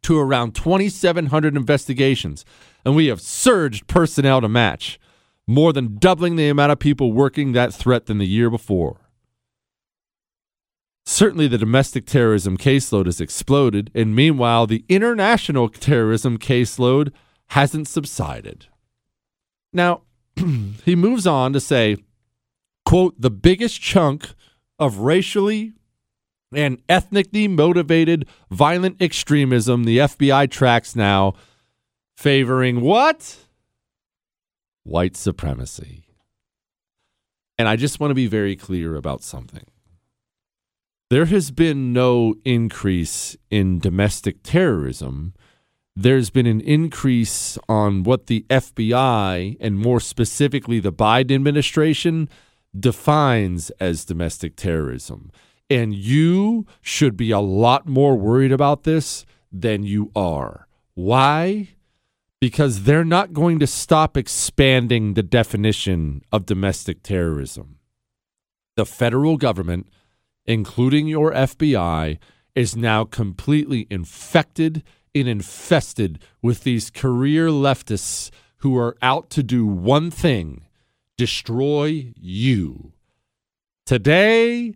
to 0.04 0.20
around 0.20 0.54
2,700 0.56 1.58
investigations 1.58 2.46
and 2.86 2.96
we 2.96 3.08
have 3.08 3.22
surged 3.22 3.88
personnel 3.88 4.42
to 4.42 4.50
match, 4.50 5.00
more 5.48 5.74
than 5.74 5.98
doubling 5.98 6.36
the 6.36 6.50
amount 6.50 6.72
of 6.72 6.80
people 6.80 7.12
working 7.12 7.52
that 7.52 7.74
threat 7.74 8.06
than 8.06 8.18
the 8.18 8.28
year 8.28 8.50
before. 8.50 9.10
Certainly, 11.06 11.48
the 11.48 11.58
domestic 11.58 12.06
terrorism 12.06 12.56
caseload 12.56 13.06
has 13.06 13.20
exploded, 13.20 13.90
and 13.96 14.16
meanwhile, 14.16 14.68
the 14.68 14.86
international 14.88 15.68
terrorism 15.68 16.38
caseload 16.38 17.12
hasn't 17.48 17.88
subsided. 17.88 18.68
Now, 19.74 20.02
he 20.86 20.96
moves 20.96 21.26
on 21.26 21.52
to 21.54 21.60
say, 21.60 21.98
quote, 22.86 23.20
the 23.20 23.32
biggest 23.32 23.82
chunk 23.82 24.30
of 24.78 25.00
racially 25.00 25.74
and 26.54 26.82
ethnically 26.88 27.48
motivated 27.48 28.28
violent 28.50 29.02
extremism 29.02 29.84
the 29.84 30.00
FBI 30.00 30.50
tracks 30.50 30.96
now 30.96 31.34
favoring 32.20 32.82
what? 32.82 33.38
White 34.84 35.16
supremacy. 35.16 36.04
And 37.58 37.66
I 37.66 37.78
just 37.78 38.02
want 38.02 38.12
to 38.12 38.16
be 38.16 38.28
very 38.28 38.58
clear 38.58 38.98
about 38.98 39.24
something. 39.24 39.64
There 41.10 41.28
has 41.28 41.50
been 41.52 41.94
no 41.94 42.36
increase 42.44 43.38
in 43.50 43.80
domestic 43.80 44.44
terrorism. 44.44 45.34
There's 45.96 46.30
been 46.30 46.46
an 46.46 46.60
increase 46.60 47.58
on 47.70 48.04
what 48.04 48.28
the 48.28 48.46
FBI 48.50 49.56
and 49.62 49.80
more 49.80 50.02
specifically 50.02 50.82
the 50.82 50.92
Biden 50.92 51.36
administration 51.36 52.28
defines 52.78 53.70
as 53.80 54.04
domestic 54.04 54.58
terrorism. 54.58 55.32
And 55.70 55.96
you 55.96 56.68
should 56.82 57.16
be 57.16 57.32
a 57.32 57.40
lot 57.40 57.88
more 57.88 58.18
worried 58.18 58.52
about 58.52 58.84
this 58.84 59.26
than 59.54 59.84
you 59.84 60.12
are. 60.18 60.68
Why? 60.96 61.70
Because 62.42 62.84
they're 62.84 63.06
not 63.06 63.34
going 63.34 63.60
to 63.60 63.68
stop 63.68 64.16
expanding 64.16 65.14
the 65.14 65.24
definition 65.24 66.22
of 66.32 66.46
domestic 66.46 67.04
terrorism. 67.04 67.80
The 68.78 68.86
federal 68.86 69.38
government, 69.38 69.88
including 70.46 71.08
your 71.08 71.34
FBI, 71.34 72.18
is 72.56 72.76
now 72.76 73.04
completely 73.04 73.88
infected 73.90 74.84
and 75.14 75.28
infested 75.28 76.20
with 76.42 76.64
these 76.64 76.90
career 76.90 77.48
leftists 77.48 78.32
who 78.58 78.78
are 78.78 78.98
out 79.02 79.30
to 79.32 79.44
do 79.44 79.66
one 79.66 80.12
thing 80.12 80.66
destroy 81.18 82.14
you. 82.16 82.94
Today, 83.86 84.74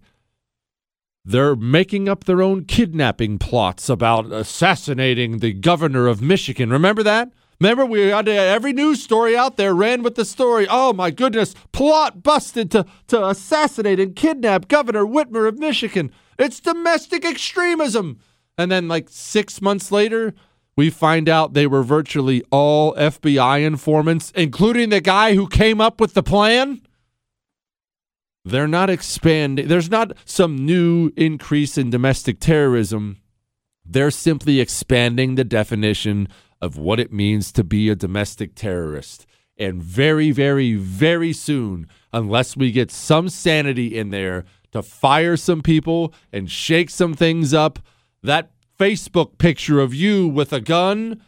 they're 1.23 1.56
making 1.56 2.10
up 2.10 2.26
their 2.26 2.41
own 2.41 2.65
kidnapping 2.65 3.40
plots 3.40 3.88
about 3.88 4.30
assassinating 4.31 5.40
the 5.40 5.53
governor 5.53 6.07
of 6.07 6.22
Michigan. 6.22 6.69
Remember 6.69 7.02
that? 7.03 7.31
Remember, 7.59 7.85
we 7.85 8.01
had 8.07 8.27
every 8.27 8.73
news 8.73 9.01
story 9.01 9.38
out 9.38 9.57
there 9.57 9.73
ran 9.73 10.03
with 10.03 10.15
the 10.15 10.25
story. 10.25 10.67
Oh 10.69 10.93
my 10.93 11.11
goodness, 11.11 11.53
plot 11.71 12.23
busted 12.23 12.71
to, 12.71 12.85
to 13.07 13.27
assassinate 13.27 13.99
and 13.99 14.15
kidnap 14.15 14.67
Governor 14.67 15.05
Whitmer 15.05 15.47
of 15.47 15.57
Michigan. 15.57 16.11
It's 16.38 16.59
domestic 16.59 17.25
extremism. 17.25 18.19
And 18.57 18.71
then, 18.71 18.88
like 18.88 19.07
six 19.09 19.61
months 19.61 19.91
later, 19.91 20.34
we 20.75 20.89
find 20.89 21.30
out 21.30 21.53
they 21.53 21.67
were 21.67 21.84
virtually 21.84 22.43
all 22.51 22.95
FBI 22.95 23.63
informants, 23.63 24.31
including 24.35 24.89
the 24.89 25.01
guy 25.01 25.35
who 25.35 25.47
came 25.47 25.80
up 25.80 26.01
with 26.01 26.13
the 26.13 26.23
plan. 26.23 26.81
They're 28.45 28.67
not 28.67 28.89
expanding, 28.89 29.67
there's 29.67 29.89
not 29.89 30.13
some 30.25 30.65
new 30.65 31.11
increase 31.15 31.77
in 31.77 31.89
domestic 31.89 32.39
terrorism. 32.39 33.17
They're 33.85 34.11
simply 34.11 34.59
expanding 34.59 35.35
the 35.35 35.43
definition 35.43 36.27
of 36.64 36.77
what 36.77 36.98
it 36.98 37.11
means 37.11 37.52
to 37.52 37.61
be 37.61 37.90
a 37.90 37.95
domestic 37.95 38.56
terrorist. 38.56 39.26
And 39.57 39.84
very, 39.84 40.31
very, 40.31 40.76
very 40.76 41.34
soon, 41.34 41.90
unless 42.14 42.56
we 42.56 42.72
get 42.72 42.90
some 42.90 43.27
sanity 43.27 43.98
in 43.98 44.11
there 44.11 44.45
to 44.72 44.81
fire 44.81 45.35
some 45.35 45.61
people 45.61 46.14
and 46.31 46.49
shake 46.49 46.90
some 46.90 47.15
things 47.15 47.53
up, 47.53 47.80
that 48.23 48.52
Facebook 48.80 49.38
picture 49.38 49.81
of 49.81 49.94
you 49.94 50.26
with 50.26 50.53
a 50.53 50.61
gun, 50.61 51.22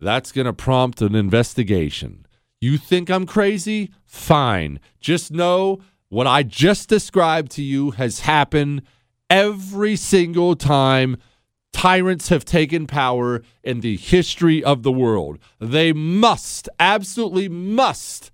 that's 0.00 0.32
going 0.32 0.44
to 0.44 0.52
prompt 0.52 1.00
an 1.00 1.14
investigation. 1.14 2.26
You 2.60 2.76
think 2.76 3.08
I'm 3.08 3.24
crazy? 3.24 3.90
Fine. 4.04 4.80
Just 5.00 5.32
know 5.32 5.80
what 6.10 6.26
I 6.26 6.42
just 6.42 6.90
described 6.90 7.52
to 7.52 7.62
you 7.62 7.92
has 7.92 8.20
happened 8.20 8.82
every 9.30 9.96
single 9.96 10.54
time 10.54 11.16
tyrants 11.74 12.28
have 12.28 12.44
taken 12.44 12.86
power 12.86 13.42
in 13.64 13.80
the 13.80 13.96
history 13.96 14.62
of 14.62 14.84
the 14.84 14.92
world. 14.92 15.38
They 15.58 15.92
must, 15.92 16.68
absolutely 16.78 17.48
must, 17.48 18.30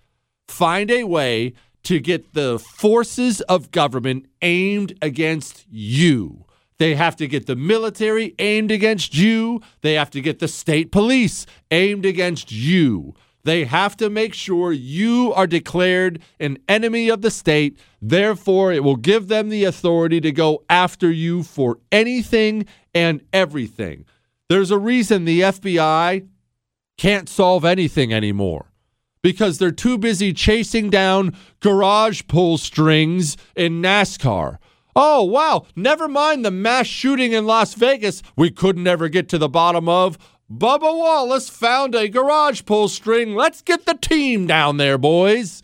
find 0.47 0.91
a 0.91 1.05
way 1.05 1.55
to 1.85 1.99
get 1.99 2.35
the 2.35 2.59
forces 2.59 3.41
of 3.43 3.71
government 3.71 4.27
aimed 4.43 4.93
against 5.01 5.65
you. 5.71 6.45
They 6.77 6.95
have 6.95 7.17
to 7.17 7.27
get 7.27 7.47
the 7.47 7.57
military 7.57 8.35
aimed 8.39 8.71
against 8.71 9.17
you. 9.17 9.63
They 9.81 9.95
have 9.95 10.11
to 10.11 10.21
get 10.21 10.39
the 10.39 10.49
state 10.49 10.93
police 10.93 11.47
aimed 11.71 12.05
against 12.05 12.53
you. 12.53 13.15
They 13.43 13.65
have 13.65 13.97
to 13.97 14.11
make 14.11 14.35
sure 14.35 14.73
you 14.73 15.33
are 15.33 15.47
declared 15.47 16.21
an 16.39 16.59
enemy 16.69 17.09
of 17.09 17.23
the 17.23 17.31
state. 17.31 17.79
Therefore, 18.03 18.73
it 18.73 18.85
will 18.85 18.97
give 18.97 19.29
them 19.29 19.49
the 19.49 19.65
authority 19.65 20.21
to 20.21 20.31
go 20.31 20.63
after 20.69 21.11
you 21.11 21.43
for 21.43 21.79
anything 21.91 22.67
and 22.95 23.23
everything. 23.33 24.05
There's 24.49 24.71
a 24.71 24.79
reason 24.79 25.25
the 25.25 25.41
FBI 25.41 26.27
can't 26.99 27.29
solve 27.29 27.65
anything 27.65 28.13
anymore 28.13 28.73
because 29.23 29.59
they're 29.59 29.71
too 29.71 29.99
busy 29.99 30.33
chasing 30.33 30.91
down 30.91 31.37
garage 31.61 32.23
pull 32.27 32.59
strings 32.59 33.37
in 33.55 33.83
NASCAR. 33.83 34.59
Oh, 34.97 35.23
wow, 35.23 35.67
never 35.77 36.09
mind 36.09 36.45
the 36.45 36.51
mass 36.51 36.87
shooting 36.87 37.33
in 37.33 37.47
Las 37.47 37.75
Vegas 37.75 38.23
we 38.37 38.51
couldn't 38.51 38.87
ever 38.87 39.09
get 39.09 39.29
to 39.29 39.39
the 39.39 39.49
bottom 39.49 39.89
of. 39.89 40.19
Bubba 40.53 40.83
Wallace 40.83 41.49
found 41.49 41.95
a 41.95 42.09
garage 42.09 42.65
pull 42.65 42.89
string. 42.89 43.35
Let's 43.37 43.63
get 43.63 43.87
the 43.87 43.95
team 43.95 44.49
down 44.49 44.79
there, 44.79 44.99
boys. 44.99 45.63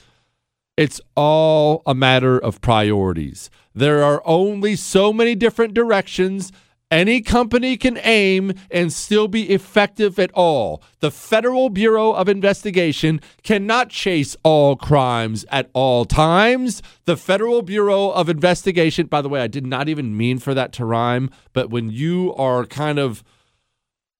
It's 0.77 1.01
all 1.17 1.83
a 1.87 1.95
matter 1.95 2.39
of 2.39 2.61
priorities. 2.61 3.51
There 3.75 4.03
are 4.05 4.23
only 4.25 4.77
so 4.77 5.13
many 5.13 5.35
different 5.35 5.75
directions 5.75 6.53
any 6.91 7.21
company 7.21 7.77
can 7.77 7.99
aim 8.03 8.53
and 8.71 8.93
still 8.93 9.27
be 9.27 9.51
effective 9.51 10.19
at 10.19 10.31
all. 10.33 10.83
The 11.01 11.11
Federal 11.11 11.69
Bureau 11.69 12.13
of 12.13 12.29
Investigation 12.29 13.21
cannot 13.43 13.91
chase 13.91 14.37
all 14.45 14.77
crimes 14.77 15.45
at 15.51 15.69
all 15.73 16.05
times. 16.05 16.83
The 17.05 17.17
Federal 17.17 17.63
Bureau 17.63 18.11
of 18.11 18.29
Investigation, 18.29 19.07
by 19.07 19.21
the 19.21 19.29
way, 19.29 19.41
I 19.41 19.49
did 19.49 19.67
not 19.67 19.89
even 19.89 20.17
mean 20.17 20.39
for 20.39 20.55
that 20.55 20.73
to 20.75 20.85
rhyme, 20.85 21.31
but 21.53 21.71
when 21.71 21.91
you 21.91 22.35
are 22.37 22.65
kind 22.65 22.99
of 22.99 23.25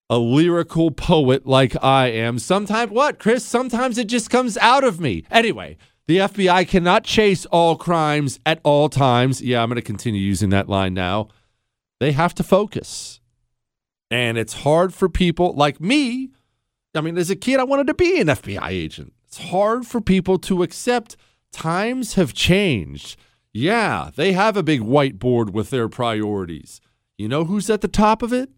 a 0.09 0.17
lyrical 0.17 0.91
poet 0.91 1.45
like 1.45 1.75
I 1.83 2.07
am. 2.07 2.39
Sometimes, 2.39 2.91
what, 2.91 3.19
Chris? 3.19 3.45
Sometimes 3.45 3.97
it 3.97 4.07
just 4.07 4.29
comes 4.29 4.57
out 4.57 4.83
of 4.83 4.99
me. 4.99 5.25
Anyway, 5.29 5.77
the 6.07 6.17
FBI 6.17 6.67
cannot 6.67 7.03
chase 7.03 7.45
all 7.47 7.75
crimes 7.75 8.39
at 8.45 8.61
all 8.63 8.87
times. 8.87 9.41
Yeah, 9.41 9.61
I'm 9.61 9.69
going 9.69 9.75
to 9.75 9.81
continue 9.81 10.21
using 10.21 10.49
that 10.51 10.69
line 10.69 10.93
now. 10.93 11.27
They 11.99 12.11
have 12.11 12.35
to 12.35 12.43
focus. 12.43 13.19
And 14.09 14.37
it's 14.37 14.61
hard 14.61 14.93
for 14.93 15.09
people 15.09 15.53
like 15.53 15.81
me. 15.81 16.29
I 16.95 17.01
mean, 17.01 17.17
as 17.17 17.29
a 17.29 17.35
kid, 17.35 17.59
I 17.59 17.63
wanted 17.63 17.87
to 17.87 17.93
be 17.93 18.19
an 18.19 18.27
FBI 18.27 18.69
agent. 18.69 19.13
It's 19.27 19.49
hard 19.49 19.85
for 19.85 20.01
people 20.01 20.39
to 20.39 20.63
accept 20.63 21.17
times 21.51 22.13
have 22.13 22.33
changed. 22.33 23.17
Yeah, 23.53 24.11
they 24.15 24.33
have 24.33 24.55
a 24.55 24.63
big 24.63 24.81
whiteboard 24.81 25.51
with 25.51 25.69
their 25.69 25.89
priorities. 25.89 26.79
You 27.17 27.27
know 27.27 27.45
who's 27.45 27.69
at 27.69 27.81
the 27.81 27.87
top 27.87 28.21
of 28.21 28.31
it? 28.31 28.49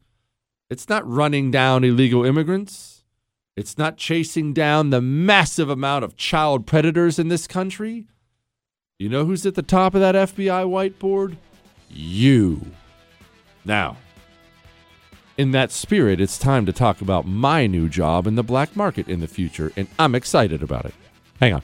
It's 0.69 0.89
not 0.89 1.09
running 1.09 1.49
down 1.49 1.83
illegal 1.83 2.25
immigrants. 2.25 3.03
It's 3.55 3.77
not 3.77 3.97
chasing 3.97 4.53
down 4.53 4.89
the 4.89 5.01
massive 5.01 5.69
amount 5.69 6.05
of 6.05 6.15
child 6.15 6.67
predators 6.67 7.17
in 7.17 7.29
this 7.29 7.47
country. 7.47 8.05
You 8.97 9.09
know 9.09 9.25
who's 9.25 9.45
at 9.45 9.55
the 9.55 9.61
top 9.61 9.95
of 9.95 10.01
that 10.01 10.15
FBI 10.15 10.65
whiteboard? 10.65 11.37
You. 11.89 12.67
Now, 13.69 13.97
in 15.37 15.51
that 15.51 15.71
spirit, 15.71 16.19
it's 16.19 16.39
time 16.39 16.65
to 16.65 16.73
talk 16.73 17.01
about 17.01 17.27
my 17.27 17.67
new 17.67 17.87
job 17.87 18.25
in 18.25 18.33
the 18.33 18.41
black 18.41 18.75
market 18.75 19.07
in 19.07 19.19
the 19.19 19.27
future, 19.27 19.71
and 19.77 19.87
I'm 19.99 20.15
excited 20.15 20.63
about 20.63 20.85
it. 20.85 20.95
Hang 21.39 21.53
on. 21.53 21.61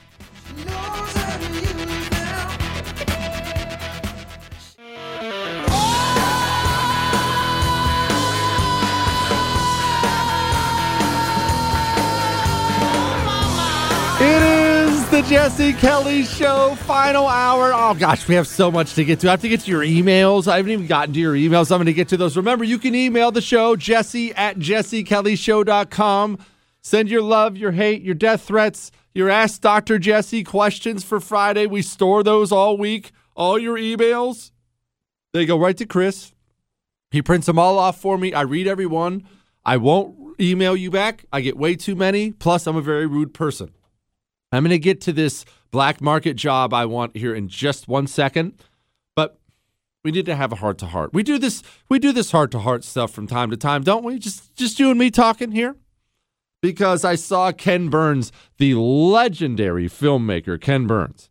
It 14.18 14.42
is 14.42 14.55
Jesse 15.28 15.72
Kelly 15.72 16.22
Show 16.22 16.76
final 16.76 17.26
hour. 17.26 17.72
Oh 17.74 17.94
gosh, 17.94 18.28
we 18.28 18.36
have 18.36 18.46
so 18.46 18.70
much 18.70 18.94
to 18.94 19.04
get 19.04 19.18
to. 19.20 19.28
I 19.28 19.32
have 19.32 19.40
to 19.40 19.48
get 19.48 19.60
to 19.62 19.70
your 19.72 19.82
emails. 19.82 20.46
I 20.46 20.58
haven't 20.58 20.70
even 20.70 20.86
gotten 20.86 21.14
to 21.14 21.20
your 21.20 21.34
emails. 21.34 21.72
I'm 21.72 21.78
going 21.78 21.86
to 21.86 21.92
get 21.92 22.08
to 22.10 22.16
those. 22.16 22.36
Remember, 22.36 22.64
you 22.64 22.78
can 22.78 22.94
email 22.94 23.32
the 23.32 23.40
show, 23.40 23.74
jesse 23.74 24.32
at 24.34 24.58
jessekellyshow.com. 24.58 26.38
Send 26.80 27.08
your 27.08 27.22
love, 27.22 27.56
your 27.56 27.72
hate, 27.72 28.02
your 28.02 28.14
death 28.14 28.42
threats, 28.42 28.92
your 29.14 29.28
Ask 29.28 29.60
Dr. 29.60 29.98
Jesse 29.98 30.44
questions 30.44 31.02
for 31.02 31.18
Friday. 31.18 31.66
We 31.66 31.82
store 31.82 32.22
those 32.22 32.52
all 32.52 32.78
week. 32.78 33.10
All 33.34 33.58
your 33.58 33.76
emails, 33.76 34.52
they 35.32 35.44
go 35.44 35.58
right 35.58 35.76
to 35.76 35.86
Chris. 35.86 36.32
He 37.10 37.20
prints 37.20 37.46
them 37.46 37.58
all 37.58 37.78
off 37.78 38.00
for 38.00 38.16
me. 38.16 38.32
I 38.32 38.42
read 38.42 38.68
every 38.68 38.86
one. 38.86 39.26
I 39.64 39.76
won't 39.76 40.40
email 40.40 40.76
you 40.76 40.90
back. 40.92 41.24
I 41.32 41.40
get 41.40 41.56
way 41.56 41.74
too 41.74 41.96
many. 41.96 42.30
Plus, 42.30 42.66
I'm 42.66 42.76
a 42.76 42.80
very 42.80 43.06
rude 43.06 43.34
person. 43.34 43.72
I'm 44.52 44.62
going 44.62 44.70
to 44.70 44.78
get 44.78 45.00
to 45.02 45.12
this 45.12 45.44
black 45.70 46.00
market 46.00 46.34
job 46.34 46.72
I 46.72 46.86
want 46.86 47.16
here 47.16 47.34
in 47.34 47.48
just 47.48 47.88
one 47.88 48.06
second, 48.06 48.54
but 49.14 49.38
we 50.04 50.10
need 50.10 50.26
to 50.26 50.36
have 50.36 50.52
a 50.52 50.56
heart 50.56 50.78
to 50.78 50.86
heart. 50.86 51.12
We 51.12 51.22
do 51.22 51.38
this 51.38 51.62
we 51.88 51.98
do 51.98 52.12
this 52.12 52.30
heart 52.30 52.50
to 52.52 52.60
heart 52.60 52.84
stuff 52.84 53.10
from 53.10 53.26
time 53.26 53.50
to 53.50 53.56
time, 53.56 53.82
don't 53.82 54.04
we? 54.04 54.18
Just 54.18 54.54
just 54.54 54.78
you 54.78 54.90
and 54.90 54.98
me 54.98 55.10
talking 55.10 55.52
here. 55.52 55.76
Because 56.62 57.04
I 57.04 57.16
saw 57.16 57.52
Ken 57.52 57.90
Burns, 57.90 58.32
the 58.58 58.74
legendary 58.74 59.88
filmmaker 59.88 60.60
Ken 60.60 60.86
Burns. 60.86 61.28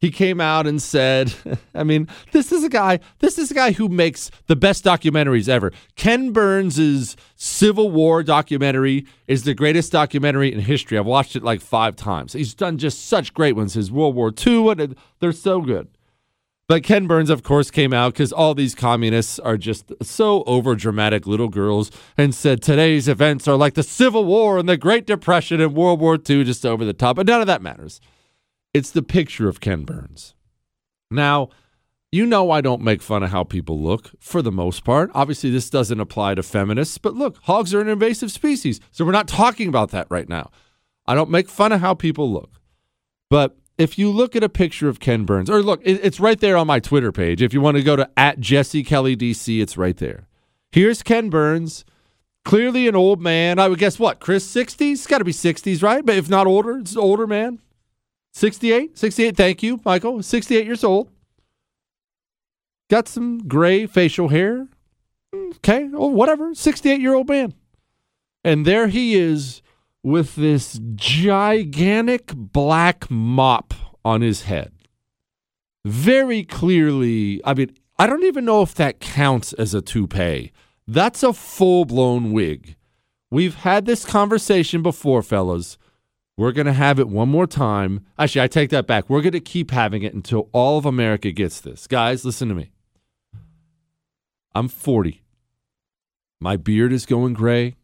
He 0.00 0.12
came 0.12 0.40
out 0.40 0.66
and 0.66 0.80
said, 0.80 1.34
I 1.74 1.82
mean, 1.82 2.08
this 2.32 2.52
is 2.52 2.62
a 2.62 2.68
guy, 2.68 3.00
this 3.18 3.36
is 3.36 3.50
a 3.50 3.54
guy 3.54 3.72
who 3.72 3.88
makes 3.88 4.30
the 4.46 4.56
best 4.56 4.84
documentaries 4.84 5.48
ever. 5.48 5.72
Ken 5.96 6.32
Burns's 6.32 7.16
Civil 7.34 7.90
War 7.90 8.22
documentary 8.22 9.06
is 9.26 9.42
the 9.42 9.54
greatest 9.54 9.90
documentary 9.90 10.52
in 10.52 10.60
history. 10.60 10.98
I've 10.98 11.06
watched 11.06 11.34
it 11.34 11.42
like 11.42 11.60
five 11.60 11.96
times. 11.96 12.32
He's 12.32 12.54
done 12.54 12.78
just 12.78 13.06
such 13.06 13.34
great 13.34 13.56
ones. 13.56 13.74
His 13.74 13.90
World 13.90 14.14
War 14.14 14.32
II, 14.46 14.70
and 14.70 14.96
they're 15.18 15.32
so 15.32 15.60
good. 15.60 15.88
But 16.68 16.82
Ken 16.82 17.06
Burns, 17.06 17.30
of 17.30 17.42
course, 17.42 17.70
came 17.70 17.94
out 17.94 18.12
because 18.12 18.30
all 18.30 18.54
these 18.54 18.74
communists 18.74 19.38
are 19.38 19.56
just 19.56 19.90
so 20.02 20.42
over 20.44 20.74
dramatic 20.76 21.26
little 21.26 21.48
girls 21.48 21.90
and 22.16 22.34
said 22.34 22.60
today's 22.60 23.08
events 23.08 23.48
are 23.48 23.56
like 23.56 23.72
the 23.72 23.82
Civil 23.82 24.26
War 24.26 24.58
and 24.58 24.68
the 24.68 24.76
Great 24.76 25.06
Depression 25.06 25.62
and 25.62 25.74
World 25.74 25.98
War 25.98 26.16
II, 26.16 26.44
just 26.44 26.66
over 26.66 26.84
the 26.84 26.92
top. 26.92 27.16
But 27.16 27.26
none 27.26 27.40
of 27.40 27.46
that 27.46 27.62
matters. 27.62 28.02
It's 28.78 28.92
the 28.92 29.02
picture 29.02 29.48
of 29.48 29.58
Ken 29.58 29.82
Burns. 29.82 30.36
Now, 31.10 31.48
you 32.12 32.24
know 32.24 32.52
I 32.52 32.60
don't 32.60 32.80
make 32.80 33.02
fun 33.02 33.24
of 33.24 33.30
how 33.30 33.42
people 33.42 33.80
look 33.80 34.12
for 34.20 34.40
the 34.40 34.52
most 34.52 34.84
part. 34.84 35.10
Obviously, 35.14 35.50
this 35.50 35.68
doesn't 35.68 35.98
apply 35.98 36.36
to 36.36 36.44
feminists, 36.44 36.96
but 36.96 37.14
look, 37.14 37.38
hogs 37.42 37.74
are 37.74 37.80
an 37.80 37.88
invasive 37.88 38.30
species. 38.30 38.78
So 38.92 39.04
we're 39.04 39.10
not 39.10 39.26
talking 39.26 39.68
about 39.68 39.90
that 39.90 40.06
right 40.10 40.28
now. 40.28 40.52
I 41.06 41.16
don't 41.16 41.28
make 41.28 41.48
fun 41.48 41.72
of 41.72 41.80
how 41.80 41.94
people 41.94 42.30
look. 42.30 42.60
But 43.28 43.56
if 43.78 43.98
you 43.98 44.12
look 44.12 44.36
at 44.36 44.44
a 44.44 44.48
picture 44.48 44.88
of 44.88 45.00
Ken 45.00 45.24
Burns, 45.24 45.50
or 45.50 45.60
look, 45.60 45.80
it's 45.84 46.20
right 46.20 46.38
there 46.38 46.56
on 46.56 46.68
my 46.68 46.78
Twitter 46.78 47.10
page. 47.10 47.42
If 47.42 47.52
you 47.52 47.60
want 47.60 47.78
to 47.78 47.82
go 47.82 47.96
to 47.96 48.08
at 48.16 48.38
Jesse 48.38 48.84
Kelly 48.84 49.16
DC, 49.16 49.60
it's 49.60 49.76
right 49.76 49.96
there. 49.96 50.28
Here's 50.70 51.02
Ken 51.02 51.30
Burns, 51.30 51.84
clearly 52.44 52.86
an 52.86 52.94
old 52.94 53.20
man. 53.20 53.58
I 53.58 53.66
would 53.66 53.80
guess 53.80 53.98
what, 53.98 54.20
Chris, 54.20 54.46
60s? 54.54 55.08
Got 55.08 55.18
to 55.18 55.24
be 55.24 55.32
60s, 55.32 55.82
right? 55.82 56.06
But 56.06 56.14
if 56.14 56.30
not 56.30 56.46
older, 56.46 56.78
it's 56.78 56.92
an 56.92 56.98
older 56.98 57.26
man. 57.26 57.58
68? 58.38 58.96
68, 58.96 59.36
thank 59.36 59.62
you, 59.64 59.80
Michael. 59.84 60.22
68 60.22 60.64
years 60.64 60.84
old. 60.84 61.10
Got 62.88 63.08
some 63.08 63.48
gray 63.48 63.84
facial 63.86 64.28
hair. 64.28 64.68
Okay, 65.34 65.90
oh, 65.92 66.06
whatever. 66.06 66.54
68 66.54 67.00
year 67.00 67.14
old 67.14 67.28
man. 67.28 67.52
And 68.44 68.64
there 68.64 68.86
he 68.86 69.16
is 69.16 69.60
with 70.04 70.36
this 70.36 70.80
gigantic 70.94 72.32
black 72.32 73.10
mop 73.10 73.74
on 74.04 74.20
his 74.20 74.42
head. 74.42 74.72
Very 75.84 76.44
clearly, 76.44 77.40
I 77.44 77.54
mean, 77.54 77.76
I 77.98 78.06
don't 78.06 78.22
even 78.24 78.44
know 78.44 78.62
if 78.62 78.72
that 78.76 79.00
counts 79.00 79.52
as 79.54 79.74
a 79.74 79.82
toupee. 79.82 80.52
That's 80.86 81.24
a 81.24 81.32
full 81.32 81.84
blown 81.84 82.30
wig. 82.30 82.76
We've 83.32 83.56
had 83.56 83.84
this 83.84 84.04
conversation 84.04 84.80
before, 84.80 85.24
fellas. 85.24 85.76
We're 86.38 86.52
going 86.52 86.66
to 86.66 86.72
have 86.72 87.00
it 87.00 87.08
one 87.08 87.28
more 87.28 87.48
time. 87.48 88.06
Actually, 88.16 88.42
I 88.42 88.46
take 88.46 88.70
that 88.70 88.86
back. 88.86 89.10
We're 89.10 89.22
going 89.22 89.32
to 89.32 89.40
keep 89.40 89.72
having 89.72 90.04
it 90.04 90.14
until 90.14 90.48
all 90.52 90.78
of 90.78 90.86
America 90.86 91.32
gets 91.32 91.60
this. 91.60 91.88
Guys, 91.88 92.24
listen 92.24 92.48
to 92.48 92.54
me. 92.54 92.70
I'm 94.54 94.68
40. 94.68 95.24
My 96.38 96.56
beard 96.56 96.92
is 96.92 97.06
going 97.06 97.34
gray. 97.34 97.74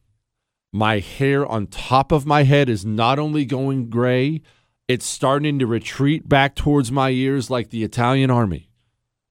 My 0.72 1.00
hair 1.00 1.44
on 1.44 1.66
top 1.66 2.12
of 2.12 2.26
my 2.26 2.44
head 2.44 2.68
is 2.68 2.86
not 2.86 3.18
only 3.18 3.44
going 3.44 3.90
gray, 3.90 4.40
it's 4.86 5.04
starting 5.04 5.58
to 5.58 5.66
retreat 5.66 6.28
back 6.28 6.54
towards 6.54 6.92
my 6.92 7.10
ears 7.10 7.50
like 7.50 7.70
the 7.70 7.82
Italian 7.82 8.30
army. 8.30 8.70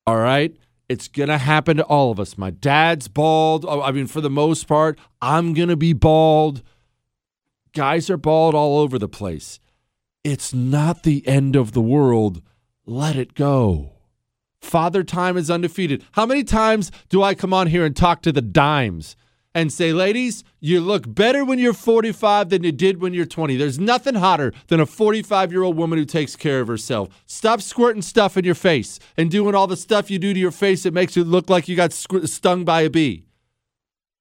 All 0.05 0.17
right? 0.17 0.53
It's 0.89 1.07
going 1.07 1.29
to 1.29 1.37
happen 1.37 1.77
to 1.77 1.85
all 1.85 2.11
of 2.11 2.19
us. 2.19 2.37
My 2.37 2.49
dad's 2.49 3.07
bald. 3.07 3.63
Oh, 3.65 3.81
I 3.81 3.93
mean, 3.93 4.07
for 4.07 4.19
the 4.19 4.29
most 4.29 4.67
part, 4.67 4.99
I'm 5.21 5.53
going 5.53 5.69
to 5.69 5.77
be 5.77 5.93
bald. 5.93 6.61
Guys 7.73 8.07
are 8.07 8.17
bald 8.17 8.53
all 8.53 8.77
over 8.77 8.99
the 8.99 9.09
place. 9.09 9.59
It's 10.23 10.53
not 10.53 11.01
the 11.01 11.27
end 11.27 11.55
of 11.55 11.71
the 11.71 11.81
world. 11.81 12.43
Let 12.85 13.15
it 13.15 13.33
go. 13.33 13.93
Father 14.61 15.03
Time 15.03 15.37
is 15.37 15.49
undefeated. 15.49 16.03
How 16.11 16.27
many 16.27 16.43
times 16.43 16.91
do 17.09 17.23
I 17.23 17.33
come 17.33 17.51
on 17.51 17.67
here 17.67 17.83
and 17.83 17.95
talk 17.95 18.21
to 18.21 18.31
the 18.31 18.43
dimes 18.43 19.15
and 19.55 19.73
say, 19.73 19.91
ladies, 19.91 20.43
you 20.59 20.81
look 20.81 21.11
better 21.11 21.43
when 21.43 21.57
you're 21.57 21.73
45 21.73 22.49
than 22.49 22.63
you 22.63 22.71
did 22.71 23.01
when 23.01 23.15
you're 23.15 23.25
20? 23.25 23.57
There's 23.57 23.79
nothing 23.79 24.15
hotter 24.15 24.53
than 24.67 24.79
a 24.79 24.85
45 24.85 25.51
year 25.51 25.63
old 25.63 25.75
woman 25.75 25.97
who 25.97 26.05
takes 26.05 26.35
care 26.35 26.61
of 26.61 26.67
herself. 26.67 27.23
Stop 27.25 27.59
squirting 27.59 28.03
stuff 28.03 28.37
in 28.37 28.45
your 28.45 28.53
face 28.53 28.99
and 29.17 29.31
doing 29.31 29.55
all 29.55 29.65
the 29.65 29.75
stuff 29.75 30.11
you 30.11 30.19
do 30.19 30.31
to 30.31 30.39
your 30.39 30.51
face 30.51 30.83
that 30.83 30.93
makes 30.93 31.15
you 31.15 31.23
look 31.23 31.49
like 31.49 31.67
you 31.67 31.75
got 31.75 31.91
stung 31.91 32.65
by 32.65 32.81
a 32.81 32.89
bee. 32.91 33.25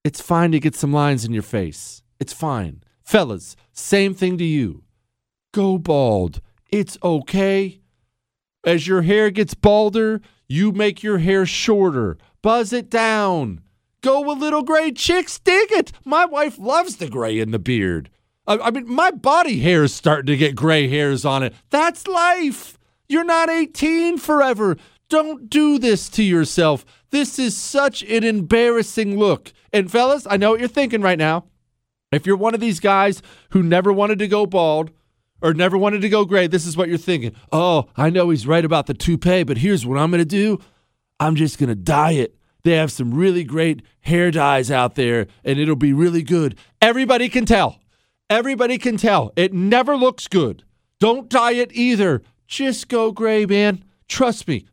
It's 0.03 0.21
fine 0.21 0.51
to 0.53 0.59
get 0.59 0.75
some 0.75 0.91
lines 0.91 1.23
in 1.23 1.33
your 1.33 1.43
face. 1.43 2.01
It's 2.19 2.33
fine. 2.33 2.81
Fellas, 3.03 3.55
same 3.71 4.13
thing 4.13 4.37
to 4.37 4.43
you. 4.43 4.83
Go 5.51 5.77
bald. 5.77 6.41
It's 6.71 6.97
okay. 7.03 7.79
As 8.65 8.87
your 8.87 9.01
hair 9.03 9.29
gets 9.29 9.53
balder, 9.53 10.21
you 10.47 10.71
make 10.71 11.03
your 11.03 11.19
hair 11.19 11.45
shorter. 11.45 12.17
Buzz 12.41 12.73
it 12.73 12.89
down. 12.89 13.61
Go 14.01 14.31
a 14.31 14.33
little 14.33 14.63
gray. 14.63 14.91
Chicks 14.91 15.39
dig 15.39 15.71
it. 15.71 15.91
My 16.03 16.25
wife 16.25 16.57
loves 16.57 16.97
the 16.97 17.09
gray 17.09 17.39
in 17.39 17.51
the 17.51 17.59
beard. 17.59 18.09
I, 18.47 18.57
I 18.57 18.71
mean, 18.71 18.89
my 18.89 19.11
body 19.11 19.59
hair 19.59 19.83
is 19.83 19.93
starting 19.93 20.27
to 20.27 20.37
get 20.37 20.55
gray 20.55 20.87
hairs 20.87 21.25
on 21.25 21.43
it. 21.43 21.53
That's 21.69 22.07
life. 22.07 22.77
You're 23.07 23.23
not 23.23 23.49
18 23.49 24.17
forever. 24.17 24.77
Don't 25.09 25.49
do 25.49 25.77
this 25.77 26.09
to 26.09 26.23
yourself. 26.23 26.85
This 27.11 27.37
is 27.37 27.55
such 27.55 28.01
an 28.03 28.23
embarrassing 28.23 29.17
look. 29.17 29.53
And 29.71 29.91
fellas, 29.91 30.25
I 30.29 30.37
know 30.37 30.51
what 30.51 30.59
you're 30.59 30.69
thinking 30.69 31.01
right 31.01 31.17
now. 31.17 31.45
If 32.13 32.25
you're 32.25 32.37
one 32.37 32.53
of 32.53 32.59
these 32.59 32.79
guys 32.79 33.21
who 33.51 33.63
never 33.63 33.91
wanted 33.91 34.19
to 34.19 34.27
go 34.27 34.45
bald 34.45 34.91
or 35.41 35.53
never 35.53 35.77
wanted 35.77 36.01
to 36.01 36.09
go 36.09 36.25
gray, 36.25 36.47
this 36.47 36.65
is 36.65 36.77
what 36.77 36.89
you're 36.89 36.97
thinking. 36.97 37.35
Oh, 37.51 37.89
I 37.95 38.09
know 38.09 38.29
he's 38.29 38.47
right 38.47 38.63
about 38.63 38.87
the 38.87 38.93
toupee, 38.93 39.43
but 39.43 39.57
here's 39.57 39.85
what 39.85 39.97
I'm 39.97 40.11
going 40.11 40.19
to 40.19 40.25
do 40.25 40.59
I'm 41.19 41.35
just 41.35 41.57
going 41.57 41.69
to 41.69 41.75
dye 41.75 42.11
it 42.11 42.35
They 42.63 42.73
have 42.73 42.91
some 42.91 43.13
really 43.13 43.43
great 43.43 43.81
hair 44.01 44.31
dyes 44.31 44.71
out 44.71 44.95
there 44.95 45.27
and 45.43 45.59
it'll 45.59 45.75
be 45.75 45.93
really 45.93 46.23
good. 46.23 46.57
Everybody 46.81 47.29
can 47.29 47.45
tell. 47.45 47.79
Everybody 48.29 48.77
can 48.77 48.97
tell. 48.97 49.31
It 49.35 49.53
never 49.53 49.95
looks 49.95 50.27
good. 50.27 50.63
Don't 50.99 51.29
dye 51.29 51.53
it 51.53 51.71
either. 51.73 52.21
Just 52.47 52.87
go 52.87 53.11
gray, 53.11 53.45
man. 53.45 53.83
Trust 54.07 54.47
me. 54.47 54.65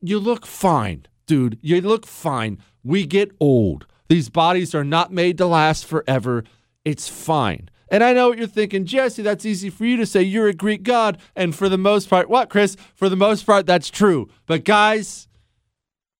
You 0.00 0.18
look 0.18 0.46
fine, 0.46 1.06
dude. 1.26 1.58
You 1.62 1.80
look 1.80 2.06
fine. 2.06 2.58
We 2.82 3.06
get 3.06 3.30
old. 3.38 3.86
These 4.08 4.28
bodies 4.28 4.74
are 4.74 4.84
not 4.84 5.12
made 5.12 5.38
to 5.38 5.46
last 5.46 5.86
forever. 5.86 6.44
It's 6.84 7.08
fine. 7.08 7.68
And 7.88 8.02
I 8.02 8.14
know 8.14 8.28
what 8.28 8.38
you're 8.38 8.46
thinking, 8.46 8.86
Jesse, 8.86 9.22
that's 9.22 9.44
easy 9.44 9.68
for 9.68 9.84
you 9.84 9.98
to 9.98 10.06
say. 10.06 10.22
You're 10.22 10.48
a 10.48 10.54
Greek 10.54 10.82
god. 10.82 11.18
And 11.36 11.54
for 11.54 11.68
the 11.68 11.76
most 11.76 12.08
part, 12.08 12.30
what, 12.30 12.48
Chris? 12.48 12.76
For 12.94 13.08
the 13.08 13.16
most 13.16 13.44
part, 13.44 13.66
that's 13.66 13.90
true. 13.90 14.30
But 14.46 14.64
guys, 14.64 15.28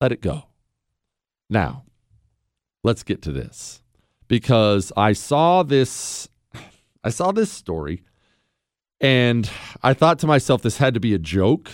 let 0.00 0.12
it 0.12 0.20
go. 0.20 0.44
Now, 1.48 1.84
let's 2.84 3.02
get 3.02 3.22
to 3.22 3.32
this 3.32 3.82
because 4.28 4.92
I 4.96 5.12
saw 5.12 5.62
this 5.62 6.28
I 7.04 7.10
saw 7.10 7.32
this 7.32 7.50
story 7.50 8.02
and 9.00 9.50
I 9.82 9.94
thought 9.94 10.18
to 10.20 10.26
myself 10.26 10.62
this 10.62 10.76
had 10.76 10.94
to 10.94 11.00
be 11.00 11.14
a 11.14 11.18
joke. 11.18 11.70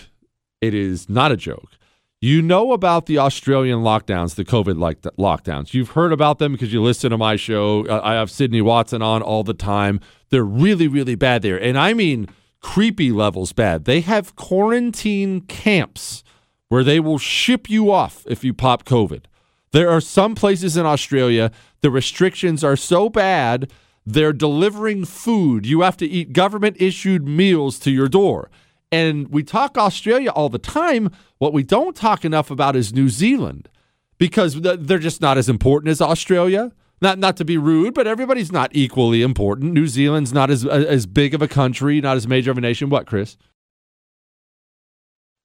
It 0.61 0.73
is 0.73 1.07
not 1.07 1.31
a 1.31 1.37
joke. 1.37 1.71
You 2.21 2.41
know 2.41 2.73
about 2.73 3.05
the 3.05 3.17
Australian 3.17 3.79
lockdowns, 3.79 4.35
the 4.35 4.43
COVID 4.43 4.77
like 4.77 4.99
lockdowns. 5.01 5.73
You've 5.73 5.91
heard 5.91 6.11
about 6.11 6.37
them 6.37 6.51
because 6.51 6.73
you 6.73 6.81
listen 6.81 7.11
to 7.11 7.17
my 7.17 7.37
show. 7.37 7.89
I 7.89 8.15
have 8.15 8.29
Sydney 8.29 8.61
Watson 8.61 9.01
on 9.01 9.21
all 9.21 9.43
the 9.43 9.53
time. 9.53 10.01
They're 10.29 10.43
really, 10.43 10.89
really 10.89 11.15
bad 11.15 11.43
there. 11.43 11.61
And 11.61 11.77
I 11.77 11.93
mean 11.93 12.27
creepy 12.59 13.13
levels 13.13 13.53
bad. 13.53 13.85
They 13.85 14.01
have 14.01 14.35
quarantine 14.35 15.41
camps 15.41 16.25
where 16.67 16.83
they 16.83 16.99
will 16.99 17.19
ship 17.19 17.69
you 17.69 17.89
off 17.89 18.25
if 18.27 18.43
you 18.43 18.53
pop 18.53 18.83
COVID. 18.83 19.23
There 19.71 19.89
are 19.89 20.01
some 20.01 20.35
places 20.35 20.75
in 20.75 20.85
Australia, 20.85 21.51
the 21.81 21.89
restrictions 21.89 22.65
are 22.65 22.75
so 22.75 23.07
bad, 23.07 23.71
they're 24.05 24.33
delivering 24.33 25.05
food. 25.05 25.65
You 25.65 25.81
have 25.81 25.95
to 25.97 26.07
eat 26.07 26.33
government 26.33 26.75
issued 26.79 27.27
meals 27.27 27.79
to 27.79 27.91
your 27.91 28.09
door. 28.09 28.49
And 28.91 29.27
we 29.29 29.43
talk 29.43 29.77
Australia 29.77 30.31
all 30.31 30.49
the 30.49 30.59
time. 30.59 31.11
What 31.37 31.53
we 31.53 31.63
don't 31.63 31.95
talk 31.95 32.25
enough 32.25 32.49
about 32.49 32.75
is 32.75 32.93
New 32.93 33.09
Zealand 33.09 33.69
because 34.17 34.59
they're 34.61 34.99
just 34.99 35.21
not 35.21 35.37
as 35.37 35.47
important 35.49 35.89
as 35.89 36.01
Australia. 36.01 36.71
Not 37.01 37.17
not 37.17 37.37
to 37.37 37.45
be 37.45 37.57
rude, 37.57 37.93
but 37.93 38.07
everybody's 38.07 38.51
not 38.51 38.71
equally 38.73 39.21
important. 39.21 39.71
New 39.71 39.87
Zealand's 39.87 40.33
not 40.33 40.49
as 40.49 40.65
as 40.65 41.05
big 41.05 41.33
of 41.33 41.41
a 41.41 41.47
country, 41.47 42.01
not 42.01 42.17
as 42.17 42.27
major 42.27 42.51
of 42.51 42.57
a 42.57 42.61
nation. 42.61 42.89
What, 42.89 43.07
Chris? 43.07 43.37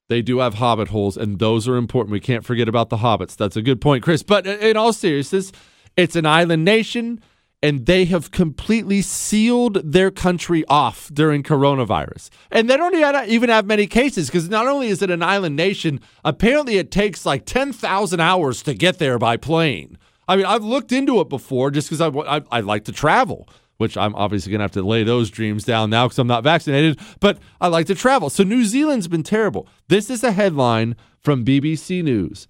They 0.09 0.21
do 0.21 0.41
have 0.41 0.55
hobbit 0.55 0.89
holes, 0.89 1.17
and 1.17 1.39
those 1.39 1.67
are 1.69 1.77
important. 1.77 2.13
We 2.13 2.21
can't 2.21 2.45
forget 2.45 2.69
about 2.69 2.91
the 2.91 2.99
hobbits. 2.99 3.37
That's 3.37 3.57
a 3.57 3.63
good 3.63 3.81
point, 3.81 4.03
Chris. 4.03 4.23
But 4.23 4.47
in 4.47 4.77
all 4.77 4.93
seriousness, 4.93 5.53
it's 5.97 6.17
an 6.17 6.27
island 6.27 6.65
nation, 6.65 7.23
and 7.65 7.87
they 7.87 8.05
have 8.05 8.31
completely 8.31 9.01
sealed 9.01 9.81
their 9.91 10.11
country 10.11 10.67
off 10.69 11.09
during 11.15 11.43
coronavirus. 11.43 12.29
And 12.51 12.69
they 12.69 12.77
don't 12.77 12.95
even 13.27 13.49
have 13.49 13.65
many 13.65 13.87
cases 13.87 14.27
because 14.27 14.51
not 14.51 14.67
only 14.67 14.89
is 14.89 15.01
it 15.01 15.11
an 15.11 15.23
island 15.23 15.57
nation, 15.57 16.01
apparently 16.27 16.77
it 16.77 16.91
takes 16.91 17.25
like 17.25 17.47
10,000 17.47 18.21
hours 18.21 18.63
to 18.65 18.75
get 18.75 18.99
there 18.99 19.19
by 19.19 19.39
plane. 19.39 19.97
I 20.29 20.37
mean, 20.37 20.45
I've 20.45 20.63
looked 20.63 20.93
into 20.93 21.23
it 21.23 21.31
before 21.31 21.71
just 21.71 21.89
because 21.89 22.03
I, 22.03 22.37
I, 22.37 22.43
I 22.53 22.61
like 22.61 22.85
to 22.85 22.93
travel 22.93 23.49
which 23.77 23.97
I'm 23.97 24.15
obviously 24.15 24.53
going 24.53 24.61
to 24.61 24.65
have 24.65 24.73
to 24.73 24.85
lay 24.85 25.03
those 25.03 25.31
dreams 25.31 25.65
down 25.65 25.91
now 25.91 26.07
because 26.07 26.21
I'm 26.21 26.29
not 26.29 26.45
vaccinated, 26.45 27.01
but 27.19 27.39
I 27.61 27.67
like 27.67 27.87
to 27.87 27.97
travel. 27.97 28.31
So 28.31 28.45
New 28.45 28.65
Zealand's 28.65 29.09
been 29.09 29.25
terrible. 29.25 29.67
This 29.89 30.11
is 30.11 30.23
a 30.23 30.31
headline 30.31 30.95
from 31.19 31.45
BBC 31.45 32.05
News. 32.05 32.47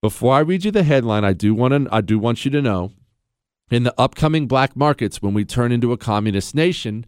Before 0.00 0.34
I 0.34 0.38
read 0.38 0.64
you 0.64 0.70
the 0.70 0.84
headline, 0.84 1.24
I 1.24 1.32
do 1.32 1.52
want 1.52 1.72
to 1.74 1.92
I 1.92 2.00
do 2.00 2.16
want 2.16 2.44
you 2.44 2.52
to 2.52 2.62
know 2.62 2.92
in 3.70 3.82
the 3.82 3.94
upcoming 3.98 4.46
black 4.46 4.76
markets 4.76 5.20
when 5.20 5.34
we 5.34 5.44
turn 5.44 5.72
into 5.72 5.92
a 5.92 5.96
communist 5.96 6.54
nation, 6.54 7.04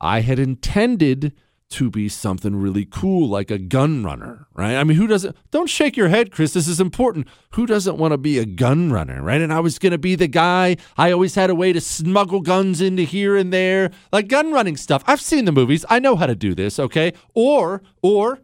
I 0.00 0.20
had 0.20 0.38
intended 0.38 1.34
to 1.70 1.90
be 1.90 2.08
something 2.08 2.56
really 2.56 2.86
cool 2.86 3.28
like 3.28 3.50
a 3.50 3.58
gun 3.58 4.02
runner, 4.02 4.46
right? 4.54 4.76
I 4.76 4.84
mean, 4.84 4.96
who 4.96 5.06
doesn't? 5.06 5.36
Don't 5.50 5.68
shake 5.68 5.98
your 5.98 6.08
head, 6.08 6.32
Chris. 6.32 6.54
This 6.54 6.66
is 6.66 6.80
important. 6.80 7.28
Who 7.50 7.66
doesn't 7.66 7.98
want 7.98 8.12
to 8.12 8.18
be 8.18 8.38
a 8.38 8.46
gun 8.46 8.90
runner, 8.90 9.22
right? 9.22 9.40
And 9.40 9.52
I 9.52 9.60
was 9.60 9.78
going 9.78 9.92
to 9.92 9.98
be 9.98 10.14
the 10.14 10.28
guy. 10.28 10.78
I 10.96 11.12
always 11.12 11.34
had 11.34 11.50
a 11.50 11.54
way 11.54 11.74
to 11.74 11.80
smuggle 11.80 12.40
guns 12.40 12.80
into 12.80 13.02
here 13.02 13.36
and 13.36 13.52
there, 13.52 13.90
like 14.12 14.28
gun 14.28 14.50
running 14.50 14.78
stuff. 14.78 15.04
I've 15.06 15.20
seen 15.20 15.44
the 15.44 15.52
movies. 15.52 15.84
I 15.90 15.98
know 15.98 16.16
how 16.16 16.26
to 16.26 16.34
do 16.34 16.54
this, 16.54 16.78
okay? 16.78 17.12
Or, 17.34 17.82
or 18.02 18.38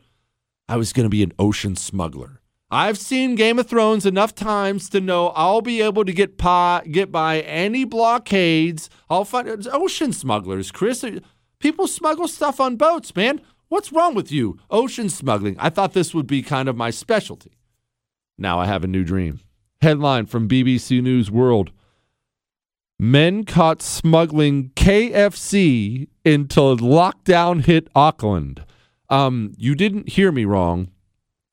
I 0.68 0.76
was 0.76 0.92
going 0.92 1.04
to 1.04 1.10
be 1.10 1.22
an 1.22 1.32
ocean 1.38 1.76
smuggler. 1.76 2.42
I've 2.70 2.98
seen 2.98 3.34
Game 3.34 3.58
of 3.58 3.68
Thrones 3.68 4.06
enough 4.06 4.34
times 4.34 4.88
to 4.90 5.00
know 5.00 5.28
I'll 5.28 5.60
be 5.60 5.80
able 5.80 6.04
to 6.04 6.12
get 6.12 6.38
pot, 6.38 6.90
get 6.90 7.12
by 7.12 7.40
any 7.40 7.84
blockades. 7.84 8.90
I'll 9.08 9.24
find 9.24 9.66
ocean 9.68 10.12
smugglers, 10.12 10.72
Chris. 10.72 11.04
People 11.60 11.86
smuggle 11.86 12.26
stuff 12.26 12.60
on 12.60 12.76
boats, 12.76 13.14
man. 13.14 13.40
What's 13.68 13.92
wrong 13.92 14.14
with 14.14 14.32
you? 14.32 14.58
Ocean 14.70 15.08
smuggling. 15.08 15.56
I 15.58 15.70
thought 15.70 15.92
this 15.92 16.14
would 16.14 16.26
be 16.26 16.42
kind 16.42 16.68
of 16.68 16.76
my 16.76 16.90
specialty. 16.90 17.58
Now 18.36 18.58
I 18.58 18.66
have 18.66 18.82
a 18.82 18.88
new 18.88 19.04
dream. 19.04 19.40
Headline 19.80 20.26
from 20.26 20.48
BBC 20.48 21.02
News 21.02 21.30
World 21.30 21.70
Men 22.98 23.44
caught 23.44 23.82
smuggling 23.82 24.70
KFC 24.76 26.06
until 26.24 26.76
lockdown 26.76 27.64
hit 27.64 27.88
Auckland. 27.94 28.64
Um, 29.10 29.52
you 29.56 29.74
didn't 29.74 30.10
hear 30.10 30.30
me 30.30 30.44
wrong. 30.44 30.88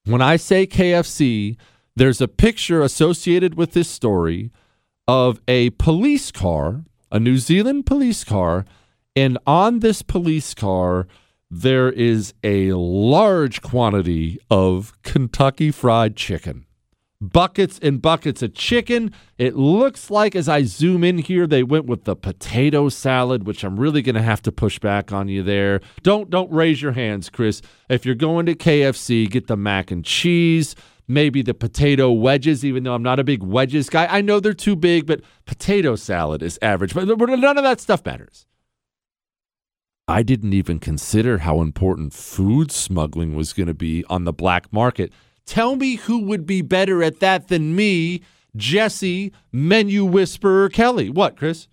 When 0.06 0.22
I 0.22 0.36
say 0.36 0.66
KFC, 0.66 1.58
there's 1.96 2.22
a 2.22 2.28
picture 2.28 2.82
associated 2.82 3.56
with 3.56 3.74
this 3.74 3.90
story 3.90 4.52
of 5.08 5.42
a 5.48 5.72
police 5.72 6.32
car, 6.32 6.84
a 7.12 7.20
New 7.20 7.38
Zealand 7.38 7.86
police 7.86 8.24
car 8.24 8.66
and 9.16 9.38
on 9.46 9.80
this 9.80 10.02
police 10.02 10.54
car, 10.54 11.08
there 11.50 11.92
is 11.92 12.34
a 12.44 12.72
large 12.74 13.62
quantity 13.62 14.40
of 14.50 14.94
Kentucky 15.04 15.72
Fried 15.72 16.16
Chicken. 16.16 16.66
Buckets 17.22 17.80
and 17.84 18.02
buckets 18.02 18.42
of 18.42 18.56
chicken. 18.56 19.14
It 19.38 19.56
looks 19.56 20.10
like 20.10 20.36
as 20.36 20.50
I 20.50 20.64
zoom 20.64 21.04
in 21.04 21.20
here, 21.20 21.46
they 21.46 21.62
went 21.62 21.86
with 21.86 22.06
the 22.06 22.16
potato 22.16 22.90
salad, 22.90 23.46
which 23.46 23.64
I'm 23.64 23.80
really 23.80 24.02
going 24.02 24.16
to 24.16 24.24
have 24.24 24.42
to 24.42 24.52
push 24.52 24.80
back 24.80 25.12
on 25.12 25.28
you 25.28 25.44
there. 25.44 25.82
Don't 26.02 26.32
don't 26.32 26.52
raise 26.52 26.82
your 26.82 26.94
hands, 26.94 27.30
Chris. 27.30 27.62
If 27.90 28.08
you're 28.08 28.16
going 28.16 28.48
to 28.48 28.56
KFC, 28.56 29.30
get 29.30 29.46
the 29.46 29.56
mac 29.56 29.92
and 29.92 30.04
cheese, 30.04 30.76
maybe 31.08 31.44
the 31.44 31.54
potato 31.54 32.12
wedges, 32.12 32.66
even 32.66 32.84
though 32.84 32.96
I'm 32.96 33.04
not 33.04 33.20
a 33.20 33.24
big 33.24 33.44
wedges 33.44 33.88
guy. 33.88 34.08
I 34.08 34.22
know 34.22 34.40
they're 34.40 34.54
too 34.54 34.76
big, 34.76 35.06
but 35.06 35.22
potato 35.46 35.96
salad 35.96 36.42
is 36.42 36.58
average. 36.64 36.96
But 36.96 37.06
none 37.08 37.58
of 37.58 37.64
that 37.64 37.80
stuff 37.80 38.04
matters. 38.04 38.48
I 40.08 40.24
didn't 40.24 40.54
even 40.54 40.80
consider 40.80 41.38
how 41.38 41.62
important 41.62 42.14
food 42.14 42.72
smuggling 42.72 43.36
was 43.36 43.54
going 43.54 43.68
to 43.68 43.74
be 43.74 44.04
on 44.10 44.24
the 44.24 44.34
black 44.34 44.74
market. 44.74 45.14
Tell 45.46 45.76
me 45.76 45.96
who 45.96 46.20
would 46.20 46.46
be 46.46 46.62
better 46.62 47.04
at 47.04 47.20
that 47.20 47.48
than 47.48 47.76
me, 47.76 48.22
Jesse, 48.56 49.32
menu 49.52 50.06
whisperer 50.06 50.70
Kelly. 50.70 51.10
What, 51.10 51.38
Chris? 51.38 51.68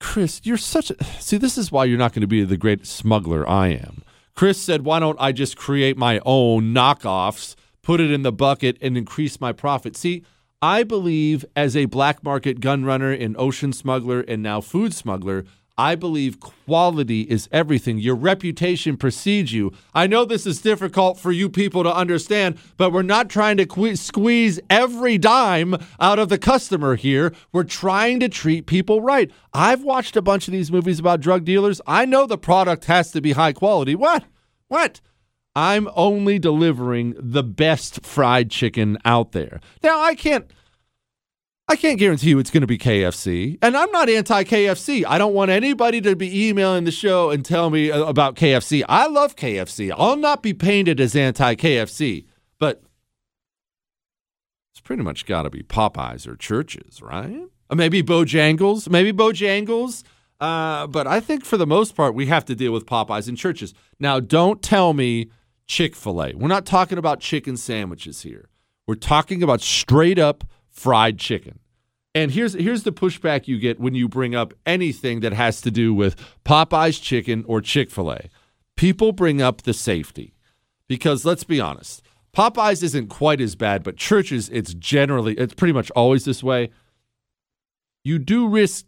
Chris, 0.00 0.40
you're 0.44 0.56
such 0.56 0.90
a. 0.90 1.04
See, 1.20 1.36
this 1.36 1.58
is 1.58 1.70
why 1.70 1.84
you're 1.84 1.98
not 1.98 2.12
going 2.12 2.22
to 2.22 2.26
be 2.26 2.42
the 2.44 2.56
great 2.56 2.86
smuggler 2.86 3.48
I 3.48 3.68
am. 3.68 4.02
Chris 4.34 4.60
said, 4.60 4.84
Why 4.84 4.98
don't 4.98 5.20
I 5.20 5.32
just 5.32 5.56
create 5.56 5.98
my 5.98 6.20
own 6.24 6.74
knockoffs, 6.74 7.54
put 7.82 8.00
it 8.00 8.10
in 8.10 8.22
the 8.22 8.32
bucket, 8.32 8.78
and 8.80 8.96
increase 8.96 9.40
my 9.40 9.52
profit? 9.52 9.96
See, 9.96 10.24
I 10.62 10.82
believe 10.82 11.44
as 11.54 11.76
a 11.76 11.84
black 11.84 12.24
market 12.24 12.60
gun 12.60 12.84
runner 12.84 13.12
and 13.12 13.36
ocean 13.38 13.72
smuggler 13.72 14.20
and 14.20 14.42
now 14.42 14.60
food 14.60 14.94
smuggler, 14.94 15.44
I 15.80 15.94
believe 15.94 16.40
quality 16.40 17.22
is 17.22 17.48
everything. 17.50 17.96
Your 17.96 18.14
reputation 18.14 18.98
precedes 18.98 19.54
you. 19.54 19.72
I 19.94 20.06
know 20.06 20.26
this 20.26 20.44
is 20.44 20.60
difficult 20.60 21.18
for 21.18 21.32
you 21.32 21.48
people 21.48 21.84
to 21.84 21.96
understand, 21.96 22.58
but 22.76 22.92
we're 22.92 23.00
not 23.00 23.30
trying 23.30 23.56
to 23.56 23.64
que- 23.64 23.96
squeeze 23.96 24.60
every 24.68 25.16
dime 25.16 25.74
out 25.98 26.18
of 26.18 26.28
the 26.28 26.36
customer 26.36 26.96
here. 26.96 27.32
We're 27.50 27.64
trying 27.64 28.20
to 28.20 28.28
treat 28.28 28.66
people 28.66 29.00
right. 29.00 29.30
I've 29.54 29.82
watched 29.82 30.18
a 30.18 30.22
bunch 30.22 30.48
of 30.48 30.52
these 30.52 30.70
movies 30.70 30.98
about 30.98 31.22
drug 31.22 31.46
dealers. 31.46 31.80
I 31.86 32.04
know 32.04 32.26
the 32.26 32.36
product 32.36 32.84
has 32.84 33.10
to 33.12 33.22
be 33.22 33.32
high 33.32 33.54
quality. 33.54 33.94
What? 33.94 34.24
What? 34.68 35.00
I'm 35.56 35.88
only 35.96 36.38
delivering 36.38 37.14
the 37.18 37.42
best 37.42 38.04
fried 38.04 38.50
chicken 38.50 38.98
out 39.06 39.32
there. 39.32 39.62
Now, 39.82 39.98
I 40.02 40.14
can't 40.14 40.50
I 41.70 41.76
can't 41.76 42.00
guarantee 42.00 42.30
you 42.30 42.40
it's 42.40 42.50
going 42.50 42.62
to 42.62 42.66
be 42.66 42.78
KFC. 42.78 43.56
And 43.62 43.76
I'm 43.76 43.92
not 43.92 44.08
anti 44.08 44.42
KFC. 44.42 45.04
I 45.06 45.18
don't 45.18 45.32
want 45.32 45.52
anybody 45.52 46.00
to 46.00 46.16
be 46.16 46.48
emailing 46.48 46.82
the 46.82 46.90
show 46.90 47.30
and 47.30 47.44
tell 47.44 47.70
me 47.70 47.92
uh, 47.92 48.02
about 48.06 48.34
KFC. 48.34 48.82
I 48.88 49.06
love 49.06 49.36
KFC. 49.36 49.92
I'll 49.96 50.16
not 50.16 50.42
be 50.42 50.52
painted 50.52 50.98
as 50.98 51.14
anti 51.14 51.54
KFC, 51.54 52.26
but 52.58 52.82
it's 54.72 54.80
pretty 54.80 55.04
much 55.04 55.26
got 55.26 55.44
to 55.44 55.50
be 55.50 55.62
Popeyes 55.62 56.26
or 56.26 56.34
Church's, 56.34 57.00
right? 57.00 57.44
Or 57.70 57.76
maybe 57.76 58.02
Bojangles, 58.02 58.90
maybe 58.90 59.12
Bojangles. 59.12 60.02
Uh, 60.40 60.88
but 60.88 61.06
I 61.06 61.20
think 61.20 61.44
for 61.44 61.56
the 61.56 61.68
most 61.68 61.94
part, 61.94 62.16
we 62.16 62.26
have 62.26 62.44
to 62.46 62.56
deal 62.56 62.72
with 62.72 62.84
Popeyes 62.84 63.28
and 63.28 63.38
Church's. 63.38 63.74
Now, 64.00 64.18
don't 64.18 64.60
tell 64.60 64.92
me 64.92 65.30
Chick 65.68 65.94
fil 65.94 66.20
A. 66.20 66.34
We're 66.34 66.48
not 66.48 66.66
talking 66.66 66.98
about 66.98 67.20
chicken 67.20 67.56
sandwiches 67.56 68.22
here. 68.22 68.48
We're 68.88 68.96
talking 68.96 69.40
about 69.40 69.60
straight 69.60 70.18
up 70.18 70.42
fried 70.80 71.18
chicken. 71.18 71.58
And 72.14 72.32
here's 72.32 72.54
here's 72.54 72.82
the 72.82 72.92
pushback 72.92 73.46
you 73.46 73.58
get 73.58 73.78
when 73.78 73.94
you 73.94 74.08
bring 74.08 74.34
up 74.34 74.54
anything 74.64 75.20
that 75.20 75.32
has 75.32 75.60
to 75.60 75.70
do 75.70 75.92
with 75.94 76.16
Popeye's 76.44 76.98
chicken 76.98 77.44
or 77.46 77.60
Chick-fil-A. 77.60 78.28
People 78.76 79.12
bring 79.12 79.42
up 79.42 79.62
the 79.62 79.74
safety. 79.74 80.34
Because 80.88 81.24
let's 81.24 81.44
be 81.44 81.60
honest, 81.60 82.02
Popeyes 82.34 82.82
isn't 82.82 83.08
quite 83.08 83.40
as 83.40 83.54
bad, 83.54 83.84
but 83.84 83.96
Church's 83.96 84.48
it's 84.48 84.74
generally 84.74 85.34
it's 85.34 85.54
pretty 85.54 85.74
much 85.74 85.90
always 85.92 86.24
this 86.24 86.42
way. 86.42 86.70
You 88.02 88.18
do 88.18 88.48
risk 88.48 88.86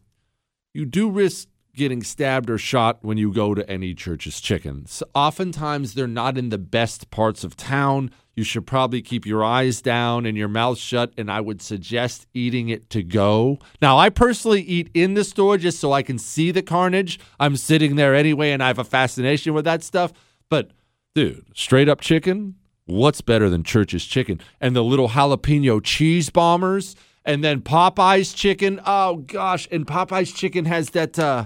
you 0.74 0.86
do 0.86 1.10
risk 1.10 1.48
getting 1.74 2.02
stabbed 2.02 2.50
or 2.50 2.58
shot 2.58 2.98
when 3.02 3.16
you 3.16 3.32
go 3.32 3.54
to 3.54 3.68
any 3.68 3.94
church's 3.94 4.40
chickens. 4.40 5.02
Oftentimes 5.14 5.94
they're 5.94 6.06
not 6.06 6.36
in 6.36 6.50
the 6.50 6.58
best 6.58 7.10
parts 7.10 7.44
of 7.44 7.56
town. 7.56 8.10
You 8.34 8.44
should 8.44 8.66
probably 8.66 9.02
keep 9.02 9.26
your 9.26 9.44
eyes 9.44 9.80
down 9.82 10.26
and 10.26 10.36
your 10.36 10.48
mouth 10.48 10.78
shut, 10.78 11.12
and 11.16 11.30
I 11.30 11.40
would 11.40 11.60
suggest 11.62 12.26
eating 12.34 12.68
it 12.68 12.90
to 12.90 13.02
go. 13.02 13.58
Now, 13.80 13.98
I 13.98 14.10
personally 14.10 14.62
eat 14.62 14.90
in 14.94 15.14
the 15.14 15.24
store 15.24 15.58
just 15.58 15.78
so 15.78 15.92
I 15.92 16.02
can 16.02 16.18
see 16.18 16.50
the 16.50 16.62
carnage. 16.62 17.18
I'm 17.38 17.56
sitting 17.56 17.96
there 17.96 18.14
anyway, 18.14 18.52
and 18.52 18.62
I 18.62 18.68
have 18.68 18.78
a 18.78 18.84
fascination 18.84 19.54
with 19.54 19.64
that 19.64 19.82
stuff. 19.82 20.12
But, 20.48 20.70
dude, 21.14 21.46
straight 21.54 21.88
up 21.88 22.00
chicken, 22.00 22.56
what's 22.86 23.20
better 23.20 23.50
than 23.50 23.64
Church's 23.64 24.06
chicken? 24.06 24.40
And 24.60 24.74
the 24.74 24.84
little 24.84 25.10
jalapeno 25.10 25.82
cheese 25.82 26.30
bombers, 26.30 26.96
and 27.24 27.44
then 27.44 27.60
Popeye's 27.60 28.32
chicken. 28.32 28.80
Oh, 28.86 29.16
gosh. 29.16 29.68
And 29.70 29.86
Popeye's 29.86 30.32
chicken 30.32 30.64
has 30.64 30.90
that, 30.90 31.18
uh, 31.18 31.44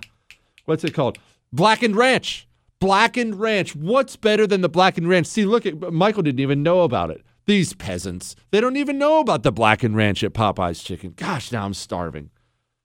what's 0.67 0.85
it 0.85 0.95
called? 0.95 1.19
Blackened 1.53 1.97
ranch. 1.97 2.47
Blackened 2.81 3.41
ranch. 3.41 3.75
What's 3.75 4.17
better 4.17 4.47
than 4.47 4.61
the 4.61 4.69
blackened 4.69 5.09
ranch? 5.09 5.27
See, 5.27 5.45
look 5.45 5.65
at 5.65 5.81
Michael 5.93 6.23
didn't 6.23 6.41
even 6.41 6.63
know 6.63 6.83
about 6.83 7.11
it. 7.11 7.23
These 7.47 7.75
peasants, 7.75 8.37
they 8.51 8.61
don't 8.61 8.77
even 8.77 8.99
know 8.99 9.21
about 9.21 9.43
the 9.45 9.53
blackened 9.53 9.97
ranch 9.97 10.23
at 10.23 10.35
Popeye's 10.35 10.83
chicken. 10.83 11.15
Gosh, 11.17 11.53
now 11.53 11.65
I'm 11.65 11.75
starving. 11.75 12.31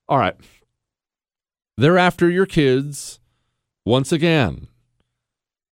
All 0.08 0.18
right. 0.18 0.36
They're 1.78 1.98
after 1.98 2.30
your 2.30 2.46
kids 2.46 3.20
once 3.86 4.12
again. 4.12 4.68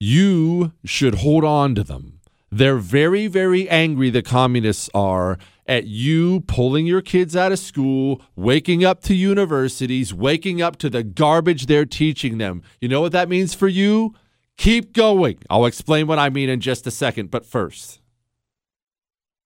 You 0.01 0.72
should 0.85 1.16
hold 1.16 1.44
on 1.44 1.74
to 1.74 1.85
them. 1.85 2.20
They're 2.51 2.78
very, 2.78 3.26
very 3.26 3.68
angry, 3.68 4.09
the 4.09 4.22
communists 4.22 4.89
are, 4.94 5.39
at 5.68 5.86
you 5.86 6.40
pulling 6.40 6.86
your 6.86 7.02
kids 7.02 7.36
out 7.36 7.52
of 7.52 7.58
school, 7.58 8.22
waking 8.34 8.84
up 8.84 9.02
to 9.02 9.14
universities, 9.14 10.14
waking 10.14 10.62
up 10.62 10.76
to 10.78 10.88
the 10.88 11.02
garbage 11.02 11.66
they're 11.66 11.84
teaching 11.84 12.38
them. 12.38 12.62
You 12.80 12.88
know 12.88 13.02
what 13.02 13.12
that 13.12 13.28
means 13.28 13.54
for 13.54 13.68
you? 13.68 14.14
Keep 14.56 14.94
going. 14.94 15.38
I'll 15.48 15.66
explain 15.66 16.06
what 16.06 16.18
I 16.18 16.30
mean 16.30 16.48
in 16.48 16.60
just 16.60 16.86
a 16.86 16.90
second, 16.90 17.30
but 17.30 17.46
first, 17.46 18.00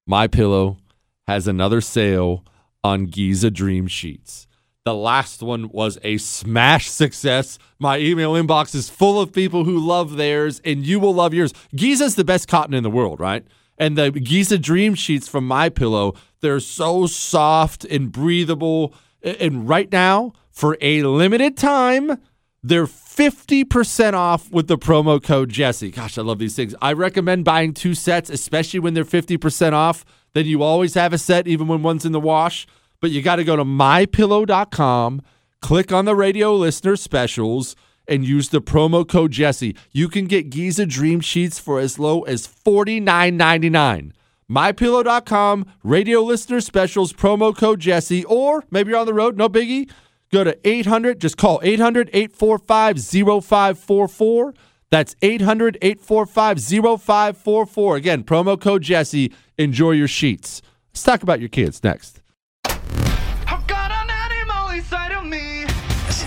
My 0.07 0.27
Pillow 0.27 0.79
has 1.27 1.47
another 1.47 1.81
sale 1.81 2.45
on 2.83 3.07
Giza 3.07 3.51
Dream 3.51 3.87
Sheets. 3.89 4.47
The 4.85 4.95
last 4.95 5.43
one 5.43 5.69
was 5.69 5.99
a 6.03 6.19
smash 6.19 6.89
success. 6.89 7.59
My 7.79 7.99
email 7.99 8.33
inbox 8.33 8.75
is 8.75 8.91
full 8.91 9.21
of 9.21 9.33
people 9.33 9.65
who 9.65 9.79
love 9.79 10.17
theirs, 10.17 10.61
and 10.65 10.85
you 10.85 10.99
will 10.99 11.15
love 11.15 11.35
yours. 11.35 11.53
Giza's 11.77 12.17
the 12.17 12.25
best 12.25 12.49
cotton 12.49 12.75
in 12.75 12.83
the 12.83 12.91
world, 12.91 13.21
right? 13.21 13.47
And 13.83 13.99
the 13.99 14.13
Giza 14.13 14.59
Dream 14.59 14.95
Sheets 14.95 15.27
from 15.27 15.45
My 15.45 15.69
Pillow, 15.69 16.15
they're 16.41 16.61
so 16.61 17.09
soft 17.09 17.85
and 17.85 18.13
breathable. 18.13 18.95
And 19.25 19.69
right 19.69 19.91
now, 19.91 20.35
for 20.53 20.79
a 20.81 21.03
limited 21.03 21.57
time, 21.57 22.17
they're 22.63 22.87
50% 22.87 24.13
off 24.13 24.53
with 24.53 24.69
the 24.69 24.79
promo 24.79 25.21
code 25.21 25.49
Jesse. 25.49 25.91
Gosh, 25.91 26.17
I 26.17 26.23
love 26.23 26.39
these 26.39 26.55
things. 26.55 26.77
I 26.81 26.93
recommend 26.93 27.45
buying 27.45 27.75
two 27.75 27.97
sets, 27.97 28.31
especially 28.31 28.79
when 28.79 28.95
they're 28.95 29.05
50% 29.05 29.73
off. 29.73 30.05
Then 30.33 30.47
you 30.47 30.63
always 30.63 30.95
have 30.95 31.13
a 31.13 31.19
set, 31.19 31.49
even 31.49 31.67
when 31.67 31.83
one's 31.83 32.05
in 32.05 32.13
the 32.13 32.21
wash. 32.21 32.69
But 33.01 33.11
you 33.11 33.21
got 33.21 33.37
to 33.37 33.45
go 33.45 33.57
to 33.57 33.65
mypillow.com, 33.65 35.23
click 35.61 35.91
on 35.91 36.05
the 36.05 36.15
radio 36.15 36.55
listener 36.55 36.95
specials, 36.95 37.75
and 38.07 38.25
use 38.25 38.49
the 38.49 38.61
promo 38.61 39.07
code 39.09 39.33
Jesse. 39.33 39.77
You 39.91 40.09
can 40.09 40.27
get 40.27 40.51
Giza 40.51 40.87
Dream 40.87 41.21
Sheets 41.21 41.59
for 41.59 41.79
as 41.79 41.99
low 41.99 42.23
as 42.23 42.47
$49.99. 42.47 44.13
MyPillow.com, 44.51 45.67
radio 45.83 46.21
listener 46.21 46.61
specials, 46.61 47.13
promo 47.13 47.57
code 47.57 47.81
Jesse, 47.81 48.25
or 48.25 48.65
maybe 48.71 48.91
you're 48.91 48.99
on 48.99 49.07
the 49.07 49.15
road, 49.15 49.37
no 49.37 49.49
biggie. 49.49 49.91
Go 50.31 50.45
to 50.45 50.59
800, 50.67 51.21
just 51.21 51.37
call 51.37 51.61
800 51.63 52.11
845 52.13 52.99
0544. 53.45 54.55
That's 54.91 55.17
800 55.23 55.79
845 55.81 56.61
0544. 57.01 57.97
Again, 57.97 58.25
promo 58.25 58.61
code 58.61 58.83
Jesse. 58.83 59.33
Enjoy 59.57 59.93
your 59.93 60.09
sheets. 60.09 60.61
Let's 60.93 61.03
talk 61.03 61.23
about 61.23 61.41
your 61.41 61.49
kids 61.49 61.83
next. 61.83 62.22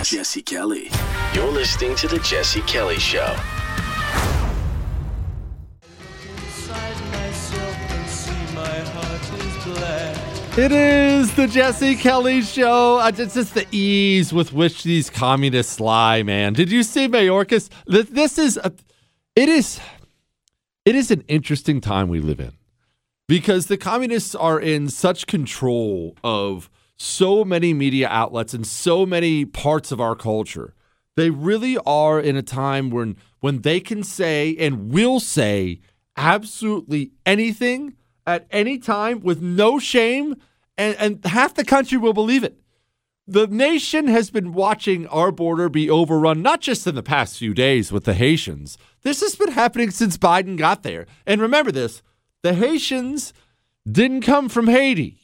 Jesse 0.06 0.44
Kelly. 0.44 0.92
You're 1.34 1.52
listening 1.52 1.96
to 1.96 2.08
The 2.08 2.20
Jesse 2.20 2.62
Kelly 2.62 3.00
Show. 3.00 3.36
It 10.58 10.72
is 10.72 11.36
the 11.36 11.48
Jesse 11.48 11.96
Kelly 11.98 12.42
Show. 12.42 13.00
Uh, 13.00 13.12
It's 13.18 13.34
just 13.34 13.54
the 13.56 13.68
ease 13.72 14.32
with 14.32 14.54
which 14.54 14.84
these 14.84 15.10
communists 15.10 15.82
lie, 15.82 16.24
man. 16.24 16.54
Did 16.54 16.72
you 16.72 16.82
see 16.84 17.10
Mayorkas? 17.10 17.70
Th- 17.92 18.08
This 18.08 18.38
is 18.38 18.56
a, 18.64 18.72
it 19.36 19.50
is 19.50 19.82
it 20.86 20.96
is 20.96 21.12
an 21.12 21.26
interesting 21.28 21.82
time 21.82 22.08
we 22.08 22.22
live 22.22 22.40
in 22.40 22.54
because 23.28 23.66
the 23.68 23.76
communists 23.76 24.34
are 24.34 24.58
in 24.60 24.88
such 24.88 25.28
control 25.28 26.16
of 26.24 26.70
so 26.98 27.44
many 27.44 27.74
media 27.74 28.08
outlets 28.10 28.54
and 28.54 28.66
so 28.66 29.06
many 29.06 29.46
parts 29.46 29.92
of 29.92 30.00
our 30.00 30.16
culture. 30.16 30.74
They 31.16 31.30
really 31.30 31.78
are 31.86 32.20
in 32.20 32.36
a 32.36 32.42
time 32.42 32.90
when 32.90 33.18
when 33.40 33.62
they 33.62 33.80
can 33.80 34.04
say 34.04 34.56
and 34.58 34.92
will 34.92 35.20
say 35.20 35.80
absolutely 36.18 37.12
anything 37.26 37.96
at 38.26 38.48
any 38.50 38.78
time 38.78 39.20
with 39.20 39.42
no 39.42 39.78
shame, 39.78 40.36
and, 40.78 40.96
and 40.98 41.26
half 41.26 41.54
the 41.54 41.64
country 41.64 41.98
will 41.98 42.14
believe 42.14 42.44
it. 42.44 42.60
The 43.28 43.48
nation 43.48 44.08
has 44.08 44.30
been 44.30 44.54
watching 44.54 45.08
our 45.08 45.32
border 45.32 45.70
be 45.70 45.90
overrun, 45.90 46.42
not 46.42 46.62
just 46.62 46.86
in 46.86 46.96
the 46.96 47.04
past 47.04 47.38
few 47.38 47.54
days 47.54 47.92
with 47.92 48.04
the 48.04 48.14
Haitians. 48.14 48.78
This 49.02 49.22
has 49.22 49.36
been 49.36 49.52
happening 49.52 49.90
since 49.90 50.18
Biden 50.18 50.58
got 50.58 50.84
there. 50.84 51.08
And 51.26 51.42
remember 51.42 51.72
this 51.72 52.02
the 52.44 52.54
Haitians 52.54 53.34
didn't 53.90 54.22
come 54.22 54.50
from 54.50 54.68
Haiti. 54.68 55.20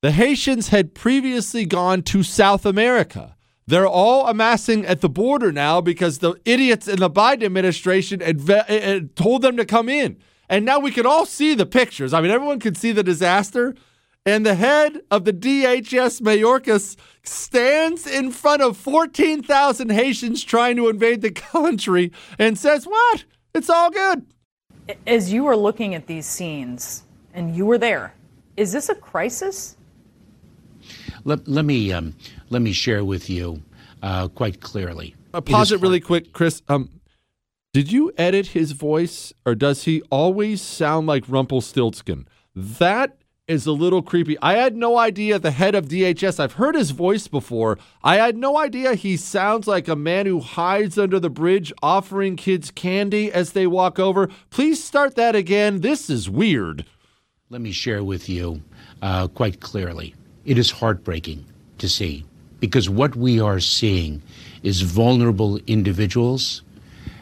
The 0.00 0.12
Haitians 0.12 0.68
had 0.68 0.94
previously 0.94 1.64
gone 1.64 2.02
to 2.02 2.22
South 2.22 2.64
America. 2.64 3.34
They're 3.66 3.88
all 3.88 4.28
amassing 4.28 4.86
at 4.86 5.00
the 5.00 5.08
border 5.08 5.50
now 5.50 5.80
because 5.80 6.18
the 6.18 6.34
idiots 6.44 6.86
in 6.86 7.00
the 7.00 7.10
Biden 7.10 7.42
administration 7.42 8.20
adve- 8.20 8.70
uh, 8.70 9.08
told 9.16 9.42
them 9.42 9.56
to 9.56 9.64
come 9.64 9.88
in. 9.88 10.18
And 10.48 10.64
now 10.64 10.78
we 10.78 10.92
can 10.92 11.04
all 11.04 11.26
see 11.26 11.52
the 11.54 11.66
pictures. 11.66 12.12
I 12.12 12.20
mean, 12.20 12.30
everyone 12.30 12.60
can 12.60 12.76
see 12.76 12.92
the 12.92 13.02
disaster. 13.02 13.74
And 14.24 14.46
the 14.46 14.54
head 14.54 15.00
of 15.10 15.24
the 15.24 15.32
DHS, 15.32 16.22
Mayorkas, 16.22 16.96
stands 17.24 18.06
in 18.06 18.30
front 18.30 18.62
of 18.62 18.76
14,000 18.76 19.90
Haitians 19.90 20.44
trying 20.44 20.76
to 20.76 20.88
invade 20.88 21.22
the 21.22 21.30
country 21.52 22.12
and 22.38 22.56
says, 22.56 22.84
What? 22.84 23.24
It's 23.52 23.68
all 23.68 23.90
good. 23.90 24.26
As 25.08 25.32
you 25.32 25.46
are 25.46 25.56
looking 25.56 25.96
at 25.96 26.06
these 26.06 26.24
scenes, 26.24 27.02
and 27.34 27.56
you 27.56 27.66
were 27.66 27.78
there, 27.78 28.14
is 28.56 28.70
this 28.70 28.88
a 28.88 28.94
crisis? 28.94 29.76
Let, 31.28 31.46
let 31.46 31.66
me 31.66 31.92
um, 31.92 32.14
let 32.48 32.62
me 32.62 32.72
share 32.72 33.04
with 33.04 33.28
you 33.28 33.62
uh, 34.02 34.28
quite 34.28 34.62
clearly. 34.62 35.14
Uh, 35.34 35.42
pause 35.42 35.72
it, 35.72 35.80
really 35.82 36.00
quick, 36.00 36.32
Chris. 36.32 36.62
Um, 36.70 36.88
did 37.74 37.92
you 37.92 38.10
edit 38.16 38.46
his 38.46 38.72
voice, 38.72 39.34
or 39.44 39.54
does 39.54 39.84
he 39.84 40.00
always 40.08 40.62
sound 40.62 41.06
like 41.06 41.28
Rumpelstiltskin? 41.28 42.26
That 42.56 43.18
is 43.46 43.66
a 43.66 43.72
little 43.72 44.00
creepy. 44.00 44.38
I 44.40 44.54
had 44.54 44.74
no 44.74 44.96
idea 44.96 45.38
the 45.38 45.50
head 45.50 45.74
of 45.74 45.88
DHS. 45.88 46.40
I've 46.40 46.54
heard 46.54 46.74
his 46.74 46.92
voice 46.92 47.28
before. 47.28 47.78
I 48.02 48.16
had 48.16 48.38
no 48.38 48.56
idea 48.56 48.94
he 48.94 49.18
sounds 49.18 49.66
like 49.66 49.86
a 49.86 49.94
man 49.94 50.24
who 50.24 50.40
hides 50.40 50.96
under 50.96 51.20
the 51.20 51.28
bridge 51.28 51.74
offering 51.82 52.36
kids 52.36 52.70
candy 52.70 53.30
as 53.30 53.52
they 53.52 53.66
walk 53.66 53.98
over. 53.98 54.30
Please 54.48 54.82
start 54.82 55.14
that 55.16 55.36
again. 55.36 55.82
This 55.82 56.08
is 56.08 56.30
weird. 56.30 56.86
Let 57.50 57.60
me 57.60 57.72
share 57.72 58.02
with 58.02 58.30
you 58.30 58.62
uh, 59.02 59.28
quite 59.28 59.60
clearly. 59.60 60.14
It 60.48 60.56
is 60.56 60.70
heartbreaking 60.70 61.44
to 61.76 61.90
see 61.90 62.24
because 62.58 62.88
what 62.88 63.14
we 63.14 63.38
are 63.38 63.60
seeing 63.60 64.22
is 64.62 64.80
vulnerable 64.80 65.60
individuals 65.66 66.62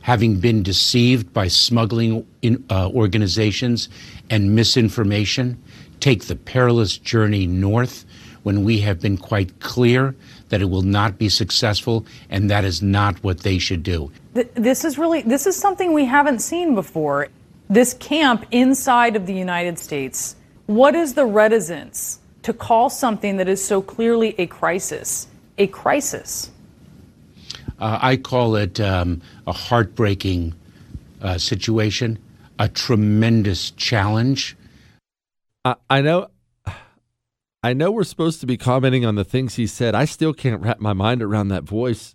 having 0.03 0.39
been 0.39 0.63
deceived 0.63 1.33
by 1.33 1.49
smuggling 1.49 2.25
in, 2.43 2.65
uh, 2.71 2.89
organizations 2.91 3.89
and 4.31 4.55
misinformation 4.55 5.61
take 5.99 6.27
the 6.27 6.37
perilous 6.37 6.97
journey 6.99 7.49
north 7.49 8.05
when 8.45 8.63
we 8.63 8.79
have 8.79 9.01
been 9.01 9.17
quite 9.17 9.59
clear 9.59 10.15
that 10.51 10.61
it 10.63 10.67
will 10.67 10.83
not 10.83 11.19
be 11.19 11.29
successful 11.29 12.07
and 12.31 12.49
that 12.49 12.65
is 12.65 12.81
not 12.81 13.17
what 13.25 13.41
they 13.41 13.59
should 13.59 13.83
do. 13.83 14.09
Th- 14.35 14.49
This 14.55 14.85
is 14.85 14.99
really 14.99 15.23
this 15.23 15.49
is 15.49 15.57
something 15.57 15.93
we 15.93 16.05
haven't 16.05 16.39
seen 16.39 16.77
before. 16.77 17.27
this 17.69 17.95
camp 17.95 18.47
inside 18.53 19.17
of 19.17 19.27
the 19.27 19.35
United 19.35 19.77
States, 19.81 20.37
what 20.67 20.95
is 20.95 21.15
the 21.15 21.27
reticence 21.27 22.21
to 22.47 22.53
call 22.53 22.89
something 22.89 23.37
that 23.37 23.49
is 23.49 23.63
so 23.63 23.83
clearly 23.83 24.35
a 24.39 24.47
crisis 24.47 25.27
a 25.59 25.67
crisis? 25.69 26.51
Uh, 27.79 27.99
I 28.01 28.17
call 28.17 28.57
it 28.57 28.81
um, 28.81 29.23
a 29.47 29.53
heartbreaking 29.53 30.55
uh, 31.21 31.39
situation, 31.39 32.19
a 32.59 32.69
tremendous 32.69 33.71
challenge. 33.71 34.57
I, 35.65 35.77
I 35.91 36.01
know. 36.01 36.29
I 37.63 37.73
know 37.73 37.91
we're 37.91 38.05
supposed 38.05 38.41
to 38.41 38.47
be 38.47 38.57
commenting 38.57 39.05
on 39.05 39.17
the 39.17 39.25
things 39.25 39.57
he 39.57 39.67
said. 39.67 39.95
I 39.95 40.05
still 40.05 40.33
can't 40.33 40.63
wrap 40.63 40.79
my 40.79 40.93
mind 40.93 41.23
around 41.23 41.49
that 41.49 41.65
voice. 41.65 42.15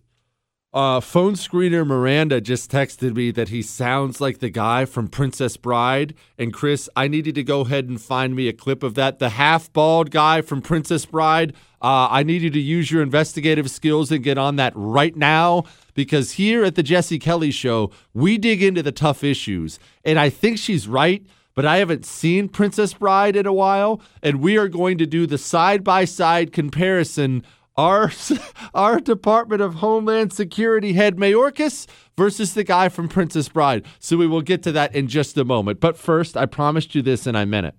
Uh, 0.74 1.02
phone 1.02 1.34
screener 1.34 1.86
Miranda 1.86 2.40
just 2.40 2.72
texted 2.72 3.14
me 3.14 3.30
that 3.32 3.50
he 3.50 3.62
sounds 3.62 4.22
like 4.22 4.40
the 4.40 4.50
guy 4.50 4.86
from 4.86 5.10
Princess 5.10 5.58
Bride. 5.58 6.14
And 6.38 6.54
Chris, 6.54 6.90
I 6.96 7.10
needed 7.10 7.36
to 7.36 7.44
go 7.44 7.62
ahead 7.62 7.90
and 7.90 8.02
find 8.02 8.34
me 8.34 8.48
a 8.48 8.54
clip 8.54 8.82
of 8.82 8.96
that. 8.96 9.20
The 9.20 9.30
half 9.30 9.72
bald 9.74 10.12
guy 10.12 10.42
from 10.42 10.62
Princess 10.62 11.06
Bride. 11.06 11.54
Uh, 11.82 12.08
I 12.10 12.24
need 12.24 12.42
you 12.42 12.50
to 12.52 12.60
use 12.60 12.90
your 12.90 13.02
investigative 13.02 13.70
skills 13.70 14.14
and 14.14 14.24
get 14.24 14.38
on 14.38 14.56
that 14.58 14.72
right 14.74 15.16
now 15.16 15.66
because 15.94 16.34
here 16.34 16.64
at 16.64 16.76
the 16.76 16.84
Jesse 16.84 17.20
Kelly 17.20 17.52
Show, 17.52 17.92
we 18.14 18.38
dig 18.38 18.64
into 18.64 18.82
the 18.82 18.94
tough 18.94 19.26
issues. 19.26 19.78
And 20.06 20.18
I 20.18 20.30
think 20.30 20.58
she's 20.58 20.88
right 20.88 21.26
but 21.54 21.66
I 21.66 21.78
haven't 21.78 22.06
seen 22.06 22.48
Princess 22.48 22.94
Bride 22.94 23.36
in 23.36 23.46
a 23.46 23.54
while, 23.54 24.02
and 24.24 24.42
we 24.42 24.58
are 24.58 24.68
going 24.68 24.98
to 25.00 25.06
do 25.06 25.28
the 25.28 25.38
side 25.38 25.84
by 25.84 26.06
side 26.06 26.54
comparison. 26.54 27.44
Our, 27.82 28.12
our 28.74 29.00
Department 29.00 29.62
of 29.62 29.76
Homeland 29.76 30.34
Security 30.34 30.94
head 30.94 31.18
Mayorkas 31.18 31.88
versus 32.16 32.54
the 32.54 32.64
guy 32.64 32.90
from 32.90 33.10
Princess 33.10 33.50
Bride. 33.50 33.86
So 34.00 34.18
we 34.18 34.28
will 34.28 34.42
get 34.42 34.62
to 34.64 34.72
that 34.74 34.94
in 34.94 35.08
just 35.08 35.38
a 35.38 35.44
moment. 35.44 35.80
But 35.80 35.98
first, 35.98 36.38
I 36.38 36.46
promised 36.46 36.94
you 36.94 37.02
this 37.02 37.26
and 37.26 37.38
I 37.38 37.46
meant 37.46 37.68
it. 37.68 37.76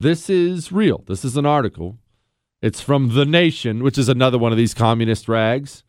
This 0.00 0.28
is 0.28 0.72
real. 0.72 1.04
This 1.06 1.24
is 1.24 1.36
an 1.36 1.46
article. 1.46 1.98
It's 2.60 2.80
from 2.80 3.14
The 3.14 3.24
Nation, 3.24 3.84
which 3.84 3.98
is 3.98 4.08
another 4.08 4.38
one 4.38 4.50
of 4.50 4.58
these 4.58 4.74
communist 4.74 5.28
rags. 5.28 5.84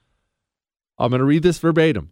I'm 0.99 1.09
going 1.09 1.19
to 1.19 1.25
read 1.25 1.43
this 1.43 1.57
verbatim 1.57 2.11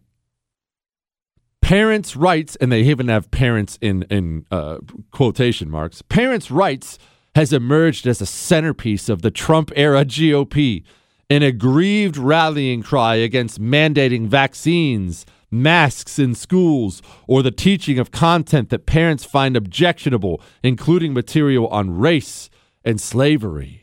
parents' 1.64 2.14
rights, 2.14 2.56
and 2.56 2.70
they 2.70 2.82
even 2.82 3.08
have 3.08 3.30
parents 3.30 3.78
in 3.80 4.02
in 4.10 4.44
uh, 4.50 4.78
quotation 5.10 5.70
marks. 5.70 6.02
Parents' 6.02 6.50
rights 6.50 6.98
has 7.34 7.52
emerged 7.52 8.06
as 8.06 8.20
a 8.20 8.26
centerpiece 8.26 9.08
of 9.08 9.22
the 9.22 9.30
Trump 9.30 9.72
era 9.76 10.04
GOP, 10.04 10.84
an 11.30 11.42
aggrieved 11.42 12.16
rallying 12.16 12.82
cry 12.82 13.16
against 13.16 13.60
mandating 13.60 14.26
vaccines, 14.26 15.26
masks 15.50 16.18
in 16.18 16.34
schools, 16.34 17.02
or 17.26 17.42
the 17.42 17.50
teaching 17.50 17.98
of 17.98 18.10
content 18.10 18.70
that 18.70 18.86
parents 18.86 19.24
find 19.24 19.56
objectionable, 19.56 20.40
including 20.62 21.12
material 21.12 21.66
on 21.68 21.96
race 21.96 22.50
and 22.84 23.00
slavery. 23.00 23.82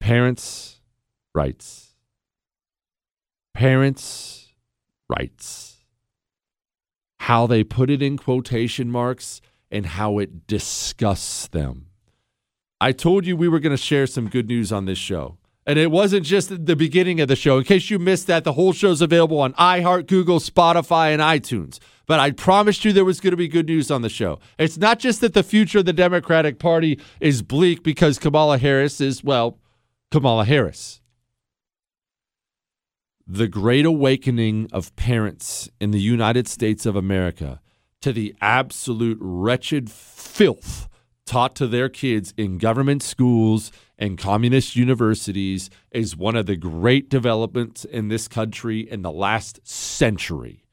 Parents' 0.00 0.80
rights. 1.34 1.94
Parents' 3.54 4.48
rights 5.08 5.72
how 7.22 7.46
they 7.46 7.62
put 7.62 7.88
it 7.88 8.02
in 8.02 8.16
quotation 8.16 8.90
marks, 8.90 9.40
and 9.72 9.86
how 9.86 10.18
it 10.18 10.46
disgusts 10.46 11.48
them. 11.48 11.86
I 12.80 12.92
told 12.92 13.26
you 13.26 13.36
we 13.36 13.48
were 13.48 13.60
going 13.60 13.76
to 13.76 13.82
share 13.82 14.06
some 14.06 14.28
good 14.28 14.46
news 14.46 14.70
on 14.72 14.84
this 14.84 14.98
show. 14.98 15.38
And 15.64 15.78
it 15.78 15.90
wasn't 15.90 16.26
just 16.26 16.66
the 16.66 16.76
beginning 16.76 17.20
of 17.20 17.28
the 17.28 17.36
show. 17.36 17.58
In 17.58 17.64
case 17.64 17.88
you 17.88 17.98
missed 17.98 18.26
that, 18.26 18.42
the 18.42 18.54
whole 18.54 18.72
show's 18.72 19.00
available 19.00 19.40
on 19.40 19.52
iHeart, 19.54 20.08
Google, 20.08 20.40
Spotify, 20.40 21.12
and 21.12 21.22
iTunes. 21.22 21.78
But 22.06 22.18
I 22.18 22.32
promised 22.32 22.84
you 22.84 22.92
there 22.92 23.04
was 23.04 23.20
going 23.20 23.30
to 23.30 23.36
be 23.36 23.46
good 23.46 23.66
news 23.66 23.90
on 23.90 24.02
the 24.02 24.08
show. 24.08 24.40
It's 24.58 24.76
not 24.76 24.98
just 24.98 25.20
that 25.20 25.34
the 25.34 25.44
future 25.44 25.78
of 25.78 25.84
the 25.84 25.92
Democratic 25.92 26.58
Party 26.58 27.00
is 27.20 27.42
bleak 27.42 27.84
because 27.84 28.18
Kamala 28.18 28.58
Harris 28.58 29.00
is, 29.00 29.22
well, 29.22 29.58
Kamala 30.10 30.44
Harris 30.44 31.02
the 33.26 33.48
great 33.48 33.86
awakening 33.86 34.68
of 34.72 34.94
parents 34.94 35.70
in 35.80 35.90
the 35.90 36.00
United 36.00 36.46
States 36.46 36.84
of 36.84 36.94
America 36.96 37.61
to 38.02 38.12
the 38.12 38.34
absolute 38.40 39.18
wretched 39.20 39.90
filth 39.90 40.88
taught 41.26 41.54
to 41.56 41.66
their 41.66 41.88
kids 41.88 42.34
in 42.36 42.58
government 42.58 43.02
schools 43.02 43.72
and 43.98 44.18
communist 44.18 44.76
universities 44.76 45.70
is 45.92 46.16
one 46.16 46.36
of 46.36 46.46
the 46.46 46.56
great 46.56 47.08
developments 47.08 47.84
in 47.84 48.08
this 48.08 48.28
country 48.28 48.80
in 48.80 49.02
the 49.02 49.12
last 49.12 49.66
century. 49.66 50.64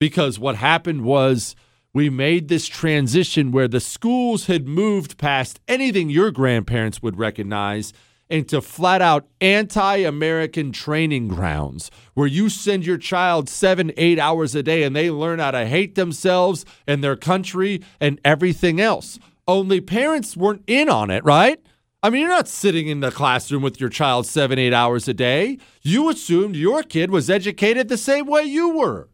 Because 0.00 0.38
what 0.38 0.56
happened 0.56 1.02
was 1.02 1.54
we 1.94 2.10
made 2.10 2.48
this 2.48 2.66
transition 2.66 3.50
where 3.50 3.68
the 3.68 3.80
schools 3.80 4.46
had 4.46 4.68
moved 4.68 5.18
past 5.18 5.60
anything 5.66 6.10
your 6.10 6.30
grandparents 6.30 7.02
would 7.02 7.18
recognize 7.18 7.92
into 8.30 8.60
flat 8.60 9.00
out 9.00 9.26
anti 9.40 9.96
American 9.96 10.72
training 10.72 11.28
grounds 11.28 11.90
where 12.14 12.26
you 12.26 12.48
send 12.48 12.84
your 12.84 12.98
child 12.98 13.48
seven, 13.48 13.92
eight 13.96 14.18
hours 14.18 14.54
a 14.54 14.62
day 14.62 14.82
and 14.82 14.94
they 14.94 15.10
learn 15.10 15.38
how 15.38 15.50
to 15.50 15.66
hate 15.66 15.94
themselves 15.94 16.64
and 16.86 17.02
their 17.02 17.16
country 17.16 17.82
and 18.00 18.20
everything 18.24 18.80
else. 18.80 19.18
Only 19.46 19.80
parents 19.80 20.36
weren't 20.36 20.64
in 20.66 20.88
on 20.88 21.10
it, 21.10 21.24
right? 21.24 21.58
I 22.02 22.10
mean, 22.10 22.20
you're 22.20 22.30
not 22.30 22.46
sitting 22.48 22.86
in 22.86 23.00
the 23.00 23.10
classroom 23.10 23.62
with 23.62 23.80
your 23.80 23.88
child 23.88 24.26
seven, 24.26 24.58
eight 24.58 24.72
hours 24.72 25.08
a 25.08 25.14
day. 25.14 25.58
You 25.82 26.08
assumed 26.10 26.54
your 26.54 26.82
kid 26.82 27.10
was 27.10 27.28
educated 27.28 27.88
the 27.88 27.96
same 27.96 28.26
way 28.26 28.44
you 28.44 28.70
were. 28.70 29.08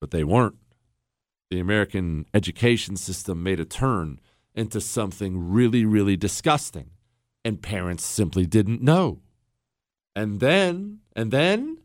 But 0.00 0.12
they 0.12 0.22
weren't. 0.22 0.56
The 1.50 1.58
American 1.58 2.26
education 2.32 2.96
system 2.96 3.42
made 3.42 3.58
a 3.58 3.64
turn 3.64 4.20
into 4.54 4.80
something 4.80 5.50
really, 5.50 5.84
really 5.84 6.16
disgusting 6.16 6.90
and 7.44 7.62
parents 7.62 8.04
simply 8.04 8.46
didn't 8.46 8.82
know. 8.82 9.20
And 10.14 10.40
then, 10.40 11.00
and 11.14 11.30
then, 11.30 11.78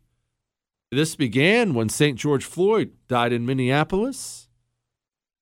this 0.92 1.16
began 1.16 1.74
when 1.74 1.90
St. 1.90 2.18
George 2.18 2.46
Floyd 2.46 2.94
died 3.08 3.34
in 3.34 3.46
Minneapolis. 3.46 4.50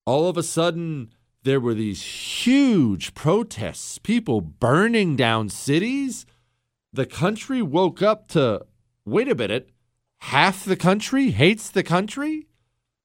All 0.05 0.27
of 0.27 0.37
a 0.37 0.43
sudden, 0.43 1.11
there 1.43 1.59
were 1.59 1.73
these 1.73 2.03
huge 2.03 3.13
protests, 3.13 3.97
people 3.97 4.41
burning 4.41 5.15
down 5.15 5.49
cities. 5.49 6.25
The 6.91 7.05
country 7.05 7.61
woke 7.61 8.01
up 8.01 8.27
to 8.29 8.65
wait 9.05 9.29
a 9.29 9.35
minute, 9.35 9.69
half 10.19 10.63
the 10.63 10.75
country 10.75 11.31
hates 11.31 11.69
the 11.69 11.83
country? 11.83 12.47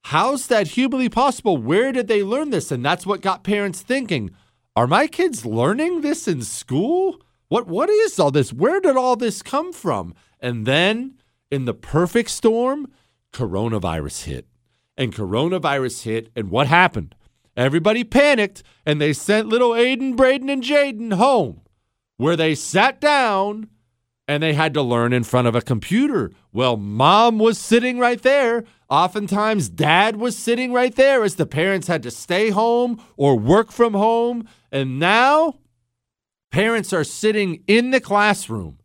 How's 0.05 0.47
that 0.47 0.69
humanly 0.69 1.09
possible? 1.09 1.57
Where 1.57 1.93
did 1.93 2.09
they 2.09 2.23
learn 2.23 2.51
this? 2.51 2.71
And 2.71 2.85
that's 2.85 3.07
what 3.07 3.21
got 3.21 3.45
parents 3.45 3.83
thinking 3.83 4.31
are 4.77 4.87
my 4.87 5.07
kids 5.07 5.45
learning 5.45 6.01
this 6.03 6.29
in 6.29 6.43
school? 6.43 7.21
What 7.49 7.67
what 7.67 7.91
is 7.91 8.19
all 8.19 8.31
this? 8.31 8.53
Where 8.53 8.81
did 8.81 8.97
all 8.97 9.17
this 9.17 9.43
come 9.43 9.73
from? 9.73 10.15
And 10.41 10.67
then 10.67 11.15
in 11.51 11.65
the 11.65 11.75
perfect 11.75 12.31
storm, 12.31 12.91
coronavirus 13.33 14.25
hit. 14.25 14.47
And 14.97 15.15
coronavirus 15.15 16.03
hit, 16.03 16.31
and 16.35 16.51
what 16.51 16.67
happened? 16.67 17.15
Everybody 17.57 18.05
panicked 18.05 18.63
and 18.87 19.01
they 19.01 19.13
sent 19.13 19.49
little 19.49 19.71
Aiden, 19.71 20.17
Braden, 20.17 20.49
and 20.49 20.63
Jaden 20.63 21.15
home, 21.15 21.63
where 22.17 22.37
they 22.37 22.55
sat 22.55 23.01
down 23.01 23.69
and 24.29 24.43
they 24.43 24.53
had 24.53 24.75
to 24.75 24.83
learn 24.83 25.13
in 25.13 25.25
front 25.25 25.49
of 25.49 25.57
a 25.57 25.63
computer. 25.63 26.31
Well, 26.53 26.77
mom 26.77 27.39
was 27.39 27.59
sitting 27.59 27.99
right 27.99 28.21
there. 28.21 28.65
Oftentimes, 28.91 29.69
dad 29.69 30.17
was 30.17 30.37
sitting 30.37 30.73
right 30.73 30.95
there 30.95 31.25
as 31.25 31.37
the 31.37 31.47
parents 31.47 31.89
had 31.89 32.03
to 32.05 32.11
stay 32.11 32.51
home 32.51 33.03
or 33.17 33.39
work 33.39 33.73
from 33.73 33.95
home. 33.95 34.47
And 34.71 34.99
now 34.99 35.55
parents 36.51 36.93
are 36.93 37.05
sitting 37.05 37.63
in 37.67 37.91
the 37.91 38.01
classroom 38.01 38.79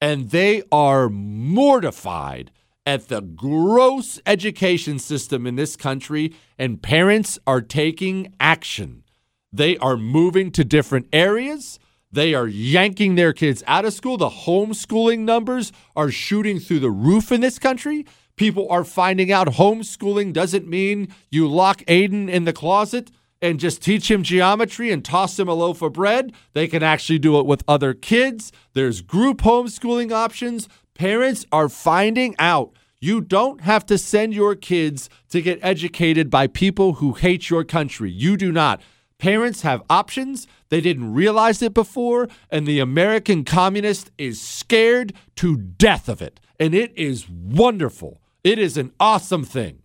and 0.00 0.30
they 0.30 0.62
are 0.72 1.08
mortified 1.08 2.50
at 2.86 3.08
the 3.08 3.20
gross 3.20 4.20
education 4.26 4.98
system 4.98 5.46
in 5.46 5.54
this 5.54 5.76
country, 5.76 6.34
and 6.58 6.82
parents 6.82 7.38
are 7.46 7.60
taking 7.60 8.32
action. 8.40 9.04
They 9.52 9.76
are 9.78 9.96
moving 9.96 10.50
to 10.52 10.64
different 10.64 11.06
areas. 11.12 11.78
They 12.10 12.34
are 12.34 12.48
yanking 12.48 13.14
their 13.14 13.32
kids 13.32 13.62
out 13.66 13.84
of 13.84 13.92
school. 13.92 14.16
The 14.16 14.30
homeschooling 14.30 15.20
numbers 15.20 15.72
are 15.94 16.10
shooting 16.10 16.58
through 16.58 16.80
the 16.80 16.90
roof 16.90 17.30
in 17.30 17.42
this 17.42 17.58
country. 17.58 18.06
People 18.36 18.66
are 18.70 18.84
finding 18.84 19.30
out 19.30 19.48
homeschooling 19.48 20.32
doesn't 20.32 20.66
mean 20.66 21.14
you 21.30 21.46
lock 21.46 21.82
Aiden 21.82 22.28
in 22.28 22.44
the 22.44 22.52
closet 22.52 23.10
and 23.42 23.60
just 23.60 23.82
teach 23.82 24.10
him 24.10 24.22
geometry 24.22 24.90
and 24.90 25.04
toss 25.04 25.38
him 25.38 25.48
a 25.48 25.54
loaf 25.54 25.82
of 25.82 25.94
bread. 25.94 26.32
They 26.52 26.68
can 26.68 26.82
actually 26.82 27.18
do 27.18 27.38
it 27.38 27.46
with 27.46 27.64
other 27.66 27.94
kids. 27.94 28.52
There's 28.74 29.00
group 29.00 29.38
homeschooling 29.38 30.12
options. 30.12 30.68
Parents 30.94 31.46
are 31.50 31.68
finding 31.68 32.34
out 32.38 32.72
you 33.00 33.22
don't 33.22 33.62
have 33.62 33.86
to 33.86 33.96
send 33.96 34.34
your 34.34 34.54
kids 34.54 35.08
to 35.30 35.40
get 35.40 35.58
educated 35.62 36.28
by 36.28 36.46
people 36.46 36.94
who 36.94 37.14
hate 37.14 37.48
your 37.48 37.64
country. 37.64 38.10
You 38.10 38.36
do 38.36 38.52
not. 38.52 38.82
Parents 39.18 39.62
have 39.62 39.82
options. 39.88 40.46
They 40.68 40.82
didn't 40.82 41.14
realize 41.14 41.62
it 41.62 41.72
before, 41.72 42.28
and 42.50 42.66
the 42.66 42.78
American 42.78 43.44
communist 43.44 44.10
is 44.18 44.40
scared 44.40 45.14
to 45.36 45.56
death 45.56 46.10
of 46.10 46.20
it. 46.20 46.40
And 46.58 46.74
it 46.74 46.92
is 46.96 47.28
wonderful. 47.28 48.20
It 48.44 48.58
is 48.58 48.76
an 48.76 48.92
awesome 49.00 49.44
thing. 49.44 49.82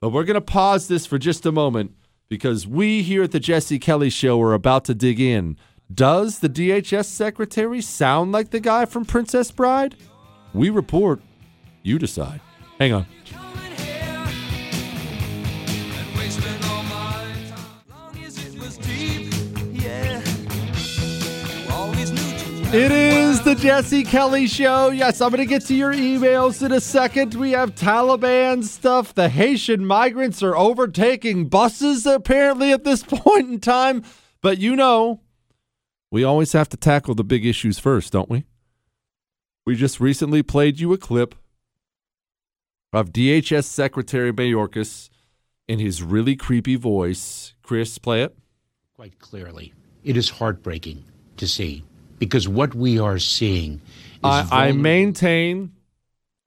But 0.00 0.10
we're 0.10 0.24
going 0.24 0.34
to 0.34 0.40
pause 0.40 0.88
this 0.88 1.04
for 1.04 1.18
just 1.18 1.44
a 1.44 1.52
moment 1.52 1.92
because 2.28 2.66
we 2.66 3.02
here 3.02 3.22
at 3.22 3.32
the 3.32 3.40
Jesse 3.40 3.78
Kelly 3.78 4.10
Show 4.10 4.40
are 4.42 4.54
about 4.54 4.84
to 4.86 4.94
dig 4.94 5.20
in. 5.20 5.56
Does 5.92 6.40
the 6.40 6.48
DHS 6.48 7.04
secretary 7.04 7.80
sound 7.80 8.32
like 8.32 8.50
the 8.50 8.60
guy 8.60 8.84
from 8.84 9.04
Princess 9.04 9.50
Bride? 9.50 9.94
We 10.52 10.70
report. 10.70 11.20
You 11.82 11.98
decide. 11.98 12.40
Hang 12.80 12.92
on. 12.92 13.06
It 22.76 22.92
is 22.92 23.40
the 23.40 23.54
Jesse 23.54 24.04
Kelly 24.04 24.46
Show. 24.46 24.90
Yes, 24.90 25.22
I'm 25.22 25.30
going 25.30 25.38
to 25.38 25.46
get 25.46 25.64
to 25.64 25.74
your 25.74 25.94
emails 25.94 26.62
in 26.62 26.72
a 26.72 26.80
second. 26.82 27.32
We 27.32 27.52
have 27.52 27.74
Taliban 27.74 28.62
stuff. 28.64 29.14
The 29.14 29.30
Haitian 29.30 29.86
migrants 29.86 30.42
are 30.42 30.54
overtaking 30.54 31.48
buses 31.48 32.04
apparently 32.04 32.72
at 32.72 32.84
this 32.84 33.02
point 33.08 33.48
in 33.48 33.60
time. 33.60 34.04
But 34.42 34.58
you 34.58 34.76
know, 34.76 35.22
we 36.10 36.22
always 36.22 36.52
have 36.52 36.68
to 36.68 36.76
tackle 36.76 37.14
the 37.14 37.24
big 37.24 37.46
issues 37.46 37.78
first, 37.78 38.12
don't 38.12 38.28
we? 38.28 38.44
We 39.64 39.74
just 39.74 39.98
recently 39.98 40.42
played 40.42 40.78
you 40.78 40.92
a 40.92 40.98
clip 40.98 41.34
of 42.92 43.10
DHS 43.10 43.64
Secretary 43.64 44.34
Mayorkas 44.34 45.08
in 45.66 45.78
his 45.78 46.02
really 46.02 46.36
creepy 46.36 46.76
voice. 46.76 47.54
Chris, 47.62 47.96
play 47.96 48.22
it. 48.22 48.36
Quite 48.96 49.18
clearly, 49.18 49.72
it 50.04 50.18
is 50.18 50.28
heartbreaking 50.28 51.06
to 51.38 51.48
see 51.48 51.82
because 52.18 52.48
what 52.48 52.74
we 52.74 52.98
are 52.98 53.18
seeing 53.18 53.74
is 53.74 53.80
I, 54.22 54.68
I 54.68 54.72
maintain 54.72 55.72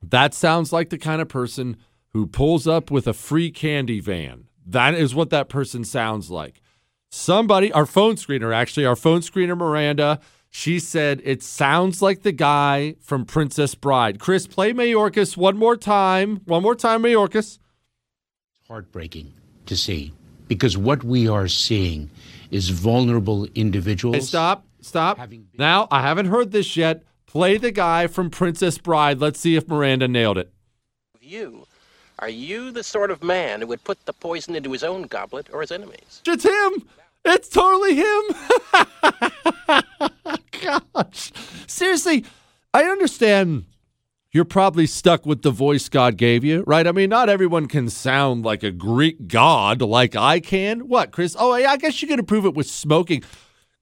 that 0.02 0.34
sounds 0.34 0.72
like 0.72 0.90
the 0.90 0.98
kind 0.98 1.22
of 1.22 1.28
person 1.28 1.78
who 2.14 2.26
pulls 2.26 2.68
up 2.68 2.90
with 2.90 3.08
a 3.08 3.14
free 3.14 3.52
candy 3.52 4.00
van. 4.00 4.46
That 4.66 4.94
is 4.94 5.14
what 5.14 5.30
that 5.32 5.50
person 5.50 5.84
sounds 5.84 6.30
like. 6.30 6.62
Somebody, 7.10 7.72
our 7.72 7.86
phone 7.86 8.16
screener, 8.16 8.54
actually, 8.54 8.86
our 8.86 8.96
phone 8.96 9.22
screener, 9.22 9.58
Miranda, 9.58 10.20
she 10.50 10.80
said 10.80 11.22
it 11.24 11.44
sounds 11.44 12.02
like 12.02 12.22
the 12.22 12.32
guy 12.32 12.96
from 13.02 13.26
Princess 13.26 13.76
Bride. 13.76 14.20
Chris, 14.20 14.48
play 14.48 14.74
Mayorkas 14.74 15.36
one 15.36 15.58
more 15.58 15.76
time. 15.76 16.42
One 16.46 16.64
more 16.64 16.76
time, 16.76 17.04
Mayorkas. 17.04 17.60
heartbreaking 18.68 19.34
to 19.66 19.76
see 19.76 20.14
because 20.48 20.78
what 20.78 21.04
we 21.04 21.28
are 21.28 21.48
seeing 21.48 22.10
is 22.52 22.70
vulnerable 22.70 23.48
individuals. 23.56 24.16
Hey, 24.16 24.22
stop, 24.22 24.66
stop. 24.90 25.20
Now, 25.58 25.88
I 25.90 26.02
haven't 26.02 26.26
heard 26.28 26.52
this 26.52 26.76
yet. 26.76 27.04
Play 27.26 27.58
the 27.58 27.72
guy 27.72 28.08
from 28.08 28.30
Princess 28.30 28.78
Bride. 28.78 29.20
Let's 29.20 29.40
see 29.40 29.56
if 29.56 29.68
Miranda 29.68 30.08
nailed 30.08 30.38
it. 30.38 30.52
you. 31.22 31.66
Are 32.22 32.28
you 32.28 32.72
the 32.72 32.84
sort 32.84 33.12
of 33.12 33.24
man 33.24 33.62
who 33.62 33.68
would 33.68 33.84
put 33.86 34.06
the 34.06 34.12
poison 34.12 34.54
into 34.54 34.74
his 34.74 34.84
own 34.84 35.04
goblet 35.04 35.48
or 35.54 35.62
his 35.62 35.72
enemies? 35.72 36.22
It's 36.28 36.44
him. 36.44 36.90
It's 37.24 37.48
totally 37.48 37.96
him. 37.96 38.24
Gosh. 40.62 41.32
Seriously, 41.68 42.26
I 42.74 42.84
understand 42.84 43.66
you're 44.32 44.44
probably 44.46 44.86
stuck 44.86 45.26
with 45.26 45.42
the 45.44 45.52
voice 45.52 45.88
God 45.88 46.18
gave 46.18 46.44
you, 46.44 46.64
right? 46.68 46.86
I 46.86 46.92
mean, 46.92 47.10
not 47.10 47.30
everyone 47.30 47.68
can 47.68 47.90
sound 47.90 48.44
like 48.44 48.64
a 48.64 48.72
Greek 48.72 49.28
god 49.28 49.82
like 49.82 50.16
I 50.16 50.40
can. 50.40 50.90
What, 50.90 51.12
Chris? 51.12 51.36
Oh, 51.40 51.54
I 51.54 51.78
guess 51.78 52.02
you 52.02 52.08
could 52.08 52.20
improve 52.20 52.46
it 52.46 52.54
with 52.54 52.68
smoking. 52.68 53.24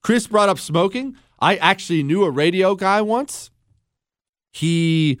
Chris 0.02 0.26
brought 0.26 0.48
up 0.48 0.58
smoking. 0.58 1.16
I 1.40 1.56
actually 1.56 2.02
knew 2.02 2.24
a 2.24 2.30
radio 2.30 2.74
guy 2.74 3.02
once. 3.02 3.50
He 4.52 5.20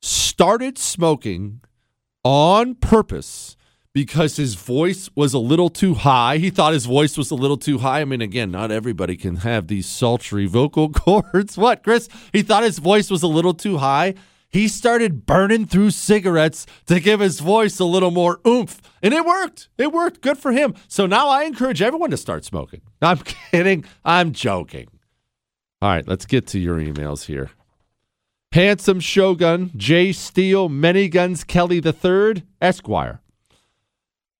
started 0.00 0.78
smoking 0.78 1.60
on 2.22 2.74
purpose 2.74 3.56
because 3.92 4.36
his 4.36 4.54
voice 4.54 5.08
was 5.14 5.32
a 5.34 5.38
little 5.38 5.70
too 5.70 5.94
high. 5.94 6.38
He 6.38 6.50
thought 6.50 6.72
his 6.72 6.86
voice 6.86 7.16
was 7.16 7.30
a 7.30 7.34
little 7.36 7.56
too 7.56 7.78
high. 7.78 8.00
I 8.00 8.04
mean, 8.04 8.20
again, 8.20 8.50
not 8.50 8.70
everybody 8.72 9.16
can 9.16 9.36
have 9.36 9.68
these 9.68 9.86
sultry 9.86 10.46
vocal 10.46 10.88
cords. 10.92 11.56
What, 11.56 11.82
Chris? 11.82 12.08
He 12.32 12.42
thought 12.42 12.64
his 12.64 12.78
voice 12.78 13.10
was 13.10 13.22
a 13.22 13.28
little 13.28 13.54
too 13.54 13.78
high. 13.78 14.14
He 14.54 14.68
started 14.68 15.26
burning 15.26 15.66
through 15.66 15.90
cigarettes 15.90 16.64
to 16.86 17.00
give 17.00 17.18
his 17.18 17.40
voice 17.40 17.80
a 17.80 17.84
little 17.84 18.12
more 18.12 18.38
oomph. 18.46 18.80
And 19.02 19.12
it 19.12 19.26
worked. 19.26 19.68
It 19.76 19.92
worked. 19.92 20.20
Good 20.20 20.38
for 20.38 20.52
him. 20.52 20.76
So 20.86 21.06
now 21.06 21.28
I 21.28 21.42
encourage 21.42 21.82
everyone 21.82 22.10
to 22.12 22.16
start 22.16 22.44
smoking. 22.44 22.80
I'm 23.02 23.18
kidding. 23.18 23.84
I'm 24.04 24.30
joking. 24.30 24.86
All 25.82 25.88
right, 25.88 26.06
let's 26.06 26.24
get 26.24 26.46
to 26.46 26.60
your 26.60 26.76
emails 26.76 27.24
here. 27.24 27.50
Handsome 28.52 29.00
Shogun, 29.00 29.72
J. 29.76 30.12
Steele, 30.12 30.68
Many 30.68 31.08
Guns 31.08 31.42
Kelly 31.42 31.82
III, 31.84 32.44
Esquire. 32.62 33.20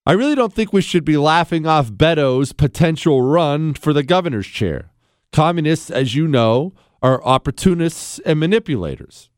I 0.07 0.13
really 0.13 0.37
don't 0.37 0.53
think 0.53 0.73
we 0.73 0.81
should 0.81 1.05
be 1.05 1.17
laughing 1.17 1.67
off 1.67 1.91
Beto's 1.91 2.53
potential 2.53 3.21
run 3.21 3.75
for 3.75 3.93
the 3.93 4.05
governor's 4.05 4.47
chair. 4.47 4.93
Communists, 5.33 5.91
as 5.91 6.15
you 6.15 6.29
know, 6.29 6.73
are 7.03 7.21
opportunists 7.25 8.21
and 8.21 8.39
manipulators. 8.39 9.29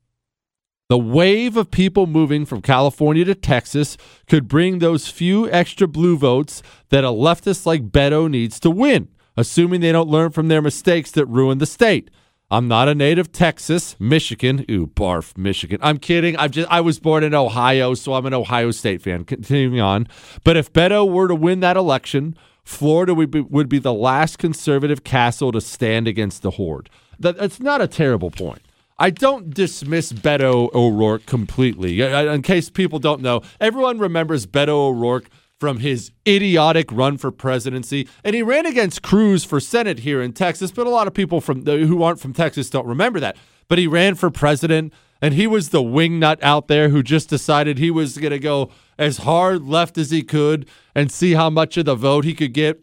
The 0.89 0.99
wave 0.99 1.57
of 1.57 1.73
people 1.73 2.07
moving 2.07 2.47
from 2.47 2.63
California 2.63 3.25
to 3.25 3.35
Texas 3.35 3.97
could 4.29 4.47
bring 4.47 4.79
those 4.79 5.09
few 5.09 5.51
extra 5.51 5.89
blue 5.89 6.17
votes 6.17 6.63
that 6.91 7.03
a 7.03 7.09
leftist 7.09 7.67
like 7.67 7.91
Beto 7.91 8.31
needs 8.31 8.61
to 8.61 8.71
win, 8.71 9.09
assuming 9.37 9.81
they 9.81 9.91
don't 9.91 10.09
learn 10.09 10.31
from 10.31 10.47
their 10.47 10.63
mistakes 10.63 11.11
that 11.11 11.27
ruined 11.27 11.61
the 11.61 11.67
state. 11.67 12.09
I'm 12.53 12.69
not 12.69 12.87
a 12.87 12.95
native 12.95 13.33
Texas, 13.33 13.97
Michigan. 13.99 14.65
Ooh, 14.71 14.87
barf, 14.87 15.37
Michigan. 15.37 15.81
I'm 15.83 15.99
kidding. 15.99 16.37
I've 16.37 16.53
just 16.53 16.71
I 16.71 16.81
was 16.81 17.01
born 17.01 17.25
in 17.25 17.35
Ohio, 17.35 17.95
so 17.95 18.15
I'm 18.15 18.27
an 18.27 18.35
Ohio 18.35 18.71
State 18.71 19.03
fan. 19.03 19.25
Continuing 19.25 19.81
on, 19.81 20.07
but 20.45 20.57
if 20.57 20.73
Beto 20.73 21.11
were 21.11 21.27
to 21.27 21.35
win 21.35 21.59
that 21.61 21.77
election, 21.77 22.37
Florida 22.63 23.13
would 23.13 23.33
be, 23.33 23.41
would 23.41 23.69
be 23.69 23.81
the 23.81 23.93
last 23.93 24.39
conservative 24.39 25.03
castle 25.03 25.51
to 25.51 25.61
stand 25.61 26.07
against 26.07 26.43
the 26.43 26.53
horde. 26.53 26.89
That, 27.19 27.39
that's 27.39 27.59
not 27.59 27.81
a 27.81 27.89
terrible 27.89 28.31
point. 28.31 28.63
I 28.99 29.11
don't 29.11 29.53
dismiss 29.53 30.13
Beto 30.13 30.73
O'Rourke 30.75 31.27
completely. 31.27 32.03
Uh, 32.03 32.33
In 32.33 32.43
case 32.43 32.71
people 32.71 32.99
don't 32.99 33.21
know, 33.21 33.43
everyone 33.61 33.99
remembers 33.99 34.47
Beto 34.47 34.89
O'Rourke 34.89 35.29
from 35.59 35.79
his 35.79 36.11
idiotic 36.27 36.91
run 36.93 37.17
for 37.17 37.31
presidency, 37.31 38.09
and 38.25 38.35
he 38.35 38.43
ran 38.43 38.67
against 38.67 39.03
Cruz 39.03 39.45
for 39.45 39.59
Senate 39.61 40.01
here 40.01 40.21
in 40.21 40.33
Texas. 40.33 40.71
But 40.71 40.87
a 40.87 40.91
lot 40.91 41.07
of 41.07 41.15
people 41.15 41.41
from 41.41 41.65
who 41.65 42.03
aren't 42.03 42.21
from 42.21 42.33
Texas 42.33 42.71
don't 42.71 42.87
remember 42.87 43.21
that. 43.21 43.37
But 43.69 43.79
he 43.79 43.87
ran 43.87 44.15
for 44.15 44.31
president, 44.31 44.93
and 45.21 45.35
he 45.35 45.47
was 45.47 45.71
the 45.71 45.83
wingnut 45.83 46.43
out 46.43 46.69
there 46.69 46.91
who 46.91 47.03
just 47.03 47.29
decided 47.29 47.79
he 47.79 47.91
was 47.91 48.17
going 48.19 48.33
to 48.33 48.39
go 48.39 48.71
as 48.99 49.19
hard 49.19 49.63
left 49.63 49.99
as 49.99 50.11
he 50.11 50.23
could 50.23 50.69
and 50.95 51.11
see 51.11 51.33
how 51.33 51.51
much 51.51 51.77
of 51.77 51.87
the 51.87 51.95
vote 51.95 52.25
he 52.25 52.35
could 52.35 52.53
get. 52.53 52.81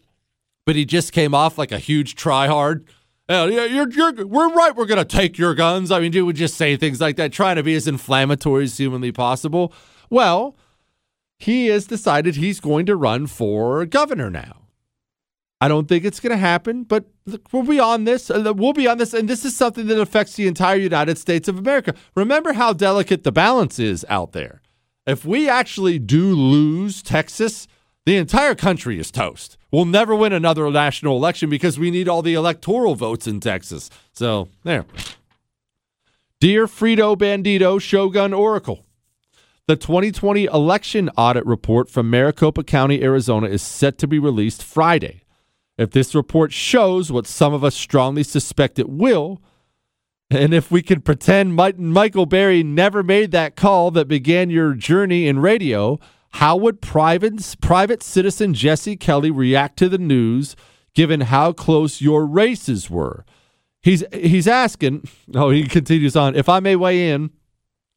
But 0.65 0.75
he 0.75 0.85
just 0.85 1.11
came 1.11 1.33
off 1.35 1.57
like 1.57 1.71
a 1.71 1.79
huge 1.79 2.15
tryhard. 2.15 2.87
Yeah, 3.29 3.45
you're, 3.45 3.89
you're, 3.89 4.25
we're 4.27 4.53
right. 4.53 4.75
We're 4.75 4.85
going 4.85 4.97
to 4.97 5.05
take 5.05 5.37
your 5.37 5.55
guns. 5.55 5.91
I 5.91 5.99
mean, 5.99 6.11
he 6.11 6.21
would 6.21 6.35
just 6.35 6.55
say 6.55 6.75
things 6.75 6.99
like 6.99 7.15
that, 7.15 7.31
trying 7.31 7.55
to 7.55 7.63
be 7.63 7.73
as 7.73 7.87
inflammatory 7.87 8.65
as 8.65 8.77
humanly 8.77 9.11
possible. 9.13 9.73
Well, 10.09 10.57
he 11.39 11.67
has 11.67 11.87
decided 11.87 12.35
he's 12.35 12.59
going 12.59 12.85
to 12.87 12.95
run 12.95 13.27
for 13.27 13.85
governor 13.85 14.29
now. 14.29 14.67
I 15.61 15.69
don't 15.69 15.87
think 15.87 16.03
it's 16.03 16.19
going 16.19 16.31
to 16.31 16.37
happen, 16.37 16.83
but 16.83 17.05
we'll 17.53 17.63
be 17.63 17.79
on 17.79 18.03
this. 18.03 18.29
uh, 18.29 18.53
We'll 18.53 18.73
be 18.73 18.87
on 18.87 18.97
this, 18.97 19.13
and 19.13 19.29
this 19.29 19.45
is 19.45 19.55
something 19.55 19.87
that 19.87 19.99
affects 20.01 20.35
the 20.35 20.45
entire 20.45 20.75
United 20.75 21.17
States 21.17 21.47
of 21.47 21.57
America. 21.57 21.93
Remember 22.15 22.51
how 22.51 22.73
delicate 22.73 23.23
the 23.23 23.31
balance 23.31 23.79
is 23.79 24.05
out 24.09 24.33
there. 24.33 24.61
If 25.07 25.23
we 25.23 25.47
actually 25.47 25.99
do 25.99 26.35
lose 26.35 27.01
Texas, 27.01 27.67
the 28.05 28.17
entire 28.17 28.55
country 28.55 28.99
is 28.99 29.11
toast. 29.11 29.57
We'll 29.71 29.85
never 29.85 30.15
win 30.15 30.33
another 30.33 30.69
national 30.69 31.17
election 31.17 31.49
because 31.49 31.79
we 31.79 31.89
need 31.89 32.07
all 32.07 32.21
the 32.21 32.33
electoral 32.33 32.95
votes 32.95 33.27
in 33.27 33.39
Texas. 33.39 33.89
So, 34.11 34.49
there. 34.63 34.85
Dear 36.39 36.67
Frito 36.67 37.17
Bandito, 37.17 37.81
Shogun 37.81 38.33
Oracle. 38.33 38.85
The 39.65 39.77
2020 39.77 40.43
election 40.45 41.09
audit 41.15 41.45
report 41.45 41.89
from 41.89 42.09
Maricopa 42.09 42.65
County, 42.65 43.01
Arizona 43.01 43.47
is 43.47 43.61
set 43.61 43.97
to 43.99 44.07
be 44.07 44.19
released 44.19 44.61
Friday. 44.61 45.23
If 45.77 45.91
this 45.91 46.13
report 46.13 46.51
shows 46.51 47.11
what 47.11 47.25
some 47.25 47.53
of 47.53 47.63
us 47.63 47.73
strongly 47.73 48.23
suspect 48.23 48.77
it 48.77 48.89
will, 48.89 49.41
and 50.29 50.53
if 50.53 50.69
we 50.69 50.81
can 50.81 50.99
pretend 51.01 51.55
Michael 51.55 52.25
Berry 52.25 52.61
never 52.61 53.03
made 53.03 53.31
that 53.31 53.55
call 53.55 53.89
that 53.91 54.09
began 54.09 54.49
your 54.49 54.73
journey 54.73 55.27
in 55.27 55.39
radio, 55.39 55.97
how 56.33 56.55
would 56.57 56.81
private, 56.81 57.55
private 57.61 58.01
citizen 58.01 58.53
Jesse 58.53 58.95
Kelly 58.95 59.29
react 59.29 59.77
to 59.77 59.87
the 59.87 59.99
news 59.99 60.55
given 60.95 61.21
how 61.21 61.53
close 61.53 62.01
your 62.01 62.25
races 62.25 62.89
were? 62.89 63.23
He's 63.81 64.03
he's 64.11 64.47
asking, 64.47 65.07
oh, 65.35 65.51
he 65.51 65.63
continues 65.63 66.15
on, 66.15 66.35
if 66.35 66.49
I 66.49 66.59
may 66.59 66.75
weigh 66.75 67.11
in, 67.11 67.29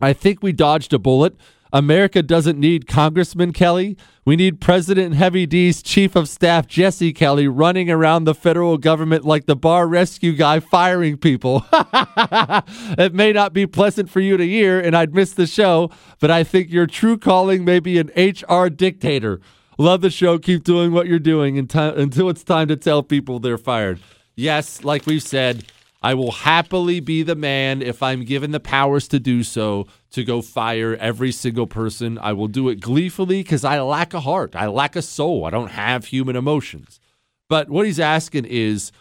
I 0.01 0.13
think 0.13 0.43
we 0.43 0.53
dodged 0.53 0.93
a 0.93 0.99
bullet. 0.99 1.35
America 1.77 2.23
doesn't 2.23 2.59
need 2.59 2.87
Congressman 2.87 3.53
Kelly. 3.53 3.99
We 4.25 4.35
need 4.35 4.63
President 4.63 5.15
Heavy 5.15 5.45
D's 5.45 5.83
Chief 5.83 6.17
of 6.17 6.27
Staff 6.27 6.67
Jesse 6.67 7.13
Kelly 7.13 7.49
running 7.49 7.91
around 7.91 8.25
the 8.25 8.35
federal 8.35 8.79
government 8.79 9.27
like 9.27 9.45
the 9.45 9.57
bar 9.57 9.87
rescue 9.87 10.33
guy 10.33 10.59
firing 10.59 11.19
people. 11.19 11.67
it 11.73 13.13
may 13.13 13.31
not 13.31 13.53
be 13.53 13.67
pleasant 13.67 14.09
for 14.09 14.21
you 14.21 14.39
to 14.39 14.47
hear, 14.47 14.81
and 14.81 14.97
I'd 14.97 15.15
miss 15.15 15.35
the 15.35 15.47
show, 15.47 15.91
but 16.19 16.31
I 16.31 16.45
think 16.45 16.71
your 16.71 16.87
true 16.87 17.19
calling 17.19 17.63
may 17.63 17.79
be 17.79 17.99
an 17.99 18.11
HR 18.17 18.71
dictator. 18.71 19.43
Love 19.77 20.01
the 20.01 20.09
show. 20.09 20.39
Keep 20.39 20.65
doing 20.65 20.93
what 20.93 21.07
you're 21.07 21.19
doing 21.19 21.59
until, 21.59 22.31
it's 22.31 22.43
time 22.43 22.69
to 22.69 22.77
tell 22.77 23.03
people 23.03 23.39
they're 23.39 23.59
fired. 23.59 24.01
Yes, 24.35 24.83
like 24.83 25.05
we've 25.05 25.23
said, 25.23 25.71
I 26.07 26.15
will 26.15 26.31
happily 26.31 27.01
be 27.01 27.25
the 27.25 27.35
man 27.35 27.83
if 27.83 28.01
I'm 28.01 28.25
given 28.25 28.53
the 28.53 28.61
powers 28.61 29.09
to 29.09 29.19
do 29.19 29.43
so 29.43 29.89
to 30.13 30.23
go 30.23 30.41
fire 30.41 30.95
every 30.95 31.33
single 31.33 31.67
person. 31.67 32.17
I 32.19 32.33
will 32.33 32.47
do 32.47 32.69
it 32.69 32.77
gleefully 32.77 33.43
because 33.43 33.65
I 33.65 33.81
lack 33.81 34.15
a 34.15 34.21
heart. 34.21 34.55
I 34.55 34.69
lack 34.69 34.95
a 34.95 35.03
soul. 35.03 35.45
I 35.45 35.51
don't 35.51 35.73
have 35.73 36.05
human 36.05 36.37
emotions. 36.37 37.01
But 37.49 37.71
what 37.71 37.87
he's 37.87 37.99
asking 37.99 38.45
is 38.45 38.93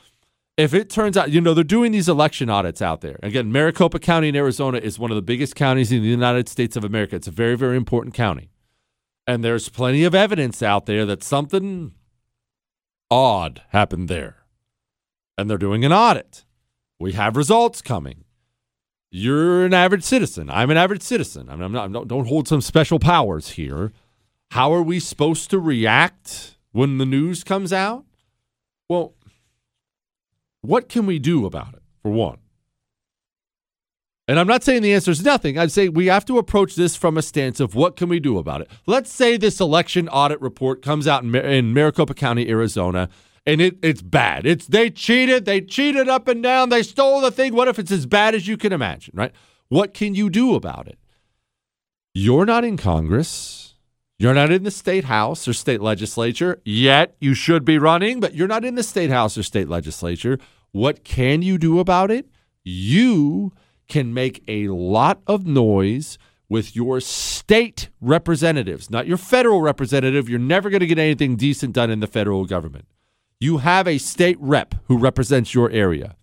if 0.58 0.74
it 0.74 0.90
turns 0.90 1.16
out, 1.16 1.30
you 1.30 1.42
know, 1.42 1.54
they're 1.54 1.64
doing 1.64 1.92
these 1.92 2.10
election 2.10 2.50
audits 2.50 2.82
out 2.82 3.02
there. 3.02 3.20
Again, 3.22 3.52
Maricopa 3.52 4.00
County 4.00 4.30
in 4.30 4.36
Arizona 4.36 4.80
is 4.80 4.98
one 4.98 5.12
of 5.12 5.16
the 5.16 5.22
biggest 5.22 5.56
counties 5.56 5.92
in 5.92 6.02
the 6.02 6.10
United 6.10 6.50
States 6.50 6.76
of 6.76 6.84
America. 6.84 7.16
It's 7.16 7.28
a 7.28 7.32
very, 7.32 7.56
very 7.56 7.78
important 7.78 8.16
county. 8.16 8.50
And 9.28 9.44
there's 9.44 9.70
plenty 9.70 10.06
of 10.06 10.16
evidence 10.16 10.64
out 10.64 10.88
there 10.88 11.06
that 11.06 11.22
something 11.22 11.92
odd 13.12 13.62
happened 13.70 14.10
there. 14.10 14.38
And 15.38 15.48
they're 15.48 15.60
doing 15.60 15.86
an 15.86 15.94
audit. 15.94 16.46
We 17.00 17.14
have 17.14 17.36
results 17.36 17.82
coming. 17.82 18.24
You're 19.12 19.66
an 19.66 19.74
average 19.74 20.04
citizen. 20.04 20.50
I'm 20.50 20.70
an 20.72 20.78
average 20.78 21.02
citizen. 21.02 21.50
I'm 21.50 21.72
not, 21.72 21.92
don't, 21.92 22.08
don't 22.08 22.28
hold 22.28 22.48
some 22.48 22.62
special 22.62 23.00
powers 23.00 23.52
here. 23.52 23.92
How 24.52 24.74
are 24.74 24.82
we 24.82 25.00
supposed 25.00 25.50
to 25.52 25.60
react 25.60 26.58
when 26.72 26.98
the 26.98 27.06
news 27.06 27.44
comes 27.44 27.72
out? 27.72 28.06
Well, 28.90 29.14
what 30.62 30.90
can 30.90 31.06
we 31.06 31.20
do 31.20 31.46
about 31.46 31.74
it, 31.74 31.82
for 32.02 32.12
one? 32.12 32.40
And 34.28 34.40
I'm 34.40 34.48
not 34.48 34.64
saying 34.64 34.82
the 34.82 34.94
answer 34.94 35.12
is 35.12 35.24
nothing. 35.24 35.58
I'd 35.58 35.72
say 35.72 35.88
we 35.88 36.08
have 36.08 36.26
to 36.26 36.40
approach 36.40 36.76
this 36.76 36.96
from 36.96 37.18
a 37.18 37.22
stance 37.22 37.60
of 37.60 37.76
what 37.76 37.96
can 37.96 38.10
we 38.10 38.20
do 38.20 38.40
about 38.40 38.62
it. 38.62 38.70
Let's 38.88 39.12
say 39.12 39.38
this 39.38 39.60
election 39.60 40.10
audit 40.10 40.42
report 40.42 40.82
comes 40.82 41.08
out 41.08 41.24
in, 41.24 41.32
Mar- 41.32 41.42
in 41.42 41.74
Maricopa 41.74 42.16
County, 42.16 42.50
Arizona, 42.50 43.08
and 43.46 43.62
it, 43.62 43.78
it's 43.82 44.02
bad. 44.02 44.46
It's 44.46 44.68
they 44.68 44.90
cheated, 44.90 45.46
they 45.46 45.62
cheated 45.62 46.10
up 46.10 46.28
and 46.28 46.42
down, 46.42 46.70
they 46.70 46.84
stole 46.84 47.22
the 47.22 47.32
thing. 47.32 47.54
What 47.54 47.68
if 47.68 47.80
it's 47.80 47.92
as 47.92 48.06
bad 48.06 48.36
as 48.36 48.48
you 48.48 48.58
can 48.58 48.74
imagine, 48.74 49.14
right? 49.16 49.32
What 49.70 49.94
can 49.94 50.16
you 50.16 50.30
do 50.30 50.56
about 50.56 50.88
it? 50.88 50.98
You're 52.14 52.46
not 52.46 52.64
in 52.64 52.78
Congress. 52.78 53.74
You're 54.18 54.34
not 54.34 54.52
in 54.52 54.64
the 54.64 54.72
state 54.72 55.04
house 55.04 55.48
or 55.48 55.54
state 55.54 55.82
legislature 55.82 56.62
yet. 56.64 57.16
You 57.20 57.34
should 57.34 57.66
be 57.66 57.78
running, 57.78 58.22
but 58.22 58.34
you're 58.34 58.48
not 58.48 58.64
in 58.64 58.76
the 58.76 58.84
state 58.84 59.10
house 59.10 59.38
or 59.38 59.44
state 59.44 59.68
legislature. 59.68 60.40
What 60.72 61.04
can 61.04 61.42
you 61.42 61.58
do 61.58 61.80
about 61.80 62.12
it? 62.12 62.30
You 62.64 63.52
can 63.90 64.14
make 64.14 64.44
a 64.48 64.70
lot 64.70 65.22
of 65.28 65.46
noise 65.46 66.18
with 66.48 66.76
your 66.76 67.02
state 67.02 67.90
representatives, 68.00 68.90
not 68.90 69.08
your 69.08 69.18
federal 69.18 69.62
representative. 69.62 70.30
You're 70.30 70.40
never 70.40 70.70
going 70.70 70.80
to 70.80 70.88
get 70.88 71.00
anything 71.00 71.36
decent 71.36 71.74
done 71.74 71.92
in 71.92 72.00
the 72.00 72.08
federal 72.08 72.46
government. 72.46 72.86
You 73.46 73.60
have 73.60 73.88
a 73.88 74.00
state 74.00 74.38
rep 74.40 74.74
who 74.86 74.98
represents 74.98 75.54
your 75.54 75.70
area. 75.70 76.16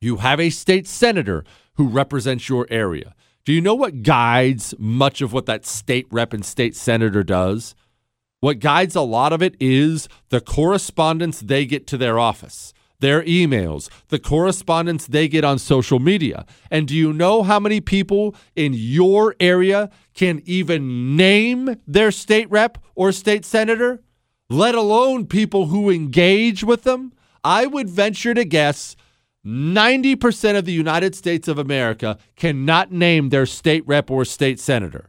You 0.00 0.16
have 0.16 0.40
a 0.40 0.50
state 0.50 0.88
senator 0.88 1.44
who 1.74 1.86
represents 1.86 2.48
your 2.48 2.66
area. 2.70 3.14
Do 3.44 3.52
you 3.52 3.60
know 3.60 3.76
what 3.76 4.02
guides 4.02 4.74
much 4.76 5.20
of 5.20 5.32
what 5.32 5.46
that 5.46 5.64
state 5.64 6.08
rep 6.10 6.32
and 6.32 6.44
state 6.44 6.74
senator 6.74 7.22
does? 7.22 7.76
What 8.40 8.58
guides 8.58 8.96
a 8.96 9.00
lot 9.02 9.32
of 9.32 9.44
it 9.44 9.54
is 9.60 10.08
the 10.30 10.40
correspondence 10.40 11.38
they 11.38 11.66
get 11.66 11.86
to 11.86 11.96
their 11.96 12.18
office, 12.18 12.74
their 12.98 13.22
emails, 13.22 13.88
the 14.08 14.18
correspondence 14.18 15.06
they 15.06 15.28
get 15.28 15.44
on 15.44 15.60
social 15.60 16.00
media. 16.00 16.44
And 16.68 16.88
do 16.88 16.96
you 16.96 17.12
know 17.12 17.44
how 17.44 17.60
many 17.60 17.80
people 17.80 18.34
in 18.56 18.72
your 18.74 19.36
area 19.38 19.88
can 20.14 20.42
even 20.46 21.16
name 21.16 21.76
their 21.86 22.10
state 22.10 22.50
rep 22.50 22.76
or 22.96 23.12
state 23.12 23.44
senator? 23.44 24.02
Let 24.50 24.74
alone 24.74 25.26
people 25.26 25.66
who 25.66 25.88
engage 25.88 26.64
with 26.64 26.82
them, 26.82 27.12
I 27.44 27.66
would 27.66 27.88
venture 27.88 28.34
to 28.34 28.44
guess 28.44 28.96
90% 29.46 30.58
of 30.58 30.64
the 30.64 30.72
United 30.72 31.14
States 31.14 31.46
of 31.46 31.56
America 31.56 32.18
cannot 32.34 32.90
name 32.90 33.28
their 33.28 33.46
state 33.46 33.86
rep 33.86 34.10
or 34.10 34.24
state 34.24 34.58
senator. 34.58 35.08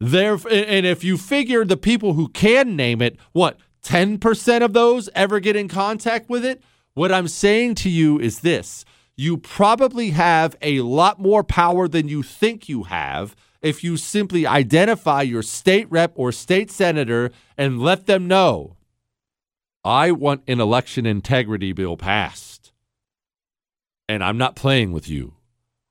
There, 0.00 0.34
and 0.50 0.84
if 0.84 1.04
you 1.04 1.16
figure 1.16 1.64
the 1.64 1.76
people 1.76 2.14
who 2.14 2.28
can 2.28 2.74
name 2.74 3.00
it, 3.00 3.16
what, 3.32 3.58
10% 3.84 4.62
of 4.62 4.72
those 4.72 5.08
ever 5.14 5.38
get 5.38 5.56
in 5.56 5.68
contact 5.68 6.28
with 6.28 6.44
it? 6.44 6.60
What 6.94 7.12
I'm 7.12 7.28
saying 7.28 7.76
to 7.76 7.88
you 7.88 8.18
is 8.18 8.40
this 8.40 8.84
you 9.16 9.36
probably 9.36 10.10
have 10.10 10.56
a 10.62 10.80
lot 10.80 11.20
more 11.20 11.44
power 11.44 11.86
than 11.86 12.08
you 12.08 12.22
think 12.22 12.68
you 12.68 12.84
have 12.84 13.36
if 13.62 13.84
you 13.84 13.96
simply 13.96 14.46
identify 14.46 15.22
your 15.22 15.42
state 15.42 15.86
rep 15.90 16.12
or 16.16 16.32
state 16.32 16.70
senator 16.70 17.30
and 17.56 17.80
let 17.80 18.06
them 18.06 18.26
know 18.26 18.76
I 19.84 20.10
want 20.10 20.42
an 20.46 20.60
election 20.60 21.06
integrity 21.06 21.72
bill 21.72 21.96
passed. 21.96 22.72
And 24.08 24.22
I'm 24.22 24.36
not 24.36 24.56
playing 24.56 24.92
with 24.92 25.08
you. 25.08 25.34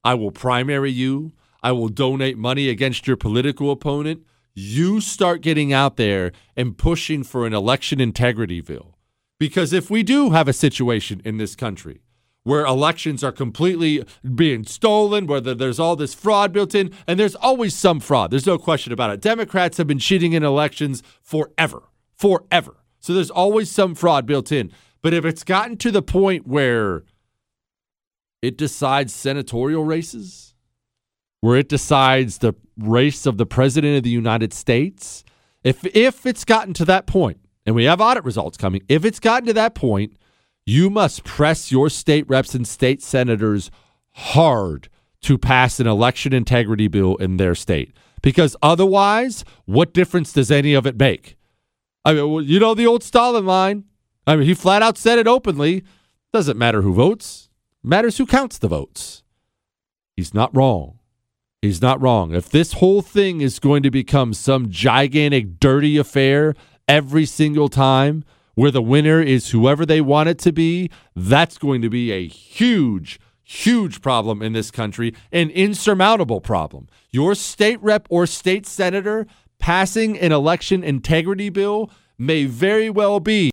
I 0.04 0.14
will 0.14 0.32
primary 0.32 0.92
you. 0.92 1.32
I 1.64 1.72
will 1.72 1.90
donate 1.90 2.38
money 2.38 2.70
against 2.70 3.08
your 3.08 3.18
political 3.18 3.72
opponent. 3.72 4.24
You 4.54 5.02
start 5.02 5.42
getting 5.42 5.74
out 5.74 5.98
there 5.98 6.32
and 6.56 6.78
pushing 6.78 7.24
for 7.24 7.48
an 7.48 7.54
election 7.54 8.00
integrity 8.00 8.62
bill. 8.62 8.98
Because 9.40 9.74
if 9.74 9.90
we 9.90 10.04
do 10.04 10.32
have 10.32 10.48
a 10.48 10.54
situation 10.54 11.22
in 11.26 11.38
this 11.38 11.56
country 11.56 12.02
where 12.44 12.66
elections 12.66 13.24
are 13.24 13.32
completely 13.32 14.04
being 14.36 14.66
stolen, 14.66 15.26
where 15.26 15.42
there's 15.42 15.80
all 15.80 15.96
this 15.96 16.14
fraud 16.14 16.54
built 16.54 16.76
in, 16.76 16.92
and 17.08 17.20
there's 17.20 17.36
always 17.36 17.76
some 17.76 18.00
fraud, 18.00 18.32
there's 18.32 18.46
no 18.46 18.58
question 18.58 18.94
about 18.94 19.12
it. 19.12 19.22
Democrats 19.22 19.78
have 19.78 19.88
been 19.88 20.00
cheating 20.00 20.34
in 20.34 20.44
elections 20.44 21.02
forever, 21.22 21.84
forever. 22.16 22.76
So 23.10 23.16
there's 23.16 23.32
always 23.32 23.72
some 23.72 23.96
fraud 23.96 24.28
built 24.28 24.52
in. 24.52 24.72
But 25.02 25.16
if 25.16 25.26
it's 25.26 25.44
gotten 25.44 25.78
to 25.78 25.90
the 25.90 26.04
point 26.04 26.46
where 26.46 27.06
it 28.44 28.56
decides 28.56 29.16
senatorial 29.16 29.84
races, 29.84 30.54
where 31.42 31.58
it 31.58 31.70
decides 31.70 32.38
the 32.38 32.54
race 32.78 33.26
of 33.26 33.40
the 33.40 33.48
president 33.48 33.98
of 33.98 34.04
the 34.04 34.12
United 34.12 34.54
States, 34.54 35.24
if 35.64 35.84
if 35.96 36.28
it's 36.28 36.46
gotten 36.46 36.76
to 36.76 36.86
that 36.86 37.08
point, 37.08 37.40
and 37.66 37.74
we 37.74 37.86
have 37.86 38.00
audit 38.00 38.24
results 38.26 38.60
coming, 38.60 38.84
if 38.88 39.04
it's 39.04 39.20
gotten 39.20 39.48
to 39.48 39.54
that 39.54 39.74
point, 39.74 40.14
you 40.68 40.92
must 40.92 41.24
press 41.24 41.72
your 41.72 41.90
state 41.90 42.30
reps 42.30 42.54
and 42.54 42.68
state 42.68 43.02
senators 43.02 43.72
hard 44.12 44.88
to 45.22 45.40
pass 45.40 45.80
an 45.80 45.88
election 45.88 46.32
integrity 46.32 46.88
bill 46.88 47.16
in 47.16 47.38
their 47.38 47.56
state. 47.56 47.92
Because 48.22 48.56
otherwise, 48.62 49.44
what 49.66 49.96
difference 49.96 50.32
does 50.32 50.52
any 50.52 50.76
of 50.76 50.86
it 50.86 51.00
make? 51.00 51.39
I 52.06 52.14
mean, 52.14 52.44
you 52.46 52.60
know 52.60 52.74
the 52.74 52.88
old 52.88 53.04
Stalin 53.04 53.46
line. 53.46 53.86
I 54.26 54.36
mean, 54.36 54.48
he 54.48 54.54
flat 54.54 54.82
out 54.82 54.98
said 54.98 55.20
it 55.20 55.28
openly. 55.28 55.84
Doesn't 56.32 56.58
matter 56.58 56.82
who 56.82 56.94
votes, 56.94 57.50
matters 57.84 58.18
who 58.18 58.26
counts 58.26 58.58
the 58.58 58.68
votes. 58.68 59.24
He's 60.16 60.34
not 60.34 60.56
wrong. 60.56 61.00
He's 61.62 61.82
not 61.82 62.02
wrong. 62.02 62.34
If 62.34 62.50
this 62.50 62.74
whole 62.74 63.02
thing 63.02 63.42
is 63.42 63.60
going 63.60 63.84
to 63.84 63.92
become 63.92 64.34
some 64.34 64.70
gigantic, 64.70 65.60
dirty 65.60 65.98
affair 65.98 66.56
every 66.88 67.26
single 67.26 67.68
time, 67.68 68.24
where 68.56 68.72
the 68.72 68.82
winner 68.82 69.22
is 69.22 69.52
whoever 69.52 69.86
they 69.86 70.02
want 70.02 70.30
it 70.30 70.38
to 70.40 70.52
be, 70.52 70.90
that's 71.16 71.58
going 71.58 71.82
to 71.82 71.90
be 71.90 72.12
a 72.12 72.28
huge, 72.28 73.20
huge 73.44 74.02
problem 74.02 74.42
in 74.42 74.54
this 74.54 74.70
country, 74.70 75.14
an 75.32 75.50
insurmountable 75.50 76.42
problem. 76.42 76.88
Your 77.10 77.36
state 77.36 77.82
rep 77.82 78.08
or 78.10 78.28
state 78.28 78.66
senator 78.66 79.26
passing 79.60 80.18
an 80.18 80.32
election 80.32 80.84
integrity 80.84 81.50
bill 81.50 81.92
may 82.18 82.46
very 82.46 82.90
well 82.90 83.20
be 83.20 83.52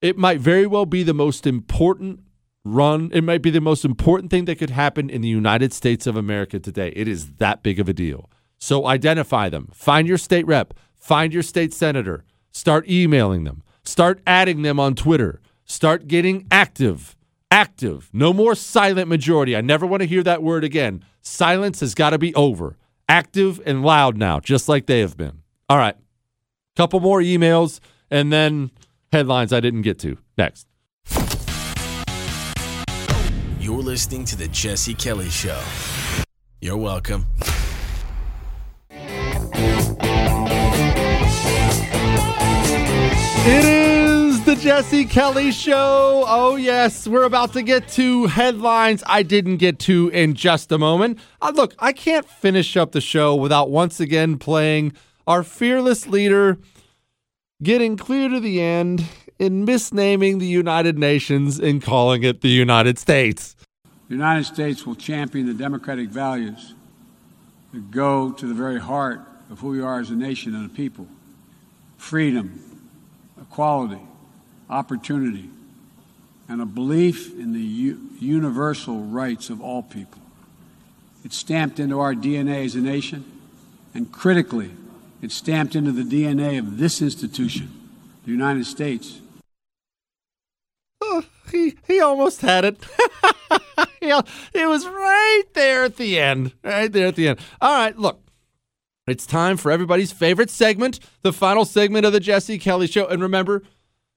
it 0.00 0.18
might 0.18 0.38
very 0.38 0.66
well 0.66 0.86
be 0.86 1.02
the 1.02 1.14
most 1.14 1.46
important 1.46 2.20
run 2.64 3.10
it 3.12 3.22
might 3.22 3.42
be 3.42 3.50
the 3.50 3.60
most 3.60 3.84
important 3.84 4.30
thing 4.30 4.46
that 4.46 4.58
could 4.58 4.70
happen 4.70 5.10
in 5.10 5.20
the 5.20 5.28
United 5.28 5.72
States 5.72 6.06
of 6.06 6.16
America 6.16 6.58
today. 6.58 6.92
It 6.96 7.06
is 7.06 7.34
that 7.34 7.62
big 7.62 7.78
of 7.78 7.88
a 7.88 7.92
deal. 7.92 8.30
So 8.58 8.86
identify 8.86 9.48
them. 9.48 9.68
Find 9.72 10.08
your 10.08 10.18
state 10.18 10.46
rep. 10.46 10.74
Find 10.94 11.34
your 11.34 11.42
state 11.42 11.74
senator. 11.74 12.24
Start 12.50 12.88
emailing 12.88 13.44
them. 13.44 13.62
Start 13.82 14.22
adding 14.26 14.62
them 14.62 14.80
on 14.80 14.94
Twitter. 14.94 15.40
Start 15.66 16.08
getting 16.08 16.46
active. 16.50 17.16
Active. 17.50 18.08
No 18.12 18.32
more 18.32 18.54
silent 18.54 19.08
majority. 19.08 19.54
I 19.54 19.60
never 19.60 19.84
want 19.84 20.00
to 20.00 20.06
hear 20.06 20.22
that 20.22 20.42
word 20.42 20.64
again. 20.64 21.04
Silence 21.20 21.80
has 21.80 21.94
got 21.94 22.10
to 22.10 22.18
be 22.18 22.34
over 22.34 22.78
active 23.08 23.60
and 23.66 23.82
loud 23.82 24.16
now, 24.16 24.40
just 24.40 24.68
like 24.68 24.86
they 24.86 25.00
have 25.00 25.16
been. 25.16 25.40
All 25.68 25.78
right. 25.78 25.96
Couple 26.76 27.00
more 27.00 27.20
emails 27.20 27.80
and 28.10 28.32
then 28.32 28.70
headlines 29.12 29.52
I 29.52 29.60
didn't 29.60 29.82
get 29.82 29.98
to. 30.00 30.18
Next. 30.36 30.66
You're 33.60 33.82
listening 33.82 34.24
to 34.26 34.36
The 34.36 34.48
Jesse 34.48 34.94
Kelly 34.94 35.30
Show. 35.30 35.60
You're 36.60 36.76
welcome. 36.76 37.26
It 43.46 43.64
is 43.64 43.83
the 44.54 44.60
Jesse 44.60 45.04
Kelly 45.04 45.50
Show. 45.50 46.24
Oh, 46.26 46.56
yes, 46.56 47.08
we're 47.08 47.24
about 47.24 47.52
to 47.54 47.62
get 47.62 47.88
to 47.88 48.26
headlines 48.26 49.02
I 49.06 49.22
didn't 49.22 49.56
get 49.56 49.78
to 49.80 50.10
in 50.10 50.34
just 50.34 50.70
a 50.70 50.78
moment. 50.78 51.18
Uh, 51.40 51.52
look, 51.54 51.74
I 51.78 51.92
can't 51.92 52.26
finish 52.28 52.76
up 52.76 52.92
the 52.92 53.00
show 53.00 53.34
without 53.34 53.70
once 53.70 54.00
again 54.00 54.38
playing 54.38 54.92
our 55.26 55.42
fearless 55.42 56.06
leader 56.06 56.58
getting 57.62 57.96
clear 57.96 58.28
to 58.28 58.38
the 58.38 58.60
end 58.60 59.04
in 59.38 59.66
misnaming 59.66 60.38
the 60.38 60.46
United 60.46 60.98
Nations 60.98 61.58
and 61.58 61.82
calling 61.82 62.22
it 62.22 62.40
the 62.40 62.48
United 62.48 62.98
States. 62.98 63.56
The 64.08 64.14
United 64.14 64.44
States 64.44 64.86
will 64.86 64.94
champion 64.94 65.46
the 65.46 65.54
democratic 65.54 66.10
values 66.10 66.74
that 67.72 67.90
go 67.90 68.30
to 68.32 68.46
the 68.46 68.54
very 68.54 68.78
heart 68.78 69.20
of 69.50 69.60
who 69.60 69.68
we 69.68 69.80
are 69.80 70.00
as 70.00 70.10
a 70.10 70.16
nation 70.16 70.54
and 70.54 70.66
a 70.66 70.74
people 70.74 71.08
freedom, 71.96 72.60
equality, 73.40 74.00
opportunity, 74.74 75.48
and 76.48 76.60
a 76.60 76.66
belief 76.66 77.32
in 77.38 77.52
the 77.52 77.60
u- 77.60 78.10
universal 78.18 78.98
rights 78.98 79.48
of 79.48 79.60
all 79.60 79.82
people. 79.82 80.20
It's 81.24 81.36
stamped 81.36 81.78
into 81.78 82.00
our 82.00 82.14
DNA 82.14 82.64
as 82.64 82.74
a 82.74 82.80
nation, 82.80 83.24
and 83.94 84.10
critically, 84.10 84.70
it's 85.22 85.34
stamped 85.34 85.74
into 85.74 85.92
the 85.92 86.02
DNA 86.02 86.58
of 86.58 86.78
this 86.78 87.00
institution, 87.00 87.70
the 88.24 88.32
United 88.32 88.66
States. 88.66 89.20
Oh, 91.00 91.22
he, 91.50 91.76
he 91.86 92.00
almost 92.00 92.40
had 92.40 92.64
it. 92.64 92.76
It 94.54 94.68
was 94.68 94.86
right 94.86 95.42
there 95.54 95.84
at 95.84 95.96
the 95.96 96.18
end. 96.18 96.52
Right 96.62 96.92
there 96.92 97.06
at 97.06 97.16
the 97.16 97.28
end. 97.28 97.40
All 97.60 97.72
right, 97.72 97.98
look. 97.98 98.20
It's 99.06 99.26
time 99.26 99.56
for 99.58 99.70
everybody's 99.70 100.12
favorite 100.12 100.48
segment, 100.48 100.98
the 101.22 101.32
final 101.32 101.66
segment 101.66 102.06
of 102.06 102.12
the 102.12 102.20
Jesse 102.20 102.58
Kelly 102.58 102.86
Show. 102.86 103.06
And 103.06 103.20
remember, 103.20 103.62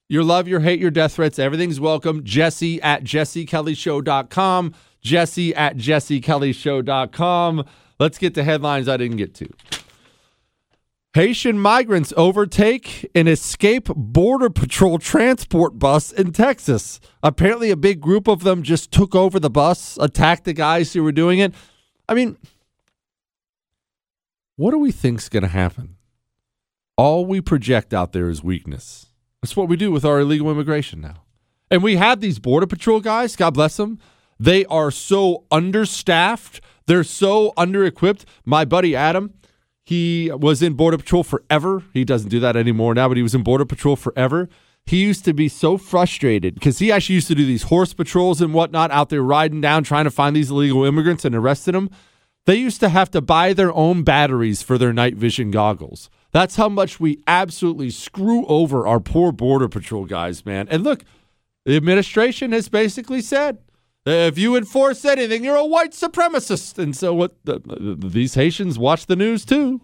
your 0.09 0.23
love, 0.23 0.47
your 0.47 0.61
hate, 0.61 0.79
your 0.79 0.91
death 0.91 1.13
threats, 1.13 1.39
everything's 1.39 1.79
welcome. 1.79 2.23
Jesse 2.23 2.81
at 2.81 3.03
jessekellyshow.com. 3.03 4.73
Jesse 5.01 5.55
at 5.55 5.77
jessekellyshow.com. 5.77 7.65
Let's 7.99 8.17
get 8.17 8.34
to 8.35 8.43
headlines 8.43 8.88
I 8.88 8.97
didn't 8.97 9.17
get 9.17 9.34
to. 9.35 9.49
Haitian 11.13 11.59
migrants 11.59 12.13
overtake 12.15 13.09
and 13.15 13.27
escape 13.27 13.88
Border 13.95 14.51
Patrol 14.51 14.99
transport 14.99 15.79
bus 15.79 16.11
in 16.11 16.31
Texas. 16.31 16.99
Apparently, 17.23 17.71
a 17.71 17.75
big 17.75 17.99
group 17.99 18.27
of 18.27 18.43
them 18.43 18.61
just 18.61 18.91
took 18.91 19.15
over 19.15 19.39
the 19.39 19.49
bus, 19.49 19.97
attacked 19.99 20.43
the 20.43 20.53
guys 20.53 20.93
who 20.93 21.01
were 21.01 21.11
doing 21.11 21.39
it. 21.39 21.55
I 22.07 22.13
mean, 22.13 22.38
what 24.57 24.71
do 24.71 24.77
we 24.77 24.91
think's 24.91 25.27
going 25.27 25.41
to 25.41 25.49
happen? 25.49 25.95
All 26.97 27.25
we 27.25 27.41
project 27.41 27.95
out 27.95 28.13
there 28.13 28.29
is 28.29 28.43
weakness. 28.43 29.06
That's 29.41 29.55
what 29.55 29.69
we 29.69 29.76
do 29.77 29.91
with 29.91 30.05
our 30.05 30.19
illegal 30.19 30.49
immigration 30.51 31.01
now. 31.01 31.23
And 31.69 31.84
we 31.84 31.97
have 31.97 32.22
these 32.22 32.39
Border 32.39 32.68
Patrol 32.68 32.99
guys, 32.99 33.35
God 33.35 33.53
bless 33.53 33.77
them. 33.77 33.99
They 34.39 34.65
are 34.65 34.91
so 34.91 35.45
understaffed, 35.51 36.61
they're 36.85 37.03
so 37.03 37.53
under 37.57 37.84
equipped. 37.85 38.26
My 38.45 38.65
buddy 38.65 38.95
Adam, 38.95 39.34
he 39.84 40.31
was 40.34 40.61
in 40.61 40.73
Border 40.73 40.97
Patrol 40.97 41.23
forever. 41.23 41.84
He 41.93 42.03
doesn't 42.03 42.30
do 42.30 42.39
that 42.39 42.55
anymore 42.55 42.93
now, 42.93 43.07
but 43.07 43.18
he 43.18 43.23
was 43.23 43.35
in 43.35 43.43
Border 43.43 43.65
Patrol 43.65 43.95
forever. 43.95 44.49
He 44.85 45.03
used 45.03 45.26
to 45.26 45.34
be 45.34 45.49
so 45.49 45.77
frustrated 45.77 46.55
because 46.55 46.80
he 46.80 46.93
actually 46.93 47.15
used 47.15 47.27
to 47.27 47.35
do 47.35 47.45
these 47.45 47.64
horse 47.64 47.93
patrols 47.93 48.39
and 48.39 48.53
whatnot 48.53 48.89
out 48.91 49.09
there 49.09 49.22
riding 49.22 49.59
down 49.59 49.84
trying 49.84 50.05
to 50.05 50.11
find 50.11 50.34
these 50.34 50.49
illegal 50.49 50.85
immigrants 50.85 51.26
and 51.26 51.35
arresting 51.35 51.73
them. 51.73 51.89
They 52.45 52.55
used 52.55 52.80
to 52.80 52.88
have 52.88 53.11
to 53.11 53.19
buy 53.19 53.51
their 53.51 53.73
own 53.73 54.03
batteries 54.03 54.61
for 54.61 54.77
their 54.77 54.93
night 54.93 55.15
vision 55.15 55.51
goggles. 55.51 56.09
That's 56.32 56.56
how 56.56 56.70
much 56.70 56.99
we 56.99 57.22
absolutely 57.26 57.90
screw 57.90 58.45
over 58.45 58.86
our 58.86 58.99
poor 58.99 59.32
Border 59.32 59.68
Patrol 59.70 60.06
guys, 60.06 60.45
man. 60.45 60.68
And 60.70 60.84
look, 60.84 61.04
the 61.66 61.76
administration 61.76 62.52
has 62.52 62.70
basically 62.70 63.22
said 63.22 63.60
if 64.08 64.38
you 64.38 64.56
enforce 64.56 65.04
anything, 65.04 65.44
you're 65.44 65.58
a 65.58 65.66
white 65.66 65.91
supremacist. 65.91 66.78
And 66.78 66.95
so 66.95 67.14
what 67.14 67.36
the, 67.44 67.60
the, 67.60 68.08
these 68.08 68.36
Haitians 68.36 68.80
watch 68.80 69.06
the 69.06 69.18
news 69.18 69.44
too. 69.44 69.82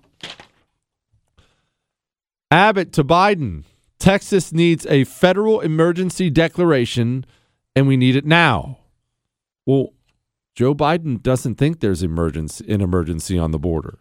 Abbott 2.49 2.93
to 2.93 3.03
Biden. 3.03 3.63
Texas 3.99 4.53
needs 4.53 4.85
a 4.87 5.03
federal 5.05 5.59
emergency 5.59 6.29
declaration 6.29 7.25
and 7.75 7.87
we 7.87 7.97
need 7.97 8.15
it 8.15 8.25
now. 8.25 8.79
Well, 9.65 9.93
Joe 10.55 10.75
Biden 10.75 11.21
doesn't 11.21 11.55
think 11.55 11.79
there's 11.79 12.03
emergency 12.03 12.71
an 12.71 12.81
emergency 12.81 13.37
on 13.37 13.51
the 13.51 13.59
border. 13.59 13.97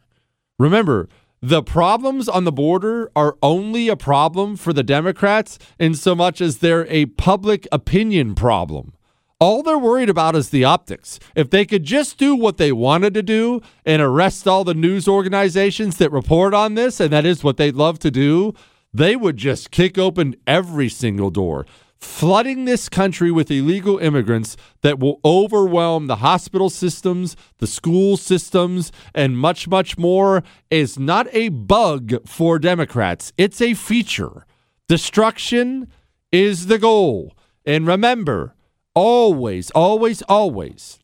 Remember, 0.59 1.09
the 1.43 1.63
problems 1.63 2.29
on 2.29 2.45
the 2.45 2.53
border 2.53 3.11
are 3.17 3.37
only 3.43 3.89
a 3.89 3.97
problem 3.97 4.57
for 4.57 4.73
the 4.73 4.85
Democrats 4.85 5.59
in 5.77 5.93
so 5.93 6.15
much 6.15 6.41
as 6.41 6.59
they're 6.59 6.87
a 6.87 7.07
public 7.07 7.67
opinion 7.73 8.37
problem. 8.37 8.95
All 9.41 9.65
they're 9.65 9.77
worried 9.77 10.09
about 10.09 10.37
is 10.37 10.51
the 10.51 10.63
optics. 10.63 11.19
If 11.35 11.51
they 11.51 11.65
could 11.65 11.83
just 11.83 12.17
do 12.17 12.37
what 12.37 12.59
they 12.59 12.71
wanted 12.71 13.13
to 13.15 13.25
do 13.25 13.61
and 13.85 14.01
arrest 14.01 14.47
all 14.47 14.63
the 14.63 14.73
news 14.73 15.09
organizations 15.09 15.97
that 15.97 16.13
report 16.13 16.55
on 16.55 16.77
this, 16.77 17.01
and 17.01 17.13
that 17.13 17.27
is 17.27 17.43
what 17.43 17.57
they'd 17.57 17.75
love 17.75 17.99
to 17.99 18.13
do, 18.13 18.55
they 18.95 19.17
would 19.17 19.37
just 19.37 19.73
kick 19.73 19.99
open 19.99 20.37
every 20.47 20.89
single 20.89 21.31
door, 21.31 21.67
flooding 22.03 22.65
this 22.65 22.89
country 22.89 23.31
with 23.31 23.51
illegal 23.51 23.99
immigrants 23.99 24.57
that 24.83 24.99
will 24.99 25.21
overwhelm 25.25 26.09
the 26.09 26.17
hospital 26.17 26.69
systems, 26.69 27.37
the 27.59 27.67
school 27.67 28.17
systems, 28.17 28.91
and 29.15 29.39
much, 29.39 29.69
much 29.69 29.97
more 29.97 30.43
is 30.71 30.99
not 30.99 31.29
a 31.33 31.49
bug 31.49 32.15
for 32.27 32.59
Democrats. 32.59 33.33
It's 33.39 33.61
a 33.61 33.75
feature. 33.75 34.45
Destruction 34.89 35.89
is 36.33 36.67
the 36.67 36.79
goal. 36.79 37.37
And 37.65 37.87
remember, 37.87 38.55
always, 38.95 39.71
always, 39.71 40.23
always, 40.23 40.99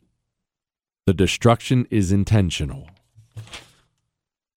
the 1.07 1.15
destruction 1.15 1.87
is 1.91 2.11
intentional. 2.11 2.89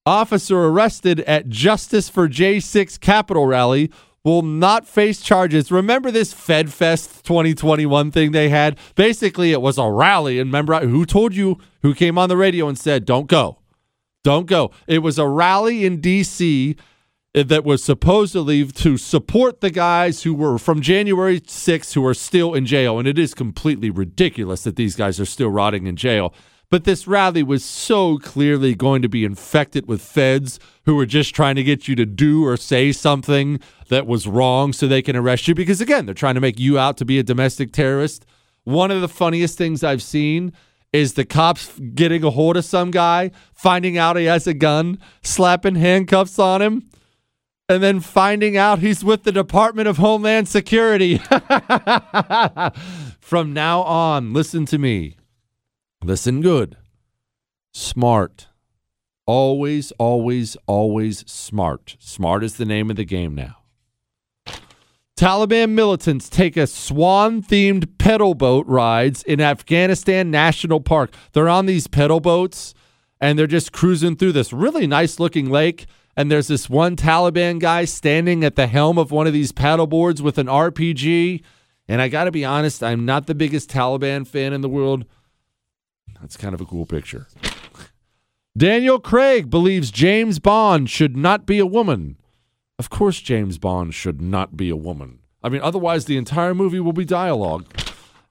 Officer 0.05 0.57
arrested 0.57 1.19
at 1.21 1.47
Justice 1.49 2.09
for 2.09 2.27
J6 2.27 2.99
Capitol 2.99 3.45
rally 3.45 3.91
will 4.23 4.41
not 4.41 4.87
face 4.87 5.21
charges. 5.21 5.71
Remember 5.71 6.11
this 6.11 6.33
FedFest 6.33 7.23
2021 7.23 8.11
thing 8.11 8.31
they 8.31 8.49
had? 8.49 8.77
Basically, 8.95 9.51
it 9.51 9.61
was 9.61 9.77
a 9.77 9.89
rally. 9.89 10.39
And 10.39 10.49
remember 10.49 10.79
who 10.85 11.05
told 11.05 11.35
you, 11.35 11.57
who 11.81 11.93
came 11.93 12.17
on 12.17 12.29
the 12.29 12.37
radio 12.37 12.67
and 12.67 12.77
said, 12.77 13.05
don't 13.05 13.27
go? 13.27 13.59
Don't 14.23 14.45
go. 14.45 14.71
It 14.87 14.99
was 14.99 15.17
a 15.17 15.27
rally 15.27 15.85
in 15.85 15.99
D.C. 15.99 16.75
Eh, 17.33 17.43
that 17.43 17.63
was 17.63 17.83
supposedly 17.83 18.65
to 18.65 18.97
support 18.97 19.61
the 19.61 19.71
guys 19.71 20.23
who 20.23 20.33
were 20.33 20.59
from 20.59 20.81
January 20.81 21.39
6th 21.39 21.93
who 21.93 22.05
are 22.05 22.13
still 22.13 22.53
in 22.53 22.65
jail. 22.65 22.99
And 22.99 23.07
it 23.07 23.17
is 23.17 23.33
completely 23.33 23.89
ridiculous 23.89 24.63
that 24.63 24.75
these 24.75 24.95
guys 24.95 25.19
are 25.19 25.25
still 25.25 25.49
rotting 25.49 25.87
in 25.87 25.95
jail. 25.95 26.33
But 26.71 26.85
this 26.85 27.05
rally 27.05 27.43
was 27.43 27.65
so 27.65 28.17
clearly 28.17 28.75
going 28.75 29.01
to 29.01 29.09
be 29.09 29.25
infected 29.25 29.87
with 29.87 30.01
feds 30.01 30.57
who 30.85 30.95
were 30.95 31.05
just 31.05 31.35
trying 31.35 31.55
to 31.55 31.63
get 31.63 31.89
you 31.89 31.95
to 31.95 32.05
do 32.05 32.45
or 32.45 32.55
say 32.55 32.93
something 32.93 33.59
that 33.89 34.07
was 34.07 34.25
wrong 34.25 34.71
so 34.71 34.87
they 34.87 35.01
can 35.01 35.17
arrest 35.17 35.49
you. 35.49 35.53
Because 35.53 35.81
again, 35.81 36.05
they're 36.05 36.15
trying 36.15 36.35
to 36.35 36.41
make 36.41 36.59
you 36.59 36.79
out 36.79 36.95
to 36.97 37.05
be 37.05 37.19
a 37.19 37.23
domestic 37.23 37.73
terrorist. 37.73 38.25
One 38.63 38.89
of 38.89 39.01
the 39.01 39.09
funniest 39.09 39.57
things 39.57 39.83
I've 39.83 40.01
seen 40.01 40.53
is 40.93 41.15
the 41.15 41.25
cops 41.25 41.77
getting 41.93 42.23
a 42.23 42.29
hold 42.29 42.55
of 42.55 42.63
some 42.63 42.89
guy, 42.89 43.31
finding 43.53 43.97
out 43.97 44.15
he 44.15 44.25
has 44.25 44.47
a 44.47 44.53
gun, 44.53 44.97
slapping 45.21 45.75
handcuffs 45.75 46.39
on 46.39 46.61
him, 46.61 46.89
and 47.67 47.83
then 47.83 47.99
finding 47.99 48.55
out 48.55 48.79
he's 48.79 49.03
with 49.03 49.23
the 49.23 49.31
Department 49.33 49.89
of 49.89 49.97
Homeland 49.97 50.47
Security. 50.47 51.17
From 53.19 53.51
now 53.51 53.81
on, 53.81 54.31
listen 54.31 54.65
to 54.67 54.77
me. 54.77 55.17
Listen 56.03 56.41
good. 56.41 56.77
Smart. 57.73 58.47
Always, 59.27 59.91
always, 59.93 60.57
always 60.65 61.29
smart. 61.29 61.95
Smart 61.99 62.43
is 62.43 62.57
the 62.57 62.65
name 62.65 62.89
of 62.89 62.95
the 62.95 63.05
game 63.05 63.35
now. 63.35 63.57
Taliban 65.15 65.69
militants 65.69 66.27
take 66.27 66.57
a 66.57 66.65
swan 66.65 67.43
themed 67.43 67.99
pedal 67.99 68.33
boat 68.33 68.65
rides 68.65 69.21
in 69.21 69.39
Afghanistan 69.39 70.31
National 70.31 70.79
Park. 70.81 71.13
They're 71.33 71.47
on 71.47 71.67
these 71.67 71.85
pedal 71.85 72.19
boats 72.19 72.73
and 73.19 73.37
they're 73.37 73.45
just 73.45 73.71
cruising 73.71 74.15
through 74.15 74.31
this 74.31 74.51
really 74.51 74.87
nice 74.87 75.19
looking 75.19 75.51
lake. 75.51 75.85
And 76.17 76.31
there's 76.31 76.47
this 76.47 76.67
one 76.67 76.95
Taliban 76.95 77.59
guy 77.59 77.85
standing 77.85 78.43
at 78.43 78.55
the 78.55 78.65
helm 78.65 78.97
of 78.97 79.11
one 79.11 79.27
of 79.27 79.33
these 79.33 79.51
paddle 79.51 79.85
boards 79.85 80.23
with 80.23 80.39
an 80.39 80.47
RPG. 80.47 81.43
And 81.87 82.01
I 82.01 82.07
got 82.07 82.23
to 82.23 82.31
be 82.31 82.43
honest, 82.43 82.81
I'm 82.81 83.05
not 83.05 83.27
the 83.27 83.35
biggest 83.35 83.69
Taliban 83.69 84.25
fan 84.25 84.53
in 84.53 84.61
the 84.61 84.69
world. 84.69 85.05
That's 86.21 86.37
kind 86.37 86.53
of 86.53 86.61
a 86.61 86.65
cool 86.65 86.85
picture. 86.85 87.27
Daniel 88.57 88.99
Craig 88.99 89.49
believes 89.49 89.91
James 89.91 90.39
Bond 90.39 90.89
should 90.89 91.17
not 91.17 91.45
be 91.45 91.57
a 91.59 91.65
woman. 91.65 92.17
Of 92.77 92.89
course, 92.89 93.19
James 93.19 93.57
Bond 93.57 93.93
should 93.93 94.21
not 94.21 94.57
be 94.57 94.69
a 94.69 94.75
woman. 94.75 95.19
I 95.43 95.49
mean, 95.49 95.61
otherwise, 95.61 96.05
the 96.05 96.17
entire 96.17 96.53
movie 96.53 96.79
will 96.79 96.93
be 96.93 97.05
dialogue. 97.05 97.65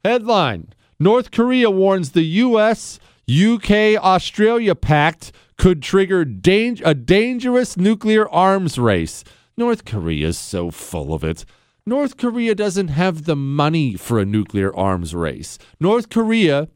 Headline 0.05 0.73
North 0.99 1.31
Korea 1.31 1.71
warns 1.71 2.12
the 2.12 2.23
U.S. 2.23 3.01
UK 3.31 3.97
Australia 3.97 4.75
pact 4.75 5.33
could 5.57 5.83
trigger 5.83 6.25
dang- 6.25 6.81
a 6.85 6.95
dangerous 6.95 7.77
nuclear 7.77 8.29
arms 8.29 8.79
race. 8.79 9.25
North 9.57 9.85
Korea 9.85 10.29
is 10.29 10.39
so 10.39 10.71
full 10.71 11.12
of 11.15 11.25
it. 11.25 11.45
North 11.87 12.17
Korea 12.17 12.55
doesn't 12.55 12.89
have 12.89 13.25
the 13.25 13.37
money 13.37 13.95
for 13.97 14.19
a 14.19 14.25
nuclear 14.25 14.75
arms 14.77 15.15
race. 15.15 15.59
North 15.79 16.09
Korea, 16.09 16.69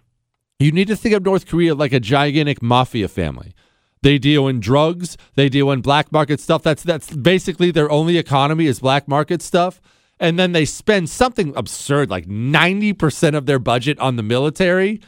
you 0.58 0.72
need 0.72 0.88
to 0.88 0.96
think 0.96 1.14
of 1.14 1.24
North 1.24 1.46
Korea 1.46 1.74
like 1.74 1.92
a 1.92 2.00
gigantic 2.00 2.62
mafia 2.62 3.08
family. 3.08 3.54
They 4.02 4.18
deal 4.18 4.46
in 4.48 4.60
drugs, 4.60 5.16
they 5.34 5.48
deal 5.48 5.70
in 5.70 5.80
black 5.80 6.12
market 6.12 6.38
stuff. 6.38 6.62
That's 6.62 6.82
that's 6.82 7.14
basically 7.14 7.70
their 7.70 7.90
only 7.90 8.18
economy 8.18 8.66
is 8.66 8.80
black 8.80 9.08
market 9.08 9.40
stuff. 9.40 9.80
And 10.20 10.38
then 10.38 10.52
they 10.52 10.64
spend 10.64 11.08
something 11.08 11.54
absurd 11.56 12.08
like 12.08 12.26
90% 12.26 13.34
of 13.34 13.46
their 13.46 13.58
budget 13.58 13.98
on 13.98 14.16
the 14.16 14.22
military, 14.22 15.00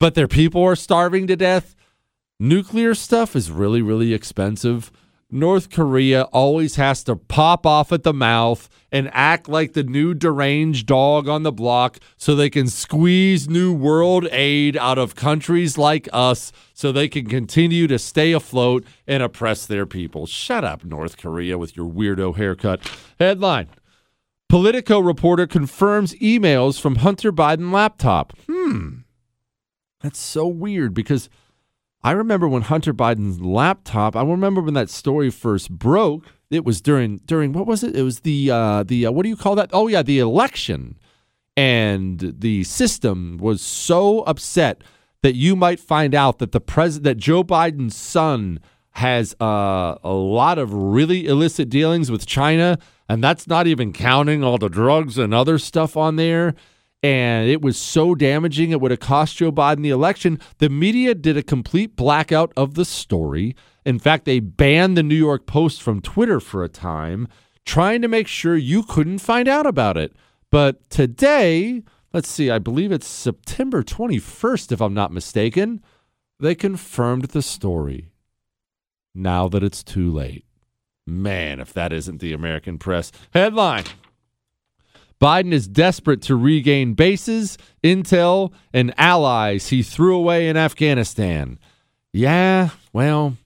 but 0.00 0.14
their 0.14 0.26
people 0.26 0.62
are 0.64 0.74
starving 0.74 1.26
to 1.28 1.36
death. 1.36 1.76
Nuclear 2.40 2.94
stuff 2.94 3.36
is 3.36 3.50
really 3.50 3.82
really 3.82 4.14
expensive. 4.14 4.90
North 5.30 5.70
Korea 5.70 6.22
always 6.24 6.76
has 6.76 7.04
to 7.04 7.16
pop 7.16 7.64
off 7.64 7.92
at 7.92 8.02
the 8.02 8.12
mouth 8.12 8.68
and 8.90 9.10
act 9.12 9.48
like 9.48 9.72
the 9.74 9.84
new 9.84 10.14
deranged 10.14 10.86
dog 10.86 11.28
on 11.28 11.44
the 11.44 11.52
block 11.52 11.98
so 12.16 12.34
they 12.34 12.50
can 12.50 12.66
squeeze 12.66 13.48
new 13.48 13.72
world 13.72 14.26
aid 14.32 14.76
out 14.76 14.98
of 14.98 15.14
countries 15.14 15.78
like 15.78 16.08
us 16.12 16.52
so 16.74 16.90
they 16.90 17.08
can 17.08 17.26
continue 17.26 17.86
to 17.86 17.98
stay 17.98 18.32
afloat 18.32 18.84
and 19.06 19.22
oppress 19.22 19.66
their 19.66 19.86
people. 19.86 20.26
Shut 20.26 20.64
up, 20.64 20.84
North 20.84 21.16
Korea, 21.16 21.56
with 21.56 21.76
your 21.76 21.90
weirdo 21.90 22.36
haircut. 22.36 22.80
Headline 23.18 23.68
Politico 24.48 24.98
reporter 24.98 25.46
confirms 25.46 26.12
emails 26.14 26.80
from 26.80 26.96
Hunter 26.96 27.30
Biden 27.32 27.70
laptop. 27.70 28.36
Hmm. 28.48 29.02
That's 30.00 30.18
so 30.18 30.48
weird 30.48 30.92
because 30.92 31.28
I 32.02 32.12
remember 32.12 32.48
when 32.48 32.62
Hunter 32.62 32.94
Biden's 32.94 33.40
laptop. 33.40 34.16
I 34.16 34.22
remember 34.22 34.62
when 34.62 34.74
that 34.74 34.88
story 34.88 35.30
first 35.30 35.70
broke. 35.70 36.24
It 36.50 36.64
was 36.64 36.80
during 36.80 37.18
during 37.26 37.52
what 37.52 37.66
was 37.66 37.84
it? 37.84 37.94
It 37.94 38.02
was 38.02 38.20
the 38.20 38.50
uh, 38.50 38.82
the 38.82 39.06
uh, 39.06 39.12
what 39.12 39.22
do 39.22 39.28
you 39.28 39.36
call 39.36 39.54
that? 39.56 39.70
Oh 39.72 39.86
yeah, 39.86 40.02
the 40.02 40.18
election, 40.18 40.98
and 41.56 42.34
the 42.38 42.64
system 42.64 43.38
was 43.38 43.60
so 43.60 44.20
upset 44.22 44.82
that 45.22 45.34
you 45.34 45.54
might 45.54 45.78
find 45.78 46.14
out 46.14 46.38
that 46.38 46.52
the 46.52 46.60
president 46.60 47.04
that 47.04 47.16
Joe 47.18 47.44
Biden's 47.44 47.94
son 47.94 48.60
has 48.92 49.36
uh, 49.40 49.94
a 50.02 50.12
lot 50.12 50.58
of 50.58 50.72
really 50.72 51.26
illicit 51.26 51.68
dealings 51.68 52.10
with 52.10 52.26
China, 52.26 52.78
and 53.08 53.22
that's 53.22 53.46
not 53.46 53.66
even 53.66 53.92
counting 53.92 54.42
all 54.42 54.58
the 54.58 54.68
drugs 54.68 55.18
and 55.18 55.32
other 55.32 55.58
stuff 55.58 55.96
on 55.96 56.16
there 56.16 56.54
and 57.02 57.48
it 57.48 57.62
was 57.62 57.76
so 57.78 58.14
damaging 58.14 58.70
it 58.70 58.80
would 58.80 58.90
have 58.90 59.00
cost 59.00 59.36
Joe 59.36 59.50
Biden 59.50 59.82
the 59.82 59.90
election. 59.90 60.38
The 60.58 60.68
media 60.68 61.14
did 61.14 61.36
a 61.36 61.42
complete 61.42 61.96
blackout 61.96 62.52
of 62.56 62.74
the 62.74 62.84
story. 62.84 63.56
In 63.86 63.98
fact, 63.98 64.26
they 64.26 64.40
banned 64.40 64.96
the 64.96 65.02
New 65.02 65.14
York 65.14 65.46
Post 65.46 65.82
from 65.82 66.02
Twitter 66.02 66.40
for 66.40 66.62
a 66.62 66.68
time, 66.68 67.26
trying 67.64 68.02
to 68.02 68.08
make 68.08 68.28
sure 68.28 68.56
you 68.56 68.82
couldn't 68.82 69.18
find 69.18 69.48
out 69.48 69.66
about 69.66 69.96
it. 69.96 70.14
But 70.50 70.88
today, 70.90 71.82
let's 72.12 72.28
see, 72.28 72.50
I 72.50 72.58
believe 72.58 72.92
it's 72.92 73.06
September 73.06 73.82
21st, 73.82 74.72
if 74.72 74.82
I'm 74.82 74.94
not 74.94 75.12
mistaken, 75.12 75.82
they 76.38 76.54
confirmed 76.54 77.26
the 77.26 77.42
story. 77.42 78.12
Now 79.14 79.48
that 79.48 79.62
it's 79.62 79.82
too 79.82 80.10
late. 80.12 80.44
Man, 81.06 81.60
if 81.60 81.72
that 81.72 81.92
isn't 81.92 82.20
the 82.20 82.32
American 82.32 82.78
press. 82.78 83.10
Headline 83.32 83.84
Biden 85.20 85.52
is 85.52 85.68
desperate 85.68 86.22
to 86.22 86.34
regain 86.34 86.94
bases, 86.94 87.58
intel, 87.84 88.52
and 88.72 88.94
allies 88.96 89.68
he 89.68 89.82
threw 89.82 90.16
away 90.16 90.48
in 90.48 90.56
Afghanistan. 90.56 91.58
Yeah, 92.12 92.70
well, 92.92 93.36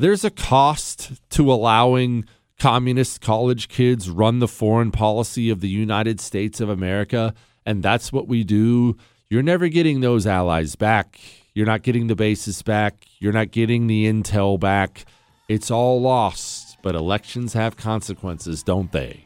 there's 0.00 0.24
a 0.24 0.30
cost 0.30 1.12
to 1.30 1.52
allowing 1.52 2.24
communist 2.58 3.20
college 3.20 3.68
kids 3.68 4.10
run 4.10 4.40
the 4.40 4.48
foreign 4.48 4.90
policy 4.90 5.48
of 5.48 5.60
the 5.60 5.68
United 5.68 6.20
States 6.20 6.60
of 6.60 6.68
America, 6.68 7.34
and 7.64 7.82
that's 7.82 8.12
what 8.12 8.26
we 8.26 8.42
do. 8.42 8.96
You're 9.28 9.42
never 9.44 9.68
getting 9.68 10.00
those 10.00 10.26
allies 10.26 10.74
back. 10.74 11.20
You're 11.54 11.66
not 11.66 11.82
getting 11.82 12.08
the 12.08 12.16
bases 12.16 12.62
back. 12.62 13.06
You're 13.20 13.32
not 13.32 13.52
getting 13.52 13.86
the 13.86 14.06
intel 14.06 14.58
back. 14.58 15.04
It's 15.48 15.70
all 15.70 16.00
lost, 16.00 16.78
but 16.82 16.96
elections 16.96 17.52
have 17.52 17.76
consequences, 17.76 18.64
don't 18.64 18.90
they? 18.90 19.24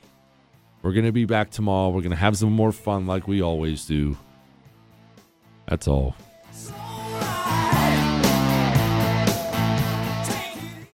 We're 0.84 0.92
going 0.92 1.06
to 1.06 1.12
be 1.12 1.24
back 1.24 1.50
tomorrow. 1.50 1.88
We're 1.88 2.02
going 2.02 2.10
to 2.10 2.16
have 2.16 2.36
some 2.36 2.52
more 2.52 2.70
fun 2.70 3.06
like 3.06 3.26
we 3.26 3.40
always 3.40 3.86
do. 3.86 4.18
That's 5.66 5.88
all. 5.88 6.14
So 6.52 6.74